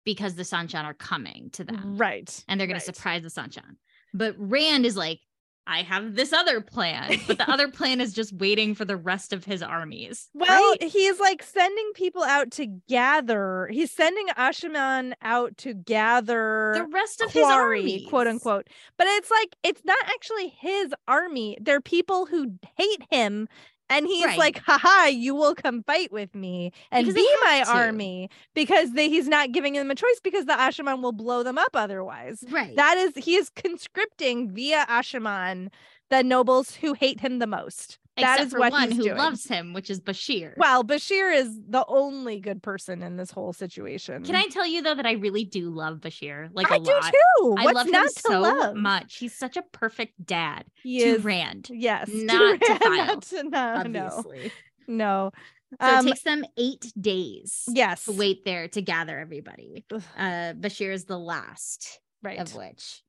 because 0.05 0.35
the 0.35 0.43
Seanchan 0.43 0.85
are 0.85 0.93
coming 0.93 1.49
to 1.55 1.64
them 1.64 1.97
Right. 1.97 2.45
and 2.47 2.61
they're 2.61 2.67
going 2.67 2.75
right. 2.75 2.85
to 2.85 2.95
surprise 2.95 3.23
the 3.23 3.31
Seanchan. 3.31 3.77
But 4.12 4.35
Rand 4.39 4.85
is 4.85 4.99
like 4.99 5.21
I 5.67 5.83
have 5.83 6.14
this 6.14 6.33
other 6.33 6.61
plan, 6.61 7.19
but 7.27 7.39
the 7.39 7.51
other 7.53 7.69
plan 7.69 8.01
is 8.01 8.12
just 8.12 8.33
waiting 8.33 8.75
for 8.75 8.85
the 8.85 8.97
rest 8.97 9.33
of 9.33 9.45
his 9.45 9.62
armies. 9.62 10.29
Well, 10.33 10.71
right? 10.71 10.83
he's 10.83 11.19
like 11.19 11.43
sending 11.43 11.93
people 11.95 12.23
out 12.23 12.51
to 12.53 12.67
gather. 12.67 13.69
He's 13.73 13.91
sending 13.91 14.29
Asha'man 14.29 15.14
out 15.23 15.57
to 15.59 15.75
gather 15.75 16.73
the 16.75 16.87
rest 16.93 17.21
of 17.21 17.33
his 17.33 17.45
army, 17.45 18.07
quote 18.09 18.27
unquote. 18.27 18.69
But 18.97 19.09
it's 19.09 19.31
like 19.31 19.57
it's 19.62 19.85
not 19.85 19.99
actually 20.05 20.49
his 20.49 20.95
army. 21.09 21.59
They're 21.61 21.81
people 21.81 22.27
who 22.27 22.53
hate 22.77 23.03
him. 23.11 23.49
And 23.89 24.07
he's 24.07 24.24
Right. 24.24 24.39
like, 24.39 24.59
haha, 24.66 25.07
you 25.07 25.34
will 25.34 25.55
come 25.55 25.82
fight 25.84 26.11
with 26.12 26.34
me 26.34 26.72
and 26.91 27.07
Because 27.07 27.14
be 27.14 27.28
my 27.45 27.62
to. 27.64 27.70
army 27.70 28.30
because 28.55 28.93
they, 28.93 29.09
he's 29.09 29.28
not 29.28 29.53
giving 29.53 29.74
them 29.74 29.91
a 29.91 29.95
choice 29.95 30.20
because 30.24 30.47
the 30.47 30.55
Asha'man 30.55 31.03
will 31.03 31.12
blow 31.12 31.43
them 31.43 31.57
up 31.59 31.70
otherwise. 31.74 32.43
Right. 32.51 32.74
That 32.74 32.97
is, 32.99 33.12
he 33.24 33.37
is 33.37 33.49
conscripting 33.51 34.51
via 34.51 34.84
Asha'man 34.89 35.70
the 36.11 36.23
nobles 36.23 36.75
who 36.77 36.95
hate 36.95 37.21
him 37.21 37.39
the 37.39 37.47
most. 37.47 37.99
Except 38.19 38.39
that 38.39 38.47
is 38.47 38.53
for 38.53 38.61
what 38.61 38.73
one 38.73 38.91
who 38.93 39.03
doing. 39.03 39.17
loves 39.19 39.47
him, 39.47 39.75
which 39.75 39.91
is 39.91 40.01
Bashere. 40.01 40.55
Well, 40.57 40.83
Bashere 40.83 41.35
is 41.37 41.61
the 41.69 41.85
only 41.87 42.41
good 42.41 42.63
person 42.63 43.03
in 43.03 43.19
this 43.19 43.31
whole 43.31 43.53
situation. 43.53 44.25
Can 44.25 44.35
I 44.35 44.47
tell 44.47 44.65
you 44.67 44.81
though 44.81 44.95
that 44.95 45.05
I 45.05 45.13
really 45.13 45.45
do 45.45 45.69
love 45.69 45.99
Bashere? 45.99 46.49
Like 46.55 46.71
I 46.73 46.77
a 46.77 46.81
do 46.81 46.91
lot. 46.93 47.13
too. 47.13 47.55
I 47.59 47.65
What's 47.65 47.75
love 47.75 47.87
him 47.89 47.93
to 47.93 48.09
so 48.09 48.41
love? 48.41 48.75
much. 48.77 49.17
He's 49.19 49.35
such 49.35 49.59
a 49.59 49.63
perfect 49.71 50.25
dad 50.25 50.65
He 50.83 51.01
to 51.01 51.07
is. 51.17 51.25
Rand, 51.25 51.69
Yes. 51.71 52.09
not 52.11 52.59
to 52.59 52.75
file, 52.79 52.97
not 53.07 53.23
to- 53.25 53.43
no, 53.43 53.83
no, 53.83 54.07
obviously. 54.07 54.51
no. 54.89 55.31
So 55.79 55.87
Um, 55.87 56.07
it 56.07 56.11
takes 56.13 56.23
them 56.23 56.45
eight 56.57 56.91
days 56.99 57.65
yes. 57.69 58.07
to 58.07 58.13
wait 58.13 58.47
there 58.47 58.69
to 58.69 58.81
gather 58.81 59.19
everybody. 59.19 59.85
Uh, 59.93 60.55
Bashere 60.55 60.93
is 60.95 61.05
the 61.05 61.19
last 61.19 62.01
right. 62.23 62.39
of 62.39 62.55
which. 62.55 63.03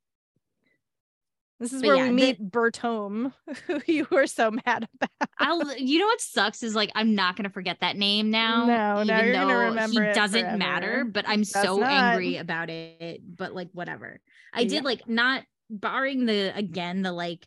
This 1.60 1.72
is 1.72 1.82
but 1.82 1.88
where 1.88 1.96
yeah, 1.96 2.02
we 2.04 2.08
the- 2.08 2.14
meet 2.14 2.50
Bertome, 2.52 3.32
who 3.66 3.80
you 3.86 4.06
were 4.10 4.26
so 4.28 4.50
mad 4.52 4.88
about. 4.94 5.28
I'll. 5.38 5.76
You 5.76 5.98
know 5.98 6.06
what 6.06 6.20
sucks 6.20 6.62
is 6.62 6.74
like 6.74 6.90
I'm 6.94 7.14
not 7.14 7.36
gonna 7.36 7.50
forget 7.50 7.78
that 7.80 7.96
name 7.96 8.30
now. 8.30 8.66
No, 8.66 9.02
now 9.02 9.20
you're 9.22 9.32
gonna 9.32 9.56
remember 9.58 10.06
he 10.06 10.12
doesn't 10.12 10.56
matter. 10.58 11.04
But 11.04 11.28
I'm 11.28 11.40
Does 11.40 11.50
so 11.50 11.78
not. 11.78 11.90
angry 11.90 12.36
about 12.36 12.70
it. 12.70 13.20
But 13.36 13.54
like 13.54 13.70
whatever. 13.72 14.20
I 14.54 14.60
Yeah. 14.60 14.68
did 14.68 14.84
like 14.84 15.08
not 15.08 15.42
barring 15.68 16.26
the 16.26 16.52
again 16.56 17.02
the 17.02 17.12
like. 17.12 17.46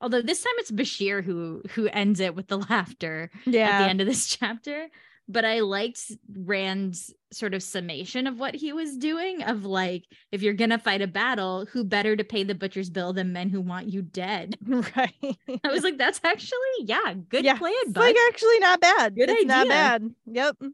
Although 0.00 0.22
this 0.22 0.40
time 0.44 0.52
it's 0.58 0.70
Bashere 0.70 1.24
who 1.24 1.62
who 1.70 1.88
ends 1.88 2.20
it 2.20 2.36
with 2.36 2.46
the 2.46 2.58
laughter. 2.58 3.30
at 3.46 3.50
the 3.52 3.58
end 3.60 4.00
of 4.00 4.06
this 4.06 4.26
chapter. 4.36 4.86
But 5.30 5.44
I 5.44 5.60
liked 5.60 6.00
Rand's 6.34 7.12
sort 7.32 7.52
of 7.52 7.62
summation 7.62 8.26
of 8.26 8.38
what 8.38 8.54
he 8.54 8.72
was 8.72 8.96
doing 8.96 9.42
of 9.42 9.66
like, 9.66 10.04
if 10.32 10.42
you're 10.42 10.54
gonna 10.54 10.78
fight 10.78 11.02
a 11.02 11.06
battle, 11.06 11.66
who 11.66 11.84
better 11.84 12.16
to 12.16 12.24
pay 12.24 12.44
the 12.44 12.54
butcher's 12.54 12.88
bill 12.88 13.12
than 13.12 13.32
men 13.32 13.50
who 13.50 13.60
want 13.60 13.92
you 13.92 14.00
dead? 14.00 14.56
right. 14.66 15.36
I 15.64 15.68
was 15.68 15.82
like, 15.82 15.98
that's 15.98 16.20
actually, 16.24 16.58
yeah, 16.80 17.14
good 17.28 17.44
Yeah, 17.44 17.58
plan, 17.58 17.72
It's 17.76 17.96
like 17.96 18.16
actually 18.28 18.58
not 18.60 18.80
bad. 18.80 19.14
Good 19.14 19.28
it's 19.28 19.44
not 19.44 19.68
bad. 19.68 20.10
Yep. 20.26 20.56
Yep. 20.60 20.72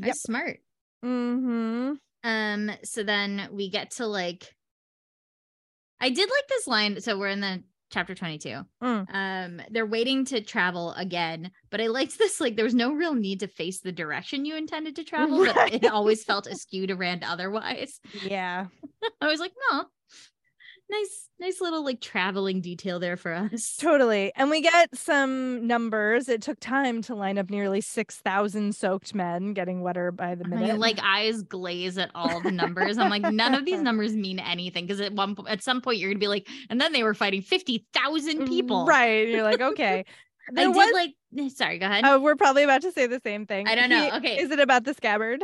That's 0.00 0.22
smart. 0.22 0.58
Mm-hmm. 1.04 1.92
Um, 2.24 2.70
so 2.82 3.04
then 3.04 3.48
we 3.52 3.70
get 3.70 3.92
to 3.92 4.06
like 4.06 4.52
I 6.00 6.10
did 6.10 6.28
like 6.28 6.48
this 6.48 6.66
line. 6.66 7.00
So 7.00 7.18
we're 7.18 7.28
in 7.28 7.40
the 7.40 7.62
chapter 7.90 8.14
22. 8.14 8.62
Mm. 8.82 9.06
Um, 9.12 9.62
they're 9.70 9.86
waiting 9.86 10.24
to 10.26 10.40
travel 10.40 10.92
again, 10.92 11.50
but 11.70 11.80
I 11.80 11.86
liked 11.86 12.18
this. 12.18 12.40
Like, 12.40 12.56
there 12.56 12.64
was 12.64 12.74
no 12.74 12.92
real 12.92 13.14
need 13.14 13.40
to 13.40 13.48
face 13.48 13.80
the 13.80 13.92
direction 13.92 14.44
you 14.44 14.56
intended 14.56 14.96
to 14.96 15.04
travel, 15.04 15.44
but 15.54 15.72
it 15.72 15.86
always 15.86 16.24
felt 16.24 16.46
askew 16.46 16.86
to 16.86 16.94
Rand 16.94 17.24
otherwise. 17.24 18.00
Yeah. 18.22 18.66
I 19.20 19.26
was 19.26 19.40
like, 19.40 19.52
no, 19.70 19.84
nice, 20.90 21.28
nice 21.40 21.60
little 21.60 21.84
like 21.84 22.00
traveling 22.00 22.60
detail 22.60 22.98
there 22.98 23.16
for 23.16 23.32
us. 23.32 23.76
Totally. 23.76 24.32
And 24.36 24.50
we 24.50 24.60
get 24.62 24.96
some 24.96 25.66
numbers. 25.66 26.28
It 26.28 26.42
took 26.42 26.60
time 26.60 27.02
to 27.02 27.14
line 27.14 27.38
up 27.38 27.50
nearly 27.50 27.80
6,000 27.80 28.74
soaked 28.74 29.14
men 29.14 29.52
getting 29.52 29.80
wetter 29.82 30.12
by 30.12 30.34
the 30.34 30.44
minute. 30.44 30.78
like 30.78 30.98
eyes 31.02 31.42
glaze 31.42 31.98
at 31.98 32.10
all 32.14 32.40
the 32.40 32.52
numbers. 32.52 32.98
I'm 32.98 33.10
like, 33.10 33.22
none 33.22 33.54
of 33.54 33.64
these 33.64 33.80
numbers 33.82 34.14
mean 34.14 34.38
anything 34.38 34.86
because 34.86 35.00
at 35.00 35.12
one 35.12 35.36
at 35.48 35.62
some 35.62 35.80
point 35.80 35.98
you're 35.98 36.10
gonna 36.10 36.18
be 36.20 36.28
like, 36.28 36.48
and 36.70 36.80
then 36.80 36.92
they 36.92 37.02
were 37.02 37.14
fighting 37.14 37.42
fifty 37.42 37.86
thousand 37.92 38.46
people. 38.46 38.86
Right. 38.86 39.28
You're 39.28 39.42
like, 39.42 39.60
okay. 39.60 40.04
I 40.48 40.52
There 40.54 40.72
did 40.72 40.94
like. 40.94 41.10
eh, 41.38 41.48
Sorry, 41.48 41.78
go 41.78 41.86
ahead. 41.86 42.04
Oh, 42.06 42.20
we're 42.20 42.36
probably 42.36 42.62
about 42.62 42.82
to 42.82 42.92
say 42.92 43.08
the 43.08 43.20
same 43.24 43.46
thing. 43.46 43.66
I 43.66 43.74
don't 43.74 43.90
know. 43.90 44.04
He- 44.04 44.16
Okay. 44.16 44.38
Is 44.38 44.52
it 44.52 44.60
about 44.60 44.84
the 44.84 44.94
scabbard? 44.94 45.42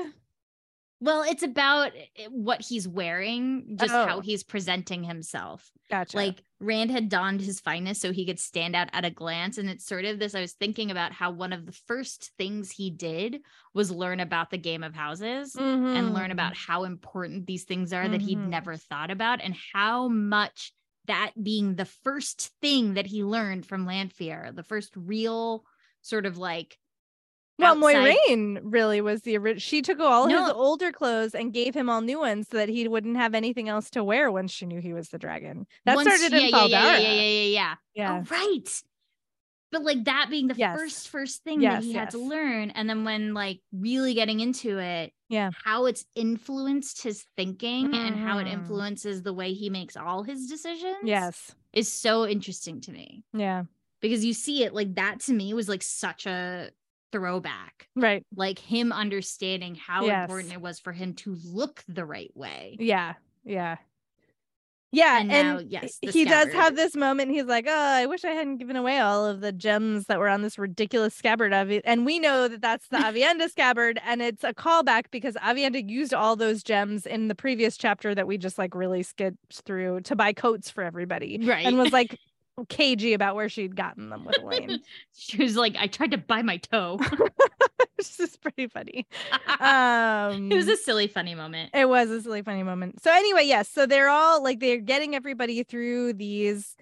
Well, 1.02 1.24
it's 1.24 1.42
about 1.42 1.90
eh, 2.16 2.28
what 2.30 2.60
he's 2.60 2.86
wearing, 2.86 3.76
just 3.76 3.90
how 3.92 4.18
Oh. 4.18 4.20
he's 4.20 4.44
presenting 4.44 5.02
himself. 5.02 5.68
Gotcha. 5.90 6.16
Like 6.16 6.44
Rand 6.60 6.92
had 6.92 7.08
donned 7.08 7.40
his 7.40 7.58
finest 7.58 8.00
so 8.00 8.12
he 8.12 8.24
could 8.24 8.38
stand 8.38 8.76
out 8.76 8.88
at 8.92 9.04
a 9.04 9.10
glance. 9.10 9.58
And 9.58 9.68
it's 9.68 9.84
sort 9.84 10.04
of 10.04 10.20
this 10.20 10.36
I 10.36 10.40
was 10.40 10.52
thinking 10.52 10.92
about 10.92 11.12
how 11.12 11.32
one 11.32 11.52
of 11.52 11.66
the 11.66 11.72
first 11.72 12.30
things 12.38 12.70
he 12.70 12.88
did 12.88 13.40
was 13.74 13.90
learn 13.90 14.20
about 14.20 14.50
the 14.50 14.58
game 14.58 14.84
of 14.84 14.94
houses 14.94 15.56
and 15.56 16.14
learn 16.14 16.28
Mhm. 16.30 16.34
about 16.34 16.56
how 16.56 16.84
important 16.84 17.48
these 17.48 17.64
things 17.64 17.92
are 17.92 18.08
that 18.08 18.20
he'd 18.22 18.38
Mhm. 18.38 18.48
never 18.48 18.76
thought 18.76 19.10
about 19.10 19.40
and 19.40 19.56
how 19.72 20.06
much 20.06 20.72
that 21.08 21.32
being 21.42 21.74
the 21.74 21.84
first 21.84 22.52
thing 22.60 22.94
that 22.94 23.06
he 23.06 23.24
learned 23.24 23.66
from 23.66 23.86
Lanfear, 23.86 24.52
the 24.54 24.62
first 24.62 24.96
real 24.96 25.64
sort 26.00 26.26
of 26.26 26.38
like 26.38 26.78
Well, 27.62 27.76
outside- 27.76 28.16
Moiraine 28.28 28.60
really 28.62 29.00
was 29.00 29.22
the 29.22 29.36
original. 29.38 29.60
She 29.60 29.80
took 29.82 30.00
all 30.00 30.26
his 30.26 30.50
older 30.50 30.92
clothes 30.92 31.34
and 31.34 31.52
gave 31.52 31.74
him 31.74 31.88
all 31.88 32.00
new 32.00 32.18
ones 32.20 32.48
so 32.50 32.56
that 32.58 32.68
he 32.68 32.86
wouldn't 32.88 33.16
have 33.16 33.34
anything 33.34 33.68
else 33.68 33.88
to 33.90 34.04
wear 34.04 34.30
once 34.30 34.50
she 34.52 34.66
knew 34.66 34.80
he 34.80 34.92
was 34.92 35.08
the 35.08 35.18
dragon. 35.18 35.66
That 35.86 35.96
once- 35.96 36.08
started 36.08 36.36
in 36.36 36.44
yeah, 36.46 36.50
Fal 36.50 36.68
Dara. 36.68 36.84
yeah, 36.84 36.98
yeah, 36.98 37.08
yeah, 37.08 37.20
yeah, 37.22 37.30
yeah, 37.30 37.44
yeah. 37.44 37.74
Yeah. 37.94 38.18
Oh, 38.18 38.34
right. 38.34 38.82
But 39.70 39.84
like 39.84 40.04
that 40.04 40.26
being 40.28 40.48
the 40.48 40.54
Yes. 40.54 40.78
first 40.78 41.08
first 41.08 41.44
thing 41.44 41.62
Yes, 41.62 41.80
that 41.82 41.86
he 41.86 41.94
had 41.94 42.10
to 42.10 42.18
learn, 42.18 42.70
and 42.72 42.90
then 42.90 43.04
when 43.04 43.32
like 43.32 43.60
really 43.72 44.12
getting 44.12 44.40
into 44.40 44.78
it, 44.78 45.14
Yeah. 45.30 45.50
how 45.64 45.86
it's 45.86 46.04
influenced 46.14 47.02
his 47.02 47.24
thinking 47.38 47.94
and 47.94 48.16
how 48.16 48.36
it 48.36 48.44
Mhm. 48.46 48.52
influences 48.52 49.22
the 49.22 49.32
way 49.32 49.54
he 49.54 49.70
makes 49.70 49.96
all 49.96 50.24
his 50.24 50.46
decisions. 50.46 50.98
Yes. 51.04 51.54
is 51.72 51.90
so 51.90 52.26
interesting 52.26 52.82
to 52.82 52.92
me 52.92 53.24
Yeah. 53.32 53.64
because 54.02 54.22
you 54.26 54.34
see 54.34 54.62
it 54.62 54.74
like 54.74 54.94
that 54.96 55.20
to 55.20 55.32
me 55.32 55.54
was 55.54 55.70
like 55.70 55.82
such 55.82 56.26
a 56.26 56.70
throwback, 57.12 57.88
Right. 57.94 58.24
like 58.34 58.58
him 58.58 58.90
understanding 58.92 59.74
how 59.76 60.04
Yes. 60.06 60.24
important 60.24 60.52
it 60.52 60.60
was 60.60 60.80
for 60.80 60.92
him 60.92 61.14
to 61.14 61.36
look 61.44 61.84
the 61.88 62.04
right 62.04 62.32
way. 62.34 62.76
Yeah. 62.80 63.14
Yeah. 63.44 63.76
Yeah. 64.94 65.20
And 65.20 65.32
And, 65.32 65.48
now, 65.48 65.58
yes, 65.66 65.98
he 66.02 66.26
does 66.26 66.52
have 66.52 66.76
this 66.76 66.94
moment. 66.94 67.30
He's 67.30 67.46
like, 67.46 67.64
Oh, 67.66 67.72
I 67.72 68.04
wish 68.04 68.24
I 68.26 68.32
hadn't 68.32 68.58
given 68.58 68.76
away 68.76 68.98
all 68.98 69.24
of 69.24 69.40
the 69.40 69.50
gems 69.50 70.04
that 70.04 70.18
were 70.18 70.28
on 70.28 70.42
this 70.42 70.58
ridiculous 70.58 71.14
scabbard. 71.14 71.54
Avi-" 71.54 71.82
And 71.84 72.04
we 72.04 72.18
know 72.18 72.46
that 72.46 72.60
that's 72.60 72.88
the 72.88 72.96
Aviendha 72.98 73.48
scabbard. 73.50 73.98
And 74.04 74.20
it's 74.20 74.44
a 74.44 74.52
callback 74.52 75.04
because 75.10 75.34
Aviendha 75.36 75.88
used 75.88 76.12
all 76.12 76.36
those 76.36 76.62
gems 76.62 77.06
in 77.06 77.28
the 77.28 77.34
previous 77.34 77.78
chapter 77.78 78.14
that 78.14 78.26
we 78.26 78.36
just 78.36 78.58
like 78.58 78.74
really 78.74 79.02
skipped 79.02 79.62
through 79.64 80.02
to 80.02 80.14
buy 80.14 80.34
coats 80.34 80.68
for 80.70 80.84
everybody. 80.84 81.38
Right. 81.42 81.64
And 81.64 81.78
was 81.78 81.92
like 81.92 82.18
cagey 82.68 83.14
about 83.14 83.34
where 83.34 83.48
she'd 83.48 83.76
gotten 83.76 84.10
them 84.10 84.24
with 84.24 84.36
Elayne. 84.38 84.80
she 85.14 85.42
was 85.42 85.56
like, 85.56 85.74
I 85.78 85.86
tried 85.86 86.12
to 86.12 86.18
buy 86.18 86.42
my 86.42 86.58
toh. 86.58 86.98
this 87.96 88.20
is 88.20 88.36
pretty 88.36 88.68
funny. 88.68 89.06
Um 89.60 90.50
it 90.50 90.56
was 90.56 90.68
a 90.68 90.76
silly, 90.76 91.06
funny 91.06 91.34
moment. 91.34 91.70
It 91.72 91.88
was 91.88 92.10
a 92.10 92.20
silly 92.20 92.42
funny 92.42 92.62
moment. 92.62 93.02
So 93.02 93.12
anyway, 93.12 93.44
yes. 93.44 93.68
So 93.68 93.86
they're 93.86 94.08
all 94.08 94.42
like 94.42 94.58
they're 94.58 94.78
getting 94.78 95.14
everybody 95.14 95.62
through 95.62 96.14
these 96.14 96.76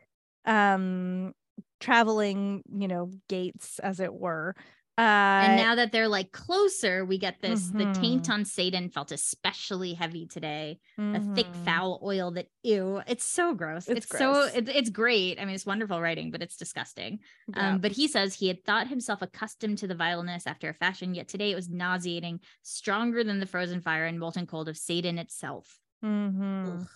um 0.47 1.35
traveling, 1.79 2.63
you 2.73 2.89
know, 2.89 3.11
gates 3.29 3.79
as 3.81 4.01
it 4.01 4.15
were. 4.15 4.55
Uh 5.01 5.43
and 5.45 5.57
now 5.57 5.75
that 5.77 5.93
they're 5.93 6.09
like 6.09 6.31
closer, 6.33 7.05
we 7.07 7.17
get 7.17 7.41
this. 7.41 7.71
The 7.71 7.87
taint 7.87 8.27
Mhm. 8.27 8.33
on 8.35 8.45
saidin 8.45 8.93
felt 8.93 9.13
especially 9.13 9.95
heavy 9.95 10.27
today. 10.27 10.79
A 10.99 11.21
thick, 11.35 11.55
foul 11.55 12.01
oil 12.05 12.33
that 12.33 12.49
ew, 12.63 13.01
it's 13.07 13.25
so 13.25 13.55
gross. 13.55 13.89
It's 13.89 14.05
It's, 14.05 14.19
so 14.19 14.33
gross. 14.33 14.55
it, 14.55 14.69
it's 14.69 14.91
great. 14.91 15.41
I 15.41 15.47
mean, 15.47 15.55
it's 15.55 15.65
wonderful 15.65 16.01
writing, 16.03 16.31
but 16.31 16.43
it's 16.43 16.57
disgusting. 16.57 17.21
Yeah. 17.49 17.71
Um, 17.71 17.79
but 17.81 17.93
he 17.93 18.09
says 18.09 18.35
he 18.35 18.49
had 18.49 18.63
thought 18.65 18.89
himself 18.89 19.23
accustomed 19.23 19.79
to 19.79 19.87
the 19.87 19.95
vileness 19.95 20.47
after 20.47 20.69
a 20.69 20.75
fashion, 20.75 21.15
yet 21.15 21.29
today 21.29 21.51
it 21.53 21.57
was 21.57 21.71
nauseating, 21.71 22.41
stronger 22.63 23.25
than 23.25 23.41
the 23.41 23.47
frozen 23.47 23.81
fire 23.81 24.05
and 24.07 24.19
molten 24.21 24.47
cold 24.47 24.69
of 24.69 24.77
saidin 24.77 25.19
itself. 25.19 25.81
Mhm. 26.05 26.87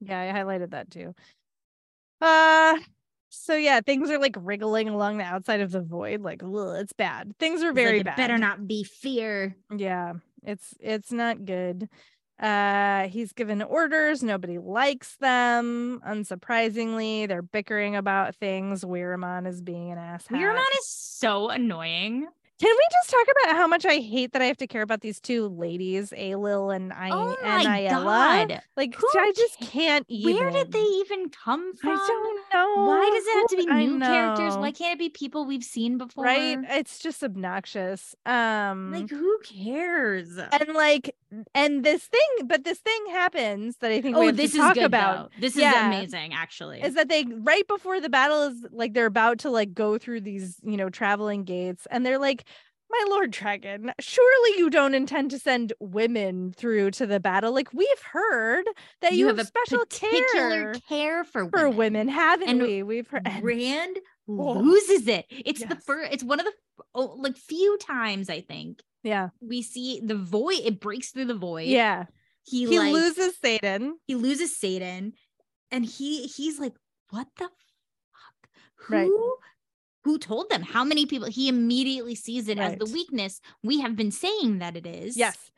Yeah, 0.00 0.20
I 0.20 0.36
highlighted 0.36 0.70
that 0.70 0.90
too. 0.90 1.14
Uh 2.20 2.78
So 3.34 3.56
yeah, 3.56 3.80
things 3.80 4.10
are 4.10 4.18
like 4.18 4.36
wriggling 4.38 4.90
along 4.90 5.16
the 5.16 5.24
outside 5.24 5.60
of 5.60 5.70
the 5.70 5.80
void. 5.80 6.20
Like, 6.20 6.42
ugh, 6.42 6.76
it's 6.78 6.92
bad. 6.92 7.32
Things 7.38 7.62
are 7.62 7.68
He's 7.68 7.76
like, 7.76 7.84
very 7.84 8.02
bad. 8.02 8.16
Better 8.16 8.36
not 8.36 8.66
be 8.66 8.84
fear. 8.84 9.56
Yeah, 9.74 10.14
it's 10.42 10.74
it's 10.78 11.10
not 11.10 11.46
good. 11.46 11.88
Uh 12.38 13.08
he's 13.08 13.32
given 13.32 13.62
orders, 13.62 14.22
nobody 14.22 14.58
likes 14.58 15.16
them. 15.16 16.02
Unsurprisingly, 16.06 17.26
they're 17.26 17.42
bickering 17.42 17.96
about 17.96 18.36
things. 18.36 18.84
Weiramon 18.84 19.46
is 19.46 19.62
being 19.62 19.92
an 19.92 19.98
ass. 19.98 20.26
Miramon 20.28 20.60
is 20.78 20.88
so 20.88 21.48
annoying. 21.48 22.26
Can 22.62 22.70
we 22.78 22.86
just 22.92 23.10
talk 23.10 23.26
about 23.42 23.56
how 23.56 23.66
much 23.66 23.84
I 23.84 23.98
hate 23.98 24.32
that 24.34 24.40
I 24.40 24.44
have 24.44 24.56
to 24.58 24.68
care 24.68 24.82
about 24.82 25.00
these 25.00 25.18
two 25.20 25.48
ladies, 25.48 26.10
Ailil 26.16 26.72
and 26.72 26.92
I 26.92 27.10
oh 27.10 27.36
and 27.44 27.64
my 27.64 27.78
Ayala? 27.80 28.46
god. 28.46 28.62
Like 28.76 28.94
Who 28.94 29.08
I 29.18 29.32
just 29.34 29.58
can't 29.58 30.06
even. 30.08 30.36
Where 30.36 30.50
did 30.52 30.70
they 30.72 30.78
even 30.78 31.28
come 31.30 31.74
from? 31.74 31.90
I 31.90 31.96
don't 32.06 32.40
know. 32.54 32.84
Why 32.86 33.10
does 33.10 33.26
it 33.26 33.34
have 33.36 33.46
to 33.48 33.56
be 33.56 33.68
I 33.68 33.84
new 33.86 33.98
characters? 33.98 34.56
Why 34.56 34.70
can't 34.70 34.92
it 34.94 34.98
be 35.00 35.08
people 35.08 35.44
we've 35.44 35.64
seen 35.64 35.98
before? 35.98 36.24
Right? 36.24 36.56
It's 36.70 37.00
just 37.00 37.24
obnoxious. 37.24 38.14
Um 38.26 38.92
Like 38.92 39.10
who 39.10 39.38
cares? 39.44 40.38
and 40.38 40.68
like 40.74 41.16
and 41.54 41.82
this 41.82 42.04
thing, 42.04 42.46
but 42.46 42.62
this 42.62 42.78
thing 42.78 43.06
happens 43.10 43.78
that 43.78 43.90
I 43.90 44.00
think 44.02 44.18
we 44.18 44.28
oh, 44.28 44.30
this 44.30 44.52
to 44.52 44.58
is 44.58 44.62
talk 44.64 44.74
good 44.74 44.84
about. 44.84 45.32
though. 45.32 45.40
This 45.40 45.56
Yeah. 45.56 45.80
is 45.80 45.86
amazing, 45.86 46.32
actually. 46.32 46.80
is 46.82 46.94
that 46.94 47.08
they 47.08 47.24
right 47.24 47.66
before 47.66 48.00
the 48.00 48.08
battle 48.10 48.44
is 48.44 48.64
like 48.70 48.92
they're 48.94 49.06
about 49.06 49.38
to 49.40 49.50
like 49.50 49.74
go 49.74 49.98
through 49.98 50.20
these 50.20 50.58
you 50.62 50.76
know 50.76 50.90
traveling 50.90 51.42
gates 51.42 51.86
and 51.90 52.06
they're 52.06 52.18
like 52.18 52.44
my 52.92 53.04
lord 53.08 53.30
dragon 53.30 53.90
surely 53.98 54.58
you 54.58 54.68
don't 54.70 54.94
intend 54.94 55.30
to 55.30 55.38
send 55.38 55.72
women 55.80 56.52
through 56.52 56.90
to 56.90 57.06
the 57.06 57.18
battle 57.18 57.52
like 57.52 57.72
we've 57.72 58.02
heard 58.12 58.64
that 59.00 59.14
you, 59.14 59.26
have, 59.26 59.38
a 59.38 59.44
special 59.44 59.78
particular 59.78 60.74
care 60.74 60.74
care 60.88 61.24
for 61.24 61.48
for 61.48 61.68
women 61.70 62.08
haven't 62.08 62.48
And 62.48 62.62
we 62.62 62.82
we've 62.82 63.08
heard 63.08 63.26
and- 63.26 63.42
Rand 63.42 63.98
loses 64.28 65.08
it. 65.08 65.26
It's 65.30 65.64
the 65.64 65.76
first. 65.76 66.12
It's 66.12 66.22
one 66.22 66.38
of 66.38 66.46
the 66.46 66.52
oh, 66.94 67.16
like 67.18 67.36
few 67.36 67.76
times 67.78 68.30
I 68.30 68.40
think 68.40 68.80
yeah 69.02 69.30
we 69.40 69.62
see 69.62 70.00
the 70.04 70.14
void. 70.14 70.60
It 70.64 70.80
breaks 70.80 71.10
through 71.10 71.26
the 71.26 71.34
void. 71.34 71.66
yeah 71.68 72.04
he, 72.44 72.66
he 72.66 72.78
like, 72.78 72.92
loses 72.92 73.34
saidin 73.42 73.92
he 74.06 74.14
loses 74.14 74.56
saidin, 74.58 75.12
and 75.70 75.84
he 75.84 76.26
he's 76.26 76.58
like, 76.58 76.74
what 77.10 77.26
the 77.38 77.44
fuck? 77.44 78.50
Who 78.76 78.94
Right. 78.94 79.10
Who 80.04 80.18
told 80.18 80.50
them? 80.50 80.62
How 80.62 80.84
many 80.84 81.06
people? 81.06 81.28
He 81.28 81.48
immediately 81.48 82.14
sees 82.14 82.48
it 82.48 82.58
as 82.58 82.76
the 82.76 82.86
weakness 82.92 83.40
we 83.62 83.80
have 83.80 83.96
been 83.96 84.10
saying 84.10 84.58
that 84.58 84.76
it 84.76 84.86
is. 84.86 85.16
yes 85.16 85.50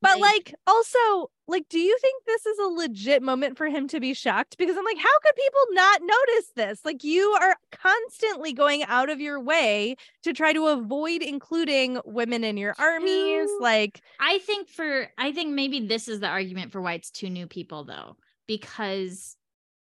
but 0.00 0.18
Like- 0.18 0.48
like 0.48 0.54
also 0.66 1.30
like 1.46 1.68
do 1.68 1.78
you 1.78 1.96
think 2.00 2.24
this 2.24 2.44
is 2.46 2.58
a 2.58 2.64
legit 2.64 3.22
moment 3.22 3.56
for 3.56 3.68
him 3.68 3.86
to 3.88 4.00
be 4.00 4.14
shocked 4.14 4.56
because 4.58 4.76
i'm 4.76 4.84
like 4.84 4.96
how 4.98 5.18
could 5.20 5.36
people 5.36 5.60
not 5.70 6.00
notice 6.02 6.50
this 6.56 6.80
like 6.84 7.04
you 7.04 7.36
are 7.40 7.56
constantly 7.70 8.52
going 8.52 8.82
out 8.84 9.10
of 9.10 9.20
your 9.20 9.38
way 9.38 9.94
to 10.24 10.32
try 10.32 10.52
to 10.52 10.66
avoid 10.66 11.22
including 11.22 12.00
women 12.04 12.42
in 12.42 12.56
your 12.56 12.74
armies 12.78 13.48
like 13.60 14.00
I 14.18 14.38
think 14.38 14.68
for 14.68 15.08
I 15.18 15.30
think 15.32 15.54
maybe 15.54 15.86
this 15.86 16.08
is 16.08 16.18
the 16.20 16.28
argument 16.28 16.72
for 16.72 16.80
why 16.80 16.94
it's 16.94 17.10
two 17.10 17.30
new 17.30 17.46
people 17.46 17.84
though, 17.84 18.16
because 18.48 19.36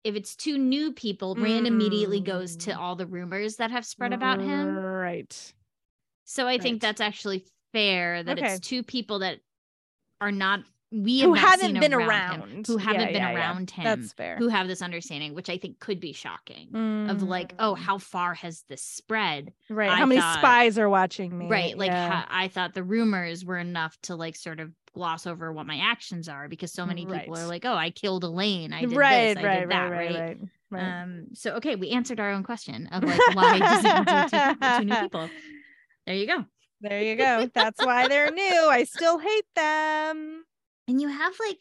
if 0.06 0.14
it's 0.14 0.36
two 0.36 0.56
new 0.56 0.92
people, 0.92 1.34
Rand 1.34 1.66
immediately 1.66 2.20
goes 2.20 2.56
to 2.58 2.70
Mm. 2.70 2.76
all 2.78 2.94
the 2.96 3.06
rumors 3.06 3.56
that 3.56 3.70
have 3.70 3.84
spread 3.84 4.12
about 4.12 4.40
him. 4.40 4.76
right 4.76 5.52
So 6.24 6.46
I 6.48 6.58
think 6.58 6.80
that's 6.80 7.00
actually 7.00 7.44
fair 7.72 8.22
that 8.22 8.38
Okay. 8.38 8.54
it's 8.54 8.66
two 8.66 8.82
people 8.82 9.20
that 9.20 9.40
are 10.20 10.32
not 10.32 10.60
we 10.92 11.20
who 11.20 11.34
have 11.34 11.42
not 11.58 11.60
haven't 11.60 11.80
been 11.80 11.92
around, 11.92 12.48
him, 12.48 12.62
who 12.64 12.76
haven't 12.76 13.00
Yeah, 13.00 13.06
been 13.08 13.14
yeah, 13.16 13.30
yeah. 13.32 13.36
around 13.36 13.70
him, 13.72 13.84
that's 13.84 14.12
fair 14.12 14.36
who 14.36 14.46
have 14.48 14.68
this 14.68 14.80
understanding, 14.82 15.34
which 15.34 15.50
I 15.50 15.58
think 15.58 15.80
could 15.80 15.98
be 15.98 16.12
shocking. 16.12 16.74
Of 17.10 17.22
like, 17.24 17.54
oh, 17.58 17.74
Mm. 17.74 17.78
how 17.78 17.98
far 17.98 18.34
has 18.34 18.62
this 18.68 18.82
spread? 18.82 19.52
right 19.68 19.90
I 19.90 19.96
how 19.96 20.06
many 20.06 20.20
thought- 20.20 20.38
spies 20.38 20.78
are 20.78 20.88
watching 20.88 21.36
me 21.36 21.48
right 21.48 21.76
like 21.76 21.90
Yeah. 21.90 22.24
i 22.30 22.46
thought 22.48 22.72
the 22.74 22.84
rumors 22.84 23.44
were 23.44 23.58
enough 23.58 24.00
to 24.02 24.14
like 24.14 24.36
sort 24.36 24.60
of 24.60 24.72
gloss 24.97 25.27
over 25.27 25.52
what 25.52 25.66
my 25.66 25.77
actions 25.77 26.27
are 26.27 26.48
because 26.48 26.73
so 26.73 26.86
many 26.86 27.05
people 27.05 27.36
are 27.36 27.47
like 27.47 27.66
oh 27.66 27.74
i 27.74 27.90
killed 27.90 28.24
elayne 28.24 28.73
i 28.73 28.81
did 28.81 28.93
right 28.97 29.35
this 29.35 29.44
i 29.44 29.47
right 29.47 29.60
did 29.60 29.70
that 29.70 29.90
right 29.90 29.90
right, 29.90 30.10
right 30.14 30.20
right. 30.20 30.39
Right 30.70 31.02
um 31.02 31.27
so 31.35 31.52
okay 31.56 31.77
we 31.77 31.90
answered 31.90 32.18
our 32.18 32.31
own 32.31 32.43
question 32.43 32.86
of 32.86 33.05
like 33.05 33.20
why 33.35 33.59
doesn't 33.59 33.85
he 33.85 34.05
do 34.05 34.28
two, 34.31 34.78
two 34.78 34.85
new 34.86 34.97
people? 35.02 35.31
There 36.06 36.14
you 36.16 36.27
go. 36.27 36.44
There 36.81 37.02
you 37.02 37.14
go. 37.14 37.51
That's 37.55 37.85
why 37.85 38.09
they're 38.09 38.31
new. 38.31 38.68
I 38.68 38.85
still 38.85 39.18
hate 39.18 39.44
them. 39.55 40.44
And 40.89 41.01
you 41.01 41.09
have 41.09 41.35
like 41.39 41.59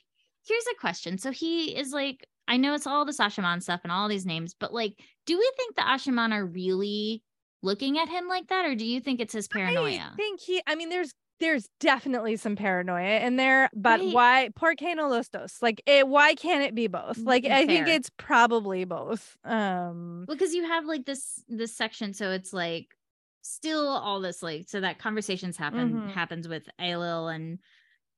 here's 0.48 0.66
a 0.72 0.80
question. 0.80 1.18
So 1.18 1.32
he 1.32 1.78
is 1.78 1.92
like 1.92 2.26
i 2.48 2.58
know 2.58 2.74
it's 2.74 2.88
all 2.88 3.06
the 3.06 3.12
sashaman 3.12 3.62
stuff 3.62 3.82
and 3.84 3.92
all 3.92 4.08
these 4.08 4.26
names 4.26 4.56
but 4.60 4.72
like 4.72 4.94
do 5.26 5.36
we 5.36 5.52
think 5.58 5.76
the 5.76 5.82
asha'man 5.82 6.32
are 6.32 6.46
really 6.46 7.24
looking 7.66 7.98
at 7.98 8.08
him 8.08 8.28
like 8.28 8.48
that 8.48 8.66
or 8.66 8.76
do 8.76 8.86
you 8.86 9.02
think 9.02 9.20
it's 9.20 9.34
his 9.34 9.48
paranoia? 9.48 10.12
I 10.14 10.16
think 10.16 10.40
he. 10.40 10.62
I 10.66 10.76
mean, 10.76 10.90
there's 10.90 11.14
there's 11.40 11.68
definitely 11.80 12.38
some 12.38 12.56
paranoia 12.56 13.20
in 13.20 13.36
there, 13.36 13.70
but 13.74 14.02
why? 14.06 14.50
Por 14.56 14.76
qué 14.76 14.96
no 14.96 15.10
los 15.10 15.28
dos? 15.30 15.58
Like, 15.62 15.82
it, 15.86 16.08
why 16.08 16.36
can't 16.36 16.64
it 16.64 16.74
be 16.74 16.88
both? 16.88 17.18
Like, 17.18 17.44
Mm, 17.44 17.52
I 17.52 17.66
think 17.66 17.88
it's 17.88 18.10
probably 18.18 18.86
both. 18.86 19.38
Um, 19.44 20.26
because 20.28 20.54
you 20.54 20.64
have 20.66 20.86
like 20.86 21.06
this 21.06 21.44
this 21.48 21.76
section 21.76 22.14
so 22.14 22.32
it's 22.32 22.54
like 22.54 22.96
still 23.42 23.88
all 23.88 24.22
this 24.22 24.42
like 24.42 24.68
so 24.68 24.80
that 24.82 24.98
conversations 24.98 25.56
happen 25.58 25.94
Mhm. 25.94 26.12
happens 26.12 26.48
with 26.48 26.68
Ailil 26.80 27.34
and 27.34 27.60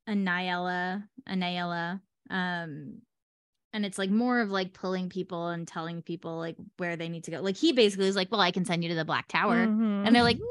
Anaiyella 0.07 1.03
Anaiyella 1.27 1.99
um 2.29 3.01
and 3.73 3.85
it's 3.85 3.97
like 3.97 4.09
more 4.09 4.39
of 4.39 4.49
like 4.49 4.73
pulling 4.73 5.09
people 5.09 5.49
and 5.49 5.67
telling 5.67 6.01
people 6.01 6.37
like 6.37 6.55
where 6.77 6.95
they 6.95 7.09
need 7.09 7.25
to 7.25 7.31
go 7.31 7.41
like 7.41 7.57
he 7.57 7.73
basically 7.73 8.07
is 8.07 8.15
like 8.15 8.31
well 8.31 8.39
I 8.41 8.51
can 8.51 8.63
send 8.63 8.83
you 8.83 8.89
to 8.89 8.95
the 8.95 9.03
black 9.05 9.27
tower 9.27 9.67
mhm. 9.67 10.05
and 10.07 10.15
they're 10.15 10.23
like 10.23 10.37
no 10.37 10.45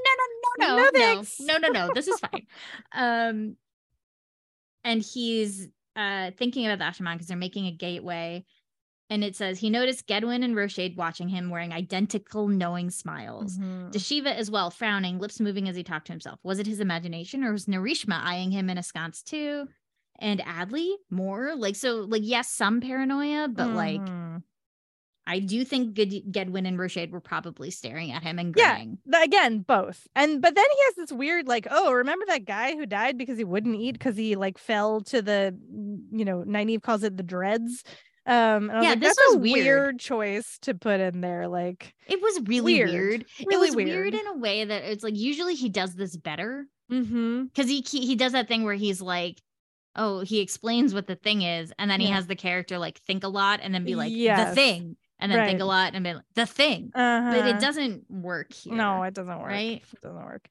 no 0.66 0.76
no 0.76 0.82
No, 0.84 0.90
no 0.90 0.90
no 0.90 1.14
thanks. 1.14 1.40
no 1.40 1.56
no 1.58 1.68
no 1.68 1.90
this 1.94 2.08
is 2.08 2.18
fine 2.20 2.46
um 2.92 3.56
and 4.84 5.02
he's 5.02 5.68
uh 5.96 6.30
thinking 6.36 6.66
about 6.66 6.78
the 6.78 6.84
Asha'man 6.84 7.14
because 7.14 7.26
they're 7.28 7.36
making 7.36 7.66
a 7.66 7.72
gateway 7.72 8.44
and 9.08 9.22
it 9.22 9.36
says 9.36 9.58
he 9.60 9.70
noticed 9.70 10.06
Gedwyn 10.08 10.44
and 10.44 10.56
Rochaid 10.56 10.96
watching 10.96 11.28
him 11.28 11.48
wearing 11.48 11.72
identical 11.72 12.48
knowing 12.48 12.90
smiles. 12.90 13.56
Mhm. 13.56 13.92
Dashiva 13.92 14.34
as 14.34 14.50
well, 14.50 14.68
frowning, 14.68 15.20
lips 15.20 15.38
moving 15.38 15.68
as 15.68 15.76
he 15.76 15.84
talked 15.84 16.06
to 16.08 16.12
himself. 16.12 16.40
Was 16.42 16.58
it 16.58 16.66
his 16.66 16.80
imagination 16.80 17.44
or 17.44 17.52
was 17.52 17.66
Narishma 17.66 18.20
eyeing 18.24 18.50
him 18.50 18.68
in 18.68 18.78
askance 18.78 19.22
too? 19.22 19.68
And 20.18 20.40
Adley 20.40 20.90
more 21.08 21.54
like 21.54 21.76
so 21.76 21.98
like 22.00 22.22
yes, 22.24 22.48
some 22.50 22.80
paranoia, 22.80 23.46
but 23.48 23.68
like 23.68 24.00
Mhm. 24.00 24.25
I 25.26 25.40
do 25.40 25.64
think 25.64 25.94
Ged- 25.94 26.30
Gedwyn 26.30 26.66
and 26.68 26.78
Rochaid 26.78 27.10
were 27.10 27.20
probably 27.20 27.70
staring 27.70 28.12
at 28.12 28.22
him 28.22 28.38
and 28.38 28.54
Yeah. 28.56 28.74
grinning. 28.76 28.98
The- 29.06 29.22
again, 29.22 29.58
both. 29.60 30.06
And 30.14 30.40
but 30.40 30.54
then 30.54 30.64
he 30.70 30.84
has 30.84 30.94
this 30.94 31.12
weird, 31.12 31.48
like, 31.48 31.66
oh, 31.70 31.92
remember 31.92 32.24
that 32.26 32.44
guy 32.44 32.76
who 32.76 32.86
died 32.86 33.18
because 33.18 33.36
he 33.38 33.44
wouldn't 33.44 33.74
eat 33.76 33.92
because 33.92 34.16
he 34.16 34.36
like 34.36 34.56
fell 34.58 35.00
to 35.02 35.22
the, 35.22 35.56
you 36.12 36.24
know, 36.24 36.44
Nynaeve 36.46 36.82
calls 36.82 37.02
it 37.02 37.16
the 37.16 37.22
dreads. 37.22 37.82
Um, 38.28 38.68
Yeah, 38.70 38.80
like, 38.90 39.00
this 39.00 39.16
that's 39.16 39.32
a 39.34 39.38
was 39.38 39.42
weird. 39.42 39.64
weird 39.64 39.98
choice 40.00 40.58
to 40.62 40.74
put 40.74 41.00
in 41.00 41.20
there. 41.20 41.46
Like, 41.48 41.94
It 42.08 42.20
was 42.20 42.40
really 42.48 42.74
Weird. 42.74 42.90
weird. 42.90 43.24
It 43.38 43.58
was 43.58 43.76
weird. 43.76 43.88
weird. 43.88 44.14
in 44.14 44.26
a 44.26 44.36
way 44.36 44.64
that 44.64 44.84
it's 44.84 45.04
like 45.04 45.16
usually 45.16 45.54
he 45.54 45.68
does 45.68 45.94
this 45.94 46.16
better 46.16 46.66
mm-hmm. 46.90 47.44
because 47.44 47.68
he 47.68 47.84
he 47.88 48.06
he 48.06 48.16
does 48.16 48.32
that 48.32 48.48
thing 48.48 48.64
where 48.64 48.74
he's 48.74 49.00
like 49.00 49.40
oh 49.96 50.20
he 50.20 50.40
explains 50.40 50.92
what 50.92 51.06
the 51.06 51.16
thing 51.16 51.42
is 51.42 51.72
and 51.78 51.90
then 51.90 52.00
he 52.00 52.06
has 52.08 52.26
the 52.26 52.36
character 52.36 52.78
like 52.78 52.98
think 53.06 53.24
a 53.24 53.28
lot 53.28 53.60
and 53.62 53.72
then 53.74 53.84
be 53.84 53.94
like 53.94 54.12
the 54.12 54.52
thing 54.54 54.96
and 55.18 55.32
then 55.32 55.46
think 55.46 55.60
a 55.60 55.64
lot 55.64 55.94
and 55.94 56.04
be 56.04 56.14
like 56.14 56.22
the 56.34 56.46
thing 56.46 56.90
uh 56.94 57.30
but 57.30 57.46
it 57.46 57.60
doesn't 57.60 58.04
work 58.10 58.52
here 58.52 58.74
No, 58.74 59.02
it 59.02 59.14
doesn't 59.14 59.38
work. 59.38 59.48
right? 59.48 59.82
It 59.92 60.00
doesn't 60.02 60.24
work. 60.24 60.48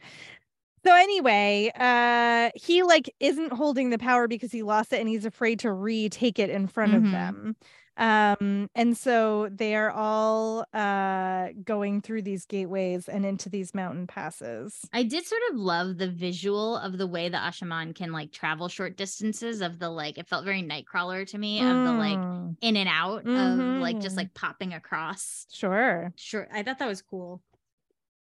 So 0.85 0.93
anyway, 0.93 1.71
uh 1.75 2.51
he 2.55 2.83
like 2.83 3.09
isn't 3.19 3.51
holding 3.53 3.89
the 3.89 3.97
power 3.97 4.27
because 4.27 4.51
he 4.51 4.61
lost 4.63 4.93
it 4.93 4.99
and 4.99 5.09
he's 5.09 5.25
afraid 5.25 5.59
to 5.61 5.71
retake 5.71 6.37
it 6.39 6.49
in 6.49 6.67
front 6.67 6.93
Mhm. 6.93 6.97
of 6.97 7.11
them. 7.11 7.55
Um 7.97 8.69
and 8.75 8.97
so 8.97 9.49
they 9.51 9.75
are 9.75 9.89
all 9.91 10.65
uh 10.73 11.49
going 11.63 12.01
through 12.01 12.23
these 12.23 12.45
gateways 12.45 13.07
and 13.07 13.25
into 13.25 13.49
these 13.49 13.73
mountain 13.73 14.05
passes. 14.07 14.81
I 14.91 15.03
did 15.03 15.25
sort 15.25 15.41
of 15.51 15.57
love 15.57 15.97
the 15.97 16.09
visual 16.09 16.75
of 16.77 16.97
the 16.97 17.07
way 17.07 17.29
the 17.29 17.37
Asha'man 17.37 17.95
can 17.95 18.11
like 18.11 18.31
travel 18.31 18.67
short 18.67 18.97
distances 18.97 19.61
of 19.61 19.79
the 19.79 19.89
like 19.89 20.17
it 20.17 20.27
felt 20.27 20.43
very 20.45 20.61
Nightcrawler 20.61 21.25
to 21.27 21.37
me 21.37 21.61
of 21.61 21.67
the 21.67 21.91
like 21.93 22.19
Mm, 22.19 22.57
in 22.61 22.77
and 22.77 22.89
out 22.89 23.25
of 23.27 23.59
like 23.81 23.99
just 24.01 24.15
Mhm. 24.15 24.17
like 24.17 24.33
popping 24.33 24.73
across. 24.73 25.45
sure. 25.51 26.11
Sure, 26.15 26.47
I 26.53 26.63
thought 26.63 26.79
that 26.79 26.87
was 26.87 27.01
cool. 27.01 27.41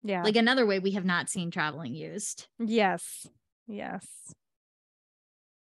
Yeah. 0.02 0.22
Like 0.22 0.36
another 0.36 0.66
way 0.66 0.78
we 0.78 0.92
have 0.92 1.04
not 1.04 1.28
seen 1.28 1.50
traveling 1.50 1.94
used. 1.94 2.48
yes. 2.58 3.26
Yes. 3.68 4.34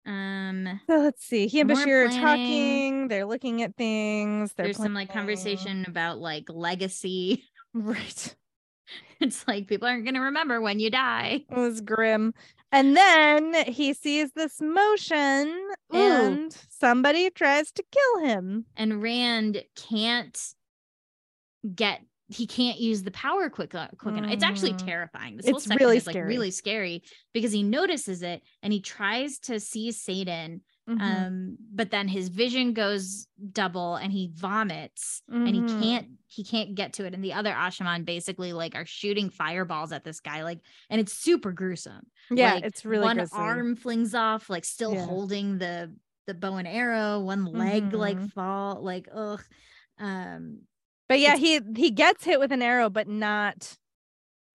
Um 0.05 0.81
So 0.89 0.99
let's 0.99 1.25
see. 1.25 1.47
He 1.47 1.61
and 1.61 1.71
Bashere 1.71 2.07
are 2.07 2.09
talking. 2.09 3.09
They're 3.09 3.27
looking 3.27 3.63
at 3.63 3.77
things. 3.77 4.53
There's 4.55 4.77
some 4.77 4.95
like 4.95 5.13
conversation 5.13 5.85
about 5.87 6.19
like 6.19 6.45
legacy. 6.49 7.45
Right. 7.75 8.37
It's 9.19 9.47
like 9.49 9.67
people 9.67 9.89
aren't 9.89 10.05
going 10.05 10.15
to 10.15 10.21
remember 10.21 10.61
when 10.61 10.81
you 10.81 10.91
die. 10.91 11.45
It 11.49 11.57
was 11.57 11.81
grim. 11.81 12.35
And 12.73 12.97
then 12.97 13.55
he 13.67 13.95
sees 13.95 14.33
this 14.33 14.61
motion 14.61 15.49
Ooh. 15.95 15.97
and 15.97 16.57
somebody 16.69 17.31
tries 17.31 17.71
to 17.73 17.85
kill 17.91 18.27
him. 18.27 18.67
And 18.77 19.03
Rand 19.03 19.63
can't 19.77 20.39
get 21.75 22.03
he 22.33 22.47
can't 22.47 22.79
use 22.79 23.03
the 23.03 23.11
power 23.13 23.51
quick 23.51 23.75
uh, 23.75 23.89
quick 23.99 24.17
enough. 24.17 24.31
It's 24.31 24.45
actually 24.45 24.75
Mm. 24.75 24.77
terrifying. 24.77 25.37
This 25.37 25.49
whole 25.49 25.59
It's 25.59 25.67
section 25.67 25.77
really 25.77 25.97
is 25.97 26.07
like 26.07 26.19
scary. 26.19 26.27
really 26.27 26.51
scary 26.51 27.03
because 27.33 27.53
he 27.53 27.63
notices 27.63 28.23
it 28.23 28.43
and 28.63 28.73
he 28.73 28.81
tries 28.81 29.39
to 29.41 29.61
see 29.61 29.91
saidin. 29.91 30.61
Mhm. 30.89 31.01
Um, 31.01 31.57
but 31.73 31.91
then 31.91 32.09
his 32.09 32.29
vision 32.29 32.75
goes 32.75 33.27
double 33.53 33.97
and 33.97 34.13
he 34.13 34.31
vomits 34.35 35.23
and 35.45 35.55
he 35.57 35.63
Mhm. 35.63 35.67
can't 35.79 36.09
he 36.29 36.45
can't 36.45 36.75
get 36.75 36.93
to 36.95 37.07
it. 37.07 37.15
And 37.15 37.25
the 37.25 37.33
other 37.35 37.53
Asha'man 37.53 38.05
basically 38.05 38.53
like 38.53 38.75
are 38.75 38.87
shooting 38.87 39.31
fireballs 39.31 39.93
at 39.93 40.05
this 40.05 40.21
guy, 40.21 40.43
like, 40.45 40.61
and 40.91 41.01
it's 41.01 41.13
super 41.13 41.53
gruesome. 41.53 42.07
yeah, 42.31 42.55
like, 42.55 42.65
it's 42.65 42.85
really 42.85 43.05
one 43.05 43.17
grisly. 43.17 43.37
arm 43.39 43.77
flings 43.77 44.15
off, 44.15 44.49
like 44.51 44.65
still 44.65 44.95
Yeah. 44.95 45.05
holding 45.07 45.59
the 45.59 45.95
the 46.27 46.35
bow 46.35 46.55
and 46.57 46.69
arrow, 46.69 47.21
one 47.21 47.45
leg 47.45 47.93
like 47.95 48.21
Mhm. 48.21 48.29
fall, 48.35 48.83
like 48.83 49.09
ugh. 49.13 49.43
Um, 49.99 50.63
But 51.13 51.21
yeah, 51.21 51.35
It's- 51.35 51.41
he 51.77 51.83
he 51.83 51.91
gets 51.91 52.25
hit 52.25 52.41
with 52.41 52.53
an 52.53 52.63
arrow, 52.63 52.89
but 52.89 53.07
not, 53.07 53.77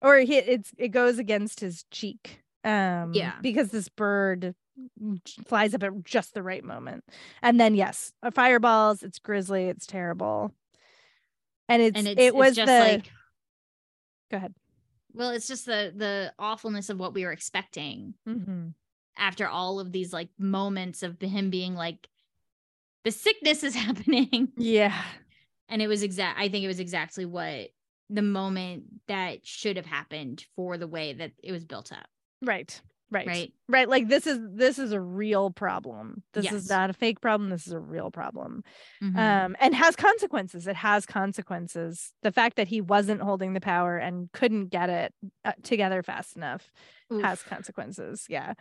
or 0.02 0.16
he 0.18 0.38
it's 0.38 0.72
it 0.76 0.88
goes 0.88 1.18
against 1.20 1.60
his 1.60 1.84
cheek. 1.92 2.42
Um, 2.64 3.12
Yeah. 3.14 3.34
because 3.40 3.70
this 3.70 3.88
bird 3.88 4.56
flies 5.46 5.72
up 5.74 5.84
at 5.84 5.92
just 6.04 6.34
the 6.34 6.42
right 6.42 6.64
moment, 6.64 7.04
and 7.42 7.60
then 7.60 7.76
yes, 7.76 8.12
uh, 8.24 8.32
fireballs. 8.32 9.04
It's 9.04 9.20
grisly. 9.20 9.66
It's 9.66 9.86
terrible, 9.86 10.52
and 11.68 11.80
it's, 11.80 11.96
and 11.96 12.08
it's, 12.08 12.20
it 12.20 12.24
it's 12.26 12.34
was 12.36 12.56
just 12.56 12.66
the. 12.66 12.78
like 12.80 13.12
go 14.32 14.38
ahead. 14.38 14.54
well, 15.14 15.30
it's 15.30 15.46
just 15.46 15.64
the 15.64 15.92
the 15.94 16.32
awfulness 16.40 16.90
of 16.90 16.98
what 16.98 17.14
we 17.14 17.24
were 17.24 17.32
expecting 17.32 18.14
Mhm. 18.26 18.74
after 19.16 19.46
all 19.46 19.78
of 19.78 19.92
these 19.92 20.12
like 20.12 20.28
moments 20.38 21.04
of 21.04 21.20
him 21.20 21.50
being 21.50 21.76
like, 21.76 22.08
the 23.04 23.12
sickness 23.12 23.62
is 23.62 23.74
happening. 23.86 24.52
Yeah, 24.56 25.00
and 25.68 25.82
it 25.82 25.88
was 25.88 26.02
exact 26.02 26.38
i 26.38 26.48
think 26.48 26.64
it 26.64 26.68
was 26.68 26.80
exactly 26.80 27.24
what 27.24 27.68
the 28.10 28.22
moment 28.22 28.84
that 29.06 29.46
should 29.46 29.76
have 29.76 29.86
happened 29.86 30.44
for 30.56 30.78
the 30.78 30.86
way 30.88 31.12
that 31.12 31.32
it 31.42 31.52
was 31.52 31.64
built 31.64 31.92
up 31.92 32.06
right, 32.42 32.80
right, 33.10 33.26
right 33.26 33.52
right. 33.68 33.88
Like 33.88 34.08
this 34.08 34.26
is 34.26 34.38
this 34.52 34.78
is 34.78 34.92
a 34.92 35.00
real 35.00 35.50
problem. 35.50 36.22
This 36.32 36.44
Yes. 36.44 36.54
is 36.54 36.70
not 36.70 36.88
a 36.88 36.94
fake 36.94 37.20
problem. 37.20 37.50
This 37.50 37.66
is 37.66 37.72
a 37.72 37.78
real 37.78 38.10
problem. 38.10 38.62
Mhm. 39.02 39.18
um 39.18 39.56
and 39.60 39.74
has 39.74 39.96
consequences 39.96 40.66
it 40.66 40.76
has 40.76 41.04
consequences 41.04 42.12
the 42.22 42.32
fact 42.32 42.56
that 42.56 42.68
he 42.68 42.80
wasn't 42.80 43.20
holding 43.20 43.52
the 43.54 43.60
power 43.60 43.96
and 43.98 44.30
couldn't 44.32 44.68
get 44.68 44.88
it 44.88 45.14
uh, 45.44 45.52
together 45.62 46.02
fast 46.02 46.36
enough 46.36 46.70
has 47.22 47.42
consequences 47.42 48.26
yeah 48.28 48.54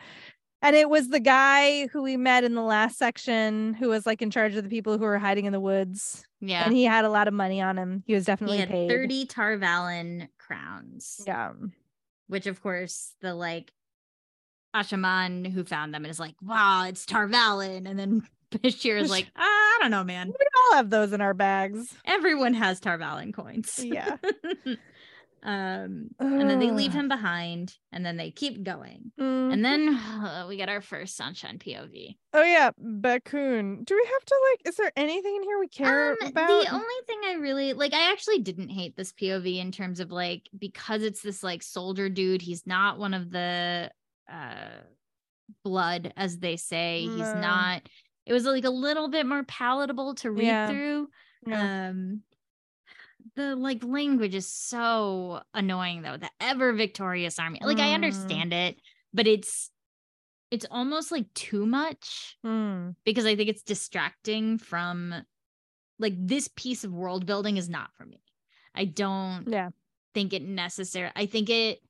and 0.62 0.76
it 0.76 0.90
was 0.90 1.10
the 1.10 1.20
guy 1.20 1.88
who 1.88 2.02
we 2.02 2.18
met 2.18 2.44
in 2.44 2.56
the 2.56 2.62
last 2.62 2.98
section 2.98 3.74
who 3.76 3.90
was 3.90 4.06
like 4.06 4.22
in 4.22 4.32
charge 4.32 4.56
of 4.56 4.64
the 4.64 4.70
people 4.70 4.98
who 4.98 5.04
were 5.04 5.20
hiding 5.20 5.46
in 5.46 5.54
the 5.54 5.60
woods 5.60 6.26
yeah. 6.40 6.66
and 6.66 6.74
he 6.74 6.84
had 6.84 7.06
a 7.06 7.10
lot 7.10 7.28
of 7.28 7.34
money 7.34 7.62
on 7.62 7.78
him. 7.78 8.04
He 8.06 8.14
was 8.14 8.26
definitely 8.26 8.58
he 8.58 8.62
had 8.62 8.70
paid. 8.70 8.90
30 8.90 9.26
Tar 9.26 9.58
Valon 9.58 10.28
crowns. 10.38 11.22
Yeah. 11.26 11.54
Which 12.28 12.48
of 12.48 12.62
course 12.62 13.14
the 13.22 13.34
like 13.34 13.72
asha'man 14.76 15.52
who 15.52 15.64
found 15.64 15.94
them 15.94 16.06
is 16.06 16.20
like 16.20 16.36
wow 16.42 16.86
it's 16.88 17.06
Tar 17.06 17.28
Valon. 17.28 17.88
And 17.88 17.98
then 18.00 18.24
bashere 18.52 19.00
is 19.00 19.12
like 19.12 19.28
"Ah, 19.36 19.42
i 19.42 19.78
don't 19.82 19.92
know 19.92 20.04
man. 20.04 20.28
We 20.28 20.46
all 20.56 20.78
have 20.78 20.90
those 20.90 21.14
in 21.14 21.22
our 21.22 21.34
bags. 21.34 21.94
Everyone 22.06 22.54
has 22.54 22.80
Tar 22.80 22.98
Valon 22.98 23.34
coins. 23.34 23.80
Yeah 23.84 24.18
um 25.44 26.10
and 26.20 26.50
then 26.50 26.60
they 26.60 26.72
leave 26.72 26.94
him 26.94 27.08
behind 27.08 27.74
and 27.92 28.06
then 28.06 28.18
they 28.18 28.32
keep 28.32 28.64
going 28.64 29.12
Mm. 29.20 29.54
and 29.54 29.64
then 29.66 29.90
uh, 29.90 30.46
we 30.50 30.58
get 30.58 30.68
our 30.70 30.82
first 30.82 31.18
Seanchan 31.20 31.60
pov 31.60 32.18
oh 32.34 32.44
yeah 32.44 32.72
Bakuun. 32.80 33.86
do 33.86 33.96
we 33.96 34.06
have 34.12 34.26
to 34.26 34.36
like 34.52 34.68
is 34.68 34.76
there 34.76 34.92
anything 34.96 35.36
in 35.36 35.44
here 35.44 35.60
we 35.60 35.68
care 35.68 36.12
Um, 36.12 36.18
about 36.28 36.48
The 36.48 36.74
only 36.74 37.02
thing 37.06 37.20
I 37.26 37.34
really 37.34 37.74
like, 37.74 37.94
I 37.94 38.12
actually 38.12 38.40
didn't 38.40 38.70
hate 38.70 38.96
this 38.98 39.14
POV 39.14 39.60
in 39.60 39.72
terms 39.72 40.00
of 40.00 40.12
like 40.12 40.50
because 40.58 41.04
it's 41.04 41.22
this 41.22 41.44
like 41.44 41.62
soldier 41.64 42.10
dude. 42.10 42.42
He's 42.42 42.66
not 42.68 42.98
one 43.00 43.14
of 43.14 43.30
the 43.32 43.92
uh 44.32 44.82
blood, 45.64 46.14
as 46.18 46.40
they 46.40 46.58
say. 46.58 47.02
He's 47.04 47.34
not. 47.36 47.82
It 48.26 48.34
was 48.34 48.44
like 48.46 48.66
a 48.66 48.70
little 48.70 49.08
bit 49.08 49.26
more 49.26 49.44
palatable 49.44 50.16
to 50.16 50.32
read 50.32 50.46
Yeah. 50.48 50.68
through. 50.68 51.08
Yeah. 51.48 51.90
Um, 51.90 52.22
the 53.38 53.56
like 53.56 53.84
language 53.84 54.36
is 54.36 54.48
so 54.48 55.44
annoying 55.54 56.04
though. 56.04 56.18
The 56.18 56.32
ever 56.42 56.74
victorious 56.74 57.40
army. 57.40 57.62
Like 57.64 57.80
I 57.80 57.94
Mm. 57.94 57.94
understand 57.94 58.54
it, 58.54 58.82
but 59.14 59.28
it's 59.28 59.72
it's 60.52 60.66
almost 60.72 61.12
like 61.12 61.34
too 61.34 61.66
much 61.66 62.38
Mm. 62.44 62.96
because 63.06 63.26
I 63.26 63.36
think 63.36 63.50
it's 63.50 63.64
distracting 63.64 64.58
from 64.60 65.16
like 66.00 66.16
this 66.18 66.50
piece 66.56 66.84
of 66.84 66.94
world 66.94 67.26
building 67.26 67.58
is 67.58 67.70
not 67.70 67.94
for 67.96 68.06
me. 68.06 68.22
I 68.76 68.86
don't 68.86 69.48
yeah 69.48 69.70
think 70.14 70.34
it 70.34 70.44
necessary. 70.44 71.12
I 71.16 71.26
think 71.28 71.50
it 71.50 71.82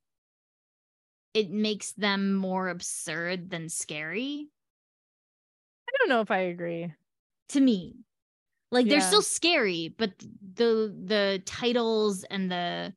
it 1.34 1.50
makes 1.50 1.94
them 1.94 2.34
more 2.34 2.70
absurd 2.70 3.50
than 3.50 3.70
scary 3.70 4.50
I 5.88 5.92
don't 6.00 6.10
know 6.10 6.22
if 6.22 6.32
I 6.32 6.40
agree. 6.40 6.94
to 7.50 7.60
me. 7.60 7.96
Like 8.72 8.90
they're 8.90 9.02
still 9.02 9.22
scary, 9.22 9.90
but 9.90 10.18
the 10.20 10.94
the 11.06 11.42
titles 11.46 12.24
and 12.26 12.52
the 12.52 12.94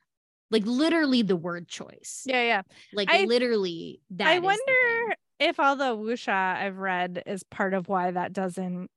like 0.51 0.65
literally 0.67 1.23
the 1.23 1.37
word 1.37 1.69
choice. 1.69 2.23
Yeah, 2.27 2.43
yeah. 2.43 2.63
Like 2.93 3.13
I- 3.13 3.29
literally 3.29 4.03
that 4.11 4.37
I 4.37 4.39
is 4.43 4.63
the 4.63 4.75
thing. 4.77 5.07
wonder 5.07 5.17
if 5.39 5.59
all 5.61 5.77
the 5.77 5.97
wuxia 5.97 6.57
I've 6.57 6.79
read 6.79 7.23
is 7.27 7.43
part 7.45 7.75
of 7.75 7.89
why 7.89 8.11
that 8.11 8.33
doesn't 8.33 8.91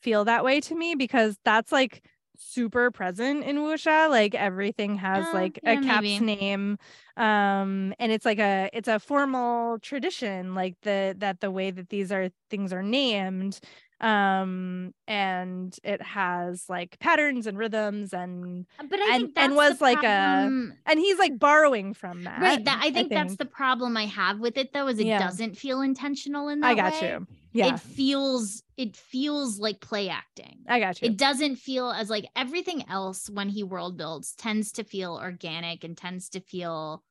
feel 0.00 0.24
that 0.26 0.44
way 0.44 0.60
to 0.62 0.74
me 0.76 0.94
because 0.96 1.38
that's 1.44 1.72
like 1.72 2.06
super 2.38 2.90
present 2.90 3.44
in 3.44 3.58
wuxia. 3.58 4.10
Like 4.10 4.34
everything 4.34 4.96
has 4.96 5.32
Uh, 5.32 5.32
like 5.32 5.60
yeah, 5.62 5.66
a 5.66 5.78
cap's 5.78 6.20
maybe. 6.20 6.20
name, 6.20 6.78
um, 7.16 7.94
and 7.98 8.12
it's 8.12 8.24
like 8.26 8.38
a 8.40 8.70
it's 8.72 8.88
a 8.88 9.00
formal 9.00 9.78
tradition, 9.80 10.54
like 10.54 10.76
the 10.82 11.14
that 11.18 11.40
the 11.40 11.50
way 11.52 11.70
that 11.72 11.90
these 11.90 12.12
are 12.12 12.30
things 12.50 12.72
are 12.72 12.82
named 12.82 13.60
um 14.00 14.92
and 15.08 15.76
it 15.82 16.02
has 16.02 16.64
like 16.68 16.98
patterns 16.98 17.46
and 17.46 17.56
rhythms 17.56 18.12
and 18.12 18.66
But 18.78 19.00
I 19.00 19.16
and- 19.16 19.32
and 19.36 19.56
was 19.56 19.80
like 19.80 20.02
a- 20.02 20.06
and 20.06 20.74
he's 21.00 21.18
like 21.18 21.38
borrowing 21.38 21.94
from 21.94 22.24
that 22.24 22.40
right 22.40 22.62
that 22.64 22.80
i 22.82 22.90
think 22.90 23.08
that's 23.10 23.36
the 23.36 23.46
problem 23.46 23.96
i 23.96 24.04
have 24.06 24.38
with 24.38 24.58
it 24.58 24.72
though 24.74 24.88
is 24.88 24.98
it 24.98 25.06
Yeah. 25.06 25.18
doesn't 25.18 25.56
feel 25.56 25.80
intentional 25.80 26.48
in 26.48 26.60
that 26.60 26.66
i 26.68 26.74
got 26.74 27.00
way. 27.00 27.12
you. 27.12 27.26
Yeah. 27.52 27.72
it 27.74 27.80
feels 27.80 28.62
it 28.76 28.94
feels 28.94 29.58
like 29.58 29.80
play 29.80 30.10
acting. 30.10 30.58
I 30.68 30.78
got 30.78 31.00
you. 31.00 31.08
It 31.08 31.16
doesn't 31.16 31.56
feel 31.56 31.90
as 31.90 32.10
like 32.10 32.26
everything 32.36 32.84
else 32.90 33.30
when 33.30 33.48
he 33.48 33.62
world 33.62 33.96
builds 33.96 34.34
tends 34.34 34.72
to 34.72 34.84
feel 34.84 35.14
organic 35.22 35.82
and 35.82 35.96
tends 35.96 36.28
to 36.30 36.40
feel 36.40 37.02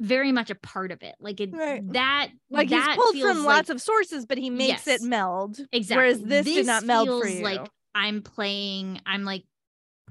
very 0.00 0.30
much 0.32 0.50
a 0.50 0.54
part 0.54 0.92
of 0.92 1.02
it. 1.02 1.14
Like 1.20 1.40
it 1.40 1.50
Right. 1.54 1.82
that 1.92 2.28
like 2.50 2.68
that 2.68 2.86
he's 2.88 2.96
pulled 2.96 3.18
from 3.18 3.38
like- 3.44 3.56
lots 3.56 3.70
of 3.70 3.80
sources 3.80 4.26
but 4.26 4.38
he 4.38 4.50
makes 4.50 4.86
Yes. 4.86 5.00
it 5.00 5.02
meld 5.06 5.58
exactly. 5.72 5.96
whereas 5.96 6.22
this, 6.22 6.44
did 6.44 6.66
not 6.66 6.84
meld 6.84 7.08
for 7.08 7.26
you. 7.28 7.42
like 7.42 7.66
i'm 7.94 8.20
playing 8.20 9.00
i'm 9.06 9.24
like 9.24 9.44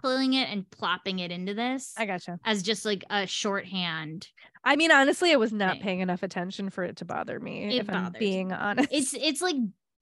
pulling 0.01 0.33
it 0.33 0.49
and 0.49 0.67
plopping 0.71 1.19
it 1.19 1.31
into 1.31 1.53
this 1.53 1.93
i 1.97 2.05
gotcha. 2.05 2.39
as 2.43 2.63
just 2.63 2.83
like 2.83 3.03
a 3.11 3.27
shorthand 3.27 4.27
i 4.63 4.75
mean 4.75 4.91
honestly 4.91 5.31
i 5.31 5.35
was 5.35 5.53
not 5.53 5.73
Thing. 5.73 5.81
paying 5.83 5.99
enough 5.99 6.23
attention 6.23 6.69
for 6.71 6.83
it 6.83 6.95
to 6.97 7.05
bother 7.05 7.39
me 7.39 7.75
It 7.75 7.81
if 7.81 7.89
i'm 7.89 8.11
being 8.19 8.51
honest 8.51 8.89
it's 8.91 9.13
it's 9.13 9.41
like 9.41 9.55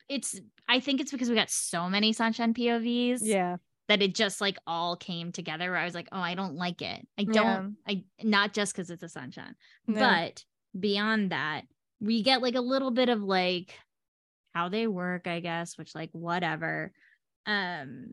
it's 0.10 0.40
i 0.70 0.80
think 0.80 1.02
it's 1.02 1.12
because 1.12 1.30
we 1.30 1.36
got 1.36 1.50
so 1.50 1.90
many 1.90 2.14
Seanchan 2.14 2.56
povs 2.58 3.20
yeah 3.22 3.58
that 3.90 4.02
it 4.02 4.16
just 4.16 4.40
like 4.42 4.58
all 4.66 4.96
came 4.96 5.32
together 5.32 5.70
where 5.72 5.80
i 5.80 5.86
was 5.86 5.94
like 5.96 6.08
oh 6.12 6.20
i 6.20 6.36
don't 6.36 6.56
like 6.56 6.82
it 6.82 7.06
i 7.18 7.24
don't 7.24 7.76
Yeah. 7.88 7.96
i 7.96 8.04
not 8.24 8.54
just 8.54 8.74
because 8.74 8.90
it's 8.90 9.04
a 9.04 9.08
Seanchan 9.08 9.54
No. 9.88 10.00
but 10.00 10.44
beyond 10.80 11.32
that 11.32 11.64
we 12.00 12.24
get 12.24 12.42
like 12.42 12.56
a 12.56 12.62
little 12.62 12.92
bit 12.92 13.10
of 13.10 13.22
like 13.22 13.78
how 14.54 14.70
they 14.70 14.88
work 14.88 15.28
i 15.28 15.40
guess 15.40 15.78
which 15.78 15.94
like 15.96 16.10
whatever 16.14 16.92
um 17.46 18.08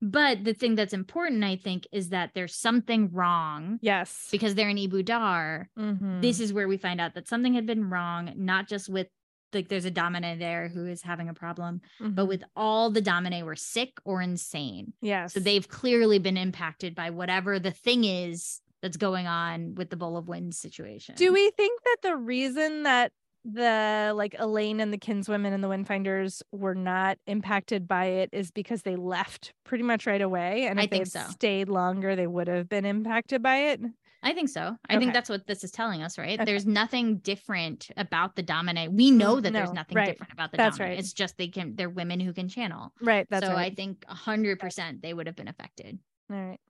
but 0.00 0.44
the 0.44 0.54
thing 0.54 0.76
that's 0.76 0.92
important 0.92 1.42
i 1.42 1.56
think 1.56 1.86
is 1.92 2.10
that 2.10 2.30
there's 2.34 2.54
something 2.54 3.10
wrong 3.12 3.78
yes 3.82 4.28
because 4.30 4.54
they're 4.54 4.68
in 4.68 4.76
Ebou 4.76 5.04
Dar 5.04 5.68
Mhm. 5.76 6.22
this 6.22 6.38
is 6.40 6.52
where 6.52 6.68
we 6.68 6.76
find 6.76 7.00
out 7.00 7.14
that 7.14 7.26
something 7.28 7.54
had 7.54 7.66
been 7.66 7.90
wrong 7.90 8.32
not 8.36 8.68
just 8.68 8.88
with 8.88 9.08
like 9.52 9.68
there's 9.68 9.84
a 9.84 9.90
damane 9.90 10.38
there 10.38 10.68
who 10.68 10.86
is 10.86 11.02
having 11.02 11.28
a 11.28 11.34
problem 11.34 11.80
but 12.00 12.24
Mhm. 12.24 12.28
with 12.28 12.44
all 12.56 12.90
the 12.90 13.02
damane 13.02 13.42
were 13.44 13.56
sick 13.56 13.98
or 14.04 14.20
insane 14.20 14.92
yes 15.00 15.34
so 15.34 15.40
they've 15.40 15.68
clearly 15.68 16.18
been 16.18 16.36
impacted 16.36 16.94
by 16.94 17.10
whatever 17.10 17.58
the 17.58 17.70
thing 17.70 18.04
is 18.04 18.60
that's 18.82 18.96
going 18.96 19.26
on 19.26 19.74
with 19.74 19.90
the 19.90 19.96
bowl 19.96 20.16
of 20.16 20.28
wind 20.28 20.54
situation 20.54 21.14
do 21.16 21.32
we 21.32 21.50
think 21.56 21.80
that 21.84 21.96
the 22.02 22.16
reason 22.16 22.82
that 22.84 23.12
the 23.44 24.12
like 24.14 24.34
elayne 24.38 24.80
and 24.80 24.92
the 24.92 24.98
kinswomen 24.98 25.52
and 25.54 25.64
the 25.64 25.68
windfinders 25.68 26.42
were 26.52 26.74
not 26.74 27.16
impacted 27.26 27.88
by 27.88 28.04
it 28.06 28.28
is 28.32 28.50
because 28.50 28.82
they 28.82 28.96
left 28.96 29.52
pretty 29.64 29.84
much 29.84 30.06
right 30.06 30.20
away 30.20 30.66
and 30.66 30.78
if 30.80 30.90
they'd 30.90 31.08
so. 31.08 31.20
stayed 31.30 31.68
longer 31.68 32.14
they 32.14 32.26
would 32.26 32.48
have 32.48 32.68
been 32.68 32.84
impacted 32.84 33.42
by 33.42 33.56
it 33.70 33.80
I 34.22 34.32
think 34.34 34.48
so. 34.48 34.76
I 34.88 34.94
Okay. 34.94 34.98
think 35.00 35.12
that's 35.12 35.28
what 35.30 35.46
this 35.46 35.62
is 35.62 35.70
telling 35.70 36.02
us, 36.02 36.18
right? 36.18 36.40
Okay. 36.40 36.44
There's 36.44 36.66
nothing 36.66 37.18
different 37.18 37.88
about 37.96 38.34
the 38.36 38.42
dominant. 38.42 38.92
We 38.92 39.10
know 39.10 39.36
Mm, 39.36 39.42
that 39.44 39.52
there's 39.52 39.72
nothing 39.72 39.96
right. 39.96 40.06
different 40.06 40.32
about 40.32 40.50
the 40.50 40.56
That's 40.56 40.78
damane. 40.78 40.80
right. 40.80 40.98
It's 40.98 41.12
just 41.12 41.36
they 41.38 41.48
can 41.48 41.76
they're 41.76 41.88
women 41.90 42.18
who 42.20 42.32
can 42.32 42.48
channel. 42.48 42.92
right 43.00 43.26
that's 43.30 43.46
so 43.46 43.52
right 43.54 43.72
I 43.72 43.74
think 43.74 44.04
hundred 44.06 44.58
percent 44.58 45.02
they 45.02 45.14
would 45.14 45.26
have 45.28 45.36
been 45.36 45.48
affected. 45.48 45.98
all 46.30 46.36
right 46.36 46.60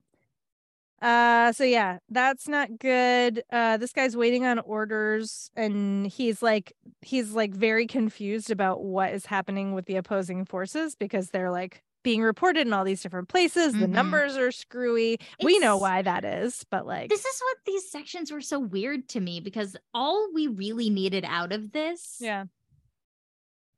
Uh 1.00 1.52
so 1.52 1.62
yeah, 1.62 1.98
that's 2.10 2.48
not 2.48 2.76
good. 2.78 3.42
Uh 3.52 3.76
this 3.76 3.92
guy's 3.92 4.16
waiting 4.16 4.44
on 4.44 4.58
orders 4.58 5.50
and 5.54 6.06
he's 6.08 6.42
like 6.42 6.72
he's 7.02 7.32
like 7.32 7.54
very 7.54 7.86
confused 7.86 8.50
about 8.50 8.82
what 8.82 9.12
is 9.12 9.26
happening 9.26 9.74
with 9.74 9.86
the 9.86 9.96
opposing 9.96 10.44
forces 10.44 10.96
because 10.96 11.30
they're 11.30 11.52
like 11.52 11.82
being 12.08 12.22
reported 12.22 12.66
in 12.66 12.72
all 12.72 12.84
these 12.84 13.02
different 13.02 13.28
places. 13.28 13.74
The 13.74 13.80
Mhm. 13.86 13.90
numbers 13.90 14.36
are 14.38 14.50
screwy. 14.50 15.18
we 15.42 15.58
know 15.58 15.76
why 15.76 16.00
that 16.00 16.24
is, 16.24 16.64
but 16.70 16.86
like 16.86 17.10
This 17.10 17.24
is 17.26 17.40
what 17.42 17.58
these 17.66 17.90
sections 17.90 18.32
were 18.32 18.40
so 18.40 18.58
weird 18.58 19.10
to 19.10 19.20
me 19.20 19.40
because 19.40 19.76
all 19.92 20.32
we 20.32 20.46
really 20.46 20.88
needed 20.88 21.26
out 21.26 21.52
of 21.52 21.72
this, 21.72 22.16
yeah. 22.18 22.44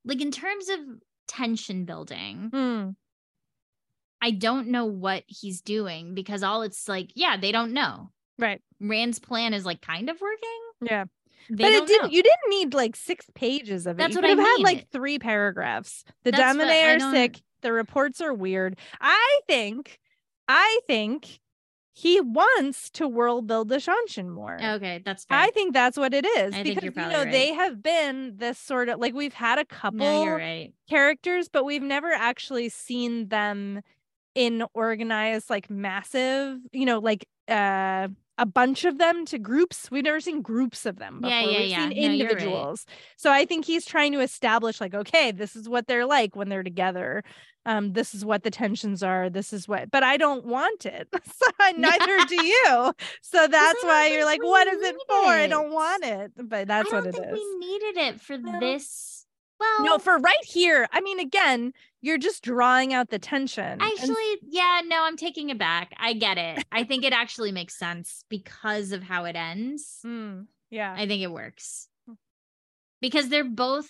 like 0.05 0.20
in 0.20 0.31
terms 0.31 0.69
of 0.69 0.78
tension 1.27 1.85
building, 1.85 2.51
Mm, 2.52 2.97
I 4.23 4.31
don't 4.31 4.69
know 4.69 4.85
what 4.85 5.24
he's 5.27 5.61
doing 5.61 6.15
because 6.15 6.43
all 6.44 6.62
it's 6.62 6.89
like, 6.89 7.11
yeah, 7.15 7.36
they 7.36 7.51
don't 7.52 7.73
know. 7.73 8.12
right. 8.39 8.62
Rand's 8.78 9.19
plan 9.19 9.55
is 9.55 9.66
like 9.66 9.81
kind 9.82 10.09
of 10.09 10.20
working. 10.20 10.61
Yeah. 10.82 11.05
They 11.48 11.65
but 11.65 11.73
it 11.73 11.86
didn't 11.86 12.02
know. 12.05 12.11
you 12.11 12.23
didn't 12.23 12.48
need 12.51 12.74
like 12.74 12.94
six 12.94 13.27
pages 13.35 13.86
of 13.86 13.97
it. 13.97 13.98
That's 13.98 14.15
you 14.15 14.20
what 14.23 14.28
could 14.28 14.39
I 14.39 14.43
have 14.43 14.57
had 14.59 14.62
like 14.62 14.89
three 14.90 15.19
paragraphs. 15.19 16.05
The 16.23 16.31
That's 16.31 16.57
are 16.59 17.01
sick. 17.12 17.40
The 17.62 17.73
reports 17.73 18.20
are 18.20 18.35
weird. 18.35 18.78
I 19.01 19.41
think, 19.47 19.99
I 20.49 20.81
think 20.87 21.41
he 21.93 22.20
wants 22.20 22.89
to 22.91 23.07
world 23.07 23.47
build 23.47 23.69
the 23.69 23.77
Seanchan 23.77 24.28
more. 24.28 24.57
Okay, 24.62 25.03
that's 25.05 25.24
fair. 25.24 25.39
I 25.39 25.51
think 25.51 25.74
that's 25.74 25.99
what 25.99 26.15
it 26.15 26.24
is 26.24 26.55
I 26.55 26.62
because 26.62 26.82
you 26.82 26.91
know 26.91 27.11
probably 27.11 27.31
they 27.31 27.53
have 27.53 27.82
been 27.82 28.35
this 28.37 28.59
sort 28.59 28.89
of 28.89 29.01
like 29.01 29.12
we've 29.12 29.35
had 29.35 29.59
a 29.59 29.65
couple 29.65 29.99
no, 29.99 30.27
right. 30.27 30.73
characters, 30.89 31.49
but 31.49 31.65
we've 31.65 31.82
never 31.82 32.11
actually 32.12 32.69
seen 32.69 33.28
them 33.28 33.82
in 34.35 34.65
organized 34.73 35.51
like 35.51 35.69
massive, 35.69 36.59
you 36.73 36.87
know, 36.87 37.01
like 37.01 37.27
uh 37.49 38.09
a 38.41 38.47
bunch 38.47 38.85
of 38.85 38.99
them 38.99 39.25
to 39.27 39.39
groups. 39.39 39.91
We've 39.91 40.03
never 40.03 40.19
seen 40.21 40.41
groups 40.43 40.87
of 40.87 40.99
them 40.99 41.21
before. 41.21 41.31
Yeah, 41.31 41.41
yeah, 41.43 41.59
We've 41.59 41.69
yeah. 41.69 41.77
seen 41.77 41.91
No, 41.91 41.95
you're 41.95 42.09
right. 42.09 42.21
individuals. 42.33 42.87
So 43.17 43.31
I 43.31 43.45
think 43.45 43.67
he's 43.67 43.85
trying 43.85 44.12
to 44.12 44.21
establish 44.21 44.81
like, 44.81 44.95
okay, 44.95 45.31
this 45.31 45.55
is 45.55 45.69
what 45.69 45.87
they're 45.87 46.07
like 46.07 46.35
when 46.35 46.49
they're 46.49 46.62
together. 46.62 47.23
Um, 47.67 47.93
this 47.93 48.15
is 48.15 48.25
what 48.25 48.43
the 48.43 48.51
tensions 48.51 49.03
are. 49.03 49.29
This 49.29 49.53
is 49.53 49.69
what, 49.69 49.91
but 49.91 50.03
I 50.03 50.17
don't 50.17 50.47
want 50.47 50.87
it. 50.87 51.07
so 51.25 51.47
neither 51.77 52.25
do 52.27 52.43
you. 52.45 52.95
So 53.21 53.47
that's 53.51 53.85
why 53.85 54.09
you're 54.09 54.25
like, 54.25 54.43
what 54.43 54.67
is 54.67 54.81
it 54.81 54.97
for? 55.07 55.27
I 55.27 55.47
don't 55.47 55.71
want 55.71 56.03
it. 56.05 56.33
But 56.37 56.67
that's 56.69 56.89
I 56.89 56.91
don't 56.97 57.05
what 57.05 57.15
it 57.15 57.15
think 57.15 57.27
is. 57.27 57.33
we 57.35 57.59
needed 57.59 57.97
it 57.99 58.21
for 58.23 58.39
this. 58.39 59.27
Well, 59.61 59.85
No, 59.85 59.99
for 59.99 60.17
right 60.17 60.43
here. 60.45 60.89
I 60.91 61.03
mean, 61.03 61.21
again, 61.21 61.75
you're 62.03 62.19
just 62.19 62.43
drawing 62.43 62.93
out 62.95 63.11
the 63.11 63.19
tension. 63.19 63.65
and 63.65 63.83
Actually, 63.83 64.39
yeah, 64.49 64.81
no, 64.87 65.03
I'm 65.05 65.17
taking 65.17 65.51
it 65.51 65.59
back. 65.59 65.93
I 65.99 66.15
get 66.15 66.39
it. 66.39 66.65
I 66.73 66.85
think 66.85 67.05
it 67.05 67.13
actually 67.13 67.53
makes 67.53 67.79
sense 67.79 68.25
because 68.29 68.93
of 68.93 69.03
how 69.03 69.25
it 69.25 69.37
ends. 69.37 69.99
Mm, 70.05 70.47
yeah. 70.71 70.95
I 70.97 71.07
think 71.07 71.23
it 71.23 71.31
works. 71.31 71.89
Because 73.01 73.29
they're 73.29 73.45
both 73.45 73.89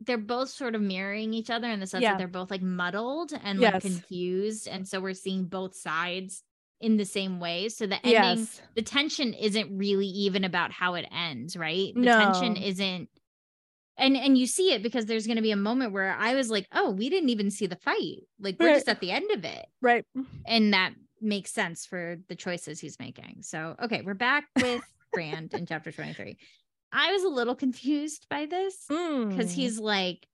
they're 0.00 0.18
both 0.18 0.50
sort 0.50 0.74
of 0.74 0.82
mirroring 0.82 1.32
each 1.32 1.48
other 1.48 1.70
in 1.70 1.80
the 1.80 1.86
sense 1.86 2.02
Yeah. 2.02 2.12
that 2.12 2.18
they're 2.18 2.28
both 2.28 2.50
like 2.50 2.60
muddled 2.60 3.32
and 3.42 3.58
Yes. 3.60 3.72
like 3.72 3.82
confused. 3.82 4.68
And 4.68 4.86
so 4.86 5.00
we're 5.00 5.14
seeing 5.14 5.46
both 5.46 5.74
sides 5.74 6.42
in 6.82 6.98
the 6.98 7.06
same 7.06 7.40
way. 7.40 7.70
So 7.70 7.86
the 7.86 7.96
ending, 8.06 8.12
yes. 8.40 8.60
the 8.74 8.82
tension 8.82 9.32
isn't 9.32 9.74
really 9.78 10.06
even 10.06 10.44
about 10.44 10.70
how 10.70 10.94
it 10.96 11.06
ends, 11.10 11.56
right? 11.56 11.94
The 11.94 12.02
tension 12.04 12.56
isn't 12.56 13.08
and 13.98 14.16
and 14.16 14.36
you 14.38 14.46
see 14.46 14.72
it 14.72 14.82
because 14.82 15.06
there's 15.06 15.26
going 15.26 15.36
to 15.36 15.42
be 15.42 15.50
a 15.52 15.56
moment 15.56 15.92
where 15.92 16.14
I 16.18 16.34
was 16.34 16.50
like, 16.50 16.66
"Oh, 16.72 16.90
we 16.90 17.08
didn't 17.10 17.30
even 17.30 17.50
see 17.50 17.66
the 17.66 17.76
fight. 17.76 18.22
Like 18.38 18.56
we're 18.58 18.66
Right. 18.68 18.74
just 18.76 18.88
at 18.88 19.00
the 19.00 19.10
end 19.10 19.30
of 19.32 19.44
it." 19.44 19.66
Right. 19.80 20.04
and 20.46 20.72
that 20.74 20.92
makes 21.20 21.50
sense 21.50 21.86
for 21.86 22.18
the 22.28 22.34
choices 22.36 22.78
he's 22.80 22.98
making. 22.98 23.38
So, 23.42 23.74
okay, 23.82 24.02
we're 24.02 24.14
back 24.14 24.44
with 24.60 24.82
Rand 25.16 25.54
in 25.54 25.66
chapter 25.66 25.90
23. 25.90 26.36
I 26.92 27.12
was 27.12 27.24
a 27.24 27.28
little 27.28 27.54
confused 27.56 28.26
by 28.28 28.46
this 28.46 28.84
because 28.88 29.50
Mm. 29.50 29.54
he's 29.54 29.78
like 29.78 30.26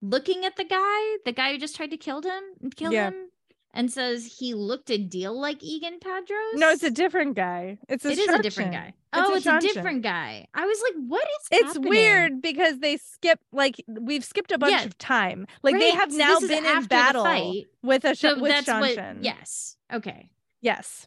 looking 0.00 0.44
at 0.44 0.56
the 0.56 0.64
guy, 0.64 1.16
the 1.24 1.32
guy 1.32 1.52
who 1.52 1.58
just 1.58 1.76
tried 1.76 1.90
to 1.90 1.96
kill 1.96 2.22
him, 2.22 2.42
and 2.62 2.74
kill 2.74 2.92
Yeah. 2.92 3.08
him, 3.08 3.27
and 3.74 3.92
says 3.92 4.38
he 4.38 4.54
looked 4.54 4.90
a 4.90 4.98
deal 4.98 5.38
like 5.38 5.62
Eagan 5.62 5.98
Padros. 6.00 6.54
No, 6.54 6.70
it's 6.70 6.82
a 6.82 6.90
different 6.90 7.36
guy. 7.36 7.78
It's 7.88 8.04
a 8.04 8.10
it 8.10 8.18
is 8.18 8.28
a 8.28 8.42
different 8.42 8.72
guy. 8.72 8.94
It's 9.14 9.28
oh, 9.28 9.34
a 9.34 9.36
it's 9.36 9.46
a 9.46 9.60
different 9.60 10.02
guy. 10.02 10.46
I 10.54 10.66
was 10.66 10.82
like, 10.82 11.04
what 11.06 11.22
is 11.26 11.46
It's 11.50 11.66
happening? 11.68 11.90
weird 11.90 12.42
because 12.42 12.78
they 12.80 12.96
skip 12.96 13.40
like 13.52 13.82
we've 13.86 14.24
skipped 14.24 14.52
a 14.52 14.58
bunch 14.58 14.72
Yeah. 14.72 14.84
of 14.84 14.98
time. 14.98 15.46
Like 15.62 15.78
they 15.78 15.90
have 15.90 16.12
so 16.12 16.18
now 16.18 16.40
been 16.40 16.64
in 16.64 16.84
battle 16.84 17.62
with 17.82 18.04
a 18.04 18.14
sh- 18.14 18.20
So 18.20 18.38
with 18.38 18.50
that's 18.50 18.68
Seanchan. 18.68 19.18
Yes. 19.22 19.76
Okay. 19.92 20.30
Yes. 20.60 21.06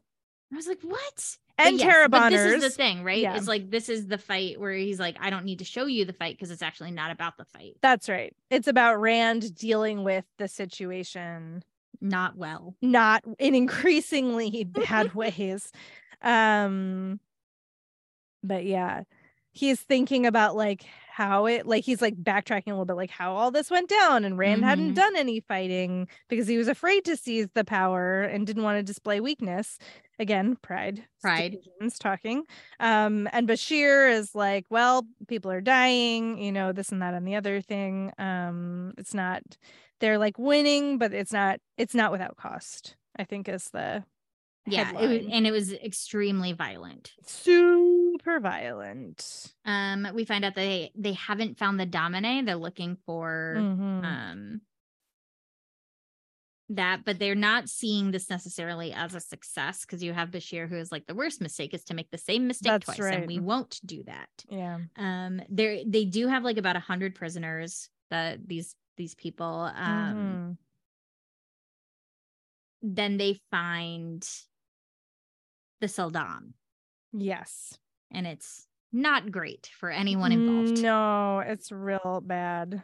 I 0.51 0.55
was 0.55 0.67
like, 0.67 0.81
what? 0.81 1.37
But 1.57 1.67
And 1.67 1.79
yes, 1.79 2.07
but 2.09 2.29
this 2.29 2.55
is 2.55 2.61
the 2.63 2.69
thing, 2.69 3.03
right? 3.03 3.19
Yeah. 3.21 3.35
It's 3.35 3.47
like 3.47 3.69
this 3.69 3.87
is 3.87 4.07
the 4.07 4.17
fight 4.17 4.59
where 4.59 4.73
he's 4.73 4.99
like, 4.99 5.17
I 5.19 5.29
don't 5.29 5.45
need 5.45 5.59
to 5.59 5.65
show 5.65 5.85
you 5.85 6.05
the 6.05 6.13
fight 6.13 6.35
because 6.35 6.49
it's 6.49 6.61
actually 6.63 6.91
not 6.91 7.11
about 7.11 7.37
the 7.37 7.45
fight. 7.45 7.77
That's 7.81 8.09
right. 8.09 8.35
It's 8.49 8.67
about 8.67 8.99
Rand 8.99 9.53
dealing 9.55 10.03
with 10.03 10.25
the 10.37 10.47
situation 10.47 11.63
Not 12.01 12.35
well. 12.35 12.75
not 12.81 13.23
in 13.39 13.53
increasingly 13.55 14.63
bad 14.65 15.13
ways. 15.15 15.71
Um 16.21 17.19
but 18.43 18.65
yeah, 18.65 19.03
he's 19.51 19.79
thinking 19.81 20.25
about 20.25 20.55
like 20.55 20.83
how 21.13 21.45
it 21.45 21.67
like 21.67 21.83
he's 21.83 22.01
like 22.01 22.15
backtracking 22.15 22.67
a 22.67 22.71
little 22.71 22.85
bit 22.85 22.95
like 22.95 23.11
how 23.11 23.33
all 23.35 23.51
this 23.51 23.69
went 23.69 23.89
down 23.89 24.23
and 24.25 24.37
Rand 24.37 24.63
hadn't 24.63 24.91
Mhm. 24.91 24.95
done 24.95 25.15
any 25.15 25.41
fighting 25.41 26.07
because 26.29 26.47
he 26.47 26.57
was 26.57 26.67
afraid 26.67 27.05
to 27.05 27.15
seize 27.17 27.47
the 27.53 27.65
power 27.65 28.21
and 28.23 28.47
didn't 28.47 28.63
want 28.63 28.79
to 28.79 28.83
display 28.83 29.19
weakness. 29.19 29.77
Again, 30.19 30.55
pride. 30.61 31.03
Pride. 31.21 31.57
Talking. 31.99 32.43
Um 32.79 33.27
and 33.33 33.47
Bashere 33.47 34.11
is 34.11 34.33
like, 34.33 34.65
well, 34.69 35.05
people 35.27 35.51
are 35.51 35.61
dying, 35.61 36.37
you 36.39 36.51
know, 36.51 36.71
this 36.71 36.91
and 36.91 37.01
that 37.01 37.13
and 37.13 37.27
the 37.27 37.35
other 37.35 37.61
thing. 37.61 38.11
Um 38.17 38.93
it's 38.97 39.13
not 39.13 39.43
they're 40.01 40.17
like 40.17 40.37
winning, 40.37 40.97
but 40.97 41.13
it's 41.13 41.31
not 41.31 41.59
it's 41.77 41.95
not 41.95 42.11
without 42.11 42.35
cost. 42.35 42.95
I 43.17 43.23
think 43.23 43.47
is 43.47 43.69
the 43.71 44.03
Yeah. 44.65 44.91
It 44.99 45.07
was, 45.23 45.27
and 45.31 45.47
it 45.47 45.51
was 45.51 45.71
extremely 45.73 46.51
violent. 46.53 47.11
super 47.23 48.39
violent. 48.39 49.53
Um, 49.65 50.07
we 50.13 50.25
find 50.25 50.43
out 50.45 50.55
they 50.55 50.91
they 50.95 51.13
haven't 51.13 51.57
found 51.57 51.79
the 51.79 51.87
damane. 51.87 52.45
They're 52.45 52.55
looking 52.55 52.97
for 53.05 53.55
Mhm. 53.57 54.03
um 54.03 54.61
that, 56.69 57.01
but 57.03 57.19
they're 57.19 57.35
not 57.35 57.67
seeing 57.67 58.11
this 58.11 58.29
necessarily 58.29 58.93
as 58.93 59.13
a 59.13 59.19
success 59.19 59.81
because 59.81 60.01
you 60.01 60.13
have 60.13 60.31
Bashere 60.31 60.69
who 60.69 60.77
is 60.77 60.89
like 60.89 61.05
the 61.05 61.13
worst 61.15 61.41
mistake 61.41 61.73
is 61.73 61.83
to 61.85 61.93
make 61.93 62.09
the 62.11 62.17
same 62.17 62.47
mistake 62.47 62.71
That's 62.71 62.85
twice, 62.85 62.99
right. 62.99 63.17
and 63.19 63.27
we 63.27 63.39
won't 63.39 63.79
do 63.85 64.03
that. 64.03 64.29
yeah. 64.49 64.77
um 64.95 65.41
there 65.49 65.79
they 65.85 66.05
do 66.05 66.27
have 66.27 66.43
like 66.45 66.57
about 66.57 66.77
a 66.77 66.79
hundred 66.79 67.13
prisoners 67.15 67.89
that 68.09 68.47
these 68.47 68.73
these 68.97 69.15
people 69.15 69.45
um 69.75 70.17
Mhm. 70.17 70.57
then 72.81 73.17
they 73.17 73.39
find 73.51 74.27
the 75.79 75.87
sul'dam 75.87 76.53
Yes. 77.13 77.77
and 78.11 78.25
it's 78.27 78.67
not 78.91 79.31
great 79.31 79.67
for 79.67 79.89
anyone 79.89 80.31
involved 80.31 80.77
No, 80.77 81.39
it's 81.39 81.71
real 81.71 82.21
bad. 82.25 82.83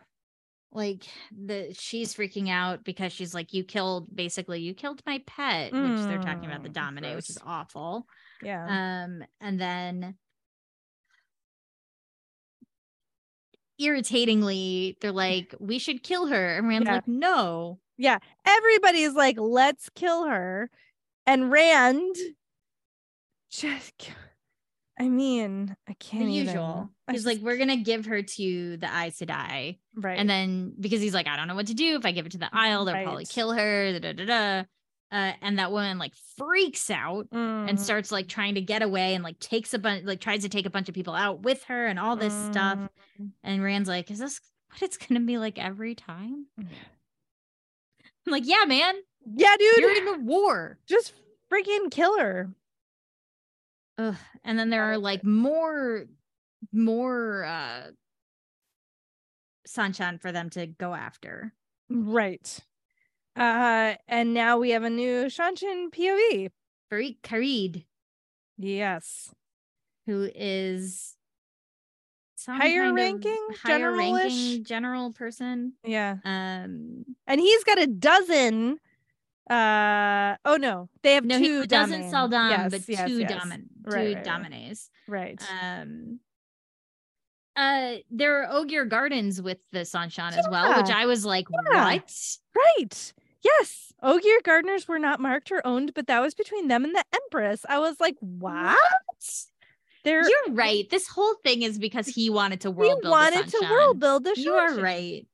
like 0.71 1.05
the 1.31 1.73
she's 1.73 2.13
freaking 2.13 2.49
out 2.49 2.83
because 2.83 3.13
she's 3.13 3.33
like 3.33 3.53
you 3.53 3.63
killed 3.63 4.13
basically 4.13 4.59
you 4.61 4.73
killed 4.73 5.01
my 5.05 5.19
pet 5.25 5.71
which 5.79 6.05
they're 6.05 6.19
talking 6.19 6.45
about 6.49 6.61
the 6.63 6.69
Mm, 6.69 6.73
damane 6.73 7.15
which 7.15 7.29
is 7.29 7.37
awful 7.41 8.07
Yeah. 8.41 8.65
um 8.67 9.23
and 9.39 9.59
then 9.59 10.17
irritatingly 13.79 14.97
they're 15.01 15.11
like 15.11 15.53
we 15.59 15.79
should 15.79 16.03
kill 16.03 16.27
her 16.27 16.57
and 16.57 16.67
Rand's 16.67 16.87
Yeah. 16.87 16.95
like 16.95 17.07
no 17.07 17.79
yeah. 17.97 18.19
Everybody's 18.45 19.13
like, 19.13 19.37
let's 19.39 19.89
kill 19.89 20.25
her. 20.25 20.69
And 21.25 21.51
Rand 21.51 22.15
just 23.51 24.09
I 24.99 25.09
mean, 25.09 25.75
I 25.87 25.93
can't 25.93 26.23
even. 26.23 26.47
usual. 26.47 26.89
I 27.07 27.11
He's 27.11 27.25
like, 27.25 27.39
we're 27.39 27.57
gonna 27.57 27.77
give 27.77 28.05
her 28.05 28.23
to 28.23 28.77
the 28.77 29.13
to 29.17 29.25
die, 29.25 29.77
right. 29.95 30.17
and 30.17 30.29
then 30.29 30.73
because 30.79 31.01
he's 31.01 31.13
like, 31.13 31.27
I 31.27 31.37
don't 31.37 31.47
know 31.47 31.55
what 31.55 31.67
to 31.67 31.75
do 31.75 31.95
if 31.95 32.05
I 32.05 32.11
give 32.11 32.25
it 32.25 32.31
to 32.31 32.37
the 32.39 32.45
mm-hmm. 32.45 32.57
Aiel, 32.57 32.85
they'll 32.85 33.03
probably 33.03 33.25
kill 33.25 33.51
her. 33.51 33.93
Da, 33.93 33.99
da, 33.99 34.13
da, 34.13 34.25
da. 34.25 34.63
Uh, 35.11 35.31
and 35.41 35.57
that 35.57 35.71
woman 35.71 35.97
like 35.97 36.13
freaks 36.37 36.89
out 36.89 37.27
and 37.31 37.77
Mm, 37.77 37.79
starts 37.79 38.11
like 38.11 38.27
trying 38.27 38.55
to 38.55 38.61
get 38.61 38.81
away 38.81 39.15
and 39.15 39.23
like 39.23 39.39
takes 39.39 39.73
a 39.73 39.79
bunch, 39.79 40.03
like 40.05 40.19
tries 40.19 40.41
to 40.43 40.49
take 40.49 40.65
a 40.65 40.69
bunch 40.69 40.89
of 40.89 40.95
people 40.95 41.13
out 41.13 41.41
with 41.43 41.63
her 41.65 41.85
and 41.87 41.97
all 41.97 42.15
this 42.17 42.33
stuff. 42.33 42.77
mm. 43.21 43.29
And 43.43 43.63
Rand's 43.63 43.87
like, 43.87 44.11
is 44.11 44.19
this 44.19 44.41
what 44.69 44.81
it's 44.81 44.97
gonna 44.97 45.21
be 45.21 45.37
like 45.37 45.57
every 45.57 45.95
time? 45.95 46.47
I'm 46.59 46.67
like, 48.25 48.45
yeah, 48.45 48.65
man, 48.67 48.95
Yeah, 49.33 49.55
dude. 49.57 49.77
you're 49.79 49.95
in 49.95 50.07
a 50.09 50.17
war. 50.19 50.77
just 50.87 51.13
freaking 51.51 51.89
kill 51.89 52.19
her. 52.19 52.49
Ugh. 53.97 54.15
And 54.43 54.59
then 54.59 54.69
there 54.69 54.83
are 54.91 54.97
like 54.97 55.23
more, 55.23 56.05
more 56.73 57.45
uh 57.45 57.91
Seanchan 59.67 60.19
for 60.21 60.31
them 60.31 60.49
to 60.51 60.65
go 60.67 60.93
after. 60.93 61.53
Right. 61.89 62.59
Uh 63.37 63.95
and 64.07 64.33
now 64.33 64.57
we 64.57 64.71
have 64.71 64.83
a 64.83 64.89
new 64.89 65.25
Seanchan 65.25 65.89
POV. 65.91 66.49
Furyk 66.91 67.17
Karede, 67.21 67.85
Yes. 68.57 69.29
who 70.05 70.29
is 70.33 71.15
some 72.35 72.55
Higher 72.55 72.93
ranking, 72.93 73.37
higher 73.61 73.77
general-ish? 73.79 74.23
ranking 74.23 74.63
general 74.63 75.11
person. 75.11 75.73
Yeah. 75.83 76.17
Um, 76.23 77.03
And 77.27 77.41
he's 77.41 77.63
got 77.65 77.77
a 77.79 77.87
dozen. 77.87 78.79
Uh 79.49 80.35
oh 80.45 80.55
no, 80.57 80.89
they 81.03 81.13
have 81.13 81.25
no, 81.25 81.37
two. 81.37 81.61
he 81.61 81.67
doesn't 81.67 81.91
domain. 81.97 82.09
sell 82.11 82.27
dom, 82.27 82.49
Yes, 82.51 82.71
but 82.71 82.89
yes, 82.89 83.07
two 83.09 83.19
yes. 83.19 83.31
domin, 83.31 83.51
two 83.85 83.91
Right, 83.91 83.93
right, 83.95 84.15
right. 84.15 84.25
damanes. 84.25 84.89
Right. 85.07 85.41
Um, 85.61 86.19
uh, 87.55 87.95
there 88.11 88.43
are 88.43 88.51
Ogier 88.57 88.85
Gardens 88.85 89.41
with 89.41 89.57
the 89.71 89.79
Seanchan 89.79 90.37
as 90.37 90.45
well, 90.51 90.81
which 90.81 90.91
I 90.91 91.05
was 91.05 91.25
like, 91.25 91.47
Yeah. 91.71 91.83
what? 91.85 92.37
Right. 92.55 93.13
Yes. 93.43 93.93
Ogier 94.01 94.41
gardeners 94.43 94.87
were 94.87 94.99
not 94.99 95.19
marked 95.19 95.51
or 95.51 95.65
owned, 95.65 95.93
but 95.93 96.07
that 96.07 96.21
was 96.21 96.33
between 96.33 96.67
them 96.67 96.83
and 96.83 96.95
the 96.95 97.03
Empress. 97.13 97.65
I 97.67 97.79
was 97.79 97.99
like, 97.99 98.15
what? 98.19 98.77
They're 100.03 100.27
You're 100.27 100.53
right. 100.53 100.89
This 100.89 101.07
whole 101.07 101.35
thing 101.43 101.63
is 101.63 101.77
because 101.79 102.07
he 102.07 102.29
wanted 102.29 102.61
to 102.61 102.71
world 102.71 103.01
build. 103.01 103.03
the 103.03 103.09
wanted 103.09 103.47
to 103.49 103.67
world 103.69 103.99
build 103.99 104.23
the 104.23 104.33
You 104.37 104.53
are 104.53 104.75
right. 104.75 105.25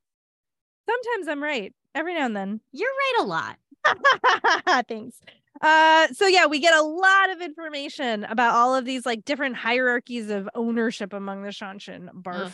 Sometimes 0.90 1.28
I'm 1.28 1.44
right. 1.44 1.74
Every 1.94 2.16
now 2.16 2.26
and 2.26 2.36
then. 2.36 2.60
You're 2.72 2.90
right 2.90 3.20
a 3.20 3.24
lot. 3.24 3.58
Thanks. 4.88 5.20
Uh, 5.62 6.08
so 6.14 6.26
yeah, 6.26 6.48
we 6.48 6.60
get 6.60 6.74
a 6.74 6.82
lot 6.82 7.30
of 7.30 7.42
information 7.42 8.24
about 8.26 8.56
all 8.56 8.76
of 8.76 8.86
these 8.86 9.06
like 9.06 9.24
different 9.26 9.56
hierarchies 9.56 10.30
of 10.30 10.50
ownership 10.56 11.14
among 11.14 11.44
the 11.44 11.50
Seanchan. 11.50 12.10
Barf. 12.14 12.46
Ugh. 12.46 12.52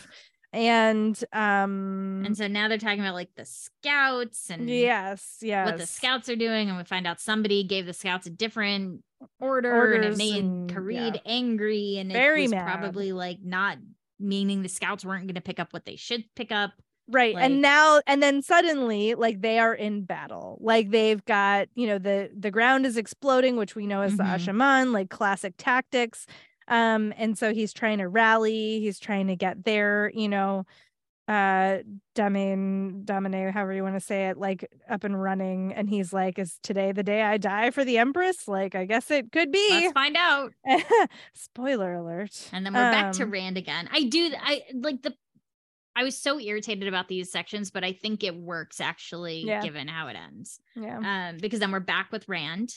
And 0.51 1.21
um 1.31 2.23
And 2.25 2.35
so 2.35 2.47
now 2.47 2.67
they're 2.67 2.77
talking 2.79 3.01
about 3.01 3.13
like 3.13 3.29
the 3.35 3.45
scouts 3.45 4.49
and 4.49 4.69
yes, 4.69 5.37
yes. 5.41 5.65
what 5.65 5.77
the 5.77 5.85
scouts 5.85 6.27
are 6.29 6.35
doing, 6.35 6.69
and 6.69 6.77
we 6.77 6.83
find 6.83 7.05
out 7.05 7.19
somebody 7.19 7.63
gave 7.63 7.85
the 7.85 7.93
scouts 7.93 8.25
a 8.25 8.31
different 8.31 9.03
order, 9.39 9.93
and 9.93 10.03
it 10.03 10.07
Orders 10.07 10.17
made 10.17 10.43
and- 10.43 10.69
Karede 10.69 11.15
yeah. 11.15 11.21
angry, 11.25 11.97
and 11.97 12.11
Very 12.11 12.41
it 12.41 12.45
was 12.45 12.51
mad. 12.51 12.65
probably 12.65 13.11
like 13.11 13.37
not 13.43 13.77
meaning 14.19 14.63
the 14.63 14.69
scouts 14.69 15.05
weren't 15.05 15.27
going 15.27 15.35
to 15.35 15.41
pick 15.41 15.59
up 15.59 15.71
what 15.71 15.85
they 15.85 15.95
should 15.95 16.23
pick 16.35 16.51
up. 16.51 16.71
Right. 17.11 17.33
Like- 17.35 17.43
and 17.45 17.61
now 17.61 18.01
and 18.07 18.21
then 18.21 18.41
suddenly 18.41 19.15
like 19.15 19.41
they 19.41 19.59
are 19.59 19.73
in 19.73 20.03
battle. 20.03 20.57
Like 20.61 20.89
they've 20.89 21.23
got, 21.25 21.67
you 21.75 21.87
know, 21.87 21.97
the 21.99 22.29
the 22.37 22.51
ground 22.51 22.85
is 22.85 22.97
exploding, 22.97 23.55
which 23.55 23.75
we 23.75 23.87
know 23.87 24.01
is 24.03 24.17
the 24.17 24.23
Mhm. 24.23 24.35
Asha'man, 24.35 24.93
like 24.93 25.09
classic 25.09 25.53
tactics. 25.57 26.25
Um 26.69 27.13
and 27.17 27.37
so 27.37 27.53
he's 27.53 27.73
trying 27.73 27.97
to 27.97 28.07
rally, 28.07 28.79
he's 28.79 28.99
trying 28.99 29.27
to 29.27 29.35
get 29.35 29.65
there, 29.65 30.11
you 30.13 30.29
know, 30.29 30.65
uh 31.27 31.79
Damane 32.15 33.05
Damane, 33.05 33.51
however 33.51 33.73
you 33.73 33.83
want 33.83 33.95
to 33.95 33.99
say 33.99 34.29
it, 34.29 34.37
like 34.37 34.67
up 34.89 35.03
and 35.03 35.21
running 35.21 35.73
and 35.73 35.89
he's 35.89 36.11
like 36.13 36.39
is 36.39 36.57
today 36.63 36.91
the 36.91 37.03
day 37.03 37.21
I 37.21 37.37
die 37.37 37.69
for 37.71 37.83
the 37.85 37.97
empress? 37.97 38.47
Like 38.47 38.75
I 38.75 38.85
guess 38.85 39.11
it 39.11 39.31
could 39.31 39.51
be. 39.51 39.67
Let's 39.69 39.93
find 39.93 40.15
out. 40.17 40.53
Spoiler 41.33 41.93
alert. 41.95 42.49
And 42.51 42.65
then 42.65 42.73
we're 42.73 42.91
back 42.91 43.11
to 43.13 43.23
Um, 43.23 43.31
Rand 43.31 43.57
again. 43.57 43.89
I 43.91 44.03
do. 44.03 44.31
I 44.41 44.61
like 44.73 45.01
the. 45.01 45.13
I 45.95 46.03
was 46.03 46.17
so 46.17 46.39
irritated 46.39 46.87
about 46.87 47.07
these 47.09 47.29
sections, 47.31 47.71
but 47.71 47.83
I 47.83 47.91
think 47.93 48.23
it 48.23 48.33
works 48.35 48.79
actually, 48.79 49.41
Yeah. 49.45 49.61
given 49.61 49.87
how 49.89 50.07
it 50.07 50.15
ends. 50.15 50.59
Yeah. 50.75 51.29
Um, 51.31 51.37
because 51.41 51.59
then 51.59 51.71
we're 51.71 51.79
back 51.81 52.11
with 52.11 52.29
Rand, 52.29 52.73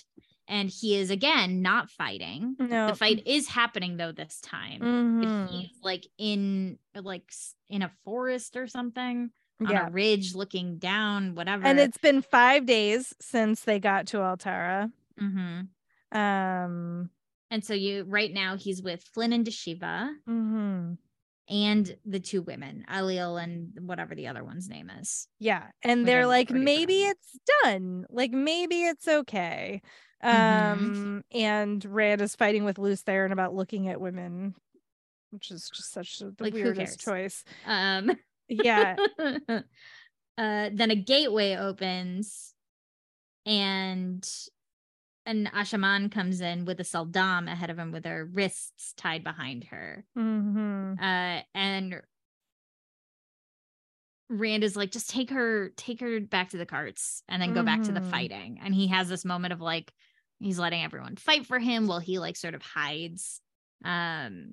and 0.52 0.68
he 0.68 0.96
is 0.96 1.10
again 1.10 1.62
not 1.62 1.90
fighting. 1.90 2.54
No. 2.58 2.88
The 2.88 2.94
fight 2.94 3.22
is 3.26 3.48
happening 3.48 3.96
though 3.96 4.12
this 4.12 4.40
time. 4.42 4.80
Mhm. 4.80 5.48
he's 5.48 5.70
like 5.82 6.06
in 6.18 6.78
like 6.94 7.32
in 7.70 7.80
a 7.82 7.90
forest 8.04 8.56
or 8.56 8.66
something 8.66 9.30
on 9.60 9.70
Yeah. 9.70 9.86
a 9.88 9.90
ridge 9.90 10.34
looking 10.34 10.78
down, 10.78 11.34
whatever. 11.34 11.64
And 11.64 11.80
it's 11.80 11.96
been 11.98 12.20
five 12.20 12.66
days 12.66 13.14
since 13.20 13.62
they 13.62 13.78
got 13.80 14.06
to 14.08 14.18
Altara. 14.18 14.92
hmm 15.18 15.60
Um, 16.16 17.10
and 17.50 17.64
so 17.64 17.72
you 17.74 18.04
right 18.04 18.32
now 18.32 18.56
he's 18.56 18.82
with 18.82 19.02
Flynn 19.14 19.32
and 19.32 19.46
Dashiva 19.46 20.10
mhm. 20.28 20.98
and 21.48 21.96
the 22.04 22.20
two 22.20 22.42
women, 22.42 22.84
Ailil 22.90 23.42
and 23.42 23.72
whatever 23.88 24.14
the 24.14 24.26
other 24.28 24.44
one's 24.44 24.68
name 24.68 24.90
is. 25.00 25.28
yeah. 25.38 25.68
And 25.82 26.06
they're 26.06 26.26
like, 26.26 26.50
maybe 26.50 27.04
it's 27.04 27.38
done. 27.62 28.04
Like, 28.10 28.32
maybe 28.32 28.82
it's 28.84 29.08
okay. 29.08 29.80
Mhm. 30.30 30.94
Um, 30.94 31.24
and 31.32 31.84
Rand 31.84 32.20
is 32.20 32.36
fighting 32.36 32.64
with 32.64 32.78
Lews 32.78 33.02
Therin 33.02 33.32
about 33.32 33.54
looking 33.54 33.88
at 33.88 34.00
women, 34.00 34.54
which 35.30 35.50
is 35.50 35.70
just 35.70 35.92
such 35.92 36.18
the 36.18 36.34
Like, 36.40 36.54
weirdest 36.54 37.00
choice. 37.00 37.44
Um 37.64 38.10
Yeah. 38.48 38.98
uh 39.18 39.62
then 40.38 40.90
a 40.90 40.96
gateway 40.96 41.56
opens 41.56 42.54
and 43.46 44.28
an 45.26 45.46
Asha'man 45.46 46.10
comes 46.10 46.40
in 46.40 46.64
with 46.64 46.80
a 46.80 46.84
sul'dam 46.84 47.48
ahead 47.50 47.70
of 47.70 47.78
him 47.78 47.92
with 47.92 48.04
her 48.04 48.24
wrists 48.24 48.92
tied 48.94 49.24
behind 49.24 49.64
her. 49.64 50.04
hmm 50.14 50.94
Uh 51.00 51.42
and 51.54 52.02
Rand 54.28 54.64
is 54.64 54.76
like, 54.76 54.90
just 54.92 55.10
take 55.10 55.30
her, 55.30 55.70
take 55.76 56.00
her 56.00 56.20
back 56.20 56.50
to 56.50 56.56
the 56.56 56.64
carts 56.66 57.22
and 57.28 57.40
then 57.42 57.52
go 57.52 57.62
back 57.62 57.82
to 57.82 57.92
the 57.92 58.00
Mhm. 58.00 58.02
fighting. 58.02 58.58
And 58.62 58.74
he 58.74 58.86
has 58.88 59.08
this 59.08 59.24
moment 59.24 59.52
of 59.52 59.60
like, 59.60 59.92
he's 60.42 60.58
letting 60.58 60.82
everyone 60.82 61.16
fight 61.16 61.46
for 61.46 61.58
him 61.58 61.86
while 61.86 62.00
he 62.00 62.18
like 62.18 62.36
sort 62.36 62.54
of 62.54 62.62
hides. 62.62 63.40
Um 63.84 64.50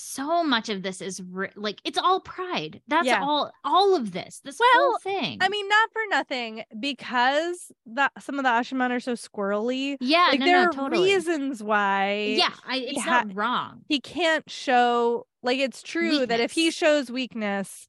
so 0.00 0.44
much 0.44 0.68
of 0.68 0.82
this 0.84 1.00
is 1.00 1.20
ri- 1.20 1.50
like 1.56 1.80
it's 1.84 1.98
all 1.98 2.20
pride. 2.20 2.80
That's 2.86 3.06
Yeah. 3.06 3.20
all 3.20 3.50
all 3.64 3.96
of 3.96 4.12
this. 4.12 4.40
This 4.44 4.60
Well, 4.60 4.68
whole 4.74 4.98
thing. 4.98 5.38
I 5.40 5.48
mean, 5.48 5.68
not 5.68 5.90
for 5.92 6.02
nothing, 6.08 6.62
because 6.78 7.72
the 7.84 8.08
some 8.20 8.38
of 8.38 8.44
the 8.44 8.48
Asha'man 8.50 8.90
are 8.92 9.00
so 9.00 9.14
squirrely. 9.14 9.96
yeah, 10.00 10.28
like 10.30 10.38
no, 10.40 10.46
there 10.46 10.56
no, 10.62 10.68
are 10.68 10.72
totally. 10.72 11.12
reasons 11.14 11.64
why 11.64 12.34
yeah, 12.38 12.52
I, 12.64 12.76
it's 12.76 13.00
ha- 13.02 13.24
not 13.24 13.34
wrong. 13.34 13.80
he 13.88 13.98
can't 13.98 14.48
show 14.48 15.26
like 15.42 15.58
it's 15.58 15.82
true 15.82 16.26
that 16.26 16.38
if 16.38 16.52
he 16.52 16.70
shows 16.70 17.10
weakness 17.10 17.88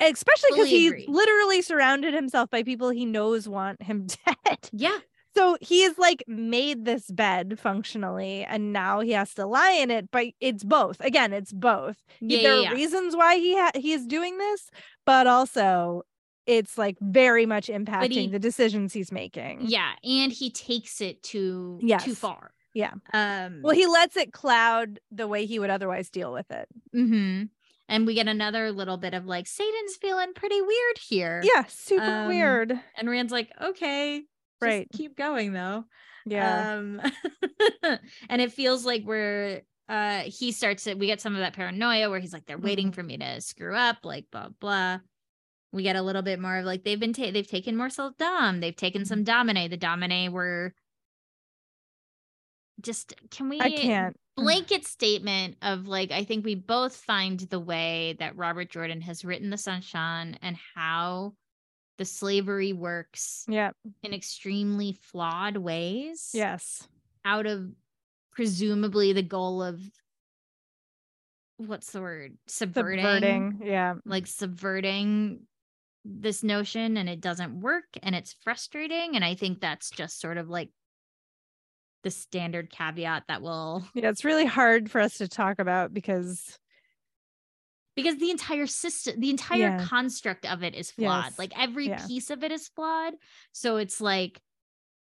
especially 0.00 0.50
because 0.52 0.68
he 0.68 0.88
agree. 0.88 1.06
literally 1.08 1.62
surrounded 1.62 2.12
himself 2.14 2.50
by 2.50 2.62
people 2.64 2.90
he 2.90 3.04
knows 3.06 3.48
want 3.48 3.80
him 3.82 4.06
dead 4.26 4.58
Yeah, 4.72 4.98
so 5.34 5.56
he's 5.60 5.96
like 5.98 6.22
made 6.26 6.84
this 6.84 7.10
bed 7.10 7.58
functionally 7.58 8.44
and 8.44 8.72
now 8.72 9.00
he 9.00 9.12
has 9.12 9.34
to 9.34 9.46
lie 9.46 9.72
in 9.72 9.90
it 9.90 10.10
but 10.10 10.26
it's 10.40 10.64
both 10.64 11.00
again 11.00 11.32
it's 11.32 11.52
both 11.52 11.96
yeah, 12.20 12.42
there 12.42 12.52
yeah, 12.54 12.58
are 12.58 12.62
yeah. 12.64 12.72
reasons 12.72 13.16
why 13.16 13.36
he 13.36 13.56
ha- 13.56 13.70
he's 13.74 14.06
doing 14.06 14.38
this 14.38 14.70
but 15.06 15.26
also 15.26 16.02
it's 16.46 16.76
like 16.76 16.96
very 17.00 17.46
much 17.46 17.68
impacting 17.68 18.12
he- 18.12 18.26
the 18.28 18.38
decisions 18.38 18.92
he's 18.92 19.12
making 19.12 19.60
Yeah, 19.62 19.92
and 20.02 20.32
he 20.32 20.50
takes 20.50 21.00
it 21.00 21.22
to 21.24 21.78
too 22.00 22.14
far. 22.16 22.52
Yeah. 22.74 22.94
Um. 23.12 23.60
well 23.62 23.74
he 23.74 23.86
lets 23.86 24.16
it 24.16 24.32
cloud 24.32 24.98
the 25.10 25.28
way 25.28 25.46
he 25.46 25.58
would 25.58 25.70
otherwise 25.70 26.10
deal 26.10 26.32
with 26.32 26.50
it 26.50 26.66
hmm 26.92 27.44
And 27.88 28.06
we 28.06 28.14
get 28.14 28.26
another 28.28 28.72
little 28.72 28.96
bit 28.96 29.12
of 29.14 29.24
like 29.26 29.46
saidin's 29.46 29.96
feeling 30.00 30.32
pretty 30.34 30.60
weird 30.60 30.98
here. 30.98 31.42
yeah 31.44 31.64
super 31.68 32.02
Um, 32.02 32.28
weird 32.28 32.72
And 32.96 33.08
Rand's 33.10 33.32
like, 33.32 33.50
okay, 33.60 34.22
just 34.62 34.76
Right. 34.78 34.88
keep 34.92 35.16
going 35.16 35.52
though. 35.52 35.84
yeah 36.26 36.76
Um. 36.78 37.00
and 38.28 38.40
it 38.40 38.52
feels 38.52 38.84
like 38.86 39.02
we're 39.04 39.62
uh 39.88 40.20
he 40.20 40.52
starts 40.52 40.86
it. 40.86 40.98
We 40.98 41.06
get 41.06 41.20
some 41.20 41.34
of 41.34 41.40
that 41.40 41.54
paranoia 41.54 42.08
where 42.10 42.20
he's 42.20 42.32
like, 42.32 42.46
they're 42.46 42.58
waiting 42.58 42.90
Mhm. 42.90 42.94
for 42.94 43.02
me 43.02 43.16
to 43.18 43.40
screw 43.40 43.74
up, 43.74 43.98
like 44.04 44.26
blah 44.30 44.48
blah. 44.60 44.98
We 45.72 45.82
get 45.82 45.96
a 45.96 46.02
little 46.02 46.22
bit 46.22 46.38
more 46.38 46.58
of 46.58 46.64
like 46.64 46.84
they've 46.84 47.00
been 47.00 47.12
ta- 47.14 47.30
they've 47.32 47.46
taken 47.46 47.76
more 47.76 47.88
sul'dam, 47.88 48.60
they've 48.60 48.76
taken 48.76 49.02
Mm-hmm. 49.02 49.08
some 49.08 49.24
damane. 49.24 49.70
The 49.70 49.78
damane 49.78 50.30
were 50.30 50.74
just 52.80 53.14
can 53.30 53.48
we 53.48 53.60
i 53.60 53.70
can't 53.70 54.16
blanket 54.36 54.84
statement 54.86 55.56
of 55.62 55.86
like 55.86 56.10
I 56.10 56.24
think 56.24 56.44
we 56.44 56.54
both 56.54 56.96
find 56.96 57.38
the 57.38 57.60
way 57.60 58.16
that 58.18 58.34
Robert 58.36 58.70
Jordan 58.70 59.00
has 59.02 59.24
written 59.26 59.50
the 59.50 59.56
Seanchan 59.56 60.36
and 60.40 60.56
how 60.74 61.34
the 62.02 62.06
slavery 62.06 62.72
works 62.72 63.44
yeah 63.46 63.70
in 64.02 64.12
extremely 64.12 64.92
flawed 64.92 65.56
ways 65.56 66.32
yes. 66.34 66.88
out 67.24 67.46
of 67.46 67.70
presumably 68.32 69.12
the 69.12 69.22
goal 69.22 69.62
of 69.62 69.80
what's 71.58 71.92
the 71.92 72.00
word? 72.00 72.36
Subverting, 72.48 73.04
subverting 73.04 73.60
yeah. 73.62 73.94
like 74.04 74.26
subverting 74.26 75.42
this 76.04 76.42
notion 76.42 76.96
and 76.96 77.08
it 77.08 77.20
doesn't 77.20 77.60
work 77.60 77.84
and 78.02 78.16
it's 78.16 78.34
frustrating 78.42 79.14
and 79.14 79.24
I 79.24 79.36
think 79.36 79.60
that's 79.60 79.90
just 79.90 80.20
sort 80.20 80.38
of 80.38 80.48
like 80.48 80.70
the 82.02 82.10
standard 82.10 82.68
caveat 82.68 83.24
that 83.28 83.42
will 83.42 83.84
yeah 83.94 84.08
it's 84.08 84.24
really 84.24 84.44
hard 84.44 84.90
for 84.90 85.00
us 85.00 85.18
to 85.18 85.28
talk 85.28 85.60
about 85.60 85.94
because 85.94 86.58
because 87.94 88.16
the 88.18 88.30
entire 88.30 88.66
system 88.66 89.20
the 89.20 89.30
entire 89.30 89.58
Yeah. 89.78 89.84
construct 89.84 90.46
of 90.46 90.62
it 90.62 90.74
is 90.74 90.90
flawed 90.90 91.24
Yes. 91.26 91.38
like 91.38 91.52
every 91.58 91.88
Yeah. 91.88 92.06
piece 92.06 92.30
of 92.30 92.42
it 92.44 92.52
is 92.52 92.68
flawed 92.68 93.14
so 93.52 93.76
it's 93.76 94.00
like 94.00 94.40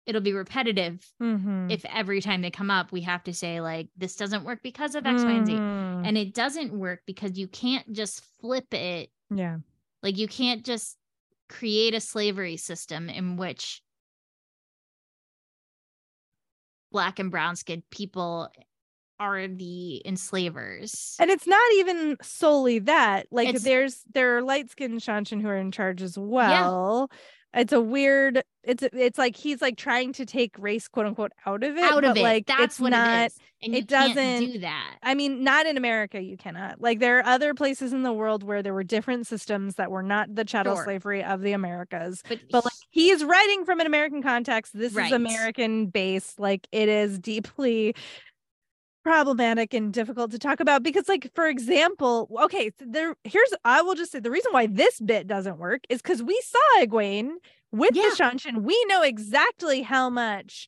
it'll 0.05 0.21
be 0.21 0.33
repetitive 0.33 1.05
Mhm. 1.21 1.71
if 1.71 1.85
every 1.85 2.19
time 2.21 2.41
they 2.41 2.51
come 2.51 2.69
up 2.71 2.91
we 2.91 3.01
have 3.01 3.23
to 3.23 3.33
say 3.33 3.61
like 3.61 3.89
this 3.95 4.15
doesn't 4.15 4.43
work 4.43 4.61
because 4.63 4.95
of 4.95 5.05
x 5.05 5.23
y 5.23 5.31
and 5.31 5.47
z 5.47 5.53
Mhm. 5.53 6.05
and 6.07 6.17
it 6.17 6.33
doesn't 6.33 6.73
work 6.77 7.01
because 7.05 7.37
you 7.37 7.47
can't 7.47 7.91
just 7.93 8.21
flip 8.41 8.73
it 8.73 9.11
yeah 9.33 9.57
like 10.01 10.17
you 10.17 10.27
can't 10.27 10.65
just 10.65 10.97
create 11.49 11.93
a 11.93 12.01
slavery 12.01 12.57
system 12.57 13.09
in 13.09 13.37
which 13.37 13.81
black 16.91 17.19
and 17.19 17.31
brown 17.31 17.55
skinned 17.55 17.89
people 17.89 18.49
are 19.19 19.47
the 19.47 20.01
enslavers. 20.05 21.15
And 21.19 21.29
it's 21.29 21.47
not 21.47 21.71
even 21.75 22.17
solely 22.21 22.79
that. 22.79 23.27
Like 23.31 23.49
It's- 23.49 23.63
there's 23.63 24.01
there 24.13 24.37
are 24.37 24.41
light 24.41 24.69
skinned 24.69 24.99
Seanchan 25.01 25.41
who 25.41 25.47
are 25.47 25.57
in 25.57 25.71
charge 25.71 26.01
as 26.01 26.17
well. 26.17 27.09
It's 27.55 27.71
a 27.71 27.79
weird 27.81 28.41
it's 28.63 28.81
it's 28.81 29.19
like 29.19 29.35
he's 29.35 29.61
like 29.61 29.77
trying 29.77 30.11
to 30.13 30.25
take 30.25 30.55
race 30.57 30.87
quote 30.87 31.05
unquote 31.05 31.33
out 31.45 31.63
of 31.63 31.77
it. 31.77 31.83
Out 31.83 32.03
of 32.03 32.15
but 32.15 32.17
it. 32.17 32.23
like 32.23 32.45
That's 32.47 32.63
it's 32.63 32.79
what 32.79 32.89
not 32.89 33.25
it 33.25 33.25
is. 33.27 33.37
And 33.61 33.75
it 33.75 33.85
doesn't- 33.87 34.39
do 34.53 34.59
that. 34.59 34.97
I 35.03 35.13
mean, 35.13 35.43
not 35.43 35.67
in 35.67 35.77
America, 35.77 36.19
you 36.19 36.35
cannot. 36.35 36.81
Like, 36.81 36.99
there 36.99 37.19
are 37.19 37.25
other 37.25 37.53
places 37.53 37.93
in 37.93 38.01
the 38.03 38.11
world 38.11 38.41
where 38.43 38.61
there 38.63 38.73
were 38.73 38.83
different 38.83 39.25
systems 39.27 39.75
that 39.75 39.89
were 39.91 40.03
not 40.03 40.33
the 40.33 40.43
chattel 40.43 40.75
Sure. 40.75 40.83
slavery 40.83 41.23
of 41.23 41.41
the 41.41 41.53
Americas. 41.53 42.21
But, 42.27 42.39
But 42.51 42.65
like, 42.65 42.73
he 42.89 43.09
is 43.11 43.23
writing 43.23 43.63
from 43.63 43.79
an 43.79 43.85
American 43.87 44.21
context. 44.23 44.77
This 44.77 44.93
Right. 44.93 45.05
is 45.05 45.11
American 45.13 45.85
based. 45.87 46.39
Like, 46.41 46.67
it 46.73 46.89
is 46.89 47.19
deeply 47.19 47.95
problematic 49.03 49.73
and 49.73 49.93
difficult 49.93 50.31
to 50.31 50.39
talk 50.39 50.59
about 50.59 50.83
because, 50.83 51.07
like, 51.09 51.31
for 51.35 51.47
example, 51.47 52.29
okay, 52.43 52.71
so 52.79 52.85
there. 52.87 53.15
Here's 53.23 53.53
I 53.65 53.81
will 53.81 53.95
just 53.95 54.11
say 54.11 54.19
the 54.19 54.31
reason 54.31 54.51
why 54.53 54.67
this 54.67 54.99
bit 55.01 55.27
doesn't 55.27 55.57
work 55.59 55.81
is 55.89 56.01
because 56.01 56.23
we 56.23 56.39
saw 56.45 56.83
Egwene 56.85 57.33
with 57.71 57.91
Yeah. 57.93 58.03
the 58.09 58.15
Seanchan. 58.15 58.63
We 58.63 58.83
know 58.87 59.01
exactly 59.01 59.81
how 59.81 60.09
much 60.09 60.67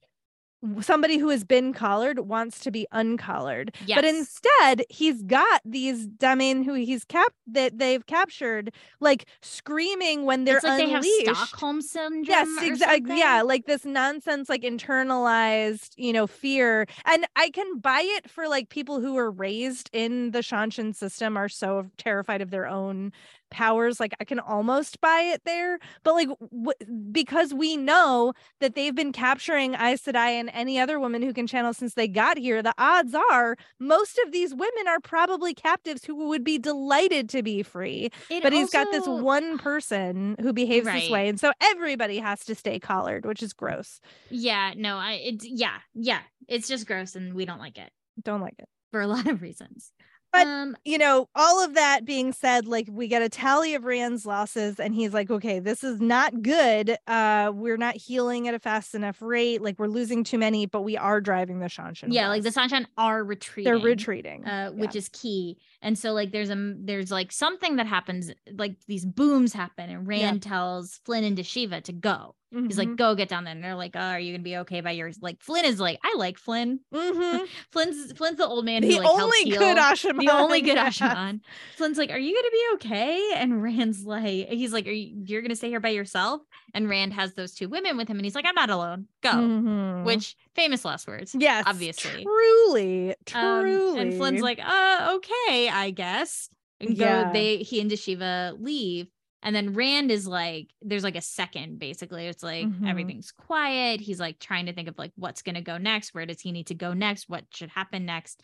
somebody 0.82 1.18
who 1.18 1.30
has 1.30 1.44
been 1.44 1.74
collared 1.74 2.20
wants 2.20 2.60
to 2.62 2.72
be 2.72 2.88
uncollared. 2.92 3.76
yes. 3.86 3.98
But 3.98 4.06
instead, 4.06 4.84
he's 4.90 5.22
got 5.24 5.62
these 5.66 6.08
damane 6.08 6.64
who 6.66 6.74
he's 6.74 7.06
kept 7.06 7.36
that 7.48 7.78
they've 7.78 8.06
captured, 8.06 8.74
like 9.00 9.26
screaming 9.42 10.26
when 10.26 10.46
they're 10.46 10.58
it's 10.58 10.66
like 10.66 10.84
unleashed. 10.84 11.26
they 11.26 11.26
have 11.26 11.38
Stockholm 11.38 11.82
syndrome. 11.82 12.24
Yes, 12.26 12.48
exactly. 12.62 13.18
Yeah, 13.18 13.42
like 13.42 13.66
this 13.66 13.86
nonsense, 13.86 14.50
like 14.50 14.62
internalized, 14.62 15.94
you 15.98 16.14
know, 16.14 16.28
fear. 16.28 16.88
And 17.06 17.26
I 17.36 17.50
can 17.50 17.80
buy 17.80 18.02
it 18.04 18.30
for 18.30 18.48
like 18.48 18.70
people 18.70 19.00
who 19.00 19.14
were 19.14 19.32
raised 19.32 19.90
in 19.94 20.32
the 20.32 20.40
Seanchan 20.40 20.96
system 20.96 21.38
are 21.38 21.50
so 21.50 21.88
terrified 21.98 22.42
of 22.42 22.52
their 22.52 22.68
own 22.68 23.12
powers. 23.56 24.00
Like 24.00 24.14
I 24.20 24.26
can 24.26 24.40
almost 24.40 25.00
buy 25.00 25.22
it 25.34 25.42
there. 25.46 25.80
But 26.04 26.14
like 26.14 26.28
w- 26.28 27.12
because 27.12 27.54
we 27.54 27.78
know 27.78 28.34
that 28.60 28.76
they've 28.76 28.94
been 28.94 29.12
capturing 29.12 29.74
Aes 29.76 30.02
Sedai 30.04 30.32
and 30.40 30.50
any 30.54 30.78
other 30.78 31.00
woman 31.00 31.22
who 31.22 31.34
can 31.34 31.48
channel 31.48 31.74
since 31.74 31.94
they 31.94 32.08
got 32.08 32.38
here, 32.38 32.62
the 32.62 32.74
odds 32.78 33.16
are 33.32 33.56
most 33.80 34.20
of 34.26 34.32
these 34.32 34.54
women 34.54 34.88
are 34.88 35.00
probably 35.00 35.54
captives 35.54 36.04
who 36.06 36.28
would 36.28 36.44
be 36.44 36.58
delighted 36.58 37.30
to 37.30 37.42
be 37.42 37.64
free 37.64 38.10
It 38.30 38.44
but 38.44 38.52
he's 38.54 38.70
got 38.70 38.92
this 38.92 39.08
one 39.08 39.58
person 39.58 40.36
who 40.42 40.52
behaves 40.52 40.86
this 40.88 41.10
way 41.10 41.28
and 41.28 41.40
so 41.40 41.52
everybody 41.62 42.18
has 42.18 42.44
to 42.46 42.56
stay 42.56 42.80
collared 42.80 43.26
which 43.26 43.42
is 43.42 43.54
gross 43.54 44.02
Yeah, 44.30 44.74
no, 44.76 44.98
I 44.98 45.14
it's 45.14 45.46
yeah, 45.46 45.78
yeah. 45.94 46.22
It's 46.48 46.68
just 46.68 46.88
gross 46.88 47.16
and 47.16 47.34
we 47.34 47.46
don't 47.46 47.60
like 47.60 47.78
it 47.78 47.92
don't 48.24 48.42
like 48.42 48.56
it 48.60 48.68
for 48.92 49.02
a 49.02 49.08
lot 49.08 49.28
of 49.28 49.42
reasons. 49.42 49.92
But- 50.36 50.48
um 50.48 50.78
you 50.86 50.98
know 50.98 51.28
all 51.36 51.64
of 51.64 51.74
that 51.76 52.06
being 52.06 52.32
said 52.34 52.68
like 52.68 52.88
we 52.92 53.08
get 53.08 53.22
a 53.22 53.30
tally 53.30 53.74
of 53.76 53.86
rand's 53.86 54.26
losses 54.26 54.80
and 54.80 54.94
he's 54.94 55.14
like 55.14 55.30
okay 55.32 55.60
this 55.60 55.84
is 55.84 56.00
not 56.02 56.42
good 56.42 56.98
uh 57.08 57.52
we're 57.54 57.78
not 57.78 57.96
healing 57.96 58.48
at 58.48 58.54
a 58.54 58.60
fast 58.60 58.96
enough 58.96 59.22
rate 59.22 59.62
like 59.62 59.78
we're 59.80 59.88
losing 59.88 60.24
too 60.24 60.38
many 60.38 60.66
but 60.66 60.82
we 60.82 60.98
are 60.98 61.22
driving 61.22 61.60
the 61.60 61.68
seanchan 61.68 62.08
yeah, 62.10 62.28
like 62.28 62.44
the 62.44 62.48
west. 62.56 62.58
Seanchan 62.58 62.86
are 62.98 63.24
retreating. 63.24 63.72
they're 63.72 63.82
retreating 63.82 64.46
uh, 64.46 64.72
which 64.72 64.96
is 64.96 65.10
key. 65.10 65.58
And 65.86 65.98
so 65.98 66.14
like 66.14 66.32
there's 66.32 66.50
a 66.50 66.74
there's 66.80 67.12
like 67.12 67.32
something 67.32 67.76
that 67.76 67.86
happens 67.86 68.32
like 68.58 68.76
these 68.88 69.06
booms 69.06 69.54
happen 69.54 69.90
and 69.90 70.08
Rand 70.08 70.42
tells 70.42 71.00
Flinn 71.06 71.24
and 71.24 71.38
Dashiva 71.38 71.84
to 71.84 71.94
go. 71.94 72.36
He's 72.52 72.78
like, 72.78 72.96
go 72.96 73.16
get 73.16 73.28
down 73.28 73.44
there. 73.44 73.54
And 73.54 73.62
they're 73.62 73.76
like, 73.76 73.96
oh, 73.96 74.00
are 74.00 74.20
you 74.20 74.32
gonna 74.32 74.42
be 74.42 74.56
okay 74.60 74.80
by 74.80 74.92
yours? 74.92 75.18
Like 75.22 75.42
Flinn 75.42 75.66
is 75.66 75.78
like, 75.78 76.00
I 76.06 76.16
like 76.18 76.38
Flinn. 76.38 76.80
Mhm. 76.94 77.46
Flinn's 77.72 78.14
Flinn's 78.14 78.38
the 78.38 78.48
old 78.48 78.64
man 78.64 78.82
the 78.82 78.88
who 78.88 78.98
like 79.00 79.06
helps 79.06 79.24
only 79.24 79.44
heal. 79.44 79.60
good 79.60 79.78
Asha'man 79.78 80.20
the 80.20 80.32
only 80.32 80.62
good 80.62 80.76
yeah. 80.78 80.88
Asha'man. 80.90 81.42
Flinn's 81.76 81.98
like, 81.98 82.12
"Are 82.12 82.18
you 82.18 82.34
gonna 82.34 82.52
be 82.52 82.66
okay?" 82.76 83.32
And 83.36 83.62
Rand's 83.62 84.06
like, 84.06 84.48
"He's 84.48 84.72
like, 84.72 84.88
are 84.88 84.92
you 84.92 85.24
you're 85.26 85.42
gonna 85.42 85.56
stay 85.58 85.68
here 85.70 85.82
by 85.82 85.90
yourself?" 85.90 86.42
And 86.76 86.88
Rand 86.90 87.14
has 87.14 87.34
those 87.34 87.54
two 87.56 87.70
women 87.70 87.98
with 87.98 88.08
him, 88.08 88.18
and 88.18 88.26
he's 88.26 88.36
like, 88.36 88.46
"I'm 88.46 88.54
not 88.54 88.70
alone. 88.70 89.08
Go." 89.24 89.32
Mhm. 89.32 90.04
Which 90.04 90.36
famous 90.54 90.86
last 90.86 91.08
words. 91.08 91.34
yes 91.34 91.64
obviously. 91.66 92.24
truly 92.24 93.10
Um, 93.10 93.16
truly 93.26 94.00
and 94.00 94.14
Flinn's 94.14 94.42
like, 94.42 94.60
"Uh, 94.60 95.14
okay, 95.18 95.70
I 95.70 95.92
guess." 95.96 96.50
And 96.82 96.98
go. 96.98 97.06
Yeah. 97.06 97.32
They 97.32 97.58
he 97.58 97.80
and 97.82 97.90
Dashiva 97.90 98.62
leave. 98.62 99.08
And 99.42 99.56
then 99.56 99.74
Rand 99.74 100.10
is 100.12 100.28
like, 100.28 100.72
there's 100.82 101.04
like 101.04 101.16
a 101.16 101.22
second 101.22 101.78
basically. 101.80 102.26
It's 102.26 102.42
like 102.44 102.66
Mhm. 102.66 102.90
everything's 102.90 103.32
quiet. 103.32 104.02
He's 104.02 104.20
like 104.20 104.40
trying 104.40 104.66
to 104.66 104.74
think 104.74 104.88
of 104.90 104.98
like 104.98 105.12
what's 105.16 105.44
gonna 105.44 105.62
go 105.62 105.78
next. 105.78 106.14
Where 106.16 106.26
does 106.26 106.42
he 106.42 106.52
need 106.52 106.68
to 106.68 106.74
go 106.76 106.94
next? 106.94 107.30
What 107.30 107.46
should 107.54 107.70
happen 107.70 108.06
next? 108.06 108.42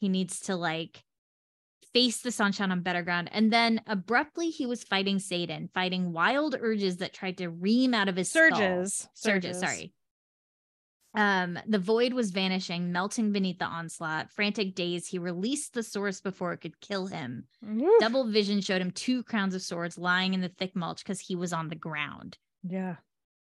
He 0.00 0.08
needs 0.08 0.38
to 0.40 0.54
like 0.54 1.02
face 1.94 2.20
the 2.20 2.30
Seanchan 2.30 2.70
on 2.70 2.82
better 2.82 3.02
ground. 3.02 3.30
And 3.32 3.50
then 3.52 3.80
abruptly 3.86 4.50
he 4.50 4.66
was 4.66 4.84
fighting 4.84 5.16
saidin, 5.18 5.70
fighting 5.72 6.12
wild 6.12 6.56
urges 6.60 6.98
that 6.98 7.14
tried 7.14 7.38
to 7.38 7.48
ream 7.48 7.94
out 7.94 8.08
of 8.08 8.16
his 8.16 8.30
skull. 8.30 8.50
surges 8.50 9.08
Surges, 9.14 9.60
sorry. 9.60 9.92
Um, 11.16 11.58
the 11.68 11.78
void 11.78 12.12
was 12.12 12.32
vanishing, 12.32 12.90
melting 12.90 13.30
beneath 13.30 13.60
the 13.60 13.66
onslaught. 13.66 14.32
Frantic 14.32 14.74
days, 14.74 15.06
he 15.06 15.18
released 15.20 15.72
the 15.72 15.84
source 15.84 16.20
before 16.20 16.52
it 16.52 16.58
could 16.58 16.80
kill 16.80 17.06
him. 17.06 17.44
Oof. 17.64 18.00
Double 18.00 18.24
vision 18.24 18.60
showed 18.60 18.82
him 18.82 18.90
two 18.90 19.22
crowns 19.22 19.54
of 19.54 19.62
swords 19.62 19.96
lying 19.96 20.34
in 20.34 20.40
the 20.40 20.48
thick 20.48 20.74
mulch 20.74 21.04
because 21.04 21.20
he 21.20 21.36
was 21.36 21.52
on 21.52 21.68
the 21.68 21.76
ground. 21.76 22.36
yeah 22.68 22.96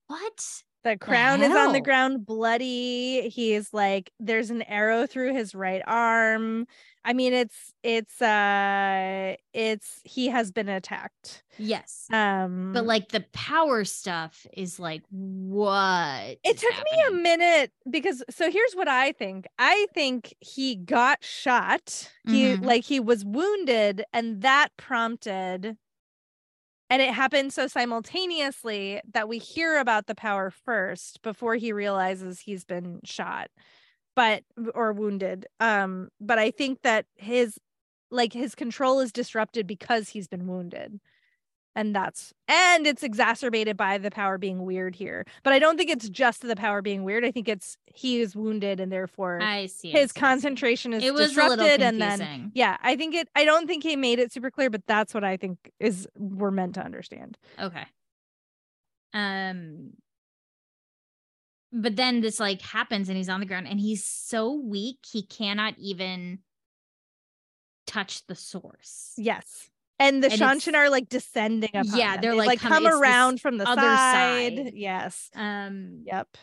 What? 0.08 0.64
The 0.88 0.98
crown 0.98 1.42
is 1.42 1.54
on 1.54 1.74
the 1.74 1.82
ground, 1.82 2.26
bloody. 2.26 3.28
He's 3.30 3.74
like, 3.74 4.12
there's 4.22 4.50
an 4.52 4.62
arrow 4.62 5.06
through 5.06 5.34
his 5.34 5.54
right 5.54 5.82
arm. 5.86 6.66
I 7.04 7.12
mean, 7.14 7.34
it's 7.34 7.74
it's 7.84 8.22
uh 8.22 9.36
it's 9.54 10.00
he 10.04 10.28
has 10.28 10.52
been 10.52 10.70
attacked. 10.70 11.44
Yes. 11.58 12.08
Um 12.12 12.72
But 12.74 12.86
like 12.86 13.10
the 13.10 13.26
power 13.34 13.84
stuff 13.84 14.48
is 14.54 14.80
like 14.80 15.04
what? 15.10 16.38
It 16.44 16.58
took 16.58 16.74
me 16.92 17.04
a 17.08 17.12
minute 17.12 17.72
because 17.90 18.24
so 18.30 18.50
here's 18.50 18.74
what 18.74 18.88
I 18.88 19.12
think. 19.12 19.46
I 19.60 19.88
think 19.94 20.34
he 20.40 20.76
got 20.76 21.24
shot. 21.24 22.12
He 22.26 22.56
Mhm. 22.56 22.66
like 22.66 22.84
he 22.86 23.00
was 23.00 23.26
wounded 23.26 24.06
and 24.14 24.42
that 24.42 24.70
prompted 24.78 25.78
and 26.90 27.02
it 27.02 27.14
happens 27.14 27.54
so 27.54 27.68
simultaneously 27.68 29.02
that 29.14 29.28
we 29.28 29.38
hear 29.38 29.78
about 29.78 30.08
the 30.08 30.16
power 30.16 30.52
first 30.52 31.22
before 31.22 31.56
he 31.56 31.72
realizes 31.74 32.40
he's 32.40 32.64
been 32.66 33.00
shot 33.04 33.50
but 34.16 34.44
or 34.74 34.94
wounded 34.94 35.48
um 35.60 36.10
but 36.20 36.40
i 36.40 36.52
think 36.52 36.82
that 36.82 37.06
his 37.16 37.60
like 38.10 38.34
his 38.34 38.56
control 38.56 39.00
is 39.00 39.12
disrupted 39.12 39.68
because 39.68 40.10
he's 40.10 40.28
been 40.28 40.48
wounded 40.48 41.00
and 41.78 41.96
that's 41.96 42.34
and 42.48 42.88
it's 42.88 43.04
exacerbated 43.04 43.78
by 43.78 44.00
the 44.00 44.10
power 44.10 44.38
being 44.40 44.66
weird 44.66 44.96
here 44.96 45.24
but 45.44 45.54
i 45.54 45.60
don't 45.60 45.78
think 45.78 45.90
it's 45.90 46.10
just 46.10 46.42
the 46.42 46.56
power 46.56 46.82
being 46.82 47.04
weird 47.04 47.24
i 47.24 47.32
think 47.32 47.48
it's 47.48 47.78
he 47.86 48.20
is 48.20 48.36
wounded 48.36 48.80
and 48.80 48.92
therefore 48.92 49.40
I 49.42 49.68
see. 49.68 49.92
His 49.92 50.12
I 50.12 50.14
see. 50.14 50.20
concentration 50.20 50.92
is 50.94 51.04
It 51.04 51.14
was 51.14 51.30
disrupted 51.30 51.82
and 51.82 52.02
then 52.02 52.52
yeah 52.56 52.78
i 52.82 52.96
think 52.96 53.14
it 53.16 53.30
i 53.36 53.46
don't 53.46 53.68
think 53.68 53.84
he 53.84 53.96
made 53.96 54.20
it 54.20 54.34
super 54.34 54.50
clear 54.52 54.70
but 54.70 54.82
that's 54.88 55.14
what 55.14 55.24
i 55.24 55.38
think 55.38 55.72
is 55.80 56.08
we're 56.18 56.52
meant 56.52 56.76
to 56.76 56.82
understand 56.84 57.38
Okay. 57.62 57.86
Um 59.14 59.92
but 61.72 61.96
then 61.96 62.22
this 62.22 62.40
like 62.40 62.62
happens 62.62 63.08
and 63.08 63.18
he's 63.18 63.30
on 63.30 63.40
the 63.40 63.46
ground 63.46 63.68
and 63.68 63.80
he's 63.80 64.04
so 64.04 64.54
weak 64.54 64.98
he 65.10 65.22
cannot 65.22 65.76
even 65.78 66.40
touch 67.86 68.26
the 68.28 68.36
source. 68.36 69.14
yes 69.18 69.70
and 70.00 70.24
the 70.24 70.32
And 70.32 70.40
Seanchan 70.42 70.76
are 70.76 70.90
like 70.90 71.10
descending 71.10 71.70
upon 71.74 71.98
Yeah, 71.98 72.14
them. 72.14 72.22
they're, 72.22 72.32
They, 72.32 72.38
like, 72.38 72.48
like 72.48 72.60
coming- 72.60 72.90
come 72.90 73.02
around 73.02 73.42
from 73.42 73.58
the 73.58 73.68
other 73.68 73.82
side. 73.82 74.56
side. 74.58 74.72
Yes. 74.74 75.30
Um 75.36 76.04
Yep. 76.06 76.38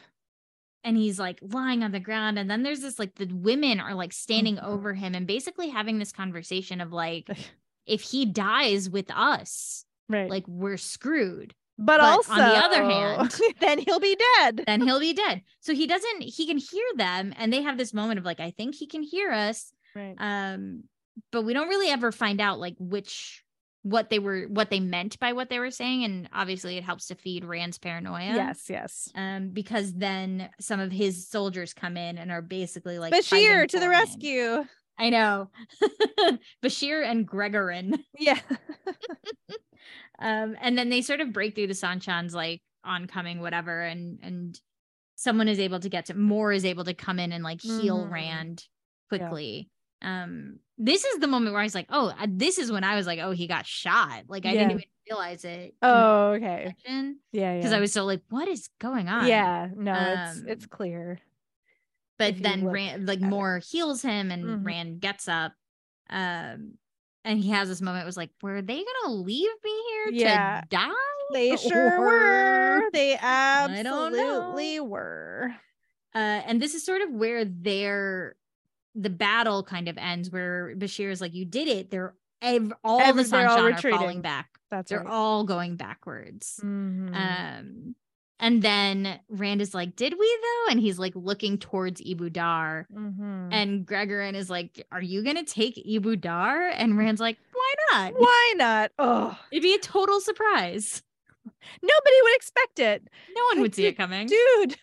and 0.82 0.96
he's 0.96 1.18
like 1.18 1.38
lying 1.42 1.82
on 1.82 1.92
the 1.92 2.00
ground 2.00 2.38
and 2.38 2.50
then 2.50 2.62
there's 2.62 2.80
this 2.80 2.98
like 2.98 3.14
the 3.14 3.26
women 3.32 3.80
are 3.80 3.94
like 3.94 4.12
standing 4.12 4.56
Mhm. 4.56 4.64
over 4.64 4.92
him 4.94 5.14
and 5.14 5.26
basically 5.26 5.68
having 5.70 5.98
this 5.98 6.12
conversation 6.12 6.80
of 6.80 6.92
like 6.92 7.28
if 7.86 8.00
he 8.02 8.24
dies 8.26 8.88
with 8.90 9.10
us, 9.10 9.84
Right. 10.08 10.28
like 10.30 10.46
we're 10.48 10.76
screwed. 10.78 11.54
but, 11.78 11.98
but 11.98 12.00
also 12.00 12.32
on 12.32 12.38
the 12.38 12.44
other 12.64 12.84
hand- 12.84 13.34
then 13.60 13.78
he'll 13.78 14.00
be 14.00 14.16
dead. 14.38 14.62
then 14.66 14.80
he'll 14.82 15.00
be 15.00 15.12
dead. 15.14 15.42
So 15.60 15.74
he 15.74 15.86
doesn't 15.86 16.22
he 16.22 16.46
can 16.46 16.58
hear 16.58 16.86
them 16.96 17.32
and 17.36 17.52
they 17.52 17.62
have 17.62 17.78
this 17.78 17.94
moment 17.94 18.18
of 18.18 18.24
like 18.24 18.40
I 18.40 18.50
think 18.50 18.74
he 18.74 18.86
can 18.86 19.02
hear 19.02 19.30
us. 19.30 19.72
Right. 19.94 20.16
Um 20.18 20.84
but 21.30 21.42
we 21.42 21.52
don't 21.54 21.68
really 21.68 21.88
ever 21.90 22.10
find 22.10 22.40
out 22.40 22.58
like 22.58 22.74
which 22.80 23.43
what 23.84 24.08
they 24.10 24.18
were 24.18 24.42
what 24.48 24.70
they 24.70 24.80
meant 24.80 25.18
by 25.20 25.32
what 25.34 25.48
they 25.50 25.58
were 25.58 25.70
saying 25.70 26.04
and 26.04 26.26
obviously 26.32 26.76
it 26.78 26.82
helps 26.84 27.06
to 27.06 27.14
feed 27.14 27.44
Rand's 27.44 27.78
paranoia. 27.78 28.34
Yes, 28.34 28.64
yes. 28.68 29.08
Um 29.14 29.50
because 29.50 29.92
then 29.92 30.48
some 30.58 30.80
of 30.80 30.90
his 30.90 31.28
soldiers 31.28 31.72
come 31.74 31.96
in 31.96 32.18
and 32.18 32.32
are 32.32 32.42
basically 32.42 32.98
like 32.98 33.12
Bashere 33.12 33.68
to 33.68 33.78
the 33.78 33.84
him. 33.84 33.90
rescue. 33.90 34.64
I 34.98 35.10
know. 35.10 35.50
Bashere 36.62 37.04
and 37.08 37.28
Gregorin. 37.28 37.98
Yeah. 38.18 38.40
Um 40.18 40.56
and 40.60 40.78
then 40.78 40.90
they 40.90 41.02
sort 41.02 41.20
of 41.20 41.32
break 41.32 41.54
through 41.54 41.66
the 41.66 41.74
Seanchan's 41.74 42.34
like 42.34 42.62
oncoming 42.84 43.40
whatever 43.40 43.82
and 43.82 44.18
and 44.22 44.60
someone 45.16 45.48
is 45.48 45.58
able 45.58 45.80
to 45.80 45.88
get 45.88 46.06
to 46.06 46.14
Morr 46.14 46.52
is 46.52 46.64
able 46.64 46.84
to 46.84 46.94
come 46.94 47.18
in 47.18 47.32
and 47.32 47.42
like 47.42 47.60
heal 47.60 47.98
Mhm. 48.06 48.10
Rand 48.10 48.64
quickly. 49.08 49.68
Um, 50.04 50.58
this 50.78 51.04
is 51.04 51.18
the 51.20 51.26
moment 51.26 51.52
where 51.52 51.60
I 51.62 51.64
was 51.64 51.74
like, 51.74 51.86
oh, 51.90 52.12
this 52.28 52.58
is 52.58 52.70
when 52.70 52.84
I 52.84 52.94
was 52.96 53.06
like, 53.06 53.18
oh, 53.20 53.30
he 53.30 53.46
got 53.46 53.66
shot. 53.66 54.24
Like 54.28 54.44
I 54.44 54.52
Yeah. 54.52 54.58
didn't 54.68 54.70
even 54.72 54.84
realize 55.08 55.44
it. 55.44 55.74
Oh, 55.82 56.32
okay. 56.32 56.74
because 56.84 57.14
Yeah, 57.32 57.60
yeah. 57.60 57.76
I 57.76 57.80
was 57.80 57.92
so 57.92 58.04
like, 58.04 58.22
what 58.28 58.48
is 58.48 58.68
going 58.80 59.08
on? 59.08 59.26
yeah, 59.26 59.68
no, 59.74 59.92
it's 59.94 60.38
Um, 60.40 60.44
it's 60.48 60.66
clear. 60.66 61.20
but 62.18 62.40
then 62.42 62.64
Rand 62.66 63.06
like 63.06 63.18
at 63.20 63.24
it. 63.24 63.28
Morr 63.28 63.60
heals 63.66 64.02
him 64.02 64.30
and 64.30 64.44
Mhm. 64.44 64.64
Rand 64.66 65.00
gets 65.00 65.26
up. 65.28 65.52
Um, 66.10 66.78
and 67.24 67.38
he 67.38 67.50
has 67.50 67.68
this 67.68 67.80
moment. 67.80 68.04
Was 68.04 68.16
like, 68.18 68.30
were 68.42 68.60
they 68.60 68.84
gonna 68.84 69.14
leave 69.14 69.50
me 69.64 69.82
here 69.90 70.08
Yeah. 70.26 70.60
to 70.60 70.66
die? 70.68 70.90
They 71.32 71.56
sure 71.56 71.98
Or- 71.98 72.00
were. 72.00 72.90
They 72.92 73.16
I 73.16 73.82
don't 73.82 74.12
know. 74.12 74.28
absolutely 74.38 74.80
were. 74.80 75.54
Uh, 76.14 76.18
and 76.46 76.60
this 76.60 76.74
is 76.74 76.84
sort 76.84 77.00
of 77.00 77.10
where 77.10 77.44
their 77.44 78.36
the 78.94 79.10
battle 79.10 79.62
kind 79.62 79.88
of 79.88 79.98
ends, 79.98 80.30
where 80.30 80.74
Bashere 80.76 81.10
is 81.10 81.20
like, 81.20 81.34
"You 81.34 81.44
did 81.44 81.68
it." 81.68 81.90
They're 81.90 82.14
ev- 82.42 82.72
all 82.84 83.00
Every- 83.00 83.22
the 83.24 83.28
they're 83.30 83.48
all 83.48 83.66
are 83.66 83.76
falling 83.76 84.20
back. 84.20 84.48
That's 84.70 84.90
They're 84.90 85.00
right. 85.00 85.08
all 85.10 85.44
going 85.44 85.76
backwards. 85.76 86.60
Mhm. 86.62 87.14
Um, 87.14 87.94
and 88.40 88.60
then 88.62 89.20
Rand 89.28 89.60
is 89.62 89.72
like, 89.74 89.94
"Did 89.96 90.14
we 90.18 90.38
though?" 90.42 90.70
And 90.72 90.80
he's 90.80 90.98
like 90.98 91.12
looking 91.14 91.58
towards 91.58 92.00
Ebou 92.02 92.32
Dar. 92.32 92.86
Mhm. 92.92 93.48
And 93.52 93.86
Gregorin 93.86 94.34
is 94.34 94.50
like, 94.50 94.84
Are 94.90 95.00
you 95.02 95.22
gonna 95.22 95.44
take 95.44 95.76
Ebou 95.76 96.20
Dar? 96.20 96.68
And 96.70 96.98
Rand's 96.98 97.20
like, 97.20 97.38
Why 97.52 97.74
not? 97.92 98.14
Why 98.20 98.54
not? 98.56 98.92
Oh, 98.98 99.38
It'd 99.52 99.62
be 99.62 99.74
a 99.74 99.78
total 99.78 100.20
surprise. 100.20 101.02
nobody 101.82 102.16
would 102.22 102.36
expect 102.36 102.78
it, 102.80 103.08
No 103.36 103.44
one 103.46 103.60
would 103.60 103.74
see 103.74 103.86
it 103.86 103.96
coming. 103.96 104.26
dude. 104.26 104.76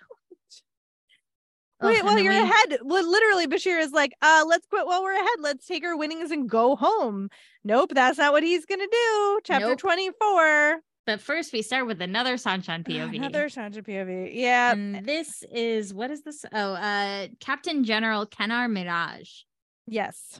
Wait, 1.81 1.97
and 1.99 2.05
well, 2.05 2.19
you're 2.19 2.33
we- 2.33 2.39
ahead. 2.39 2.79
Well, 2.83 3.09
literally, 3.09 3.47
Bashere 3.47 3.79
is 3.79 3.91
like, 3.91 4.13
uh, 4.21 4.43
let's 4.47 4.65
quit 4.67 4.85
while 4.85 5.03
we're 5.03 5.13
ahead. 5.15 5.39
Let's 5.39 5.65
take 5.65 5.83
our 5.85 5.97
winnings 5.97 6.31
and 6.31 6.49
go 6.49 6.75
home. 6.75 7.29
Nope, 7.63 7.91
that's 7.93 8.17
not 8.17 8.31
what 8.33 8.43
he's 8.43 8.65
gonna 8.65 8.87
do. 8.91 9.39
Chapter 9.43 9.67
Nope. 9.69 9.79
24. 9.79 10.79
But 11.07 11.19
first, 11.19 11.51
we 11.51 11.63
start 11.63 11.87
with 11.87 11.99
another 12.01 12.35
Seanchan 12.35 12.83
POV. 12.87 13.15
Another 13.15 13.47
Seanchan 13.49 13.83
POV. 13.83 14.31
Yeah. 14.33 14.71
and 14.73 15.03
this 15.05 15.43
is 15.51 15.93
what 15.93 16.11
is 16.11 16.21
this? 16.21 16.45
Oh, 16.53 16.73
uh, 16.73 17.27
Captain 17.39 17.83
General 17.83 18.25
Kennar 18.27 18.69
Miraj, 18.69 19.43
Yes. 19.87 20.39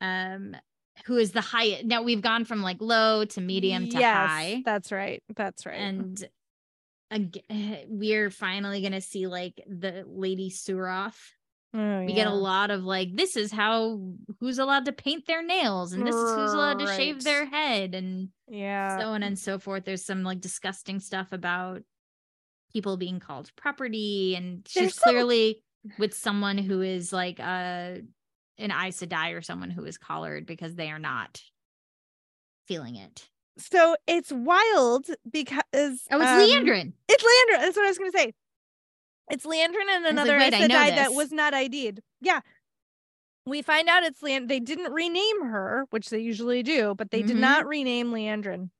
um, 0.00 0.56
who 1.06 1.16
is 1.16 1.32
the 1.32 1.40
highest. 1.40 1.84
Now 1.84 2.02
we've 2.02 2.22
gone 2.22 2.44
from 2.44 2.62
like 2.62 2.78
low 2.80 3.24
to 3.24 3.40
medium 3.40 3.88
to 3.90 3.98
yes, 3.98 4.28
high, 4.30 4.62
That's 4.64 4.92
right. 4.92 5.22
That's 5.34 5.66
right. 5.66 5.74
and 5.80 6.24
ag- 7.10 7.42
we're 7.88 8.30
finally 8.30 8.82
gonna 8.82 9.00
see 9.00 9.26
like 9.26 9.62
the 9.66 10.04
Lady 10.06 10.50
Suroth. 10.50 11.18
Oh, 11.74 12.04
we 12.04 12.14
get 12.14 12.26
a 12.26 12.32
lot 12.32 12.70
of 12.70 12.84
like 12.84 13.14
this 13.14 13.36
is 13.36 13.52
how 13.52 14.00
who's 14.40 14.58
allowed 14.58 14.86
to 14.86 14.92
paint 14.92 15.26
their 15.26 15.44
nails 15.44 15.92
and 15.92 16.06
this 16.06 16.14
is 16.14 16.34
who's 16.34 16.52
allowed 16.54 16.78
to 16.78 16.86
shave 16.96 17.22
their 17.22 17.44
head 17.44 17.94
and 17.94 18.28
Yeah. 18.48 18.98
so 18.98 19.08
on 19.08 19.22
and 19.22 19.38
so 19.38 19.58
forth 19.58 19.84
there's 19.84 20.04
some 20.06 20.22
like 20.22 20.40
disgusting 20.40 21.00
stuff 21.00 21.32
about 21.32 21.82
people 22.72 22.96
being 22.96 23.20
called 23.20 23.50
property 23.56 24.34
and 24.36 24.66
she's 24.66 24.82
There's 24.82 24.98
clearly 24.98 25.62
with 25.98 26.14
someone 26.14 26.56
who 26.56 26.80
is 26.80 27.12
like 27.12 27.40
uh 27.40 27.42
an 28.58 28.70
Aes 28.70 29.00
Sedai 29.00 29.36
or 29.36 29.42
someone 29.42 29.70
who 29.70 29.84
is 29.84 29.98
collared 29.98 30.46
because 30.46 30.76
they 30.76 30.90
are 30.90 30.98
not 30.98 31.42
feeling 32.68 32.96
it 32.96 33.28
so 33.58 33.96
it's 34.06 34.30
wild 34.32 35.06
because 35.30 35.62
oh 35.72 35.90
it's 35.90 36.02
um, 36.12 36.20
Liandrin 36.40 36.92
It's 37.08 37.22
Liandrin. 37.24 37.60
That's 37.60 37.76
what 37.76 37.86
I 37.86 37.88
was 37.88 37.98
gonna 37.98 38.10
say. 38.12 38.32
It's 39.30 39.44
Liandrin 39.46 39.88
and 39.90 40.06
another 40.06 40.36
wait, 40.38 40.54
Aes 40.54 40.68
that 40.68 41.12
was 41.12 41.32
not 41.32 41.52
ID'd. 41.54 42.00
Yeah. 42.20 42.40
We 43.44 43.62
find 43.62 43.88
out 43.88 44.02
it's 44.02 44.22
Leand. 44.22 44.48
They 44.48 44.60
didn't 44.60 44.92
rename 44.92 45.44
her, 45.46 45.86
which 45.90 46.10
they 46.10 46.18
usually 46.20 46.62
do, 46.62 46.94
but 46.96 47.10
they 47.10 47.22
did 47.22 47.36
Mhm. 47.36 47.40
not 47.40 47.66
rename 47.66 48.10
Liandrin. 48.12 48.70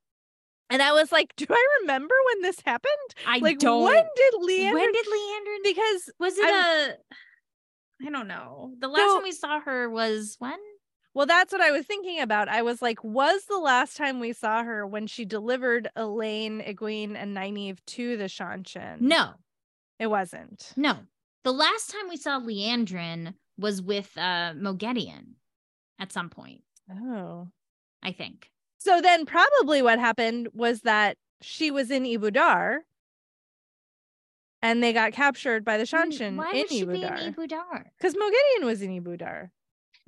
And 0.69 0.81
I 0.81 0.91
was 0.91 1.11
like, 1.11 1.33
do 1.37 1.45
I 1.49 1.67
remember 1.81 2.13
when 2.25 2.41
this 2.43 2.59
happened? 2.65 2.93
I 3.25 3.37
like, 3.39 3.59
don't 3.59 3.83
when 3.83 4.03
did 4.15 4.33
Liandrin? 4.35 4.73
when 4.73 4.91
did 4.91 5.05
Liandrin 5.05 5.63
because 5.63 6.09
was 6.19 6.37
it 6.37 6.45
a 6.45 6.97
I 8.05 8.09
don't 8.11 8.27
know. 8.27 8.73
The 8.77 8.87
last 8.87 9.01
So- 9.01 9.15
time 9.15 9.23
we 9.23 9.31
saw 9.31 9.59
her 9.61 9.89
was 9.89 10.35
when? 10.39 10.59
Well, 11.17 11.25
that's 11.25 11.51
what 11.51 11.61
I 11.61 11.71
was 11.71 11.83
thinking 11.87 12.19
about. 12.19 12.47
I 12.47 12.61
was 12.61 12.79
like, 12.79 13.03
was 13.03 13.45
the 13.45 13.57
last 13.57 13.97
time 13.97 14.19
we 14.19 14.33
saw 14.33 14.61
her 14.63 14.85
when 14.85 15.07
she 15.07 15.25
delivered 15.25 15.89
Elayne, 15.97 16.61
Egwene, 16.61 17.15
and 17.15 17.35
Nynaeve 17.35 17.79
to 17.87 18.17
the 18.17 18.25
Seanchan? 18.25 19.01
No, 19.01 19.31
it 19.97 20.11
wasn't. 20.11 20.73
no. 20.77 20.99
The 21.43 21.53
last 21.53 21.89
time 21.89 22.07
we 22.07 22.17
saw 22.17 22.39
Liandrin 22.39 23.33
was 23.57 23.81
with 23.81 24.15
uh 24.15 24.53
Moghedien 24.55 25.37
at 25.97 26.11
some 26.11 26.29
point, 26.29 26.61
Oh. 26.91 27.47
I 28.03 28.11
think. 28.11 28.51
So 28.77 29.01
then 29.01 29.25
probably 29.25 29.81
what 29.81 29.97
happened 29.97 30.49
was 30.53 30.81
that 30.81 31.17
she 31.41 31.71
was 31.71 31.89
in 31.89 32.03
Ebou 32.03 32.31
Dar 32.31 32.81
and 34.61 34.83
they 34.83 34.93
got 34.93 35.13
captured 35.13 35.65
by 35.65 35.79
the 35.79 35.85
Seanchan 35.85 36.35
Why 36.35 36.51
in 36.51 36.57
would 36.57 36.69
she 36.69 36.85
be 36.85 37.01
in 37.01 37.01
Ebou 37.01 37.01
Dar. 37.01 37.17
Ibudar? 37.17 37.83
Because 37.97 38.13
Moghedien 38.13 38.65
was 38.65 38.83
in 38.83 38.91
Ebou 38.91 39.17
Dar. 39.17 39.51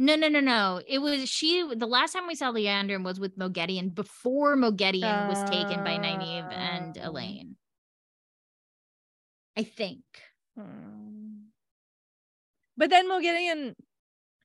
No, 0.02 0.16
no, 0.16 0.30
no, 0.30 0.40
no. 0.40 0.82
It 0.88 1.00
was 1.00 1.28
she. 1.28 1.62
The 1.76 1.86
last 1.86 2.14
time 2.14 2.26
we 2.26 2.34
saw 2.36 2.52
Liandrin 2.54 3.04
was 3.04 3.20
with 3.20 3.38
Moghedien 3.38 3.94
before 3.94 4.56
Moghedien 4.56 5.28
was 5.28 5.44
taken 5.50 5.84
by 5.84 5.98
Nynaeve 5.98 6.52
and 6.54 6.98
Oh. 6.98 7.12
Elayne. 7.12 7.56
I 9.58 9.64
think. 9.64 10.00
Hmm. 10.58 11.48
But 12.78 12.90
then 12.90 13.10
Moghedien 13.10 13.76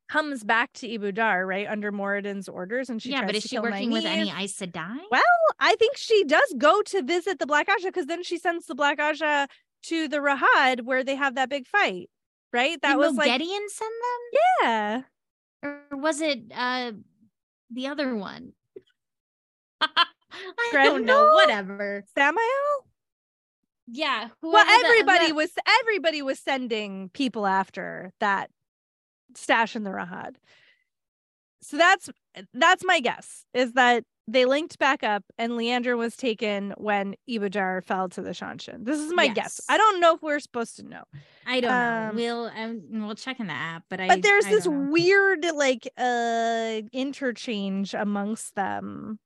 comes 0.08 0.42
back 0.42 0.72
to 0.74 0.88
Ebou 0.88 1.14
Dar, 1.14 1.46
right, 1.46 1.68
under 1.68 1.92
Moridin's 1.92 2.48
orders, 2.48 2.90
and 2.90 3.00
she 3.00 3.12
yeah, 3.12 3.24
but 3.24 3.36
is 3.36 3.42
to 3.44 3.48
she 3.48 3.58
working 3.60 3.92
with 3.92 4.04
any 4.04 4.28
Nynaeve. 4.30 4.42
Aes 4.42 4.56
Sedai? 4.58 4.98
Well, 5.10 5.22
I 5.60 5.76
think 5.76 5.96
she 5.96 6.24
does 6.24 6.52
go 6.58 6.82
to 6.82 7.02
visit 7.02 7.38
the 7.38 7.46
Black 7.46 7.68
Ajah 7.68 7.84
because 7.86 8.06
then 8.06 8.24
she 8.24 8.38
sends 8.38 8.66
the 8.66 8.74
Black 8.74 8.98
Ajah 8.98 9.46
to 9.84 10.08
the 10.08 10.16
Rahad 10.18 10.82
where 10.82 11.04
they 11.04 11.14
have 11.14 11.36
that 11.36 11.48
big 11.48 11.66
fight, 11.68 12.10
right? 12.52 12.80
That 12.82 12.94
Did 12.94 12.98
was 12.98 13.12
Moghedien 13.12 13.18
like, 13.18 13.70
send 13.70 13.92
them? 14.02 14.40
yeah. 14.62 15.02
Or 15.64 15.80
was 15.92 16.20
it 16.20 16.44
uh 16.54 16.92
the 17.70 17.88
other 17.88 18.14
one? 18.14 18.52
I 19.80 20.06
don't 20.72 21.04
know. 21.04 21.32
Whatever. 21.34 22.04
Samael? 22.16 22.86
Yeah. 23.86 24.28
Well, 24.42 24.66
everybody 24.66 25.28
the- 25.28 25.34
was 25.34 25.50
everybody 25.80 26.22
was 26.22 26.38
sending 26.38 27.10
people 27.10 27.46
after 27.46 28.12
that 28.20 28.50
stash 29.34 29.76
in 29.76 29.84
the 29.84 29.90
Rahad. 29.90 30.36
So 31.62 31.76
that's 31.76 32.10
that's 32.52 32.84
my 32.84 33.00
guess 33.00 33.44
is 33.54 33.72
that 33.72 34.04
they 34.26 34.44
linked 34.46 34.78
back 34.78 35.02
up 35.02 35.22
and 35.38 35.56
Leander 35.56 35.96
was 35.96 36.16
taken 36.16 36.72
when 36.78 37.14
Ebou 37.28 37.50
Dar 37.50 37.82
fell 37.82 38.08
to 38.10 38.22
the 38.22 38.30
Seanchan. 38.30 38.84
This 38.84 38.98
is 38.98 39.12
my 39.12 39.28
guess. 39.28 39.60
I 39.68 39.76
don't 39.76 40.00
know 40.00 40.14
if 40.14 40.22
we're 40.22 40.38
supposed 40.40 40.76
to 40.76 40.82
know. 40.82 41.02
I 41.46 41.60
don't 41.60 41.70
know. 41.70 42.08
um, 42.10 42.16
We'll 42.16 42.46
um, 42.46 42.82
we'll 43.06 43.14
check 43.14 43.38
in 43.40 43.48
the 43.48 43.52
app, 43.52 43.84
but 43.90 44.00
I. 44.00 44.08
But 44.08 44.22
there's 44.22 44.46
I 44.46 44.50
this 44.50 44.66
know. 44.66 44.88
weird 44.90 45.44
like 45.54 45.88
uh 45.98 46.80
interchange 46.92 47.92
amongst 47.94 48.54
them 48.54 49.18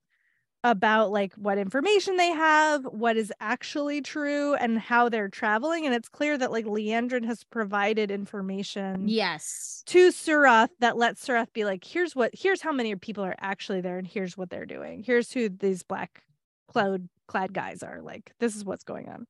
about 0.65 1.11
like 1.11 1.33
what 1.35 1.57
information 1.59 2.17
they 2.17 2.31
have, 2.31 2.85
what 2.85 3.17
is 3.17 3.33
actually 3.41 4.01
true, 4.01 4.55
and 4.55 4.79
how 4.79 5.09
they're 5.09 5.29
traveling. 5.29 5.87
And 5.87 5.95
it's 5.95 6.09
clear 6.09 6.37
that 6.37 6.51
like 6.51 6.65
Liandrin 6.67 7.25
has 7.27 7.45
provided 7.45 8.11
information 8.11 9.09
Yes. 9.09 9.83
to 9.87 10.09
Suroth 10.11 10.71
that 10.81 10.97
lets 10.97 11.25
Suroth 11.27 11.53
be 11.53 11.65
like, 11.65 11.85
here's 11.85 12.17
what 12.17 12.31
here's 12.35 12.61
how 12.61 12.73
many 12.73 12.95
people 12.97 13.25
are 13.25 13.37
actually 13.41 13.81
there, 13.81 13.99
and 13.99 14.07
here's 14.07 14.37
what 14.37 14.51
they're 14.51 14.67
doing. 14.67 15.03
Here's 15.03 15.33
who 15.33 15.49
these 15.49 15.83
black 15.83 16.23
cloud 16.69 17.09
clad 17.29 17.53
guys 17.53 17.83
are. 17.83 18.01
Like, 18.03 18.33
this 18.41 18.57
is 18.57 18.65
what's 18.65 18.85
going 18.85 19.09
on. 19.09 19.27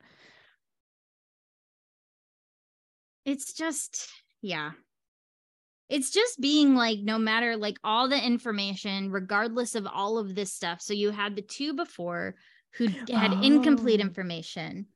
It's 3.24 3.52
just 3.52 4.08
yeah. 4.40 4.70
It's 5.88 6.10
just 6.10 6.40
being 6.40 6.74
like 6.74 7.00
no 7.00 7.18
matter 7.18 7.56
like 7.56 7.78
all 7.82 8.08
the 8.08 8.22
information, 8.22 9.10
regardless 9.10 9.74
of 9.74 9.86
all 9.86 10.18
of 10.18 10.34
this 10.34 10.52
stuff. 10.52 10.82
So 10.82 10.92
you 10.92 11.10
had 11.10 11.34
the 11.34 11.42
two 11.42 11.72
before 11.74 12.36
who 12.74 12.88
had 13.10 13.32
incomplete 13.42 14.00
Oh. 14.00 14.04
information. 14.04 14.86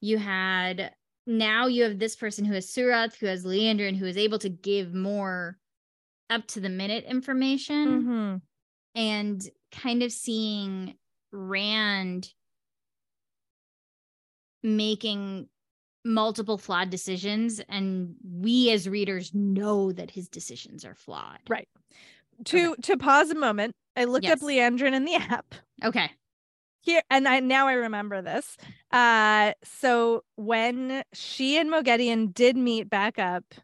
You 0.00 0.18
had 0.18 0.94
now 1.26 1.66
you 1.66 1.84
have 1.84 1.98
this 1.98 2.14
person 2.16 2.44
who 2.44 2.52
has 2.52 2.66
Suroth, 2.66 3.16
who 3.16 3.26
has 3.26 3.46
Leander, 3.46 3.86
and 3.86 3.96
who 3.96 4.04
is 4.04 4.18
able 4.18 4.38
to 4.40 4.50
give 4.50 4.92
more 4.92 5.58
up 6.28 6.46
to 6.48 6.60
the 6.60 6.68
minute 6.68 7.04
information. 7.04 8.02
Mhm. 8.04 8.42
and 8.96 9.42
kind 9.72 10.02
of 10.04 10.12
seeing 10.12 10.96
Rand 11.32 12.32
making 14.62 15.48
multiple 16.04 16.58
flawed 16.58 16.90
decisions 16.90 17.60
and 17.68 18.14
we 18.22 18.70
as 18.70 18.88
readers 18.88 19.32
know 19.34 19.92
that 19.92 20.10
his 20.10 20.28
decisions 20.28 20.84
are 20.84 20.94
flawed. 20.94 21.40
Right. 21.48 21.68
To 22.46 22.74
to 22.82 22.96
pause 22.96 23.30
a 23.30 23.34
moment, 23.34 23.74
I 23.96 24.04
looked 24.04 24.28
up 24.28 24.40
Liandrin 24.40 24.92
in 24.92 25.04
the 25.04 25.14
app. 25.14 25.54
Okay. 25.84 26.10
here 26.80 27.02
and 27.10 27.26
I 27.28 27.40
now 27.40 27.66
I 27.68 27.74
remember 27.74 28.20
this. 28.22 28.56
Uh 28.92 29.52
so 29.62 30.24
when 30.36 31.02
she 31.12 31.58
and 31.58 31.70
Moghedien 31.70 32.34
did 32.34 32.56
meet 32.56 32.90
back 32.90 33.18
up, 33.18 33.54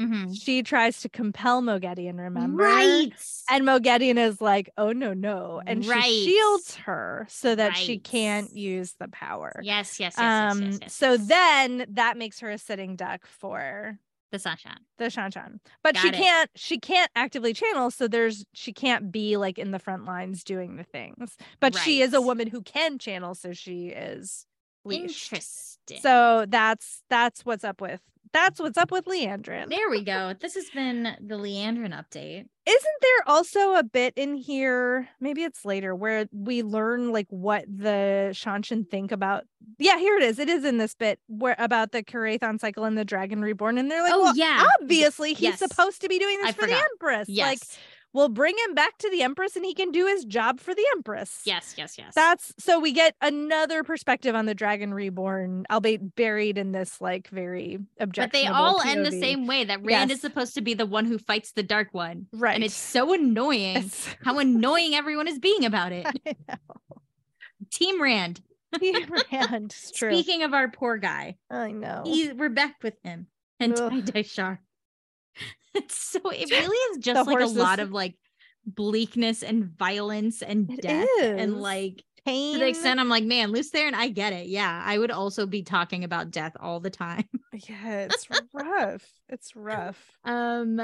Mhm. 0.00 0.34
she 0.34 0.62
tries 0.62 1.00
to 1.02 1.08
compel 1.08 1.60
Moghedien, 1.62 2.18
remember? 2.18 2.62
Right. 2.64 3.12
And 3.50 3.64
Moghedien 3.64 4.16
is 4.16 4.40
like, 4.40 4.70
oh 4.78 4.92
no, 4.92 5.12
no. 5.12 5.60
And 5.66 5.86
Right. 5.86 6.04
she 6.04 6.30
shields 6.30 6.76
her 6.76 7.26
so 7.28 7.54
that 7.54 7.76
she 7.76 7.98
can't 7.98 8.54
use 8.56 8.94
the 8.98 9.08
power. 9.08 9.52
Yes, 9.62 10.00
yes, 10.00 10.14
yes, 10.18 10.18
yes, 10.18 10.40
um 10.42 10.60
yes, 10.60 10.78
yes, 10.82 10.94
so 10.94 11.16
then 11.16 11.86
that 11.88 12.16
makes 12.16 12.40
her 12.40 12.50
a 12.50 12.58
sitting 12.58 12.96
duck 12.96 13.26
for 13.26 13.98
the 14.32 14.38
Seanchan. 14.38 14.76
the 14.98 15.10
Shan. 15.10 15.60
But 15.82 15.96
she 15.96 16.08
it. 16.08 16.14
can't 16.14 16.50
she 16.54 16.78
can't 16.78 17.10
actively 17.16 17.52
channel, 17.52 17.90
so 17.90 18.06
there's 18.06 18.44
she 18.54 18.72
can't 18.72 19.10
be 19.10 19.36
like 19.36 19.58
in 19.58 19.72
the 19.72 19.78
front 19.80 20.04
lines 20.04 20.44
doing 20.44 20.76
the 20.76 20.84
things. 20.84 21.36
But 21.58 21.74
she 21.74 22.00
is 22.00 22.14
a 22.14 22.20
woman 22.20 22.46
who 22.46 22.62
can 22.62 22.98
channel, 22.98 23.34
so 23.34 23.52
she 23.52 23.88
is 23.88 24.46
leashed. 24.84 25.32
Interesting. 25.32 26.00
So 26.00 26.46
that's 26.48 27.02
that's 27.10 27.44
what's 27.44 27.64
up 27.64 27.80
with 27.80 28.00
that's 28.32 28.60
what's 28.60 28.78
up 28.78 28.90
with 28.92 29.06
Liandrin. 29.06 29.68
there 29.68 29.90
we 29.90 30.02
go. 30.04 30.34
This 30.40 30.54
has 30.54 30.70
been 30.70 31.02
the 31.20 31.34
Liandrin 31.36 31.92
update. 31.92 32.46
Isn't 32.66 33.00
there 33.00 33.22
also 33.26 33.74
a 33.74 33.82
bit 33.82 34.14
in 34.16 34.34
here? 34.34 35.08
Maybe 35.20 35.42
it's 35.42 35.64
later 35.64 35.94
where 35.94 36.26
we 36.32 36.62
learn 36.62 37.10
like 37.10 37.26
what 37.30 37.64
the 37.66 38.30
Seanchan 38.32 38.88
think 38.88 39.10
about. 39.10 39.44
Yeah, 39.78 39.98
here 39.98 40.16
it 40.16 40.22
is. 40.22 40.38
It 40.38 40.48
is 40.48 40.64
in 40.64 40.78
this 40.78 40.94
bit 40.94 41.18
where 41.26 41.56
about 41.58 41.90
the 41.90 42.02
Karaethon 42.04 42.60
cycle 42.60 42.84
and 42.84 42.96
the 42.96 43.04
Dragon 43.04 43.40
Reborn, 43.40 43.78
and 43.78 43.90
they're 43.90 44.02
like, 44.02 44.12
Oh, 44.14 44.20
well, 44.22 44.36
yeah. 44.36 44.64
obviously 44.80 45.30
he's 45.30 45.42
Yes. 45.42 45.58
supposed 45.58 46.00
to 46.02 46.08
be 46.08 46.18
doing 46.18 46.38
this 46.38 46.50
I 46.50 46.52
for 46.52 46.60
forgot. 46.62 46.76
the 46.78 46.88
Empress. 46.92 47.28
Yes. 47.28 47.48
Like, 47.48 47.60
we'll 48.12 48.28
bring 48.28 48.56
him 48.66 48.74
back 48.74 48.98
to 48.98 49.10
the 49.10 49.22
Empress, 49.22 49.56
and 49.56 49.64
he 49.64 49.74
can 49.74 49.90
do 49.92 50.06
his 50.06 50.24
job 50.24 50.60
for 50.60 50.74
the 50.74 50.84
Empress. 50.92 51.40
yes, 51.44 51.74
yes, 51.78 51.96
yes. 51.98 52.12
That's 52.14 52.52
so 52.58 52.80
we 52.80 52.92
get 52.92 53.14
another 53.20 53.82
perspective 53.84 54.34
on 54.34 54.46
the 54.46 54.54
Dragon 54.54 54.92
Reborn, 54.94 55.66
albeit 55.70 56.14
buried 56.16 56.58
in 56.58 56.72
this 56.72 57.00
like 57.00 57.28
very 57.28 57.78
objective. 57.98 58.32
but 58.32 58.38
they 58.38 58.46
all 58.46 58.80
end 58.80 59.04
the 59.06 59.10
same 59.12 59.46
way 59.46 59.64
that 59.64 59.82
Rand 59.84 60.10
is 60.10 60.20
supposed 60.20 60.54
to 60.54 60.60
be 60.60 60.74
the 60.74 60.86
one 60.86 61.04
who 61.06 61.18
fights 61.18 61.52
the 61.52 61.62
dark 61.62 61.88
one. 61.92 62.26
right? 62.32 62.54
And 62.54 62.64
it's 62.64 62.74
so 62.74 63.12
annoying 63.12 63.76
It's- 63.76 64.16
how 64.24 64.38
annoying 64.38 64.94
everyone 64.94 65.28
is 65.28 65.38
being 65.38 65.64
about 65.64 65.92
it. 65.92 66.06
Team 67.70 68.00
Rand. 68.02 68.40
He 68.80 68.92
ran. 69.32 69.64
It's 69.64 69.90
true. 69.90 70.12
Speaking 70.12 70.44
of 70.44 70.54
our 70.54 70.68
poor 70.68 70.96
guy, 70.96 71.34
I 71.50 71.72
know. 71.72 72.02
he, 72.06 72.30
we're 72.32 72.48
back 72.50 72.76
with 72.84 72.94
him 73.02 73.26
and 73.58 73.72
Ugh. 73.76 73.90
Tai'daishar. 73.90 74.58
It's 75.74 75.96
so 76.12 76.20
it 76.30 76.50
really 76.50 76.76
is 76.96 76.98
just 76.98 77.26
like 77.26 77.40
a 77.42 77.46
lot 77.46 77.78
of 77.80 77.92
like 77.92 78.16
bleakness 78.66 79.42
and 79.42 79.64
violence 79.64 80.42
and 80.42 80.70
It 80.70 80.82
death 80.82 81.08
is. 81.20 81.40
and 81.40 81.60
like 81.60 82.02
pain. 82.26 82.54
to 82.54 82.58
the 82.60 82.68
extent 82.68 83.00
I'm 83.00 83.08
like, 83.08 83.24
man, 83.24 83.50
Lews 83.52 83.70
Therin, 83.70 83.94
I 83.94 84.08
get 84.08 84.32
it. 84.32 84.46
Yeah, 84.48 84.82
I 84.84 84.98
would 84.98 85.10
also 85.10 85.46
be 85.46 85.62
talking 85.62 86.04
about 86.04 86.30
death 86.30 86.56
all 86.60 86.80
the 86.80 86.90
time. 86.90 87.28
yeah, 87.52 88.06
it's 88.10 88.26
rough. 88.54 89.06
It's 89.28 89.56
rough. 89.56 90.10
Um, 90.24 90.80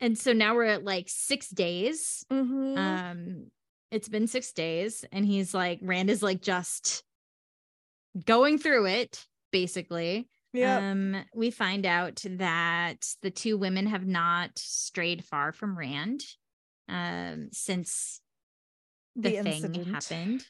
and 0.00 0.18
so 0.18 0.32
now 0.32 0.54
we're 0.54 0.64
at 0.64 0.84
like 0.84 1.06
six 1.08 1.48
days. 1.48 2.24
Mhm. 2.32 2.76
Um, 2.76 3.46
it's 3.92 4.08
been 4.08 4.26
six 4.26 4.52
days, 4.52 5.04
and 5.12 5.24
he's 5.24 5.54
like, 5.54 5.78
Rand 5.82 6.10
is 6.10 6.22
like 6.22 6.42
just 6.42 7.04
going 8.24 8.58
through 8.58 8.86
it, 8.86 9.24
basically. 9.52 10.28
Yeah. 10.56 10.90
Um, 10.90 11.24
we 11.34 11.50
find 11.50 11.84
out 11.86 12.22
that 12.28 13.06
the 13.22 13.30
two 13.30 13.56
women 13.58 13.86
have 13.86 14.06
not 14.06 14.50
strayed 14.58 15.24
far 15.24 15.52
from 15.52 15.76
Rand 15.78 16.22
um 16.88 17.48
since 17.52 18.20
the, 19.16 19.30
thing 19.42 19.46
incident. 19.46 19.88
happened. 19.88 20.44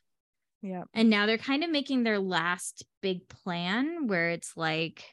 Yeah. 0.62 0.84
And 0.92 1.08
now 1.08 1.26
they're 1.26 1.38
kind 1.38 1.62
of 1.64 1.70
making 1.70 2.02
their 2.02 2.18
last 2.18 2.84
big 3.00 3.28
plan 3.28 4.06
where 4.08 4.30
it's 4.30 4.56
like 4.56 5.04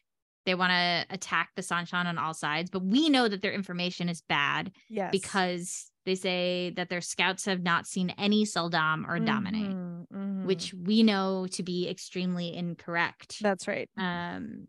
they 0.45 0.55
want 0.55 0.71
to 0.71 1.05
attack 1.13 1.51
the 1.55 1.61
Seanchan 1.61 2.05
on 2.05 2.17
all 2.17 2.33
sides, 2.33 2.69
but 2.69 2.83
we 2.83 3.09
know 3.09 3.27
that 3.29 3.41
their 3.41 3.53
information 3.53 4.09
is 4.09 4.21
bad 4.21 4.71
Yes. 4.89 5.09
because 5.11 5.91
they 6.05 6.15
say 6.15 6.71
that 6.75 6.89
their 6.89 6.99
scouts 6.99 7.45
have 7.45 7.61
not 7.61 7.87
seen 7.87 8.09
any 8.17 8.43
sul'dam 8.43 9.07
or 9.07 9.19
damane, 9.19 9.73
Mhm, 9.73 10.07
mhm. 10.13 10.45
which 10.45 10.73
we 10.73 11.01
know 11.03 11.47
to 11.51 11.63
be 11.63 11.87
extremely 11.87 12.53
incorrect. 12.53 13.37
that's 13.41 13.67
right. 13.69 13.89
Um, 13.95 14.65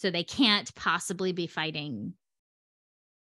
so 0.00 0.10
they 0.10 0.24
can't 0.24 0.74
possibly 0.74 1.32
be 1.32 1.46
fighting 1.46 2.14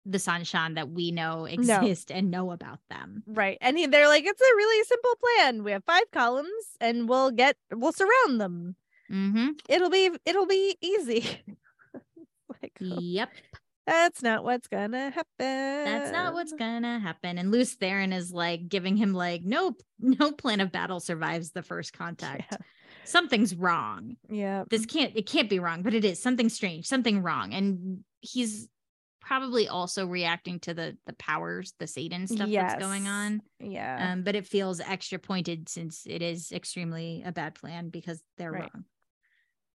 the 0.06 0.18
Seanchan 0.18 0.76
that 0.76 0.90
we 0.90 1.10
know 1.10 1.44
exist 1.44 2.10
and 2.12 2.30
know 2.30 2.52
about 2.52 2.78
them. 2.88 3.22
Right. 3.26 3.58
And 3.60 3.76
he, 3.76 3.86
they're 3.86 4.08
like, 4.08 4.24
it's 4.24 4.40
a 4.40 4.56
really 4.56 4.84
simple 4.84 5.16
plan. 5.20 5.64
We 5.64 5.72
have 5.72 5.84
five 5.84 6.10
columns 6.12 6.48
and 6.80 7.08
we'll 7.08 7.30
get 7.32 7.56
we'll 7.72 7.92
surround 7.92 8.40
them. 8.40 8.76
hmm 9.08 9.48
It'll 9.68 9.90
be 9.90 10.10
it'll 10.24 10.46
be 10.46 10.76
easy. 10.80 11.24
like 12.62 12.72
Yep. 12.80 13.30
that's 13.86 14.22
not 14.22 14.44
what's 14.44 14.68
gonna 14.68 15.10
happen. 15.10 15.24
That's 15.38 16.12
not 16.12 16.34
what's 16.34 16.52
gonna 16.52 17.00
happen. 17.00 17.38
And 17.38 17.50
Lews 17.50 17.76
Therin 17.76 18.12
is 18.14 18.32
like 18.32 18.68
giving 18.68 18.96
him 18.96 19.14
like 19.14 19.42
no 19.42 19.74
no 19.98 20.30
plan 20.32 20.60
of 20.60 20.70
battle 20.70 21.00
survives 21.00 21.50
the 21.50 21.62
first 21.62 21.92
contact. 21.92 22.44
Yeah. 22.52 22.58
Something's 23.04 23.54
wrong. 23.54 24.16
Yeah. 24.30 24.64
This 24.70 24.86
can't 24.86 25.12
it 25.16 25.26
can't 25.26 25.50
be 25.50 25.58
wrong, 25.58 25.82
but 25.82 25.94
it 25.94 26.04
is 26.04 26.20
something 26.20 26.48
strange, 26.48 26.86
something 26.86 27.22
wrong. 27.22 27.52
And 27.54 28.04
he's 28.20 28.68
probably 29.20 29.68
also 29.68 30.06
reacting 30.06 30.58
to 30.60 30.74
the 30.74 30.96
the 31.06 31.12
powers, 31.14 31.74
the 31.78 31.84
saidin 31.86 32.28
stuff 32.28 32.50
that's 32.50 32.74
going 32.82 33.06
on. 33.06 33.40
Yeah. 33.60 34.12
Um, 34.12 34.22
but 34.24 34.34
it 34.34 34.46
feels 34.46 34.80
extra 34.80 35.18
pointed 35.18 35.68
since 35.68 36.02
it 36.06 36.22
is 36.22 36.50
extremely 36.52 37.22
a 37.24 37.32
bad 37.32 37.54
plan 37.54 37.88
because 37.90 38.22
they're 38.38 38.50
Right. 38.52 38.62
wrong. 38.74 38.84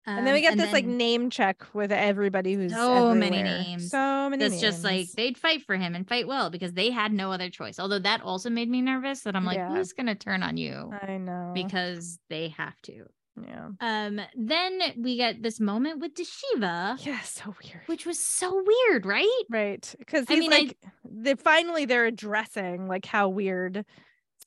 and 0.05 0.25
then 0.25 0.33
we 0.33 0.45
Um, 0.47 0.55
get 0.55 0.57
this 0.63 0.71
like 0.73 0.85
name 0.85 1.29
check 1.29 1.65
with 1.73 1.91
everybody 1.91 2.53
who's 2.53 2.71
So 2.73 3.13
many 3.13 3.43
names. 3.43 3.89
So 3.91 4.29
many 4.29 4.47
that's 4.47 4.61
just 4.61 4.81
like 4.83 5.11
they'd 5.11 5.37
fight 5.37 5.63
for 5.63 5.75
him 5.75 5.95
and 5.95 6.07
fight 6.07 6.27
well 6.27 6.49
because 6.49 6.71
they 6.73 6.91
had 6.91 7.11
no 7.11 7.31
other 7.33 7.49
choice. 7.49 7.77
Although 7.79 7.99
that 7.99 8.21
also 8.21 8.49
made 8.49 8.69
me 8.69 8.81
nervous 8.81 9.21
that 9.23 9.35
I'm 9.35 9.43
like, 9.45 9.57
Yeah. 9.57 9.69
who's 9.75 9.91
gonna 9.93 10.15
turn 10.15 10.43
on 10.43 10.55
you? 10.55 10.91
I 11.01 11.17
know. 11.17 11.51
Because 11.53 12.19
they 12.29 12.49
have 12.49 12.81
to. 12.83 13.07
Yeah. 13.45 13.69
Um, 13.79 14.19
then 14.35 14.79
we 14.97 15.17
get 15.17 15.43
this 15.43 15.59
moment 15.59 15.99
with 15.99 16.13
Dashiva, 16.15 17.05
Yeah, 17.05 17.19
so 17.21 17.53
weird. 17.63 17.81
which 17.85 18.05
was 18.05 18.19
so 18.19 18.63
weird, 18.65 19.05
right? 19.05 19.43
Right. 19.49 19.93
Because 19.99 20.25
I 20.29 20.33
he's 20.33 20.39
mean, 20.39 20.53
I- 20.53 20.57
like 20.57 20.77
they 21.09 21.35
finally 21.35 21.85
they're 21.85 22.05
addressing 22.05 22.87
like 22.87 23.05
how 23.05 23.29
weird 23.29 23.85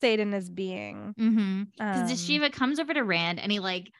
saidin 0.02 0.34
is 0.34 0.48
being. 0.50 1.14
Mm-hmm. 1.18 1.62
Because 1.78 2.10
Um, 2.10 2.16
Dashiva 2.16 2.52
comes 2.52 2.78
over 2.80 2.92
to 2.94 3.02
Rand 3.04 3.38
and 3.38 3.52
he 3.52 3.60
like 3.60 3.90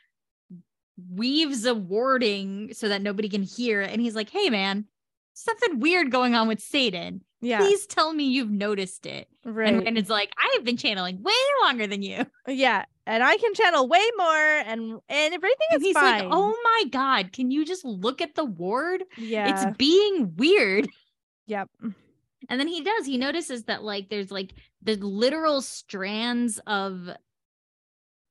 weaves 1.11 1.65
a 1.65 1.75
warding 1.75 2.73
so 2.75 2.89
that 2.89 3.03
nobody 3.03 3.29
can 3.29 3.43
hear. 3.43 3.81
And 3.81 4.01
he's 4.01 4.15
like, 4.15 4.31
hey 4.31 4.51
man, 4.51 4.87
something 5.35 5.81
weird 5.81 6.11
going 6.11 6.35
on 6.35 6.49
with 6.49 6.59
saidin. 6.61 7.21
yeah. 7.41 7.59
Please 7.59 7.87
tell 7.87 8.13
me 8.13 8.25
you've 8.25 8.51
noticed 8.51 9.07
it. 9.07 9.29
right. 9.45 9.73
And 9.73 9.85
Rand 9.85 9.99
is 9.99 10.11
like, 10.11 10.31
I 10.39 10.51
have 10.55 10.65
been 10.65 10.77
channeling 10.77 11.23
way 11.23 11.33
longer 11.63 11.87
than 11.87 12.03
you. 12.03 12.27
yeah. 12.47 12.85
And 13.11 13.25
I 13.25 13.37
can 13.39 13.55
channel 13.55 13.89
way 13.89 14.05
more 14.17 14.37
and 14.37 15.01
and 15.09 15.35
everything 15.35 15.67
And 15.71 15.81
is 15.81 15.83
he's 15.83 15.95
fine. 15.95 16.25
like, 16.25 16.29
oh 16.31 16.57
my 16.63 16.85
God, 16.91 17.33
can 17.33 17.51
you 17.51 17.65
just 17.65 17.85
look 17.85 18.21
at 18.21 18.37
the 18.37 18.45
ward? 18.45 19.03
yeah. 19.19 19.49
It's 19.49 19.77
being 19.77 20.35
weird. 20.37 20.89
yep. 21.47 21.69
And 21.83 22.61
then 22.61 22.69
he 22.69 22.83
does, 22.83 23.07
he 23.07 23.19
notices 23.19 23.65
that 23.65 23.83
like 23.83 24.09
there's 24.11 24.31
like 24.31 24.55
the 24.83 24.95
literal 24.97 25.61
strands 25.61 26.61
of 26.67 27.11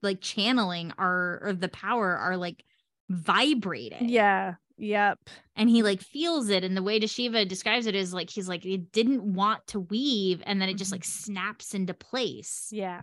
like 0.02 0.22
channeling 0.22 0.94
are 0.98 1.36
of 1.38 1.60
the 1.60 1.70
power 1.70 2.16
are 2.16 2.38
like 2.38 2.64
vibrating. 3.10 4.08
Yeah. 4.08 4.56
Yep. 4.78 5.20
And 5.58 5.70
he 5.70 5.84
like 5.84 6.02
feels 6.02 6.48
it. 6.48 6.64
And 6.64 6.78
the 6.78 6.84
way 6.84 7.02
Dashiva 7.02 7.46
describes 7.48 7.86
it 7.86 7.96
is 7.96 8.14
like 8.14 8.30
he's 8.30 8.48
like 8.48 8.66
it 8.66 8.94
didn't 8.94 9.24
want 9.24 9.68
to 9.68 9.82
weave 9.82 10.42
and 10.46 10.62
then 10.62 10.70
it 10.70 10.78
just 10.78 10.94
like 10.94 11.02
mm-hmm. 11.02 11.34
snaps 11.34 11.74
into 11.74 11.94
place. 11.94 12.70
Yeah. 12.72 13.02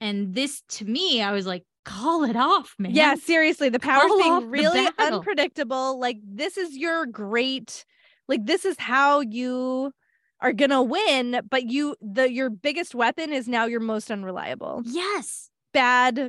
And 0.00 0.34
this 0.34 0.62
to 0.70 0.84
me, 0.84 1.22
I 1.22 1.32
was 1.32 1.46
like, 1.46 1.64
call 1.84 2.24
it 2.24 2.36
off, 2.36 2.74
man. 2.78 2.92
Yeah, 2.94 3.14
seriously, 3.14 3.68
the 3.68 3.78
power's 3.78 4.10
Call 4.10 4.40
being 4.40 4.50
really 4.50 4.88
unpredictable. 4.98 5.98
Like 5.98 6.18
this 6.22 6.56
is 6.56 6.76
your 6.76 7.06
great 7.06 7.84
like 8.28 8.44
this 8.44 8.64
is 8.64 8.76
how 8.78 9.20
you 9.20 9.92
are 10.40 10.52
going 10.52 10.70
to 10.70 10.82
win, 10.82 11.40
but 11.48 11.64
you 11.64 11.96
the 12.00 12.30
your 12.30 12.50
biggest 12.50 12.94
weapon 12.94 13.32
is 13.32 13.48
now 13.48 13.66
your 13.66 13.80
most 13.80 14.10
unreliable. 14.10 14.82
Yes. 14.84 15.50
Bad 15.72 16.28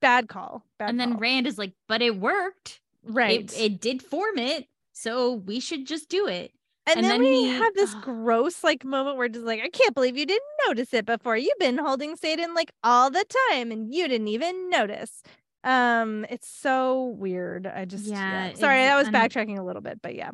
bad 0.00 0.28
call. 0.28 0.64
Bad 0.78 0.90
and 0.90 1.00
then 1.00 1.12
call. 1.12 1.20
Rand 1.20 1.46
is 1.46 1.58
like, 1.58 1.72
but 1.88 2.02
it 2.02 2.16
worked. 2.16 2.80
right. 3.04 3.40
It, 3.40 3.58
it 3.60 3.80
did 3.80 4.02
form 4.02 4.38
it. 4.38 4.66
So 4.92 5.32
we 5.32 5.60
should 5.60 5.86
just 5.86 6.08
do 6.08 6.26
it. 6.26 6.52
And, 6.88 6.98
and 6.98 7.04
then, 7.04 7.20
then 7.20 7.20
we 7.20 7.42
he- 7.42 7.50
have 7.50 7.74
this 7.74 7.94
gross 8.02 8.62
like 8.62 8.84
moment 8.84 9.16
where 9.16 9.26
it's 9.26 9.38
like, 9.38 9.60
I 9.60 9.68
can't 9.68 9.94
believe 9.94 10.16
you 10.16 10.26
didn't 10.26 10.42
notice 10.68 10.94
it 10.94 11.04
before. 11.04 11.36
You've 11.36 11.58
been 11.58 11.78
holding 11.78 12.16
saidin 12.16 12.54
like 12.54 12.70
all 12.84 13.10
the 13.10 13.24
time 13.50 13.72
and 13.72 13.92
you 13.92 14.06
didn't 14.08 14.28
even 14.28 14.70
notice. 14.70 15.22
Um, 15.64 16.24
it's 16.30 16.48
so 16.48 17.16
weird. 17.18 17.66
I 17.66 17.86
just 17.86 18.04
Yeah, 18.06 18.48
yeah. 18.48 18.54
Sorry, 18.54 18.82
that 18.84 18.96
was 18.96 19.08
un- 19.08 19.12
backtracking 19.14 19.58
a 19.58 19.64
little 19.64 19.82
bit, 19.82 20.00
but 20.00 20.14
yeah. 20.14 20.30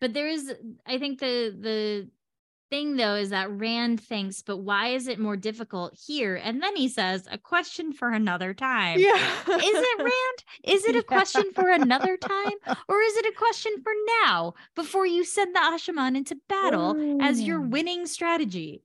But 0.00 0.14
there 0.14 0.26
is, 0.28 0.52
I 0.86 0.98
think 0.98 1.20
the 1.20 1.54
the 1.60 2.08
thing 2.72 2.96
though 2.96 3.16
is 3.16 3.28
that 3.30 3.50
Rand 3.50 4.00
thinks, 4.00 4.40
but 4.40 4.56
why 4.56 4.88
is 4.88 5.06
it 5.06 5.18
more 5.18 5.36
difficult 5.36 5.94
here? 6.06 6.36
And 6.36 6.62
then 6.62 6.74
he 6.74 6.88
says, 6.88 7.28
a 7.30 7.36
question 7.36 7.92
for 7.92 8.08
another 8.10 8.54
time. 8.54 8.98
Yeah. 8.98 9.14
Is 9.14 9.46
it 9.46 9.98
Rand? 9.98 10.44
Is 10.64 10.84
it 10.86 10.96
a 10.96 11.02
question 11.02 11.44
for 11.54 11.68
another 11.68 12.16
time? 12.16 12.52
Or 12.88 13.00
is 13.02 13.16
it 13.18 13.26
a 13.26 13.36
question 13.36 13.72
for 13.82 13.92
now 14.24 14.54
before 14.74 15.04
you 15.06 15.22
send 15.22 15.54
the 15.54 15.58
Asha'man 15.60 16.16
into 16.16 16.36
battle 16.48 17.20
as 17.22 17.42
your 17.42 17.60
winning 17.60 18.06
strategy? 18.06 18.82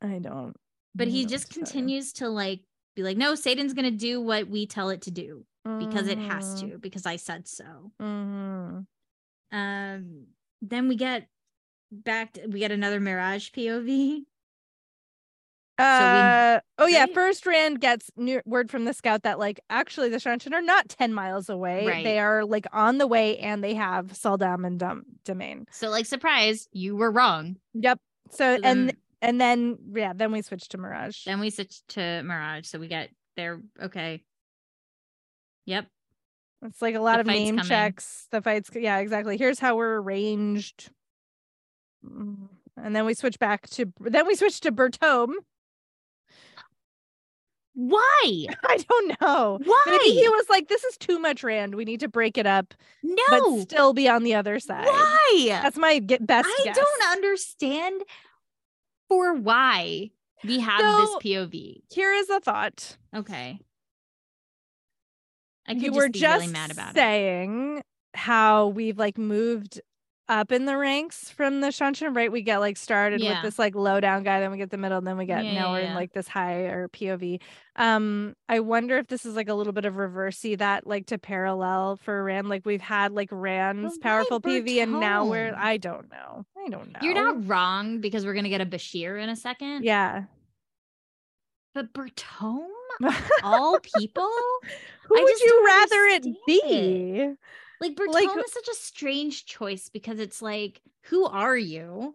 I 0.00 0.20
don't. 0.20 0.54
But 0.94 1.08
I 1.08 1.10
he 1.10 1.22
don't 1.22 1.30
just 1.30 1.56
know 1.56 1.60
what 1.62 1.66
to 1.66 1.72
tell 1.72 1.80
you. 1.80 1.86
continues 1.86 2.12
to 2.14 2.28
like 2.28 2.60
be 2.94 3.02
like, 3.02 3.16
no, 3.16 3.32
saidin's 3.34 3.74
gonna 3.74 3.90
do 3.90 4.20
what 4.20 4.48
we 4.48 4.66
tell 4.66 4.90
it 4.90 5.02
to 5.02 5.10
do 5.10 5.44
because 5.80 6.06
it 6.06 6.18
has 6.18 6.62
Mhm. 6.62 6.70
to, 6.70 6.78
because 6.78 7.06
I 7.06 7.16
said 7.16 7.48
so. 7.48 7.90
Mhm. 8.00 8.86
Um, 9.50 10.26
then 10.62 10.86
we 10.88 10.94
get 10.94 11.28
back 11.90 12.32
to, 12.34 12.46
we 12.46 12.60
get 12.60 12.72
another 12.72 13.00
Miraj 13.00 13.50
POV. 13.52 14.22
Uh, 15.78 16.58
oh 16.78 16.86
yeah. 16.86 17.00
right? 17.00 17.12
First, 17.14 17.44
Rand 17.44 17.80
gets 17.82 18.10
new 18.16 18.40
word 18.46 18.70
from 18.70 18.86
the 18.86 18.94
scout 18.94 19.24
that 19.24 19.38
like 19.38 19.60
actually 19.68 20.08
the 20.08 20.16
Seanchan 20.16 20.52
are 20.54 20.62
not 20.62 20.88
ten 20.88 21.12
miles 21.12 21.50
away. 21.50 21.86
Right. 21.86 22.02
They 22.04 22.18
are 22.18 22.46
like 22.46 22.66
on 22.72 22.96
the 22.96 23.06
way, 23.06 23.36
and 23.38 23.62
they 23.62 23.74
have 23.74 24.06
sul'dam 24.06 24.66
and 24.66 24.78
Dum- 24.78 25.04
damane. 25.26 25.64
So 25.72 25.90
like 25.90 26.06
surprise, 26.06 26.66
you 26.72 26.96
were 26.96 27.10
wrong. 27.10 27.56
Yep. 27.74 27.98
So 28.30 28.36
So 28.56 28.60
and 28.64 28.88
then- 28.88 28.96
and 29.22 29.40
then 29.40 29.78
yeah, 29.94 30.12
then 30.14 30.30
we 30.32 30.40
switch 30.42 30.68
to 30.70 30.78
Miraj. 30.78 31.24
Then 31.24 31.40
we 31.40 31.50
switch 31.50 31.80
to 31.88 32.00
Miraj. 32.00 32.64
So 32.66 32.78
we 32.78 32.88
get 32.88 33.10
there. 33.36 33.60
Okay. 33.82 34.22
Yep. 35.66 35.86
It's 36.62 36.80
like 36.80 36.94
a 36.94 37.00
lot 37.00 37.14
The 37.16 37.20
of 37.20 37.26
name 37.26 37.56
coming. 37.56 37.68
checks. 37.68 38.28
The 38.30 38.40
fights, 38.40 38.70
yeah, 38.74 38.98
exactly. 38.98 39.36
Here's 39.36 39.58
how 39.58 39.76
we're 39.76 40.00
arranged. 40.00 40.90
Mm, 42.06 42.48
And 42.76 42.94
then 42.96 43.04
we 43.06 43.14
switch 43.14 43.38
back 43.38 43.68
to 43.70 43.92
then 44.00 44.26
we 44.26 44.34
switch 44.34 44.60
to 44.60 44.72
Bertome. 44.72 45.32
Why? 47.74 48.46
I 48.64 48.76
don't 48.88 49.20
know. 49.20 49.58
Why? 49.62 49.82
Maybe 49.86 50.16
he 50.18 50.28
was 50.28 50.46
like, 50.48 50.68
"This 50.68 50.82
is 50.84 50.96
too 50.96 51.18
much, 51.18 51.42
Rand. 51.44 51.74
We 51.74 51.84
need 51.84 52.00
to 52.00 52.08
break 52.08 52.38
it 52.38 52.46
up, 52.46 52.72
no. 53.02 53.22
but 53.28 53.60
still 53.62 53.92
be 53.92 54.08
on 54.08 54.22
the 54.22 54.34
other 54.34 54.58
side." 54.58 54.86
Why? 54.86 55.46
That's 55.48 55.76
my 55.76 55.98
get 55.98 56.26
best 56.26 56.48
I 56.48 56.64
guess. 56.64 56.76
don't 56.76 57.10
understand 57.12 58.02
for 59.08 59.34
why 59.34 60.10
we 60.42 60.60
have 60.60 60.80
So- 60.80 61.00
this 61.00 61.16
POV. 61.34 61.82
Here 61.90 62.12
is 62.12 62.30
a 62.30 62.40
thought. 62.40 62.96
Okay. 63.14 63.58
I 65.68 65.74
could 65.74 65.82
you 65.82 65.88
just 65.88 65.96
were 65.98 66.08
be 66.08 66.18
just 66.18 66.40
really 66.42 66.52
mad 66.52 66.70
about 66.70 66.90
it. 66.90 66.94
saying 66.94 67.82
how 68.14 68.68
we've 68.68 68.96
like 68.98 69.18
moved 69.18 69.80
up 70.28 70.50
in 70.50 70.64
the 70.64 70.76
ranks 70.76 71.30
from 71.30 71.60
the 71.60 71.68
Seanchan, 71.68 72.14
right? 72.16 72.30
We 72.32 72.42
get 72.42 72.58
like 72.58 72.76
started 72.76 73.20
Yeah. 73.20 73.34
with 73.34 73.42
this 73.42 73.58
like 73.58 73.74
low 73.74 74.00
down 74.00 74.22
guy, 74.24 74.40
then 74.40 74.50
we 74.50 74.58
get 74.58 74.70
the 74.70 74.76
middle, 74.76 74.98
and 74.98 75.06
then 75.06 75.16
we 75.16 75.24
get 75.26 75.44
Yeah, 75.44 75.54
now 75.54 75.66
yeah, 75.66 75.72
we're 75.72 75.88
in 75.88 75.94
like 75.94 76.12
this 76.12 76.26
higher 76.28 76.88
POV. 76.88 77.40
Um, 77.76 78.34
I 78.48 78.60
wonder 78.60 78.96
if 78.98 79.06
this 79.06 79.24
is 79.24 79.36
like 79.36 79.48
a 79.48 79.54
little 79.54 79.72
bit 79.72 79.84
of 79.84 79.94
reversey 79.94 80.58
that 80.58 80.86
like 80.86 81.06
to 81.06 81.18
parallel 81.18 81.96
for 81.96 82.24
Rand. 82.24 82.48
Like 82.48 82.66
we've 82.66 82.80
had 82.80 83.12
like 83.12 83.28
Rand's 83.30 83.98
powerful 83.98 84.40
PV, 84.40 84.82
and 84.82 84.98
now 85.00 85.26
we're 85.26 85.54
I 85.56 85.76
don't 85.76 86.10
know. 86.10 86.44
I 86.58 86.68
don't 86.70 86.92
know. 86.92 86.98
You're 87.02 87.14
not 87.14 87.46
wrong 87.46 88.00
because 88.00 88.26
we're 88.26 88.34
gonna 88.34 88.48
get 88.48 88.60
a 88.60 88.66
Bashere 88.66 89.22
in 89.22 89.28
a 89.28 89.36
second. 89.36 89.84
Yeah. 89.84 90.24
But 91.74 91.92
Bertome, 91.92 92.64
all 93.42 93.78
people, 93.80 94.30
Who 95.08 95.18
I 95.18 95.22
would 95.22 95.40
you 95.40 95.62
rather 95.66 96.04
it 96.06 96.26
be? 96.46 97.34
Like 97.80 97.94
Bertome 97.96 98.12
Like- 98.14 98.44
is 98.46 98.52
such 98.52 98.68
a 98.68 98.74
strange 98.74 99.44
choice 99.46 99.88
because 99.88 100.18
it's 100.18 100.40
like, 100.40 100.80
who 101.04 101.24
are 101.26 101.56
you? 101.56 102.14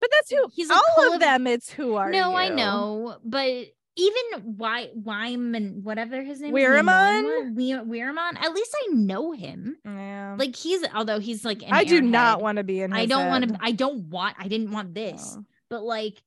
But 0.00 0.10
that's 0.12 0.30
who 0.30 0.48
He's 0.54 0.70
all 0.70 1.06
of 1.08 1.14
of- 1.14 1.20
them. 1.20 1.46
It's 1.46 1.70
who 1.70 1.94
are 1.94 2.12
you? 2.12 2.18
no, 2.18 2.34
I 2.34 2.48
know, 2.48 3.18
but 3.24 3.66
even 3.94 4.56
why 4.56 4.90
Wyman, 4.94 5.80
whatever 5.84 6.22
his 6.22 6.40
name 6.40 6.54
Weiramon? 6.54 7.50
is, 7.50 7.86
one, 7.86 8.36
At 8.38 8.54
least 8.54 8.74
I 8.84 8.94
know 8.94 9.32
him. 9.32 9.76
Yeah. 9.84 10.34
Like 10.38 10.56
he's, 10.56 10.82
although 10.94 11.20
he's 11.20 11.44
like, 11.44 11.62
I 11.70 11.84
do 11.84 12.00
not 12.00 12.40
want 12.40 12.56
to 12.56 12.64
be 12.64 12.80
in. 12.80 12.92
I 12.92 13.06
don't 13.06 13.28
want 13.28 13.48
to. 13.48 13.58
I 13.60 13.72
don't 13.72 14.08
want. 14.08 14.36
I 14.38 14.48
didn't 14.48 14.72
want 14.72 14.94
this. 14.94 15.36
No. 15.36 15.44
But 15.68 15.82
like, 15.82 16.22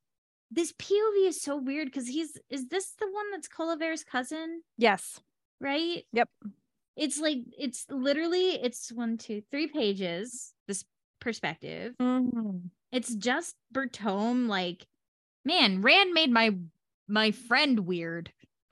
this 0.51 0.71
POV 0.73 1.27
is 1.27 1.41
so 1.41 1.57
weird 1.57 1.87
because 1.87 2.07
he's. 2.07 2.37
Is 2.49 2.67
this 2.69 2.91
the 2.99 3.07
one 3.11 3.31
that's 3.31 3.47
Colavaere's 3.47 4.03
cousin? 4.03 4.61
Yes. 4.77 5.19
Right. 5.59 6.03
Yep. 6.13 6.29
It's 6.95 7.19
like 7.19 7.39
it's 7.57 7.85
literally 7.89 8.51
it's 8.61 8.91
one, 8.91 9.17
two, 9.17 9.41
three 9.51 9.67
pages. 9.67 10.53
This 10.67 10.85
perspective. 11.19 11.95
Mhm. 12.01 12.69
It's 12.91 13.13
just 13.15 13.55
Bertome. 13.73 14.47
Like, 14.47 14.85
man, 15.43 15.81
Rand 15.81 16.13
made 16.13 16.31
my 16.31 16.55
my 17.07 17.31
friend 17.31 17.81
weird. 17.81 18.31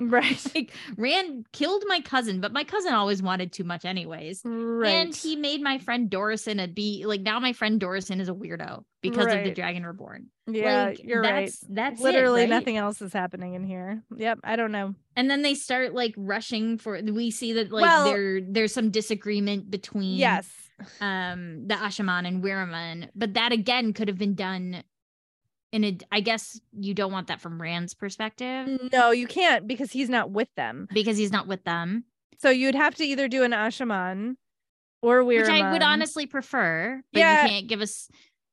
Right. 0.10 0.40
Like 0.56 0.72
Rand 0.98 1.46
killed 1.52 1.84
my 1.88 2.00
cousin, 2.02 2.40
but 2.42 2.52
my 2.54 2.64
cousin 2.64 2.94
always 2.94 3.22
wanted 3.24 3.52
too 3.52 3.64
much 3.64 3.86
anyways. 3.86 4.42
Right. 4.46 4.90
And 4.90 5.16
he 5.16 5.36
made 5.36 5.62
my 5.62 5.78
friend 5.80 6.10
Dorison 6.10 6.64
a 6.64 6.68
be 6.68 7.06
like 7.06 7.22
now 7.22 7.40
my 7.40 7.54
friend 7.54 7.80
Dorison 7.80 8.20
is 8.20 8.30
a 8.30 8.34
weirdo 8.34 8.84
because 9.02 9.34
of 9.34 9.44
the 9.44 9.52
Dragon 9.52 9.86
Reborn. 9.86 10.28
yeah, 10.48 10.86
like, 10.86 11.04
you're 11.04 11.22
right. 11.22 11.46
that's, 11.48 11.60
That's 11.70 12.00
it, 12.00 12.04
Literally 12.04 12.42
right? 12.42 12.50
nothing 12.50 12.78
else 12.78 13.02
is 13.02 13.12
happening 13.14 13.54
in 13.56 13.64
here. 13.64 14.02
Yep. 14.16 14.40
I 14.44 14.56
don't 14.56 14.72
know. 14.72 14.94
And 15.16 15.30
then 15.30 15.42
they 15.42 15.56
start 15.56 15.94
like 15.94 16.14
rushing 16.18 16.78
for 16.78 17.02
we 17.02 17.32
see 17.32 17.54
that 17.54 17.72
like 17.72 17.84
Well- 17.84 18.06
there 18.06 18.42
there's 18.42 18.74
some 18.74 18.92
disagreement 18.92 19.70
between 19.72 20.18
Yes. 20.18 20.50
um 21.02 21.68
the 21.68 21.76
Asha'man 21.76 22.28
and 22.28 22.44
Weiramon, 22.44 23.10
but 23.16 23.34
that 23.36 23.52
again 23.52 23.94
could 23.94 24.08
have 24.08 24.18
been 24.18 24.36
done 24.36 24.84
in 25.74 25.84
a 25.84 25.98
I 26.12 26.22
guess 26.22 26.62
you 26.72 26.94
don't 26.94 27.12
want 27.12 27.28
that 27.28 27.42
from 27.42 27.62
Rand's 27.62 27.94
perspective 27.94 28.70
No, 28.94 29.12
you 29.12 29.28
can't 29.28 29.68
because 29.68 29.92
he's 29.92 30.08
not 30.10 30.32
with 30.32 30.48
them. 30.56 30.88
because 30.94 31.18
he's 31.18 31.32
not 31.34 31.48
with 31.48 31.64
them, 31.66 32.06
So 32.40 32.50
you'd 32.50 32.76
have 32.76 32.96
to 32.96 33.04
either 33.04 33.28
do 33.28 33.44
an 33.44 33.52
Asha'man 33.52 34.36
or 35.02 35.24
Weiramon. 35.24 35.42
which 35.42 35.50
I 35.50 35.72
would 35.74 35.82
honestly 35.84 36.26
prefer, 36.28 37.02
but 37.12 37.20
Yeah. 37.20 37.44
you 37.44 37.50
can't 37.50 37.68
give 37.68 37.82
us 37.82 38.08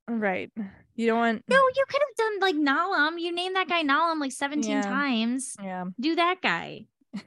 Right. 0.09 0.51
You 0.97 1.07
don't 1.07 1.19
want. 1.19 1.45
No, 1.49 1.57
you 1.57 1.85
could 1.89 2.01
have 2.03 2.17
done 2.17 2.41
like 2.41 2.57
Nalaam. 2.57 3.21
You 3.21 3.33
named 3.33 3.55
that 3.55 3.69
guy 3.69 3.85
Nalaam 3.85 4.19
like 4.19 4.33
17 4.33 4.71
Yeah. 4.71 4.83
times. 4.83 5.55
Yeah. 5.63 5.85
Do 6.01 6.17
that 6.17 6.43
guy. 6.43 6.87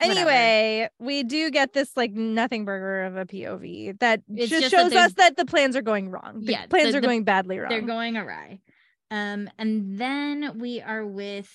Whatever. 0.00 0.28
Anyway, 0.30 0.88
we 0.98 1.22
do 1.22 1.50
get 1.50 1.72
this 1.72 1.96
like 1.96 2.12
nothing 2.12 2.64
burger 2.64 3.04
of 3.04 3.16
a 3.16 3.24
POV 3.24 3.98
that 4.00 4.22
just 4.34 4.50
just 4.50 4.62
that 4.62 4.70
shows 4.70 4.92
us 4.92 5.12
that 5.14 5.36
the 5.36 5.44
plans 5.46 5.76
are 5.76 5.82
going 5.82 6.10
wrong. 6.10 6.40
The 6.44 6.52
Yeah, 6.52 6.66
plans 6.66 6.92
the- 6.92 6.98
are 6.98 7.00
the- 7.00 7.06
going 7.06 7.24
badly 7.24 7.58
wrong. 7.58 7.68
They're 7.70 7.80
going 7.82 8.16
awry. 8.16 8.60
Um, 9.10 9.48
and 9.58 9.98
then 9.98 10.58
we 10.58 10.80
are 10.80 11.06
with 11.06 11.48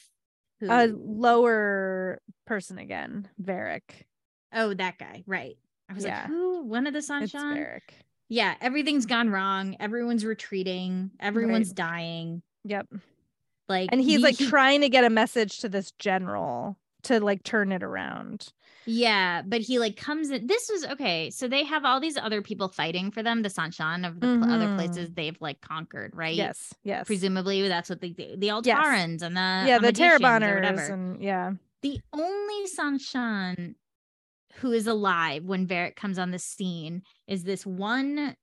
who? 0.62 0.68
a 0.72 0.88
lower 0.88 2.22
person 2.46 2.78
again, 2.78 3.28
Varric. 3.42 4.06
oh, 4.54 4.74
that 4.74 4.98
guy, 4.98 5.24
right. 5.28 5.58
I 5.90 5.94
was 5.94 6.06
Yeah. 6.06 6.22
like, 6.22 6.28
who? 6.28 6.64
One 6.64 6.88
of 6.88 6.94
the 6.94 7.00
It's 7.00 7.10
Seanchan? 7.10 7.58
Varric. 7.58 7.82
Yeah, 8.30 8.56
everything's 8.62 9.06
gone 9.06 9.30
wrong. 9.30 9.76
Everyone's 9.80 10.24
retreating. 10.24 11.12
Everyone's 11.20 11.74
dying. 11.74 12.42
Yep. 12.64 12.88
Like 13.68 13.90
And 13.92 14.00
he's 14.02 14.18
he- 14.18 14.24
like 14.24 14.38
trying 14.38 14.82
to 14.82 14.90
get 14.90 15.04
a 15.04 15.10
message 15.10 15.60
to 15.60 15.70
this 15.70 15.92
general 15.94 16.78
to 17.04 17.20
like 17.20 17.44
turn 17.44 17.72
it 17.72 17.84
around. 17.84 18.52
Yeah, 18.86 19.44
but 19.46 19.62
he 19.62 19.78
like 19.80 19.98
comes 19.98 20.32
in. 20.32 20.48
This 20.48 20.70
was 20.72 20.86
okay. 20.86 21.30
So 21.30 21.48
they 21.48 21.64
have 21.64 21.86
all 21.86 22.00
these 22.00 22.18
other 22.18 22.42
people 22.42 22.70
fighting 22.70 23.12
for 23.12 23.22
them, 23.22 23.42
the 23.44 23.50
Seanchan 23.50 24.08
of 24.08 24.20
the 24.20 24.28
pl- 24.40 24.52
other 24.52 24.66
Mhm. 24.68 24.76
places 24.78 25.10
they've 25.12 25.38
like 25.40 25.62
conquered, 25.62 26.16
right? 26.16 26.36
Yes. 26.36 26.74
Yes. 26.84 27.06
Presumably 27.06 27.68
that's 27.68 27.90
what 27.90 28.02
they 28.02 28.10
do. 28.10 28.36
The 28.38 28.48
Yes. 28.48 28.56
Altarans 28.66 29.22
and 29.22 29.36
the 29.38 29.64
yeah, 29.68 29.78
the 29.80 29.88
Amadicians 29.92 30.16
or 30.16 30.20
Taraboners 30.20 30.56
whatever. 30.56 30.94
and 30.94 31.22
yeah. 31.22 31.52
the 31.82 32.02
only 32.14 32.66
Seanchan 32.68 33.76
who 34.56 34.72
is 34.72 34.88
alive 34.88 35.44
when 35.46 35.68
Varric 35.68 35.96
comes 35.96 36.18
on 36.18 36.32
the 36.32 36.40
scene 36.40 37.04
is 37.28 37.44
this 37.44 37.66
one 37.66 38.36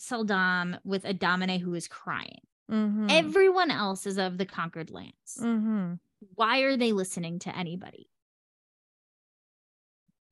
sul'dam 0.00 0.78
with 0.84 1.04
a 1.04 1.14
damane 1.14 1.60
who 1.60 1.74
is 1.74 1.88
crying. 1.88 2.40
Mhm. 2.70 3.10
Everyone 3.10 3.70
else 3.70 4.06
is 4.06 4.18
of 4.18 4.38
the 4.38 4.44
conquered 4.44 4.90
lands. 4.90 5.38
Mhm. 5.40 5.98
Why 6.34 6.60
are 6.60 6.76
they 6.76 6.92
listening 6.92 7.38
to 7.40 7.56
anybody? 7.56 8.08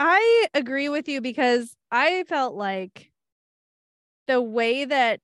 I 0.01 0.47
agree 0.55 0.89
with 0.89 1.09
you 1.09 1.21
because 1.21 1.77
I 1.91 2.25
felt 2.25 2.55
like 2.55 3.11
the 4.27 4.41
way 4.41 4.85
that 4.85 5.21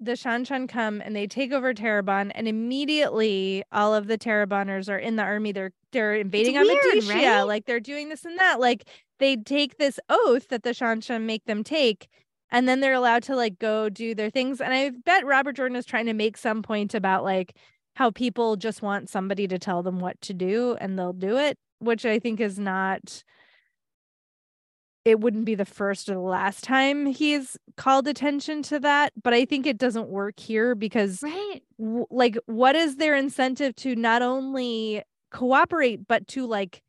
the 0.00 0.12
Seanchan 0.12 0.68
come 0.68 1.00
and 1.00 1.16
they 1.16 1.26
take 1.26 1.52
over 1.52 1.72
Tarabon 1.72 2.30
and 2.34 2.46
immediately 2.46 3.64
all 3.72 3.94
of 3.94 4.06
the 4.06 4.18
Taraboners 4.18 4.88
are 4.88 4.98
in 4.98 5.16
the 5.16 5.22
army. 5.22 5.52
They're 5.52 5.72
they're 5.92 6.14
invading 6.14 6.54
weird, 6.54 6.84
Amadicia. 6.84 7.14
right? 7.14 7.42
Like 7.42 7.66
they're 7.66 7.80
doing 7.80 8.08
this 8.08 8.24
and 8.24 8.38
that. 8.38 8.60
Like 8.60 8.88
they 9.18 9.36
take 9.36 9.78
this 9.78 9.98
oath 10.08 10.48
that 10.48 10.62
the 10.62 10.70
Seanchan 10.70 11.22
make 11.22 11.44
them 11.46 11.64
take 11.64 12.08
and 12.50 12.68
then 12.68 12.80
they're 12.80 12.94
allowed 12.94 13.22
to 13.24 13.36
like 13.36 13.58
go 13.58 13.88
do 13.88 14.14
their 14.14 14.30
things. 14.30 14.60
And 14.60 14.72
I 14.72 14.90
bet 14.90 15.24
Robert 15.24 15.56
Jordan 15.56 15.76
is 15.76 15.86
trying 15.86 16.06
to 16.06 16.12
make 16.12 16.36
some 16.36 16.62
point 16.62 16.94
about 16.94 17.24
like 17.24 17.56
how 17.94 18.10
people 18.10 18.56
just 18.56 18.82
want 18.82 19.08
somebody 19.08 19.46
to 19.48 19.58
tell 19.58 19.82
them 19.82 20.00
what 20.00 20.20
to 20.22 20.34
do 20.34 20.76
and 20.80 20.98
they'll 20.98 21.12
do 21.12 21.36
it, 21.38 21.58
which 21.78 22.04
I 22.04 22.18
think 22.18 22.40
is 22.40 22.58
not 22.58 23.22
it 25.04 25.20
wouldn't 25.20 25.44
be 25.44 25.54
the 25.54 25.66
first 25.66 26.08
or 26.08 26.14
the 26.14 26.20
last 26.20 26.64
time 26.64 27.06
he's 27.06 27.58
called 27.76 28.08
attention 28.08 28.62
to 28.62 28.80
that 28.80 29.12
but 29.22 29.34
i 29.34 29.44
think 29.44 29.66
it 29.66 29.78
doesn't 29.78 30.08
work 30.08 30.38
here 30.40 30.74
because 30.74 31.22
right 31.22 31.60
w- 31.78 32.06
like 32.10 32.36
what 32.46 32.74
is 32.74 32.96
their 32.96 33.14
incentive 33.14 33.74
to 33.76 33.94
not 33.94 34.22
only 34.22 35.02
cooperate 35.30 36.06
but 36.08 36.26
to 36.26 36.46
like 36.46 36.82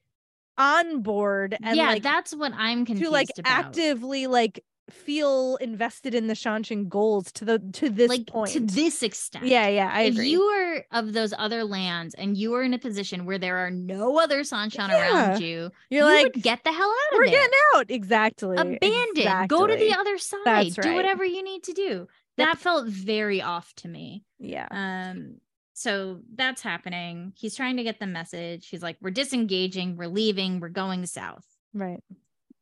on 0.58 1.02
board 1.02 1.58
and 1.62 1.76
yeah 1.76 1.90
like 1.90 2.04
that's 2.04 2.34
what 2.34 2.54
i'm 2.56 2.86
confused 2.86 3.04
to 3.04 3.12
like 3.12 3.28
about. 3.38 3.52
actively 3.52 4.28
like 4.28 4.64
feel 4.90 5.56
invested 5.58 6.14
in 6.14 6.28
the 6.28 6.34
Seanchan 6.36 6.88
goals 6.88 7.32
to 7.34 7.46
the 7.46 7.60
to 7.74 7.90
this 7.90 8.10
like 8.10 8.28
point. 8.28 8.52
to 8.52 8.60
this 8.60 9.02
extent. 9.02 9.46
Yeah, 9.48 9.68
yeah, 9.68 9.90
I 9.92 10.04
if 10.04 10.14
agree. 10.14 10.30
you 10.30 10.42
are 10.44 10.86
of 10.92 11.14
those 11.14 11.34
other 11.38 11.64
lands 11.64 12.14
and 12.14 12.38
you 12.38 12.54
are 12.54 12.62
in 12.64 12.74
a 12.74 12.78
position 12.80 13.26
where 13.26 13.38
there 13.40 13.58
are 13.58 13.72
no 13.72 14.20
other 14.20 14.42
Seanchan 14.42 14.90
Yeah. 14.90 15.32
around 15.32 15.42
you 15.42 15.72
You're 15.90 16.08
you 16.10 16.24
like 16.24 16.34
get 16.34 16.64
the 16.64 16.72
hell 16.72 16.88
out 16.90 17.14
of 17.14 17.18
we're 17.18 17.26
there. 17.26 17.34
getting 17.36 17.54
out. 17.76 17.86
Exactly. 17.90 18.58
abandon 18.58 19.48
go 19.48 19.66
to 19.66 19.76
the 19.76 19.94
other 19.94 20.18
side. 20.20 20.40
That's 20.46 20.76
do 20.76 20.94
whatever 20.94 21.26
you 21.26 21.44
need 21.44 21.64
to 21.64 21.74
do. 21.74 22.08
That 22.38 22.58
felt 22.60 22.88
very 22.88 23.42
off 23.42 23.74
to 23.78 23.88
me. 23.88 24.24
Yeah, 24.40 24.68
um 24.72 25.38
so 25.74 26.20
that's 26.34 26.62
happening. 26.62 27.34
He's 27.36 27.56
trying 27.56 27.78
to 27.78 27.84
get 27.84 28.00
the 28.00 28.08
message. 28.08 28.68
He's 28.70 28.84
like 28.84 28.98
we're 29.02 29.10
disengaging. 29.12 29.98
We're 29.98 30.08
leaving. 30.08 30.60
We're 30.60 30.70
going 30.70 31.06
south. 31.08 31.46
Right. 31.74 32.02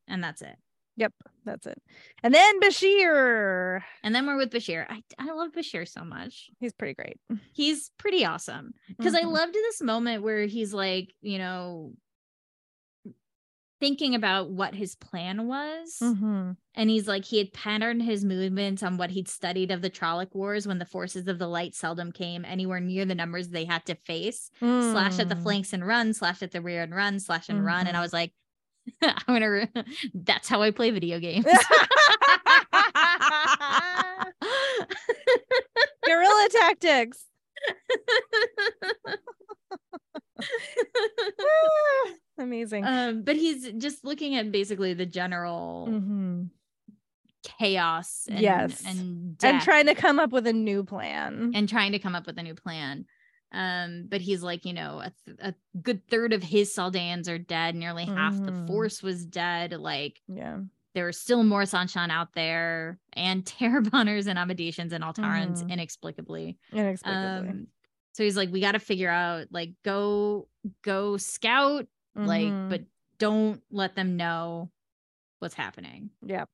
and 0.07 0.23
that's 0.23 0.41
it 0.41 0.55
Yep, 0.95 1.13
that's 1.43 1.65
it. 1.65 1.81
And 2.21 2.33
then 2.33 2.59
Bashere. 2.59 3.81
and 4.03 4.13
then 4.13 4.27
we're 4.27 4.37
with 4.37 4.51
bashere 4.51 4.85
i, 4.89 5.01
I 5.17 5.31
love 5.33 5.51
bashere 5.51 5.87
so 5.87 6.03
much 6.05 6.49
He's 6.59 6.73
pretty 6.73 6.93
great. 6.93 7.17
he's 7.53 7.89
pretty 7.97 8.23
awesome 8.25 8.73
because 8.89 9.15
i 9.15 9.23
Mhm. 9.23 9.31
loved 9.31 9.53
this 9.53 9.81
moment 9.81 10.21
where 10.23 10.45
he's 10.45 10.73
like 10.73 11.13
you 11.21 11.39
know 11.39 11.93
thinking 13.79 14.15
about 14.15 14.49
what 14.49 14.73
his 14.73 14.95
plan 14.95 15.45
was 15.45 15.97
Mhm. 16.01 16.55
and 16.73 16.89
he's 16.89 17.05
like 17.05 17.25
he 17.25 17.37
had 17.37 17.51
patterned 17.51 18.01
his 18.01 18.23
movements 18.23 18.81
on 18.81 18.95
what 18.97 19.09
he'd 19.11 19.27
studied 19.27 19.71
of 19.71 19.81
the 19.81 19.89
Trolloc 19.89 20.33
Wars 20.33 20.65
when 20.65 20.79
the 20.79 20.85
forces 20.85 21.27
of 21.27 21.37
the 21.37 21.47
light 21.47 21.75
seldom 21.75 22.13
came 22.13 22.45
anywhere 22.45 22.79
near 22.79 23.03
the 23.03 23.13
numbers 23.15 23.49
they 23.49 23.65
had 23.65 23.85
to 23.87 23.95
face. 23.95 24.51
Slash 24.59 25.19
at 25.19 25.27
the 25.27 25.35
Mm. 25.35 25.43
flanks 25.43 25.73
and 25.73 25.85
run, 25.85 26.13
slash 26.13 26.41
at 26.41 26.51
the 26.51 26.61
rear 26.61 26.81
and 26.83 26.95
run, 26.95 27.19
slash 27.19 27.49
and 27.49 27.65
run. 27.65 27.85
And 27.87 27.97
I 27.97 27.99
Mhm. 27.99 28.03
was 28.03 28.13
like, 28.13 28.33
I'm 29.01 29.13
gonna. 29.27 29.49
Re- 29.51 29.69
That's 30.13 30.47
how 30.49 30.61
I 30.61 30.71
play 30.71 30.91
video 30.91 31.19
games. 31.19 31.45
Guerrilla 36.05 36.47
tactics. 36.51 37.25
Amazing. 42.37 42.83
um, 42.85 43.23
but 43.23 43.35
he's 43.35 43.71
just 43.73 44.03
looking 44.03 44.35
at 44.35 44.51
basically 44.51 44.93
the 44.93 45.05
general 45.05 45.87
Mhm. 45.89 46.49
chaos 47.43 48.25
and, 48.29 48.39
Yes. 48.39 48.83
and 48.85 49.37
And 49.43 49.61
trying 49.61 49.85
to 49.85 49.95
come 49.95 50.19
up 50.19 50.31
with 50.31 50.47
a 50.47 50.53
new 50.53 50.83
plan. 50.83 51.51
and 51.53 51.69
trying 51.69 51.91
to 51.91 51.99
come 51.99 52.15
up 52.15 52.25
with 52.25 52.37
a 52.39 52.43
new 52.43 52.55
plan. 52.55 53.05
Um, 53.53 54.07
but 54.09 54.19
he's 54.21 54.41
like, 54.41 54.65
you 54.65 54.73
know, 54.73 54.99
a, 54.99 55.13
th- 55.25 55.37
a 55.41 55.53
good 55.81 56.07
third 56.09 56.33
of 56.33 56.41
his 56.41 56.75
Saldaeans 56.75 57.29
are 57.29 57.37
dead. 57.37 57.75
Nearly 57.75 58.05
half 58.05 58.33
the 58.35 58.51
Mhm. 58.51 58.67
force 58.67 59.03
was 59.03 59.25
dead. 59.25 59.73
Like 59.73 60.19
yeah. 60.27 60.59
there 60.95 61.05
was 61.05 61.19
still 61.19 61.43
more 61.43 61.63
Seanchan 61.63 62.09
out 62.09 62.33
there, 62.33 62.99
and 63.13 63.45
Taraboners 63.59 64.27
and 64.27 64.39
Amadicians 64.39 64.91
and 64.91 65.03
Altarans 65.03 65.63
Mhm. 65.63 65.69
inexplicably. 65.71 66.57
Inexplicably. 66.71 67.49
Um, 67.49 67.67
so 68.13 68.23
he's 68.23 68.37
like, 68.37 68.51
we 68.51 68.59
got 68.61 68.73
to 68.73 68.79
figure 68.79 69.09
out, 69.09 69.47
like, 69.51 69.73
go 69.83 70.47
go 70.83 71.17
scout, 71.17 71.87
like, 72.15 72.47
Mhm. 72.47 72.69
but 72.69 72.81
don't 73.19 73.61
let 73.71 73.95
them 73.95 74.17
know 74.17 74.71
what's 75.39 75.53
happening. 75.55 76.09
Yep. 76.25 76.49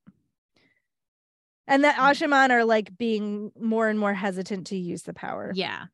And 1.66 1.84
that 1.84 1.96
Asha'man 1.96 2.50
are 2.50 2.64
like 2.64 2.96
being 2.98 3.52
more 3.60 3.88
and 3.88 3.98
more 3.98 4.12
hesitant 4.14 4.66
to 4.68 4.76
use 4.76 5.02
the 5.02 5.14
power. 5.14 5.52
Yeah, 5.54 5.86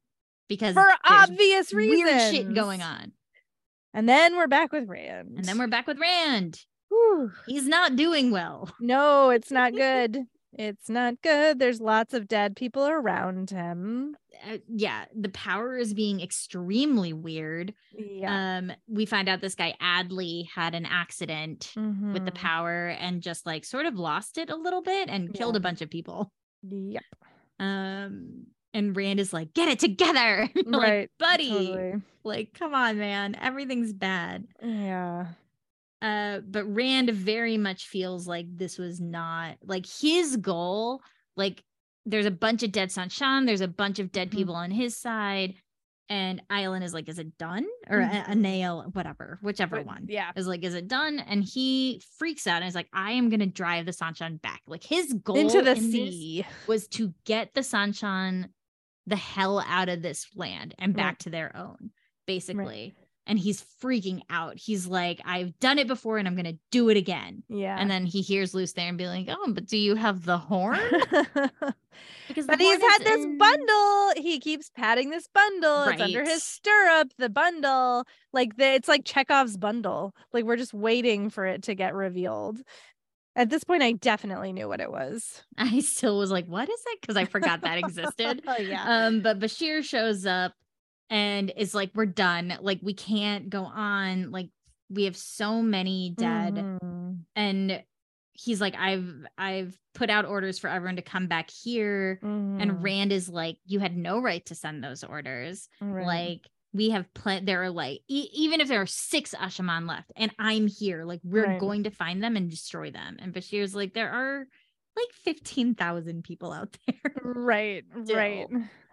because 0.48 0.74
For 0.74 0.88
obvious 1.04 1.72
reasons. 1.72 2.04
weird 2.10 2.34
shit 2.34 2.54
going 2.54 2.82
on. 2.82 3.12
And 3.94 4.08
then 4.08 4.36
we're 4.36 4.46
back 4.48 4.72
with 4.72 4.88
Rand. 4.88 5.34
And 5.36 5.44
then 5.44 5.58
we're 5.58 5.66
back 5.68 5.86
with 5.86 5.98
Rand. 5.98 6.60
Whew. 6.90 7.32
He's 7.46 7.66
not 7.66 7.96
doing 7.96 8.30
well. 8.30 8.70
No, 8.80 9.30
it's 9.30 9.50
not 9.50 9.72
good. 9.74 10.24
it's 10.52 10.88
not 10.88 11.20
good. 11.22 11.58
There's 11.58 11.80
lots 11.80 12.14
of 12.14 12.28
dead 12.28 12.56
people 12.56 12.86
around 12.86 13.50
him. 13.50 14.16
Uh, 14.46 14.58
yeah, 14.68 15.06
the 15.18 15.30
power 15.30 15.78
is 15.78 15.94
being 15.94 16.20
extremely 16.20 17.12
weird. 17.14 17.72
Yeah. 17.98 18.58
Um, 18.58 18.72
we 18.86 19.06
find 19.06 19.28
out 19.30 19.40
this 19.40 19.54
guy 19.54 19.74
Adley 19.82 20.44
had 20.54 20.74
an 20.74 20.84
accident 20.84 21.72
with 21.74 22.24
the 22.26 22.30
Mhm. 22.32 22.34
power 22.34 22.88
and 22.88 23.22
just 23.22 23.46
like 23.46 23.64
sort 23.64 23.86
of 23.86 23.94
lost 23.98 24.36
it 24.36 24.50
a 24.50 24.56
little 24.56 24.82
bit 24.82 25.08
and 25.08 25.32
killed 25.32 25.56
a 25.56 25.60
bunch 25.60 25.80
of 25.80 25.88
people. 25.90 26.30
Yep. 26.68 27.02
Um, 27.58 28.46
and 28.76 28.96
Rand 28.96 29.18
is 29.20 29.32
like, 29.32 29.54
get 29.54 29.68
it 29.68 29.78
together, 29.78 30.48
like, 30.66 30.82
right. 30.82 31.10
buddy. 31.18 31.48
Totally. 31.68 32.02
Like, 32.24 32.52
come 32.54 32.74
on, 32.74 32.98
man, 32.98 33.36
everything's 33.40 33.92
bad. 33.92 34.46
Yeah. 34.62 35.26
Uh, 36.02 36.40
but 36.40 36.64
Rand 36.64 37.10
very 37.10 37.56
much 37.56 37.86
feels 37.88 38.28
like 38.28 38.46
this 38.56 38.78
was 38.78 39.00
not 39.00 39.56
like 39.64 39.86
his 39.86 40.36
goal. 40.36 41.00
Like, 41.36 41.64
there's 42.04 42.26
a 42.26 42.30
bunch 42.30 42.62
of 42.62 42.70
dead 42.72 42.90
Seanchan, 42.90 43.46
there's 43.46 43.60
a 43.62 43.68
bunch 43.68 43.98
of 43.98 44.12
dead 44.12 44.30
Mhm. 44.30 44.34
people 44.34 44.54
on 44.54 44.70
his 44.70 44.96
side, 44.96 45.54
and 46.08 46.40
Island 46.50 46.84
is 46.84 46.94
like, 46.94 47.08
is 47.08 47.18
it 47.18 47.36
done? 47.38 47.66
Or 47.88 47.98
a, 48.00 48.04
a 48.04 48.32
Mhm. 48.32 48.36
nail, 48.36 48.82
whatever, 48.92 49.38
whichever 49.42 49.76
But- 49.76 49.86
one. 49.86 50.06
Yeah. 50.08 50.30
Is 50.36 50.46
like, 50.46 50.62
is 50.64 50.74
it 50.74 50.86
done? 50.86 51.18
And 51.18 51.42
he 51.42 52.00
freaks 52.18 52.46
out 52.46 52.62
and 52.62 52.68
is 52.68 52.74
like, 52.76 52.88
I 52.92 53.12
am 53.12 53.28
gonna 53.28 53.46
drive 53.46 53.86
the 53.86 53.92
Seanchan 53.92 54.40
back. 54.42 54.62
Like 54.68 54.84
his 54.84 55.12
goal 55.14 55.36
Into 55.38 55.62
the 55.62 55.74
sea. 55.76 56.44
was 56.68 56.86
to 56.88 57.12
get 57.24 57.54
the 57.54 57.62
Seanchan 57.62 58.50
the 59.06 59.16
hell 59.16 59.62
out 59.66 59.88
of 59.88 60.02
this 60.02 60.26
land 60.34 60.74
and 60.78 60.94
Right. 60.94 61.02
back 61.02 61.18
to 61.20 61.30
their 61.30 61.54
own, 61.56 61.90
basically. 62.26 62.94
And 63.28 63.38
he's 63.40 63.64
freaking 63.82 64.20
out. 64.30 64.56
He's 64.56 64.86
like, 64.86 65.20
I've 65.24 65.58
done 65.58 65.80
it 65.80 65.88
before 65.88 66.16
and 66.18 66.28
I'm 66.28 66.36
gonna 66.36 66.58
do 66.70 66.90
it 66.90 66.96
again. 66.96 67.42
Yeah. 67.48 67.76
And 67.76 67.90
then 67.90 68.06
he 68.06 68.20
hears 68.22 68.54
Luce 68.54 68.72
there 68.72 68.88
and 68.88 68.96
be 68.96 69.08
like, 69.08 69.26
Oh, 69.28 69.52
but 69.52 69.66
do 69.66 69.76
you 69.76 69.96
have 69.96 70.24
the 70.24 70.38
horn? 70.38 70.78
Because 72.28 72.46
but 72.46 72.58
he's 72.60 72.80
had 72.80 72.98
this 73.04 73.24
in- 73.24 73.38
bundle. 73.38 74.12
He 74.18 74.38
keeps 74.38 74.68
patting 74.70 75.08
this 75.10 75.28
bundle. 75.32 75.84
It's 75.84 76.02
under 76.02 76.24
his 76.24 76.42
stirrup, 76.42 77.08
the 77.18 77.30
bundle. 77.30 78.04
Like 78.34 78.56
the, 78.56 78.74
it's 78.74 78.88
like 78.88 79.04
Chekhov's 79.04 79.56
bundle. 79.56 80.14
Like 80.32 80.44
we're 80.44 80.56
just 80.56 80.74
waiting 80.74 81.30
for 81.30 81.46
it 81.46 81.62
to 81.64 81.74
get 81.74 81.94
revealed. 81.94 82.58
At 83.36 83.50
this 83.50 83.62
point, 83.64 83.82
I 83.82 83.92
definitely 83.92 84.52
knew 84.52 84.66
what 84.66 84.80
it 84.80 84.90
was. 84.90 85.44
I 85.58 85.80
still 85.80 86.18
was 86.18 86.30
like, 86.30 86.46
What 86.46 86.68
is 86.68 86.80
it? 86.88 87.00
Because 87.00 87.16
I 87.16 87.26
forgot 87.26 87.60
that 87.60 87.78
existed. 87.78 88.42
oh 88.46 88.56
yeah. 88.58 89.06
um 89.06 89.20
but 89.20 89.38
bashere 89.38 89.84
shows 89.84 90.26
up 90.26 90.52
and 91.10 91.52
is 91.56 91.74
like 91.74 91.90
we're 91.94 92.06
done 92.06 92.58
like 92.60 92.80
we 92.82 92.92
can't 92.94 93.48
go 93.48 93.62
on 93.62 94.32
like 94.32 94.48
we 94.90 95.04
have 95.04 95.16
so 95.16 95.62
many 95.62 96.14
dead 96.16 96.54
Mhm. 96.54 97.18
and 97.36 97.82
he's 98.32 98.60
like 98.60 98.74
i've 98.76 99.08
i've 99.38 99.78
put 99.94 100.10
out 100.10 100.24
orders 100.24 100.58
for 100.58 100.68
everyone 100.68 100.96
to 100.96 101.02
come 101.02 101.26
back 101.28 101.48
here 101.48 102.18
Mhm. 102.24 102.60
and 102.60 102.82
rand 102.82 103.12
is 103.12 103.28
like 103.28 103.56
you 103.66 103.78
had 103.78 103.96
no 103.96 104.20
right 104.20 104.44
to 104.46 104.54
send 104.56 104.82
those 104.82 105.04
orders 105.04 105.68
Right. 105.80 106.06
like 106.06 106.48
we 106.76 106.90
have 106.90 107.12
plenty 107.14 107.44
there 107.46 107.62
are 107.62 107.70
like 107.70 108.00
e- 108.08 108.28
even 108.32 108.60
if 108.60 108.68
there 108.68 108.80
are 108.82 108.86
six 108.86 109.34
ashaman 109.34 109.88
left 109.88 110.12
and 110.16 110.30
i'm 110.38 110.66
here 110.66 111.04
like 111.04 111.20
we're 111.24 111.46
Right. 111.46 111.60
going 111.60 111.84
to 111.84 111.90
find 111.90 112.22
them 112.22 112.36
and 112.36 112.50
destroy 112.50 112.90
them 112.90 113.16
and 113.18 113.32
bashere's 113.32 113.74
like 113.74 113.94
there 113.94 114.10
are 114.10 114.46
like 114.96 115.12
15,000 115.24 116.24
people 116.24 116.52
out 116.52 116.76
there 116.86 117.12
right, 117.22 117.84
right. 117.94 118.46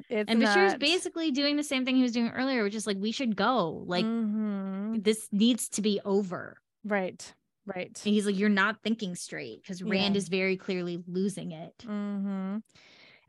It's 0.09 0.29
and 0.29 0.41
Bashere's 0.41 0.73
not- 0.73 0.79
basically 0.79 1.31
doing 1.31 1.55
the 1.55 1.63
same 1.63 1.85
thing 1.85 1.95
he 1.95 2.01
was 2.03 2.11
doing 2.11 2.27
earlier, 2.31 2.61
which 2.63 2.75
is 2.75 2.85
like, 2.85 2.97
we 2.99 3.13
should 3.13 3.37
go. 3.37 3.85
Like, 3.87 4.03
Mhm. 4.03 5.01
this 5.01 5.29
needs 5.31 5.69
to 5.69 5.81
be 5.81 6.01
over. 6.03 6.57
right, 6.83 7.33
right. 7.65 7.97
And 8.03 8.13
he's 8.13 8.25
like, 8.25 8.37
You're 8.37 8.49
not 8.49 8.83
thinking 8.83 9.15
straight 9.15 9.61
because 9.61 9.81
Rand 9.81 10.15
Yeah. 10.15 10.17
is 10.17 10.27
very 10.27 10.57
clearly 10.57 11.01
losing 11.07 11.51
it. 11.53 11.73
hmm 11.85 12.57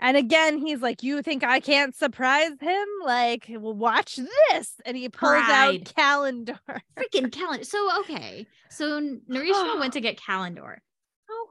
And 0.00 0.16
again, 0.16 0.58
he's 0.58 0.80
like, 0.82 1.02
"You 1.02 1.22
think 1.22 1.44
I 1.44 1.60
can't 1.60 1.94
surprise 1.94 2.52
him? 2.60 2.86
Like, 3.04 3.46
well, 3.50 3.74
watch 3.74 4.16
this!" 4.50 4.74
And 4.84 4.96
he 4.96 5.08
pulls 5.08 5.30
Pride. 5.44 5.50
out 5.50 5.94
Callandor. 5.96 6.58
Freaking 6.98 7.30
Callandor. 7.30 7.64
So, 7.64 8.00
okay. 8.00 8.46
So, 8.70 9.00
Narishma 9.00 9.78
went 9.78 9.92
to 9.94 10.00
get 10.00 10.18
Callandor. 10.18 10.76
Oh, 11.30 11.46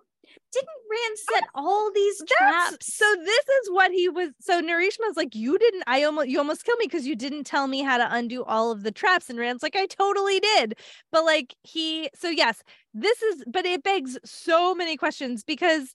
didn't 0.52 0.68
Rand 0.92 1.18
set 1.32 1.44
all 1.56 1.92
these 1.94 2.18
That's 2.20 2.32
traps? 2.34 2.96
so. 2.96 3.06
This 3.24 3.46
is 3.64 3.72
what 3.72 3.92
he 3.92 4.10
was. 4.10 4.30
So 4.40 4.62
Narishma's 4.62 5.18
like, 5.18 5.34
"You 5.36 5.58
didn't. 5.58 5.84
I 5.88 6.04
almost. 6.04 6.28
You 6.28 6.38
almost 6.40 6.64
killed 6.66 6.80
me 6.80 6.86
because 6.88 7.08
you 7.08 7.16
didn't 7.16 7.46
tell 7.46 7.68
me 7.68 7.82
how 7.82 7.98
to 7.98 8.08
undo 8.14 8.44
all 8.44 8.72
of 8.72 8.84
the 8.84 8.92
traps." 8.92 9.30
And 9.30 9.40
Rand's 9.40 9.64
like, 9.64 9.76
"I 9.76 9.86
totally 9.88 10.40
did." 10.40 10.76
But 11.12 11.26
like 11.26 11.56
he. 11.64 12.10
So 12.16 12.30
yes, 12.30 12.62
this 12.94 13.22
is. 13.24 13.44
But 13.48 13.66
it 13.66 13.84
begs 13.84 14.18
so 14.26 14.76
many 14.76 14.96
questions 14.98 15.44
because 15.44 15.94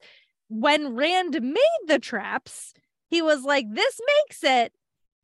when 0.48 0.94
Rand 0.94 1.40
made 1.42 1.86
the 1.86 1.98
traps, 1.98 2.74
he 3.08 3.22
was 3.22 3.42
like, 3.44 3.66
"This 3.70 4.00
makes 4.26 4.42
it." 4.44 4.72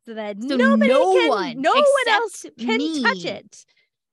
So 0.06 0.14
that 0.14 0.42
So 0.42 0.56
nobody 0.56 0.90
no 0.90 1.12
can, 1.14 1.28
one 1.28 1.60
no 1.62 1.72
one 1.72 2.08
else 2.08 2.44
can 2.58 3.02
touch 3.02 3.24
it. 3.24 3.64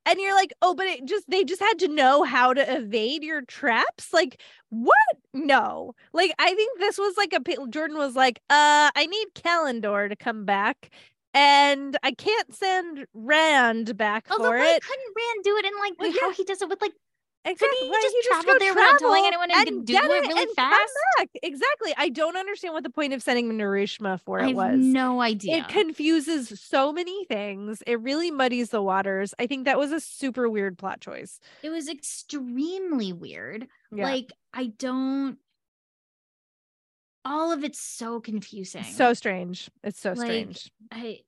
and 0.05 0.19
you're 0.19 0.33
like, 0.33 0.53
oh, 0.61 0.73
but 0.73 0.85
it 0.87 1.05
just 1.05 1.29
they 1.29 1.43
just 1.43 1.61
had 1.61 1.79
to 1.79 1.87
know 1.89 2.23
how 2.23 2.53
to 2.53 2.75
evade 2.77 3.23
your 3.23 3.41
traps. 3.41 4.13
Like, 4.13 4.41
what? 4.69 4.95
No. 5.33 5.93
Like, 6.13 6.33
I 6.39 6.55
think 6.55 6.79
this 6.79 6.97
was 6.97 7.15
like 7.17 7.33
a 7.33 7.67
Jordan 7.67 7.97
was 7.97 8.15
like, 8.15 8.39
uh, 8.49 8.89
I 8.95 9.05
need 9.05 9.27
Callandor 9.35 10.09
to 10.09 10.15
come 10.15 10.45
back. 10.45 10.89
And 11.33 11.97
I 12.03 12.11
can't 12.11 12.53
send 12.53 13.05
Rand 13.13 13.95
back 13.95 14.27
Although, 14.29 14.45
for 14.51 14.57
why 14.57 14.75
it. 14.75 14.81
couldn't 14.83 15.13
Rand 15.15 15.43
do 15.43 15.57
it 15.57 15.65
in 15.65 15.71
like 15.79 15.93
Well, 15.99 16.11
how 16.21 16.27
yeah. 16.29 16.33
he 16.35 16.43
does 16.43 16.61
it 16.61 16.69
with 16.69 16.81
like 16.81 16.93
Exactly. 17.43 17.79
he 17.79 17.89
right, 17.89 17.99
just 18.03 18.13
you 18.15 18.23
travel 18.27 18.53
go 18.53 18.59
there 18.59 18.73
without 18.73 18.99
telling 18.99 19.25
anyone 19.25 19.49
and 19.51 19.67
and 19.67 19.85
do 19.87 19.93
get 19.93 20.03
it 20.05 20.27
really 20.27 20.53
fast? 20.55 20.91
Exactly. 21.41 21.91
I 21.97 22.09
don't 22.09 22.37
understand 22.37 22.73
what 22.75 22.83
the 22.83 22.89
point 22.91 23.13
of 23.13 23.23
sending 23.23 23.51
Narishma 23.53 24.19
for 24.21 24.39
I 24.39 24.43
it 24.43 24.47
have 24.49 24.55
was. 24.55 24.77
no 24.79 25.21
idea. 25.21 25.57
It 25.57 25.67
confuses 25.67 26.59
so 26.59 26.93
many 26.93 27.25
things. 27.25 27.81
It 27.87 27.99
really 27.99 28.29
muddies 28.29 28.69
the 28.69 28.81
waters. 28.83 29.33
I 29.39 29.47
think 29.47 29.65
that 29.65 29.79
was 29.79 29.91
a 29.91 29.99
super 29.99 30.49
weird 30.49 30.77
plot 30.77 31.01
choice. 31.01 31.39
it 31.63 31.69
was 31.69 31.89
extremely 31.89 33.11
weird. 33.11 33.67
Yeah. 33.91 34.03
Like 34.03 34.31
I 34.53 34.67
don't 34.67 35.37
all 37.25 37.51
of 37.51 37.63
it's 37.63 37.79
so 37.79 38.19
confusing. 38.19 38.83
so 38.83 39.13
strange. 39.13 39.69
It's 39.83 39.99
so 39.99 40.09
Like, 40.13 40.17
strange. 40.17 40.71
I 40.91 41.19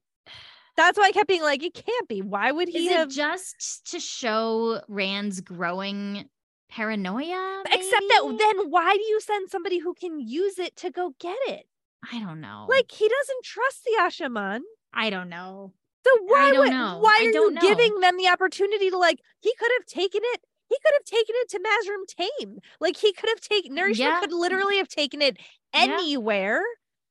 That's 0.75 0.97
why 0.97 1.05
I 1.05 1.11
kept 1.11 1.27
being 1.27 1.43
like, 1.43 1.63
it 1.63 1.73
can't 1.73 2.07
be. 2.07 2.21
Why 2.21 2.51
would 2.51 2.67
he 2.67 2.87
is 2.87 2.91
have? 2.91 3.07
it 3.09 3.13
just 3.13 3.91
to 3.91 3.99
show 3.99 4.81
Rand's 4.87 5.41
growing 5.41 6.29
paranoia? 6.69 7.63
Except 7.65 8.05
that 8.09 8.35
then 8.39 8.69
why 8.69 8.95
do 8.95 9.03
you 9.03 9.19
send 9.21 9.49
somebody 9.49 9.79
who 9.79 9.93
can 9.93 10.19
use 10.19 10.57
it 10.57 10.75
to 10.77 10.89
go 10.89 11.13
get 11.19 11.37
it? 11.47 11.65
I 12.11 12.19
don't 12.19 12.41
know. 12.41 12.65
Like 12.69 12.91
he 12.91 13.07
doesn't 13.07 13.43
trust 13.43 13.83
the 13.85 14.01
Asha'man. 14.01 14.61
I 14.93 15.09
don't 15.09 15.29
know. 15.29 15.73
So 16.05 16.11
why 16.25 16.51
would, 16.51 16.69
know. 16.71 16.99
why 17.01 17.19
are 17.21 17.23
you 17.23 17.51
know. 17.51 17.61
giving 17.61 17.99
them 18.01 18.17
the 18.17 18.27
opportunity 18.27 18.89
to 18.89 18.97
like 18.97 19.19
he 19.39 19.53
could 19.57 19.71
have 19.77 19.85
taken 19.85 20.21
it 20.23 20.41
he 20.73 20.77
could 20.83 20.93
have 20.95 21.05
taken 21.05 21.35
it 21.37 21.49
to 21.49 21.59
Mazrim 21.59 22.49
Taim. 22.49 22.57
Like 22.79 22.97
he 22.97 23.13
could 23.13 23.29
have 23.29 23.41
taken 23.41 23.75
Narishma 23.75 23.97
Yeah. 23.97 24.19
could 24.21 24.33
literally 24.33 24.77
have 24.77 24.87
taken 24.87 25.21
it 25.21 25.37
anywhere. 25.73 26.61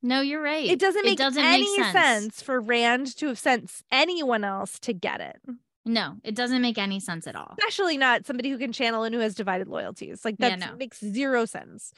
No, 0.03 0.21
you're 0.21 0.43
right. 0.43 0.69
It 0.69 0.79
doesn't 0.81 1.05
make 1.05 1.19
doesn't 1.19 1.43
any 1.43 1.79
make 1.79 1.93
sense. 1.93 2.43
for 2.43 2.61
Rand 2.61 3.17
to 3.19 3.29
have 3.29 3.39
sent 3.39 3.71
anyone 3.91 4.43
else 4.45 4.79
to 4.81 4.93
get 4.93 5.21
it. 5.21 5.41
No, 5.85 6.17
it 6.25 6.35
doesn't 6.35 6.63
make 6.63 6.79
any 6.79 7.01
sense 7.01 7.27
at 7.27 7.37
all. 7.37 7.55
Especially 7.59 7.97
not 7.99 8.27
somebody 8.27 8.51
who 8.51 8.59
can 8.59 8.73
channel 8.73 9.03
and 9.05 9.15
who 9.15 9.21
has 9.21 9.35
divided 9.35 9.69
loyalties. 9.69 10.25
Like 10.25 10.37
Yeah, 10.39 10.51
that 10.57 10.59
no. 10.71 10.77
makes 10.77 10.99
zero 11.01 11.45
sense. 11.45 11.93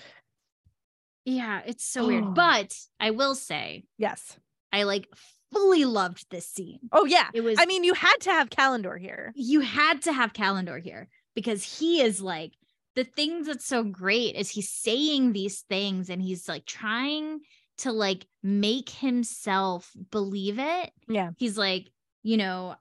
Yeah, 1.25 1.63
it's 1.67 1.87
so 1.87 2.03
Oh. 2.03 2.07
weird. 2.09 2.25
But 2.35 2.75
I 3.01 3.11
will 3.11 3.35
say, 3.35 3.85
Yes. 3.99 4.39
I 4.73 4.83
like 4.85 5.09
fully 5.53 5.85
loved 5.85 6.27
this 6.31 6.47
scene. 6.47 6.81
Oh 6.93 7.05
yeah. 7.05 7.29
It 7.33 7.43
was 7.43 7.59
I 7.61 7.67
mean, 7.67 7.85
you 7.85 7.95
had 7.95 8.17
to 8.23 8.31
have 8.33 8.51
Callandor 8.51 8.99
here. 8.99 9.33
you 9.37 9.61
had 9.61 10.03
to 10.03 10.13
have 10.13 10.33
Callandor 10.33 10.83
here 10.83 11.09
because 11.35 11.63
he 11.79 12.01
is 12.03 12.21
like 12.21 12.53
the 12.97 13.05
things 13.05 13.47
that's 13.47 13.65
so 13.67 13.83
great 13.85 14.35
is 14.37 14.51
he's 14.51 14.71
saying 14.71 15.33
these 15.33 15.61
things 15.69 16.11
and 16.11 16.21
he's 16.23 16.49
like 16.49 16.65
trying 16.65 17.41
to 17.79 17.93
like 17.93 18.27
make 18.43 18.89
himself 18.91 19.91
believe 20.11 20.59
it. 20.59 20.91
Yeah. 21.09 21.31
He's 21.37 21.57
like, 21.59 21.91
you 22.23 22.37
know, 22.37 22.77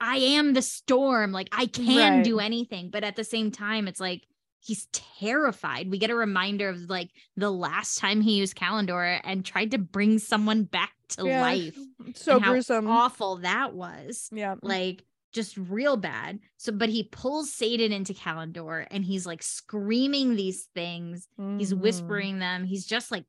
I 0.00 0.16
am 0.16 0.52
the 0.54 0.62
storm, 0.62 1.32
like 1.32 1.48
I 1.52 1.66
can 1.66 2.16
Right. 2.16 2.24
do 2.24 2.40
anything, 2.40 2.90
but 2.90 3.04
at 3.04 3.16
the 3.16 3.24
same 3.24 3.50
time 3.50 3.86
it's 3.86 4.00
like 4.00 4.26
he's 4.60 4.86
terrified. 4.92 5.90
We 5.90 5.98
get 5.98 6.10
a 6.10 6.14
reminder 6.14 6.68
of 6.68 6.88
like 6.88 7.10
the 7.36 7.50
last 7.50 7.98
time 7.98 8.20
he 8.20 8.36
used 8.36 8.56
Callandor 8.56 9.20
and 9.24 9.44
tried 9.44 9.72
to 9.72 9.78
bring 9.78 10.18
someone 10.18 10.64
back 10.64 10.92
to 11.10 11.26
Yeah. 11.26 11.40
life. 11.42 11.78
So 12.16 12.40
gruesome. 12.40 12.88
awful 12.88 13.36
that 13.38 13.74
was 13.74 14.28
yeah. 14.32 14.56
like 14.62 15.04
just 15.32 15.56
real 15.56 15.96
bad. 15.96 16.40
So, 16.58 16.72
but 16.72 16.88
he 16.90 17.04
pulls 17.04 17.50
saidin 17.50 17.90
into 17.90 18.12
Callandor 18.12 18.86
and 18.90 19.04
he's 19.04 19.24
like 19.24 19.42
screaming 19.42 20.36
these 20.36 20.64
things. 20.74 21.26
He's 21.58 21.72
Mhm. 21.72 21.78
whispering 21.80 22.38
them. 22.38 22.64
He's 22.64 22.84
just 22.84 23.10
like, 23.10 23.24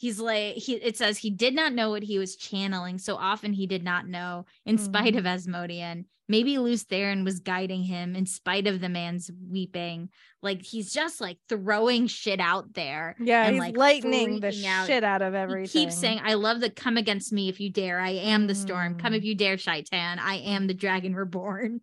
he's 0.00 0.18
like, 0.18 0.54
he, 0.54 0.74
it 0.76 0.96
says 0.96 1.18
he 1.18 1.28
did 1.30 1.54
not 1.54 1.74
know 1.74 1.90
what 1.90 2.02
he 2.02 2.18
was 2.18 2.34
channeling. 2.34 2.96
So 2.98 3.16
often 3.16 3.52
he 3.52 3.66
did 3.66 3.84
not 3.84 4.08
know, 4.08 4.46
in 4.64 4.78
spite 4.78 5.14
of 5.14 5.26
Asmodean. 5.26 6.06
Maybe 6.26 6.56
Lews 6.58 6.84
Therin 6.84 7.22
was 7.24 7.40
guiding 7.40 7.82
him 7.82 8.16
in 8.16 8.24
spite 8.24 8.66
of 8.66 8.80
the 8.80 8.88
man's 8.88 9.30
weeping. 9.50 10.08
Like 10.42 10.62
he's 10.62 10.90
just 10.92 11.20
like 11.20 11.36
throwing 11.48 12.06
shit 12.06 12.40
out 12.40 12.72
there. 12.72 13.16
Yeah, 13.20 13.42
and, 13.44 13.56
he's 13.56 13.60
like, 13.60 13.76
lightning 13.76 14.40
the 14.40 14.54
out. 14.66 14.86
shit 14.86 15.04
out 15.04 15.20
of 15.22 15.34
He 15.34 15.38
everything. 15.38 15.66
keeps 15.82 15.98
saying, 15.98 16.20
I 16.24 16.34
love 16.34 16.60
the 16.60 16.70
come 16.70 16.96
against 16.96 17.32
me 17.32 17.48
if 17.50 17.60
you 17.60 17.68
dare. 17.70 18.00
I 18.00 18.10
am 18.10 18.46
the 18.46 18.54
storm. 18.54 18.96
Come 18.96 19.12
Mm. 19.12 19.16
if 19.18 19.24
you 19.24 19.34
dare, 19.34 19.58
Shaitan. 19.58 20.18
I 20.20 20.36
am 20.36 20.66
the 20.66 20.74
dragon 20.74 21.14
reborn. 21.14 21.80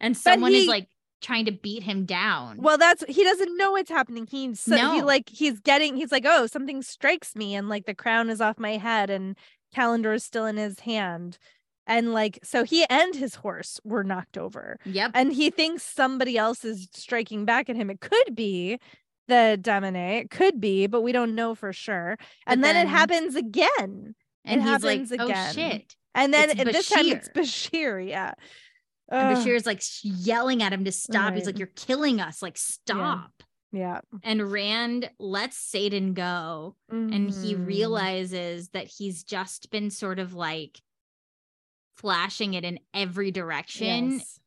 And 0.00 0.16
someone 0.16 0.52
he- 0.52 0.62
is 0.62 0.68
like 0.68 0.88
trying 1.22 1.44
to 1.46 1.52
beat 1.52 1.82
him 1.82 2.04
down. 2.04 2.58
Well, 2.58 2.76
that's 2.76 3.04
he 3.08 3.24
doesn't 3.24 3.56
know 3.56 3.72
what's 3.72 3.90
happening. 3.90 4.26
He's 4.30 4.60
so, 4.60 4.92
he 4.92 5.02
like 5.02 5.28
he's 5.28 5.60
getting 5.60 5.96
he's 5.96 6.12
like, 6.12 6.24
oh, 6.26 6.46
something 6.46 6.82
strikes 6.82 7.34
me, 7.34 7.54
and 7.54 7.68
like 7.68 7.86
the 7.86 7.94
crown 7.94 8.28
is 8.28 8.40
off 8.40 8.58
my 8.58 8.76
head, 8.76 9.08
and 9.08 9.36
Callandor 9.74 10.14
is 10.14 10.24
still 10.24 10.44
in 10.46 10.56
his 10.56 10.80
hand, 10.80 11.38
and 11.86 12.12
like 12.12 12.38
so 12.42 12.64
he 12.64 12.84
and 12.90 13.14
his 13.14 13.36
horse 13.36 13.80
were 13.84 14.04
knocked 14.04 14.36
over, 14.36 14.78
yep. 14.84 15.12
and 15.14 15.32
he 15.32 15.50
thinks 15.50 15.82
somebody 15.82 16.36
else 16.36 16.64
is 16.64 16.88
striking 16.92 17.44
back 17.44 17.70
at 17.70 17.76
him. 17.76 17.88
It 17.88 18.00
could 18.00 18.34
be 18.34 18.78
the 19.28 19.58
damane, 19.60 20.20
it 20.20 20.30
could 20.30 20.60
be, 20.60 20.86
but 20.86 21.02
we 21.02 21.12
don't 21.12 21.34
know 21.34 21.54
for 21.54 21.72
sure. 21.72 22.18
And 22.46 22.62
then, 22.62 22.74
then- 22.74 22.86
it 22.86 22.90
happens 22.90 23.36
again, 23.36 24.14
and 24.44 24.60
it 24.60 24.64
he's 24.64 24.82
like, 24.82 25.00
happens 25.00 25.12
oh 25.18 25.24
again. 25.24 25.54
shit. 25.54 25.96
and 26.14 26.34
then 26.34 26.48
this 26.56 26.88
time 26.88 27.06
it's. 27.06 27.28
Bashere, 27.30 28.06
yeah. 28.06 28.34
And 29.12 29.36
Bashere's 29.36 29.66
like 29.66 29.82
yelling 30.02 30.62
at 30.62 30.72
him 30.72 30.84
to 30.84 30.92
stop. 30.92 31.34
He's 31.34 31.46
like, 31.46 31.58
You're 31.58 31.68
killing 31.76 32.20
us. 32.20 32.40
Like, 32.42 32.56
stop. 32.56 33.30
yeah, 33.70 34.00
And 34.22 34.50
Rand 34.50 35.10
lets 35.18 35.56
saidin 35.58 36.14
go. 36.14 36.76
And 36.90 37.30
he 37.30 37.54
Mhm. 37.54 37.66
realizes 37.66 38.70
that 38.70 38.86
he's 38.86 39.22
just 39.22 39.70
been 39.70 39.90
sort 39.90 40.18
of 40.18 40.34
like 40.34 40.80
flashing 41.96 42.54
it 42.54 42.64
in 42.64 42.78
every 42.94 43.30
direction 43.30 44.12
Yes. 44.12 44.40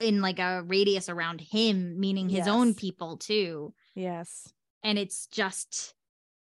in 0.00 0.20
like 0.20 0.38
a 0.38 0.62
radius 0.62 1.08
around 1.08 1.40
him, 1.40 1.98
meaning 1.98 2.28
his 2.28 2.46
own 2.46 2.74
people 2.74 3.16
too. 3.16 3.74
Yes, 3.94 4.52
And 4.84 4.96
it's 4.96 5.26
just, 5.26 5.94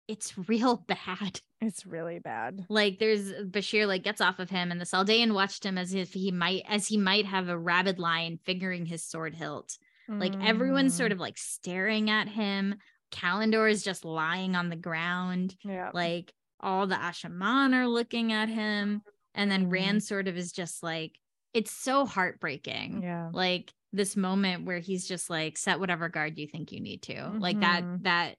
it's 0.08 0.36
real 0.50 0.78
bad. 0.88 1.42
It's 1.66 1.86
really 1.86 2.20
bad. 2.20 2.66
Like 2.70 3.00
there's 3.00 3.32
Bashere 3.34 3.88
like 3.88 4.04
gets 4.04 4.22
off 4.22 4.40
of 4.40 4.50
him, 4.50 4.72
and 4.72 4.80
the 4.80 4.86
Saldaean 4.86 5.34
watched 5.34 5.66
him 5.66 5.78
as 5.78 5.94
if 5.94 6.14
he 6.14 6.32
might, 6.32 6.64
as 6.68 6.88
he 6.88 6.98
might 6.98 7.26
have 7.26 7.50
a 7.50 7.58
rabid 7.58 7.98
lion 8.00 8.40
fingering 8.46 8.86
his 8.86 9.04
sword 9.04 9.34
hilt. 9.36 9.78
Like 10.08 10.36
everyone's 10.44 10.94
Mm. 10.94 10.98
sort 10.98 11.12
of 11.12 11.20
like 11.20 11.38
staring 11.38 12.12
at 12.12 12.28
him. 12.28 12.76
Callandor 13.12 13.70
is 13.72 13.82
just 13.84 14.06
lying 14.06 14.56
on 14.56 14.70
the 14.70 14.76
ground. 14.76 15.56
yeah. 15.64 15.90
Like 15.94 16.32
all 16.60 16.86
the 16.86 16.96
Asha'man 16.96 17.74
are 17.74 17.88
looking 17.88 18.32
at 18.32 18.48
him. 18.50 19.02
And 19.34 19.50
then 19.50 19.66
Mhm. 19.68 19.72
Rand 19.72 20.04
sort 20.04 20.28
of 20.28 20.38
is 20.38 20.52
just 20.52 20.84
like, 20.84 21.18
it's 21.54 21.72
so 21.72 22.06
heartbreaking. 22.06 23.02
Yeah. 23.02 23.30
Like 23.34 23.74
this 23.94 24.16
moment 24.16 24.66
where 24.66 24.80
he's 24.80 25.08
just 25.08 25.30
like, 25.30 25.58
set 25.58 25.80
whatever 25.80 26.08
guard 26.10 26.38
you 26.38 26.48
think 26.48 26.72
you 26.72 26.82
need 26.82 27.02
to. 27.04 27.30
Like 27.40 27.60
that, 27.62 27.84
Mhm. 27.84 28.04
that 28.04 28.38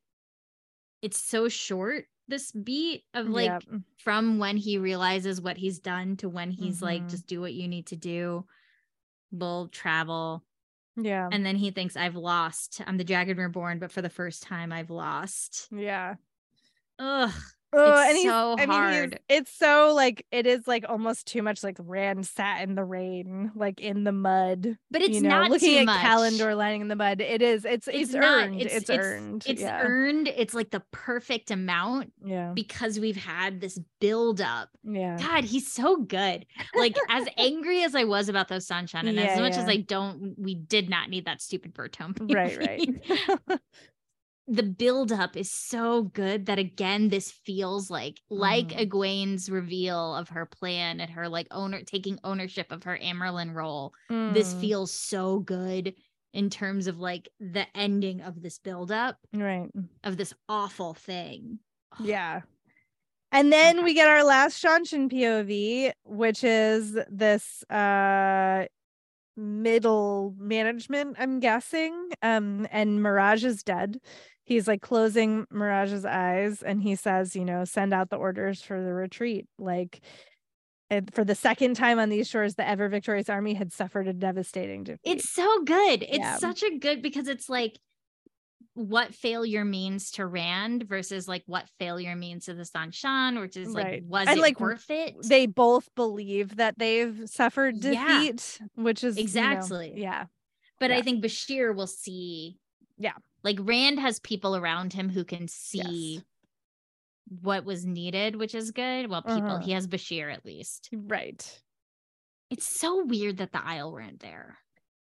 it's 1.02 1.18
so 1.18 1.48
short, 1.48 2.06
this 2.28 2.50
beat 2.52 3.04
of 3.14 3.28
like 3.28 3.46
Yep. 3.46 3.62
from 3.98 4.38
when 4.38 4.56
he 4.56 4.78
realizes 4.78 5.40
what 5.40 5.56
he's 5.56 5.78
done 5.78 6.16
to 6.18 6.28
when 6.28 6.50
he's 6.50 6.82
like, 6.82 7.02
Mhm. 7.02 7.10
just 7.10 7.26
do 7.26 7.40
what 7.40 7.54
you 7.54 7.68
need 7.68 7.86
to 7.88 7.96
do. 7.96 8.46
We'll 9.30 9.68
travel. 9.68 10.44
Yeah. 10.96 11.28
And 11.30 11.44
then 11.44 11.56
he 11.56 11.70
thinks, 11.70 11.96
I've 11.96 12.16
lost. 12.16 12.80
I'm 12.86 12.96
the 12.96 13.04
dragon 13.04 13.36
reborn, 13.36 13.78
but 13.78 13.92
for 13.92 14.02
the 14.02 14.08
first 14.10 14.42
time, 14.42 14.72
I've 14.72 14.90
lost. 14.90 15.68
yeah. 15.70 16.14
Ugh. 16.98 17.32
Oh, 17.72 18.00
It's 18.00 18.08
and 18.08 18.16
he's, 18.16 18.26
so 18.26 18.52
I 18.58 18.66
mean, 18.66 18.68
hard. 18.70 19.20
it's 19.28 19.50
so 19.50 19.92
like 19.94 20.24
it 20.30 20.46
is 20.46 20.66
like 20.66 20.84
almost 20.88 21.26
too 21.26 21.42
much 21.42 21.62
like 21.64 21.76
Rand 21.80 22.26
sat 22.26 22.62
in 22.62 22.74
the 22.74 22.84
rain, 22.84 23.50
like 23.54 23.80
in 23.80 24.04
the 24.04 24.12
mud. 24.12 24.78
But 24.90 25.02
it's 25.02 25.16
you 25.16 25.20
know, 25.22 25.28
not 25.28 25.50
looking 25.50 25.78
at 25.78 25.86
much. 25.86 26.00
Callandor 26.00 26.56
lying 26.56 26.80
in 26.80 26.88
the 26.88 26.96
mud. 26.96 27.20
It 27.20 27.42
is. 27.42 27.64
It's 27.64 27.88
it's, 27.88 28.12
not- 28.12 28.24
earned. 28.24 28.62
It's, 28.62 28.88
earned. 28.88 29.44
It's 29.46 29.60
yeah. 29.60 29.80
earned. 29.82 30.28
It's 30.28 30.54
like 30.54 30.70
the 30.70 30.82
perfect 30.92 31.50
amount 31.50 32.12
Yeah. 32.24 32.52
because 32.54 33.00
we've 33.00 33.16
had 33.16 33.60
this 33.60 33.78
build 34.00 34.40
up. 34.40 34.68
Yeah. 34.84 35.18
God, 35.18 35.44
he's 35.44 35.70
so 35.70 35.96
good. 35.96 36.46
Like 36.74 36.96
as 37.10 37.26
angry 37.36 37.82
as 37.82 37.94
I 37.94 38.04
was 38.04 38.28
about 38.28 38.48
those 38.48 38.66
Seanchan, 38.66 39.06
and 39.08 39.14
Yeah, 39.16 39.24
as 39.24 39.40
much 39.40 39.54
as. 39.54 39.68
I 39.68 39.78
don't, 39.78 40.34
we 40.38 40.54
did 40.54 40.88
not 40.88 41.10
need 41.10 41.24
that 41.26 41.42
stupid 41.42 41.74
Bertome. 41.74 42.14
Right. 42.32 42.56
Right. 42.56 43.58
the 44.48 44.62
buildup 44.62 45.36
is 45.36 45.50
so 45.50 46.02
good 46.04 46.46
that 46.46 46.58
again, 46.58 47.08
this 47.08 47.30
feels 47.32 47.90
like 47.90 48.20
like 48.30 48.68
Mhm. 48.68 48.88
Egwene's 48.88 49.50
reveal 49.50 50.14
of 50.14 50.28
her 50.30 50.46
plan 50.46 51.00
and 51.00 51.10
her 51.10 51.28
like 51.28 51.48
owner 51.50 51.82
taking 51.82 52.18
ownership 52.24 52.70
of 52.72 52.84
her 52.84 52.96
Amyrlin 52.98 53.54
role. 53.54 53.92
This 54.28 54.52
Mm, 54.52 54.60
feels 54.60 54.92
so 54.92 55.40
good 55.40 55.94
in 56.32 56.50
terms 56.50 56.86
of 56.86 56.98
like 56.98 57.28
the 57.40 57.66
ending 57.76 58.20
of 58.20 58.42
this 58.42 58.58
buildup, 58.58 59.18
right. 59.32 59.70
of 60.04 60.16
this 60.16 60.34
awful 60.48 60.94
thing. 60.94 61.58
Yeah. 61.98 62.42
And 63.32 63.52
then 63.52 63.84
we 63.84 63.94
get 63.94 64.08
our 64.08 64.24
last 64.24 64.62
Seanchan 64.62 65.10
POV, 65.12 65.92
which 66.04 66.44
is 66.44 66.96
this 67.10 67.62
uh 67.70 68.66
middle 69.36 70.34
management, 70.38 71.16
I'm 71.18 71.40
guessing. 71.40 72.10
Um, 72.22 72.66
and 72.70 73.00
Miraj 73.00 73.44
is 73.44 73.62
dead. 73.62 74.00
He's 74.46 74.66
like 74.68 74.80
closing 74.80 75.44
Miraj's 75.52 76.04
eyes 76.06 76.62
and 76.62 76.80
he 76.80 76.94
says, 76.94 77.36
you 77.36 77.44
know, 77.44 77.64
send 77.64 77.92
out 77.92 78.08
the 78.10 78.16
orders 78.16 78.62
for 78.62 78.80
the 78.82 78.92
retreat. 78.94 79.46
Like 79.58 80.00
for 81.12 81.24
the 81.24 81.34
second 81.34 81.74
time 81.74 81.98
on 81.98 82.08
these 82.10 82.28
shores, 82.28 82.54
the 82.54 82.66
ever 82.66 82.88
victorious 82.88 83.28
army 83.28 83.54
had 83.54 83.72
suffered 83.72 84.06
a 84.06 84.12
devastating 84.12 84.84
defeat. 84.84 85.00
It's 85.02 85.28
so 85.28 85.62
good. 85.64 86.04
It's 86.04 86.18
Yeah. 86.18 86.36
such 86.38 86.62
a 86.62 86.78
good 86.78 87.02
because 87.02 87.26
it's 87.26 87.48
like 87.48 87.76
what 88.74 89.14
failure 89.14 89.64
means 89.64 90.12
to 90.12 90.24
Rand 90.26 90.84
versus 90.84 91.26
like 91.26 91.42
what 91.46 91.68
failure 91.80 92.14
means 92.14 92.44
to 92.44 92.54
the 92.54 92.62
Seanchan, 92.62 93.40
which 93.40 93.56
is 93.56 93.70
like, 93.70 93.84
Right. 93.84 94.04
was 94.04 94.28
And, 94.28 94.38
it 94.38 94.42
like, 94.42 94.60
worth 94.60 94.88
it? 94.90 95.16
they 95.26 95.46
both 95.46 95.92
believe 95.96 96.56
that 96.56 96.78
they've 96.78 97.22
suffered 97.26 97.82
Yeah. 97.82 98.20
defeat, 98.20 98.60
which 98.76 99.02
is 99.02 99.16
you 99.16 99.22
know, 99.22 99.24
Exactly. 99.24 99.94
yeah. 99.96 100.26
but 100.78 100.92
I 100.92 101.02
think 101.02 101.24
Bashere 101.24 101.74
will 101.74 101.86
see. 101.88 102.58
Yeah. 102.98 103.14
Like 103.46 103.58
Rand 103.60 104.00
has 104.00 104.18
people 104.18 104.56
around 104.56 104.92
him 104.92 105.08
who 105.08 105.22
can 105.24 105.46
see 105.46 106.20
what 107.42 107.64
was 107.64 107.86
needed, 107.86 108.34
which 108.34 108.56
is 108.56 108.72
good. 108.72 109.08
Well, 109.08 109.22
people, 109.22 109.52
Uh-huh. 109.52 109.58
he 109.64 109.70
has 109.70 109.86
Bashere 109.86 110.32
at 110.34 110.44
least. 110.44 110.88
Right. 110.92 111.62
It's 112.50 112.66
so 112.66 113.04
weird 113.04 113.36
that 113.36 113.52
the 113.52 113.58
Aiel 113.58 113.92
weren't 113.92 114.18
there. 114.18 114.58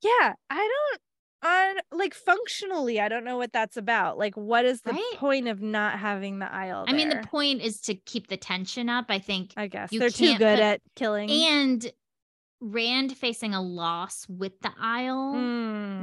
Yeah. 0.02 0.34
I 0.50 0.56
don't 0.58 1.02
on 1.44 1.76
like 1.92 2.14
functionally, 2.14 3.00
I 3.02 3.10
don't 3.10 3.24
know 3.26 3.36
what 3.38 3.52
that's 3.52 3.76
about. 3.76 4.18
Like, 4.18 4.38
what 4.38 4.64
is 4.64 4.82
the 4.82 4.92
Right? 4.94 5.14
point 5.18 5.48
of 5.50 5.60
not 5.62 6.00
having 6.00 6.40
the 6.40 6.46
Aiel? 6.46 6.86
I 6.88 6.94
mean, 6.94 7.10
the 7.10 7.28
point 7.28 7.62
is 7.62 7.82
to 7.82 7.96
keep 7.96 8.28
the 8.28 8.38
tension 8.38 8.88
up. 8.90 9.08
I 9.10 9.20
think 9.20 9.54
I 9.58 9.68
guess 9.68 9.92
you 9.92 10.00
they're 10.00 10.10
too 10.10 10.38
good 10.38 10.58
put- 10.58 10.64
at 10.64 10.82
killing. 10.96 11.30
and 11.30 11.92
Rand 12.62 13.18
facing 13.18 13.54
a 13.56 13.62
loss 13.62 14.26
with 14.30 14.60
the 14.62 14.70
Aiel 14.70 15.34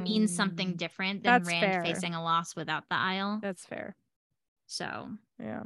means 0.03 0.35
something 0.35 0.75
Mm, 0.75 0.77
different 0.77 1.23
than 1.23 1.33
that's 1.35 1.49
Rand 1.49 1.61
fair. 1.73 1.83
facing 1.83 2.15
a 2.15 2.23
loss 2.23 2.57
without 2.57 2.89
the 2.89 2.97
Aiel. 2.97 3.41
That's 3.41 3.65
fair. 3.65 3.95
So, 4.67 5.11
Yeah. 5.39 5.63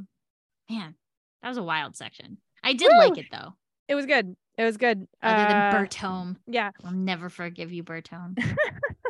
man, 0.70 0.94
that 1.42 1.48
was 1.48 1.56
a 1.56 1.62
wild 1.62 1.96
section. 1.96 2.38
I 2.62 2.74
did 2.74 2.90
Woo! 2.92 2.98
like 2.98 3.18
it 3.18 3.26
though. 3.32 3.54
It 3.88 3.94
was 3.94 4.06
good. 4.06 4.36
It 4.58 4.64
was 4.64 4.76
good. 4.76 5.08
Other 5.22 5.42
Uh, 5.42 5.46
than 5.46 5.70
Bertome, 5.72 6.36
Yeah. 6.46 6.70
I'll 6.84 6.92
never 6.92 7.28
forgive 7.30 7.72
you, 7.72 7.82
Bertome. 7.82 8.36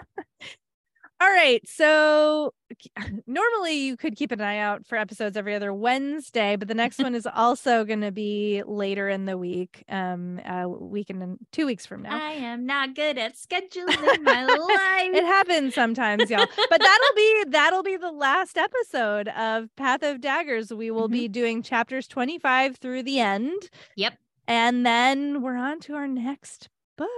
All 1.22 1.30
right. 1.30 1.60
So 1.68 2.52
normally 3.28 3.76
you 3.76 3.96
could 3.96 4.16
keep 4.16 4.32
an 4.32 4.40
eye 4.40 4.58
out 4.58 4.84
for 4.84 4.98
episodes 4.98 5.36
every 5.36 5.54
other 5.54 5.72
Wednesday, 5.72 6.56
but 6.56 6.66
the 6.66 6.74
next 6.74 6.98
one 7.02 7.14
is 7.14 7.28
also 7.32 7.84
going 7.84 8.00
to 8.00 8.10
be 8.10 8.64
later 8.66 9.08
in 9.08 9.26
the 9.26 9.38
week, 9.38 9.84
um, 9.88 10.40
a 10.44 10.68
week 10.68 11.10
and 11.10 11.38
two 11.52 11.64
weeks 11.64 11.86
from 11.86 12.02
now. 12.02 12.20
I 12.20 12.32
am 12.32 12.66
not 12.66 12.96
good 12.96 13.18
at 13.18 13.36
scheduling 13.36 14.22
my 14.24 14.44
life. 14.46 15.14
It 15.14 15.24
happens 15.24 15.76
sometimes, 15.76 16.28
y'all. 16.28 16.46
But 16.56 16.80
that'll 16.80 17.14
be 17.14 17.44
that'll 17.50 17.84
be 17.84 17.96
the 17.96 18.10
last 18.10 18.58
episode 18.58 19.28
of 19.28 19.68
Path 19.76 20.02
of 20.02 20.20
Daggers. 20.20 20.74
We 20.74 20.90
will 20.90 21.08
be 21.08 21.28
doing 21.28 21.62
chapters 21.62 22.08
25 22.08 22.78
through 22.78 23.04
the 23.04 23.20
end. 23.20 23.70
Yep. 23.94 24.14
And 24.48 24.84
then 24.84 25.40
we're 25.40 25.56
on 25.56 25.78
to 25.80 25.94
our 25.94 26.08
next 26.08 26.68
book. 26.98 27.08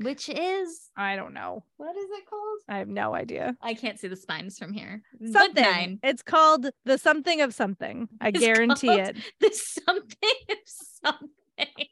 Which 0.00 0.28
is 0.28 0.90
I 0.96 1.16
don't 1.16 1.34
know. 1.34 1.64
what 1.76 1.96
is 1.96 2.04
it 2.10 2.26
called? 2.28 2.58
I 2.68 2.78
have 2.78 2.88
no 2.88 3.14
idea. 3.14 3.56
I 3.60 3.74
can't 3.74 3.98
see 3.98 4.08
the 4.08 4.16
spines 4.16 4.58
from 4.58 4.72
here. 4.72 5.02
Something. 5.32 5.98
It's 6.02 6.22
called 6.22 6.70
the 6.84 6.98
something 6.98 7.40
of 7.40 7.52
something. 7.54 8.08
I 8.20 8.28
It's 8.28 8.38
guarantee 8.40 8.92
it. 8.92 9.16
The 9.40 9.50
something 9.52 10.30
of 10.50 10.58
something. 10.66 11.86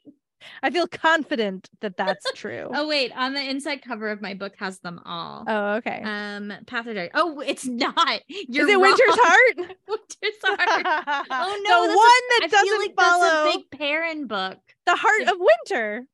I 0.63 0.69
feel 0.69 0.87
confident 0.87 1.69
that 1.81 1.97
that's 1.97 2.25
true. 2.35 2.69
Oh 2.73 2.87
wait, 2.87 3.11
on 3.15 3.33
the 3.33 3.41
inside 3.41 3.81
cover 3.81 4.07
of 4.09 4.21
my 4.21 4.33
book 4.33 4.53
has 4.59 4.79
them 4.79 5.01
all. 5.05 5.43
Oh, 5.45 5.73
okay. 5.75 6.01
Um, 6.03 6.53
Path 6.65 6.87
of 6.87 6.95
Dark. 6.95 7.11
Oh, 7.13 7.41
it's 7.41 7.65
not. 7.65 8.21
You're 8.27 8.65
Is 8.67 8.73
it 8.73 8.79
Winter's. 8.79 8.99
Heart? 9.09 9.57
Winter's 9.87 10.39
Heart. 10.43 11.25
Oh 11.29 11.61
no, 11.67 11.87
the 11.91 11.97
one 11.97 12.07
that's 12.39 12.39
a- 12.39 12.39
that 12.39 12.43
I 12.43 12.47
doesn't 12.47 12.67
feel 12.69 12.79
like 12.79 12.95
follow 12.95 13.43
that's 13.43 13.55
a 13.55 13.57
big 13.59 13.71
Perrin 13.79 14.27
book. 14.27 14.57
the 14.85 14.95
Heart 14.95 15.21
of 15.27 15.35
Winter. 15.39 16.05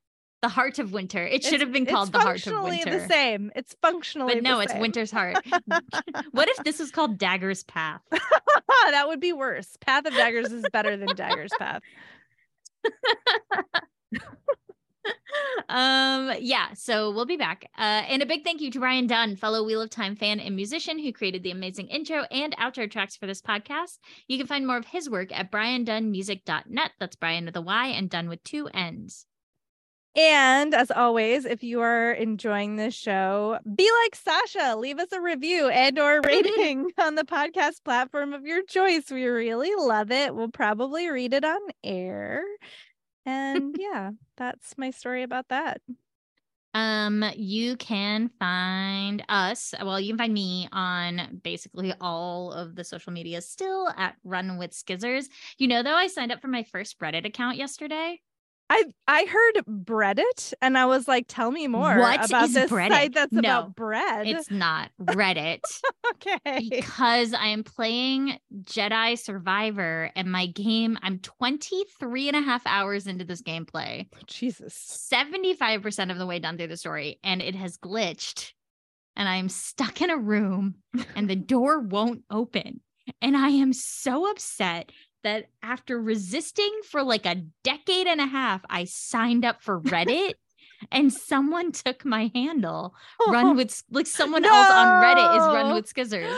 The 0.43 0.49
Heart 0.49 0.77
of 0.79 0.91
Winter. 0.91 1.25
It 1.25 1.41
should 1.41 1.53
It's- 1.53 1.61
have 1.61 1.71
been 1.71 1.85
called 1.85 2.11
The 2.11 2.19
Heart 2.19 2.45
of 2.47 2.53
winter. 2.53 2.69
Functionally 2.69 2.99
The 2.99 3.07
same. 3.07 3.49
It's 3.55 3.77
functionally. 3.81 4.33
But 4.35 4.43
no, 4.43 4.59
it's. 4.59 4.73
Winter's 4.75 5.09
Heart. 5.09 5.37
what 6.31 6.49
if 6.49 6.57
this 6.65 6.79
was 6.79 6.91
called 6.91 7.17
Dagger's 7.17 7.63
Path? 7.63 8.01
that 8.11 9.07
would 9.07 9.21
be 9.21 9.31
worse. 9.31 9.77
Path 9.79 10.05
of 10.05 10.13
Daggers 10.13 10.51
is 10.51 10.65
better 10.73 10.97
than 10.97 11.07
Dagger's 11.15 11.53
Path. 11.57 11.81
um 15.69 16.31
yeah 16.39 16.67
so 16.75 17.11
we'll 17.11 17.25
be 17.25 17.35
back 17.35 17.65
uh 17.77 18.03
and 18.07 18.21
a 18.21 18.25
big 18.25 18.43
thank 18.43 18.61
you 18.61 18.69
to 18.71 18.79
Bryan 18.79 19.07
Dunn 19.07 19.35
fellow 19.35 19.63
Wheel 19.63 19.81
of 19.81 19.89
Time 19.89 20.15
fan 20.15 20.39
and 20.39 20.55
musician 20.55 20.99
who 20.99 21.11
created 21.11 21.43
the 21.43 21.51
amazing 21.51 21.87
intro 21.87 22.23
and 22.31 22.55
outro 22.57 22.89
tracks 22.89 23.15
for 23.17 23.25
this 23.27 23.41
podcast 23.41 23.97
you 24.27 24.37
can 24.37 24.47
find 24.47 24.65
more 24.67 24.77
of 24.77 24.85
his 24.85 25.09
work 25.09 25.31
at 25.37 25.51
bryandunnmusic.net 25.51 26.91
that's 26.99 27.15
Bryan 27.15 27.45
with 27.45 27.55
a 27.57 27.61
Y 27.61 27.87
and 27.87 28.09
Dunn 28.09 28.29
with 28.29 28.43
two 28.43 28.67
N's 28.67 29.25
And 30.15 30.75
as 30.75 30.91
always, 30.91 31.43
if 31.45 31.63
you 31.63 31.81
are 31.81 32.11
enjoying 32.11 32.75
this 32.75 32.93
show, 32.93 33.57
be 33.75 33.89
like 34.03 34.15
Sasha, 34.15 34.75
leave 34.77 34.99
us 34.99 35.11
a 35.11 35.19
review 35.19 35.69
and 35.69 35.97
or 35.97 36.21
rating 36.25 36.91
on 36.99 37.15
the 37.15 37.23
podcast 37.23 37.83
platform 37.83 38.33
of 38.33 38.45
your 38.45 38.63
choice. 38.63 39.09
We 39.09 39.25
really 39.25 39.71
love 39.75 40.11
it. 40.11 40.35
We'll 40.35 40.49
probably 40.49 41.09
read 41.09 41.33
it 41.33 41.43
on 41.43 41.59
air. 41.83 42.43
And 43.25 43.75
yeah, 43.79 44.11
that's 44.37 44.77
my 44.77 44.91
story 44.91 45.23
about 45.23 45.47
that. 45.49 45.81
Um, 46.75 47.23
you 47.35 47.75
can 47.77 48.29
find 48.39 49.23
us. 49.29 49.73
Well, 49.81 49.99
you 49.99 50.09
can 50.09 50.17
find 50.17 50.33
me 50.33 50.67
on 50.71 51.39
basically 51.43 51.93
all 52.01 52.51
of 52.51 52.75
the 52.75 52.83
social 52.83 53.13
media 53.13 53.41
still 53.41 53.89
at 53.95 54.15
Run 54.23 54.57
with 54.57 54.71
Skizzers. 54.71 55.25
You 55.57 55.67
know, 55.67 55.83
though, 55.83 55.95
I 55.95 56.07
signed 56.07 56.31
up 56.31 56.41
for 56.41 56.47
my 56.47 56.63
first 56.63 56.99
Reddit 56.99 57.25
account 57.25 57.57
yesterday. 57.57 58.19
I 58.73 58.83
I 59.07 59.25
heard 59.25 59.65
Breadit 59.67 60.53
and 60.61 60.77
I 60.77 60.85
was 60.87 61.07
like, 61.07 61.25
tell 61.27 61.51
me 61.51 61.67
more 61.67 61.99
What 61.99 62.25
about 62.25 62.45
is 62.45 62.53
this 62.55 62.71
Breadit? 62.71 62.89
site 62.89 63.13
that's 63.13 63.31
No, 63.31 63.39
about 63.39 63.75
bread. 63.75 64.27
It's 64.27 64.49
not 64.49 64.89
Reddit 64.99 65.61
okay. 66.13 66.67
because 66.69 67.33
I 67.33 67.47
am 67.47 67.63
playing 67.63 68.39
Jedi 68.63 69.17
Survivor 69.19 70.09
and 70.15 70.31
my 70.31 70.47
game, 70.47 70.97
I'm 71.03 71.19
23 71.19 72.29
and 72.29 72.37
a 72.37 72.41
half 72.41 72.63
hours 72.65 73.05
into 73.05 73.23
this 73.25 73.41
gameplay, 73.43 74.07
Jesus. 74.25 75.07
75% 75.13 76.11
of 76.11 76.17
the 76.17 76.25
way 76.25 76.39
done 76.39 76.57
through 76.57 76.67
the 76.67 76.77
story, 76.77 77.19
and 77.23 77.41
it 77.41 77.55
has 77.55 77.77
glitched. 77.77 78.53
And 79.15 79.29
I'm 79.29 79.49
stuck 79.49 80.01
in 80.01 80.09
a 80.09 80.17
room 80.17 80.75
and 81.15 81.29
the 81.29 81.35
door 81.35 81.79
won't 81.79 82.23
open. 82.31 82.81
And 83.21 83.37
I 83.37 83.49
am 83.49 83.71
so 83.73 84.31
upset 84.31 84.91
that 85.23 85.47
after 85.61 85.99
resisting 86.01 86.71
for 86.89 87.03
like 87.03 87.25
a 87.25 87.35
decade 87.63 88.07
and 88.07 88.21
a 88.21 88.25
half, 88.25 88.61
I 88.69 88.83
signed 88.85 89.45
up 89.45 89.61
for 89.61 89.79
Reddit 89.81 90.33
and 90.91 91.11
someone 91.13 91.71
took 91.71 92.05
my 92.05 92.31
handle. 92.35 92.93
Run 93.29 93.55
with 93.57 93.83
like 93.89 94.07
someone 94.07 94.45
else 94.45 94.69
on 94.69 95.01
Reddit 95.03 95.35
is 95.37 95.43
run 95.43 95.73
with 95.73 95.91
skizzers. 95.93 96.35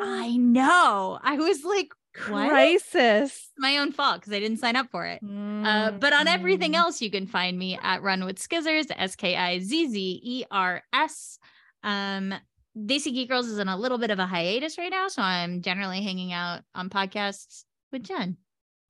I 0.00 0.36
know. 0.38 1.18
I 1.22 1.36
was 1.36 1.64
like, 1.64 1.88
what? 2.28 2.48
crisis. 2.50 3.50
My 3.58 3.78
own 3.78 3.92
fault 3.92 4.20
because 4.20 4.32
I 4.32 4.40
didn't 4.40 4.58
sign 4.58 4.74
up 4.76 4.90
for 4.90 5.04
it. 5.06 5.20
Uh, 5.22 5.92
but 5.92 6.12
on 6.12 6.26
everything 6.28 6.72
Mm. 6.72 6.76
else, 6.78 7.00
you 7.02 7.10
can 7.10 7.26
find 7.26 7.58
me 7.58 7.78
at 7.82 8.02
Run 8.02 8.24
with 8.24 8.38
Skizzers, 8.38 8.86
S 8.96 9.14
K 9.16 9.36
I 9.36 9.58
Z 9.60 9.88
Z 9.88 10.20
E 10.24 10.44
R 10.50 10.82
S. 10.92 11.38
Um, 11.84 12.34
Desi 12.76 13.12
Geek 13.12 13.28
Girls 13.28 13.46
is 13.48 13.58
in 13.58 13.68
a 13.68 13.76
little 13.76 13.98
bit 13.98 14.10
of 14.10 14.18
a 14.20 14.26
hiatus 14.26 14.78
right 14.78 14.90
now, 14.90 15.08
so 15.08 15.20
I'm 15.22 15.62
generally 15.62 16.00
hanging 16.02 16.32
out 16.32 16.60
on 16.74 16.90
podcasts 16.90 17.64
with 17.92 18.02
Jenn, 18.04 18.36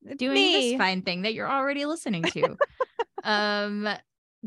It's 0.05 0.17
doing 0.17 0.33
me. 0.33 0.71
this 0.71 0.77
fine 0.77 1.01
thing 1.01 1.23
that 1.23 1.33
you're 1.33 1.49
already 1.49 1.85
listening 1.85 2.23
to. 2.23 2.57
um, 3.23 3.87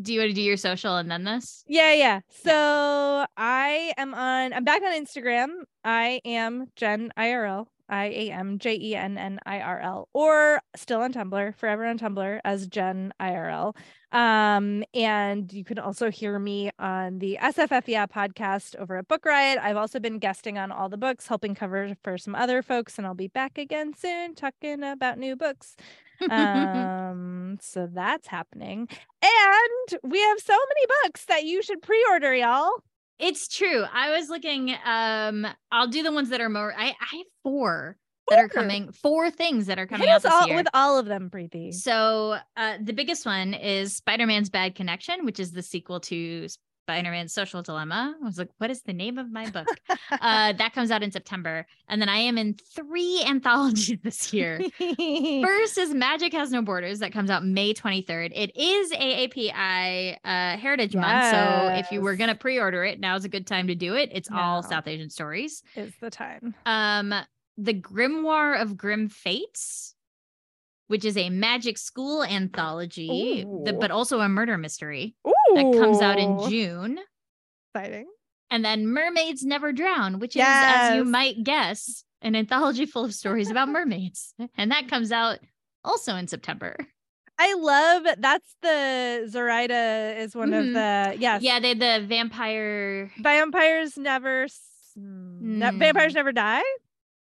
do 0.00 0.12
you 0.14 0.20
want 0.20 0.30
to 0.30 0.34
do 0.34 0.42
your 0.42 0.56
social 0.56 0.96
and 0.96 1.10
then 1.10 1.24
this? 1.24 1.64
Yeah, 1.66 1.92
yeah. 1.92 2.20
So 2.44 3.26
I 3.36 3.92
am 3.98 4.14
on 4.14 4.52
I'm 4.52 4.64
back 4.64 4.82
on 4.82 4.92
Instagram. 4.92 5.48
I 5.84 6.20
am 6.24 6.66
JennIRL. 6.80 7.66
I 7.88 8.04
A 8.06 8.30
M 8.30 8.58
J 8.58 8.78
E 8.80 8.96
N 8.96 9.18
N 9.18 9.38
I 9.44 9.60
R 9.60 9.80
L 9.80 10.08
or 10.14 10.60
still 10.76 11.02
on 11.02 11.12
Tumblr, 11.12 11.54
forever 11.56 11.84
on 11.84 11.98
Tumblr 11.98 12.40
as 12.42 12.66
JennIRL. 12.68 13.76
Um, 14.12 14.84
and 14.92 15.50
you 15.52 15.64
can 15.64 15.78
also 15.78 16.10
hear 16.10 16.38
me 16.38 16.70
on 16.78 17.18
the 17.18 17.38
SFF 17.40 17.84
Yeah 17.86 18.06
podcast 18.06 18.76
over 18.76 18.96
at 18.96 19.08
Book 19.08 19.24
Riot. 19.24 19.58
I've 19.60 19.78
also 19.78 19.98
been 19.98 20.18
guesting 20.18 20.58
on 20.58 20.70
all 20.70 20.88
the 20.90 20.98
books, 20.98 21.26
helping 21.26 21.54
cover 21.54 21.96
for 22.04 22.18
some 22.18 22.34
other 22.34 22.62
folks, 22.62 22.98
and 22.98 23.06
I'll 23.06 23.14
be 23.14 23.28
back 23.28 23.56
again 23.56 23.94
soon 23.94 24.34
talking 24.34 24.82
about 24.82 25.18
new 25.18 25.36
books. 25.36 25.76
Um, 26.30 27.58
so 27.60 27.88
that's 27.92 28.28
happening. 28.28 28.88
And 29.22 30.00
we 30.04 30.20
have 30.20 30.38
so 30.38 30.52
many 30.52 30.86
books 31.02 31.24
that 31.24 31.44
you 31.44 31.62
should 31.62 31.82
pre-order, 31.82 32.32
y'all. 32.32 32.70
It's 33.18 33.48
true. 33.48 33.84
I 33.92 34.16
was 34.16 34.28
looking. 34.28 34.74
Um, 34.84 35.46
I'll 35.72 35.88
do 35.88 36.04
the 36.04 36.12
ones 36.12 36.28
that 36.28 36.40
are 36.40 36.48
more. 36.48 36.72
I, 36.76 36.86
I 36.90 37.16
have 37.16 37.26
four 37.42 37.96
that 38.36 38.44
are 38.44 38.48
coming. 38.48 38.92
Four 38.92 39.30
things 39.30 39.66
that 39.66 39.78
are 39.78 39.86
coming 39.86 40.08
Hit 40.08 40.14
out 40.14 40.22
this 40.22 40.32
all 40.32 40.46
year. 40.46 40.56
with 40.56 40.68
all 40.74 40.98
of 40.98 41.06
them, 41.06 41.30
Preeti. 41.30 41.72
So 41.72 42.36
uh, 42.56 42.78
the 42.82 42.92
biggest 42.92 43.26
one 43.26 43.54
is 43.54 43.96
Spider-Man's 43.96 44.50
Bad 44.50 44.74
Connection, 44.74 45.24
which 45.24 45.40
is 45.40 45.52
the 45.52 45.62
sequel 45.62 46.00
to 46.00 46.48
Spider-Man's 46.86 47.32
Social 47.32 47.62
Dilemma. 47.62 48.14
I 48.20 48.24
was 48.24 48.38
like, 48.38 48.48
what 48.58 48.68
is 48.70 48.82
the 48.82 48.92
name 48.92 49.16
of 49.16 49.30
my 49.30 49.48
book? 49.50 49.68
uh, 50.10 50.52
that 50.54 50.74
comes 50.74 50.90
out 50.90 51.02
in 51.02 51.12
September. 51.12 51.64
And 51.88 52.00
then 52.02 52.08
I 52.08 52.18
am 52.18 52.36
in 52.36 52.54
three 52.74 53.22
anthologies 53.26 53.98
this 54.02 54.32
year. 54.32 54.60
First 54.78 55.78
is 55.78 55.94
Magic 55.94 56.32
Has 56.32 56.50
No 56.50 56.60
Borders 56.60 56.98
that 56.98 57.12
comes 57.12 57.30
out 57.30 57.44
May 57.44 57.72
23rd. 57.72 58.32
It 58.34 58.56
is 58.56 58.92
AAPI 58.92 60.16
uh, 60.24 60.56
Heritage 60.56 60.96
Month. 60.96 61.30
So 61.30 61.68
if 61.78 61.92
you 61.92 62.00
were 62.00 62.16
going 62.16 62.30
to 62.30 62.34
pre-order 62.34 62.84
it, 62.84 62.98
now 62.98 63.14
is 63.14 63.24
a 63.24 63.28
good 63.28 63.46
time 63.46 63.68
to 63.68 63.76
do 63.76 63.94
it. 63.94 64.10
It's 64.12 64.28
all 64.32 64.62
South 64.62 64.88
Asian 64.88 65.08
stories. 65.08 65.62
is 65.76 65.92
the 66.00 66.10
time. 66.10 66.54
Um, 66.66 67.14
The 67.58 67.74
Grimoire 67.74 68.60
of 68.60 68.76
Grim 68.76 69.08
Fates, 69.08 69.94
which 70.88 71.04
is 71.04 71.16
a 71.16 71.30
magic 71.30 71.78
school 71.78 72.24
anthology, 72.24 73.44
but 73.46 73.90
also 73.90 74.20
a 74.20 74.28
murder 74.28 74.56
mystery 74.58 75.14
Ooh, 75.26 75.32
that 75.54 75.72
comes 75.78 76.00
out 76.00 76.18
in 76.18 76.38
June. 76.50 76.98
Exciting. 77.74 78.06
And 78.50 78.64
then 78.64 78.86
Mermaids 78.86 79.44
Never 79.44 79.72
Drown, 79.72 80.18
which 80.18 80.36
is, 80.36 80.42
as 80.44 80.94
you 80.96 81.04
might 81.04 81.42
guess, 81.42 82.04
an 82.20 82.36
anthology 82.36 82.84
full 82.86 83.04
of 83.04 83.14
stories 83.14 83.50
about 83.50 83.68
mermaids. 83.68 84.34
And 84.56 84.70
that 84.70 84.88
comes 84.88 85.10
out 85.12 85.38
also 85.84 86.14
in 86.16 86.28
September. 86.28 86.76
I 87.38 87.54
love 87.54 88.04
that's 88.18 88.54
the 88.60 89.26
Zoraida 89.28 90.14
is 90.18 90.36
one 90.36 90.50
Mhm. 90.50 90.58
of 90.68 90.74
the 90.74 91.20
yes. 91.20 91.42
Yeah, 91.42 91.60
they 91.60 91.72
the 91.74 92.04
vampire 92.06 93.10
Vampires 93.20 93.96
never 93.96 94.44
s- 94.44 94.60
ne- 94.96 95.70
Mm. 95.70 95.78
vampires 95.78 96.14
never 96.14 96.30
die. 96.32 96.62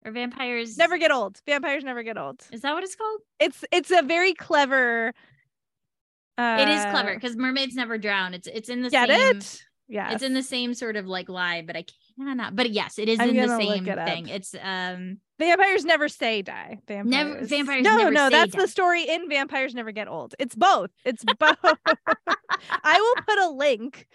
Or 0.05 0.13
vampires 0.13 0.77
Never 0.77 0.99
get 0.99 1.11
old. 1.11 1.41
Vampires 1.47 1.85
never 1.85 2.03
get 2.03 2.19
old. 2.19 2.43
Is 2.53 2.61
that 2.63 2.75
what 2.75 2.85
it's 2.85 2.97
called? 2.97 3.21
It's 3.41 3.65
it's 3.73 3.91
a 3.91 4.03
very 4.03 4.35
clever 4.35 5.13
uh, 6.37 6.57
it 6.61 6.69
is 6.69 6.85
clever 6.87 7.15
because 7.15 7.37
mermaids 7.37 7.75
never 7.75 7.97
drown. 7.99 8.35
It's 8.35 8.47
it's 8.47 8.69
in 8.69 8.83
the 8.83 8.91
Get 8.91 9.09
same 9.09 9.37
it? 9.37 9.63
Yeah. 9.87 10.13
it's 10.13 10.23
in 10.23 10.35
the 10.35 10.43
same 10.43 10.75
sort 10.75 10.97
of 10.97 11.07
like 11.07 11.29
lie, 11.29 11.63
but 11.63 11.77
I 11.77 11.85
cannot. 12.19 12.57
But 12.57 12.71
yes, 12.71 12.99
it 12.99 13.09
is 13.09 13.21
I'm 13.21 13.31
in 13.31 13.37
the 13.37 13.57
same 13.57 13.87
it 13.87 14.05
thing. 14.05 14.29
It's 14.29 14.55
um 14.61 15.19
Vampires 15.39 15.85
never 15.85 16.09
say 16.09 16.43
die. 16.43 16.79
Vampires. 16.87 17.49
vampires 17.49 17.85
No, 17.85 17.97
never 17.99 18.11
no, 18.11 18.31
that's 18.31 18.53
die. 18.53 18.63
the 18.63 18.69
story 18.69 19.03
in 19.09 19.29
Vampires 19.29 19.75
Never 19.75 19.91
Get 19.91 20.07
Old. 20.07 20.35
It's 20.39 20.55
both. 20.55 20.91
It's 21.05 21.25
both. 21.25 21.57
I 22.85 23.01
will 23.01 23.25
put 23.25 23.39
a 23.39 23.49
link. 23.51 24.07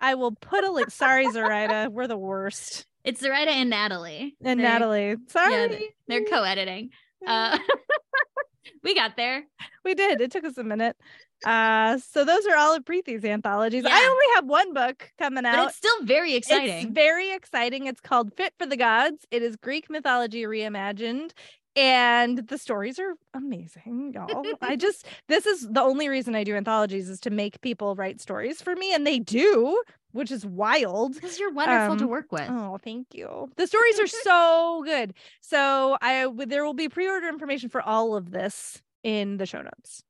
I 0.00 0.14
will 0.14 0.32
put 0.32 0.64
a 0.64 0.70
link. 0.70 0.90
Sorry, 0.90 1.30
Zoraida. 1.30 1.88
We're 1.90 2.06
the 2.06 2.18
worst. 2.18 2.86
It's 3.04 3.20
Zoraida 3.20 3.50
and 3.50 3.70
Natalie. 3.70 4.36
And 4.44 4.60
They're- 4.60 4.68
Natalie. 4.68 5.16
Sorry. 5.28 5.52
Yeah, 5.52 5.66
they- 5.68 5.88
they're 6.08 6.24
co-editing. 6.24 6.90
Uh 7.26 7.56
we 8.82 8.94
got 8.96 9.16
there. 9.16 9.44
we 9.84 9.94
did. 9.94 10.20
It 10.20 10.32
took 10.32 10.44
us 10.44 10.58
a 10.58 10.64
minute. 10.64 10.96
Uh, 11.44 11.98
so 11.98 12.24
those 12.24 12.46
are 12.46 12.56
all 12.56 12.74
of 12.74 12.84
Preeti's 12.84 13.24
anthologies. 13.24 13.84
Yeah. 13.84 13.90
I 13.92 14.08
only 14.10 14.26
have 14.36 14.46
one 14.46 14.74
book 14.74 15.10
coming 15.18 15.42
But 15.44 15.54
out. 15.54 15.68
it's 15.68 15.76
still 15.76 16.02
very 16.04 16.32
It's 16.34 16.48
exciting. 16.48 16.92
very 16.92 17.32
exciting. 17.32 17.86
It's 17.86 18.00
called 18.00 18.32
Fit 18.36 18.54
for 18.58 18.66
the 18.66 18.76
Gods. 18.76 19.24
It 19.30 19.42
is 19.42 19.56
Greek 19.56 19.88
mythology 19.90 20.42
reimagined. 20.42 21.30
And 21.74 22.38
the 22.48 22.58
stories 22.58 22.98
are 22.98 23.14
amazing, 23.34 24.12
y'all. 24.14 24.42
I 24.60 24.76
just 24.76 25.06
this 25.28 25.46
is 25.46 25.66
the 25.68 25.80
only 25.82 26.08
reason 26.08 26.34
I 26.34 26.44
do 26.44 26.54
anthologies 26.54 27.08
is 27.08 27.18
to 27.20 27.30
make 27.30 27.60
people 27.62 27.94
write 27.94 28.20
stories 28.20 28.60
for 28.60 28.76
me, 28.76 28.92
and 28.94 29.06
they 29.06 29.18
do, 29.18 29.80
which 30.12 30.30
is 30.30 30.46
wild. 30.46 31.14
Because 31.14 31.38
you're 31.38 31.52
wonderful 31.52 31.96
to 31.96 32.04
Um, 32.04 32.10
work 32.10 32.30
with. 32.32 32.48
Oh, 32.48 32.78
thank 32.82 33.08
you. 33.14 33.50
The 33.56 33.66
stories 33.66 33.98
are 34.00 34.06
so 34.06 34.82
good. 34.84 35.14
So 35.40 35.96
I 36.00 36.28
there 36.46 36.64
will 36.64 36.74
be 36.74 36.88
pre-order 36.88 37.28
information 37.28 37.68
for 37.68 37.82
all 37.82 38.14
of 38.16 38.30
this 38.30 38.80
in 39.02 39.36
the 39.36 39.46
show 39.46 39.62
notes. 39.62 40.02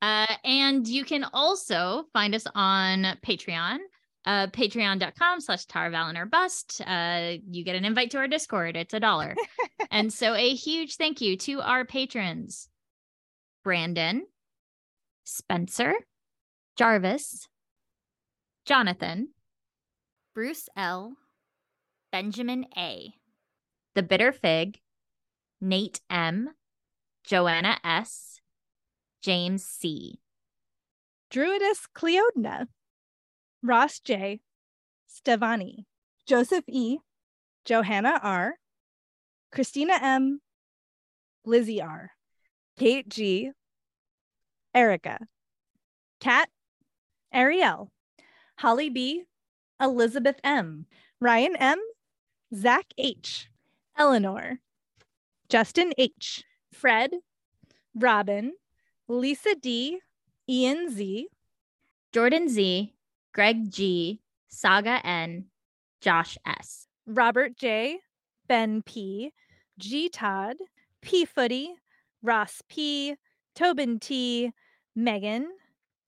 Uh, 0.00 0.26
and 0.44 0.86
you 0.88 1.04
can 1.04 1.24
also 1.32 2.04
find 2.12 2.34
us 2.34 2.44
on 2.56 3.16
Patreon, 3.24 3.78
uh, 4.26 4.48
patreon.com 4.48 5.40
slash 5.40 5.64
Tar 5.66 5.90
Valon 5.90 6.28
Bust. 6.28 6.80
Uh, 6.84 7.34
you 7.48 7.64
get 7.64 7.76
an 7.76 7.84
invite 7.84 8.10
to 8.10 8.18
our 8.18 8.26
Discord. 8.26 8.76
It's 8.76 8.94
a 8.94 9.00
dollar. 9.00 9.36
and 9.92 10.12
so 10.12 10.34
a 10.34 10.54
huge 10.54 10.96
thank 10.96 11.20
you 11.20 11.36
to 11.38 11.60
our 11.60 11.84
patrons, 11.84 12.68
Brandon, 13.62 14.26
Spencer, 15.24 15.94
Jarvis, 16.76 17.46
Jonathan, 18.64 19.28
Bruce 20.34 20.68
L, 20.76 21.14
Benjamin 22.12 22.66
A, 22.76 23.12
The 23.94 24.04
Bitter 24.04 24.30
Fig, 24.30 24.78
Nate 25.60 26.00
M, 26.08 26.50
Joanna 27.24 27.78
S, 27.82 28.40
James 29.20 29.64
C. 29.64 30.20
Druidess 31.32 31.88
Cleodna, 31.92 32.66
Ross 33.62 33.98
J, 33.98 34.40
Stevani, 35.10 35.86
Joseph 36.26 36.64
E, 36.68 36.98
Johanna 37.64 38.20
R, 38.22 38.54
Christina 39.50 39.98
M, 40.00 40.40
Lizzie 41.44 41.82
R, 41.82 42.12
Kate 42.78 43.08
G, 43.08 43.50
Erica, 44.72 45.18
Kat, 46.20 46.48
Ariel, 47.32 47.90
Holly 48.62 48.90
B, 48.90 49.24
Elizabeth 49.80 50.36
M, 50.44 50.86
Ryan 51.18 51.56
M, 51.56 51.80
Zach 52.54 52.86
H, 52.96 53.48
Eleanor, 53.98 54.60
Justin 55.48 55.92
H, 55.98 56.44
Fred, 56.72 57.10
Robin, 57.92 58.52
Lisa 59.08 59.56
D, 59.56 59.98
Ian 60.48 60.94
Z, 60.94 61.26
Jordan 62.12 62.48
Z, 62.48 62.94
Greg 63.34 63.68
G, 63.68 64.20
Saga 64.46 65.04
N, 65.04 65.46
Josh 66.00 66.38
S. 66.46 66.86
Robert 67.04 67.56
J, 67.56 67.98
Ben 68.46 68.80
P, 68.82 69.32
G 69.76 70.08
Todd, 70.08 70.54
P 71.00 71.24
Footy, 71.24 71.74
Ross 72.22 72.62
P, 72.68 73.16
Tobin 73.56 73.98
T, 73.98 74.52
Megan, 74.94 75.48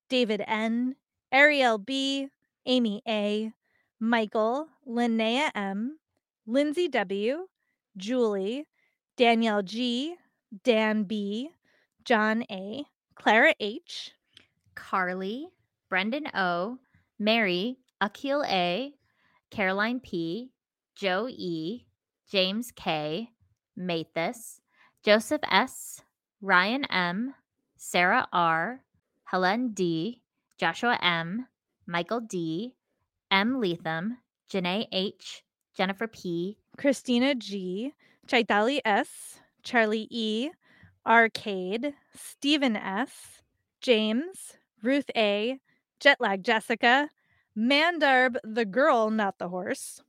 David 0.09 0.45
N, 0.47 0.95
Ariel 1.33 1.79
B, 1.79 2.29
Amy 2.67 3.03
A, 3.07 3.53
Michael, 4.01 4.69
Linnea 4.87 5.51
M, 5.55 5.99
Lindsay 6.47 6.89
W, 6.89 7.47
Julie, 7.97 8.67
Danielle 9.17 9.63
G, 9.63 10.17
Dan 10.63 11.05
B, 11.05 11.51
John 12.05 12.45
A, 12.51 12.85
Clara 13.15 13.55
H, 13.61 14.13
Carly, 14.75 15.49
Brendan 15.89 16.29
O, 16.35 16.79
Mary, 17.19 17.79
Akil 18.01 18.45
A, 18.47 18.93
Caroline 19.51 20.01
P, 20.01 20.51
Joe 20.97 21.29
E, 21.29 21.87
James 22.31 22.73
K, 22.75 23.31
Mathis, 23.77 24.61
Joseph 25.03 25.43
S, 25.51 26.03
Ryan 26.41 26.85
M, 26.87 27.35
Sarah 27.77 28.27
R, 28.33 28.81
Helen 29.25 29.71
D, 29.73 30.21
Joshua 30.59 30.99
M, 31.01 31.47
Michael 31.87 32.21
D, 32.21 32.75
M. 33.31 33.61
Leatham, 33.61 34.19
Janae 34.51 34.87
H, 34.93 35.43
Jennifer 35.77 36.07
P, 36.07 36.59
Christina 36.77 37.35
G, 37.35 37.93
Chaitali 38.27 38.81
S, 38.85 39.41
Charlie 39.63 40.09
E, 40.11 40.51
Arcade, 41.07 41.95
Stephen 42.15 42.77
S, 42.77 43.43
James, 43.81 44.55
Ruth 44.83 45.11
A, 45.17 45.59
Jetlag 46.01 46.43
Jessica, 46.43 47.09
Mandarb 47.57 48.37
the 48.43 48.65
girl, 48.65 49.11
not 49.11 49.39
the 49.39 49.49
horse, 49.49 50.01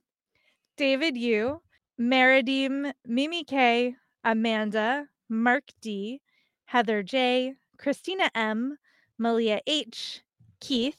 David 0.76 1.16
U, 1.16 1.60
Meridim, 2.00 2.92
Mimi 3.06 3.44
K, 3.44 3.94
Amanda, 4.24 5.08
Mark 5.28 5.64
D, 5.80 6.20
Heather 6.66 7.02
J, 7.02 7.54
Christina 7.78 8.30
M, 8.34 8.78
Malia 9.18 9.60
H, 9.66 10.22
Keith, 10.60 10.98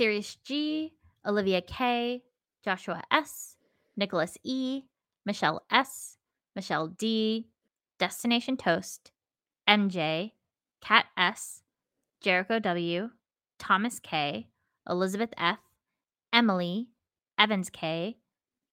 Sirius 0.00 0.36
G, 0.36 0.94
Olivia 1.26 1.60
K, 1.60 2.22
Joshua 2.64 3.02
S, 3.10 3.56
Nicholas 3.98 4.38
E, 4.42 4.84
Michelle 5.26 5.60
S, 5.70 6.16
Michelle 6.56 6.86
D, 6.86 7.48
Destination 7.98 8.56
Toast, 8.56 9.12
MJ, 9.68 10.32
Cat 10.80 11.04
S, 11.18 11.60
Jericho 12.22 12.58
W, 12.58 13.10
Thomas 13.58 14.00
K, 14.00 14.46
Elizabeth 14.88 15.34
F, 15.36 15.58
Emily, 16.32 16.88
Evans 17.38 17.68
K, 17.68 18.16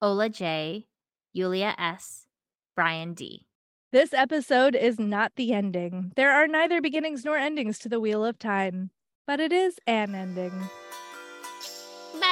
Ola 0.01 0.29
J, 0.29 0.87
Yulia 1.33 1.75
S, 1.77 2.27
Brian 2.73 3.13
D. 3.13 3.47
This 3.91 4.13
episode 4.13 4.75
is 4.75 4.97
not 4.97 5.33
the 5.35 5.51
ending. 5.51 6.13
There 6.15 6.31
are 6.31 6.47
neither 6.47 6.79
beginnings 6.79 7.25
nor 7.25 7.35
endings 7.35 7.79
to 7.79 7.89
the 7.89 7.99
Wheel 7.99 8.23
of 8.23 8.39
Time, 8.39 8.91
but 9.25 9.41
it 9.41 9.51
is 9.51 9.77
an 9.85 10.15
ending. 10.15 10.53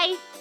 Bye. 0.06 0.35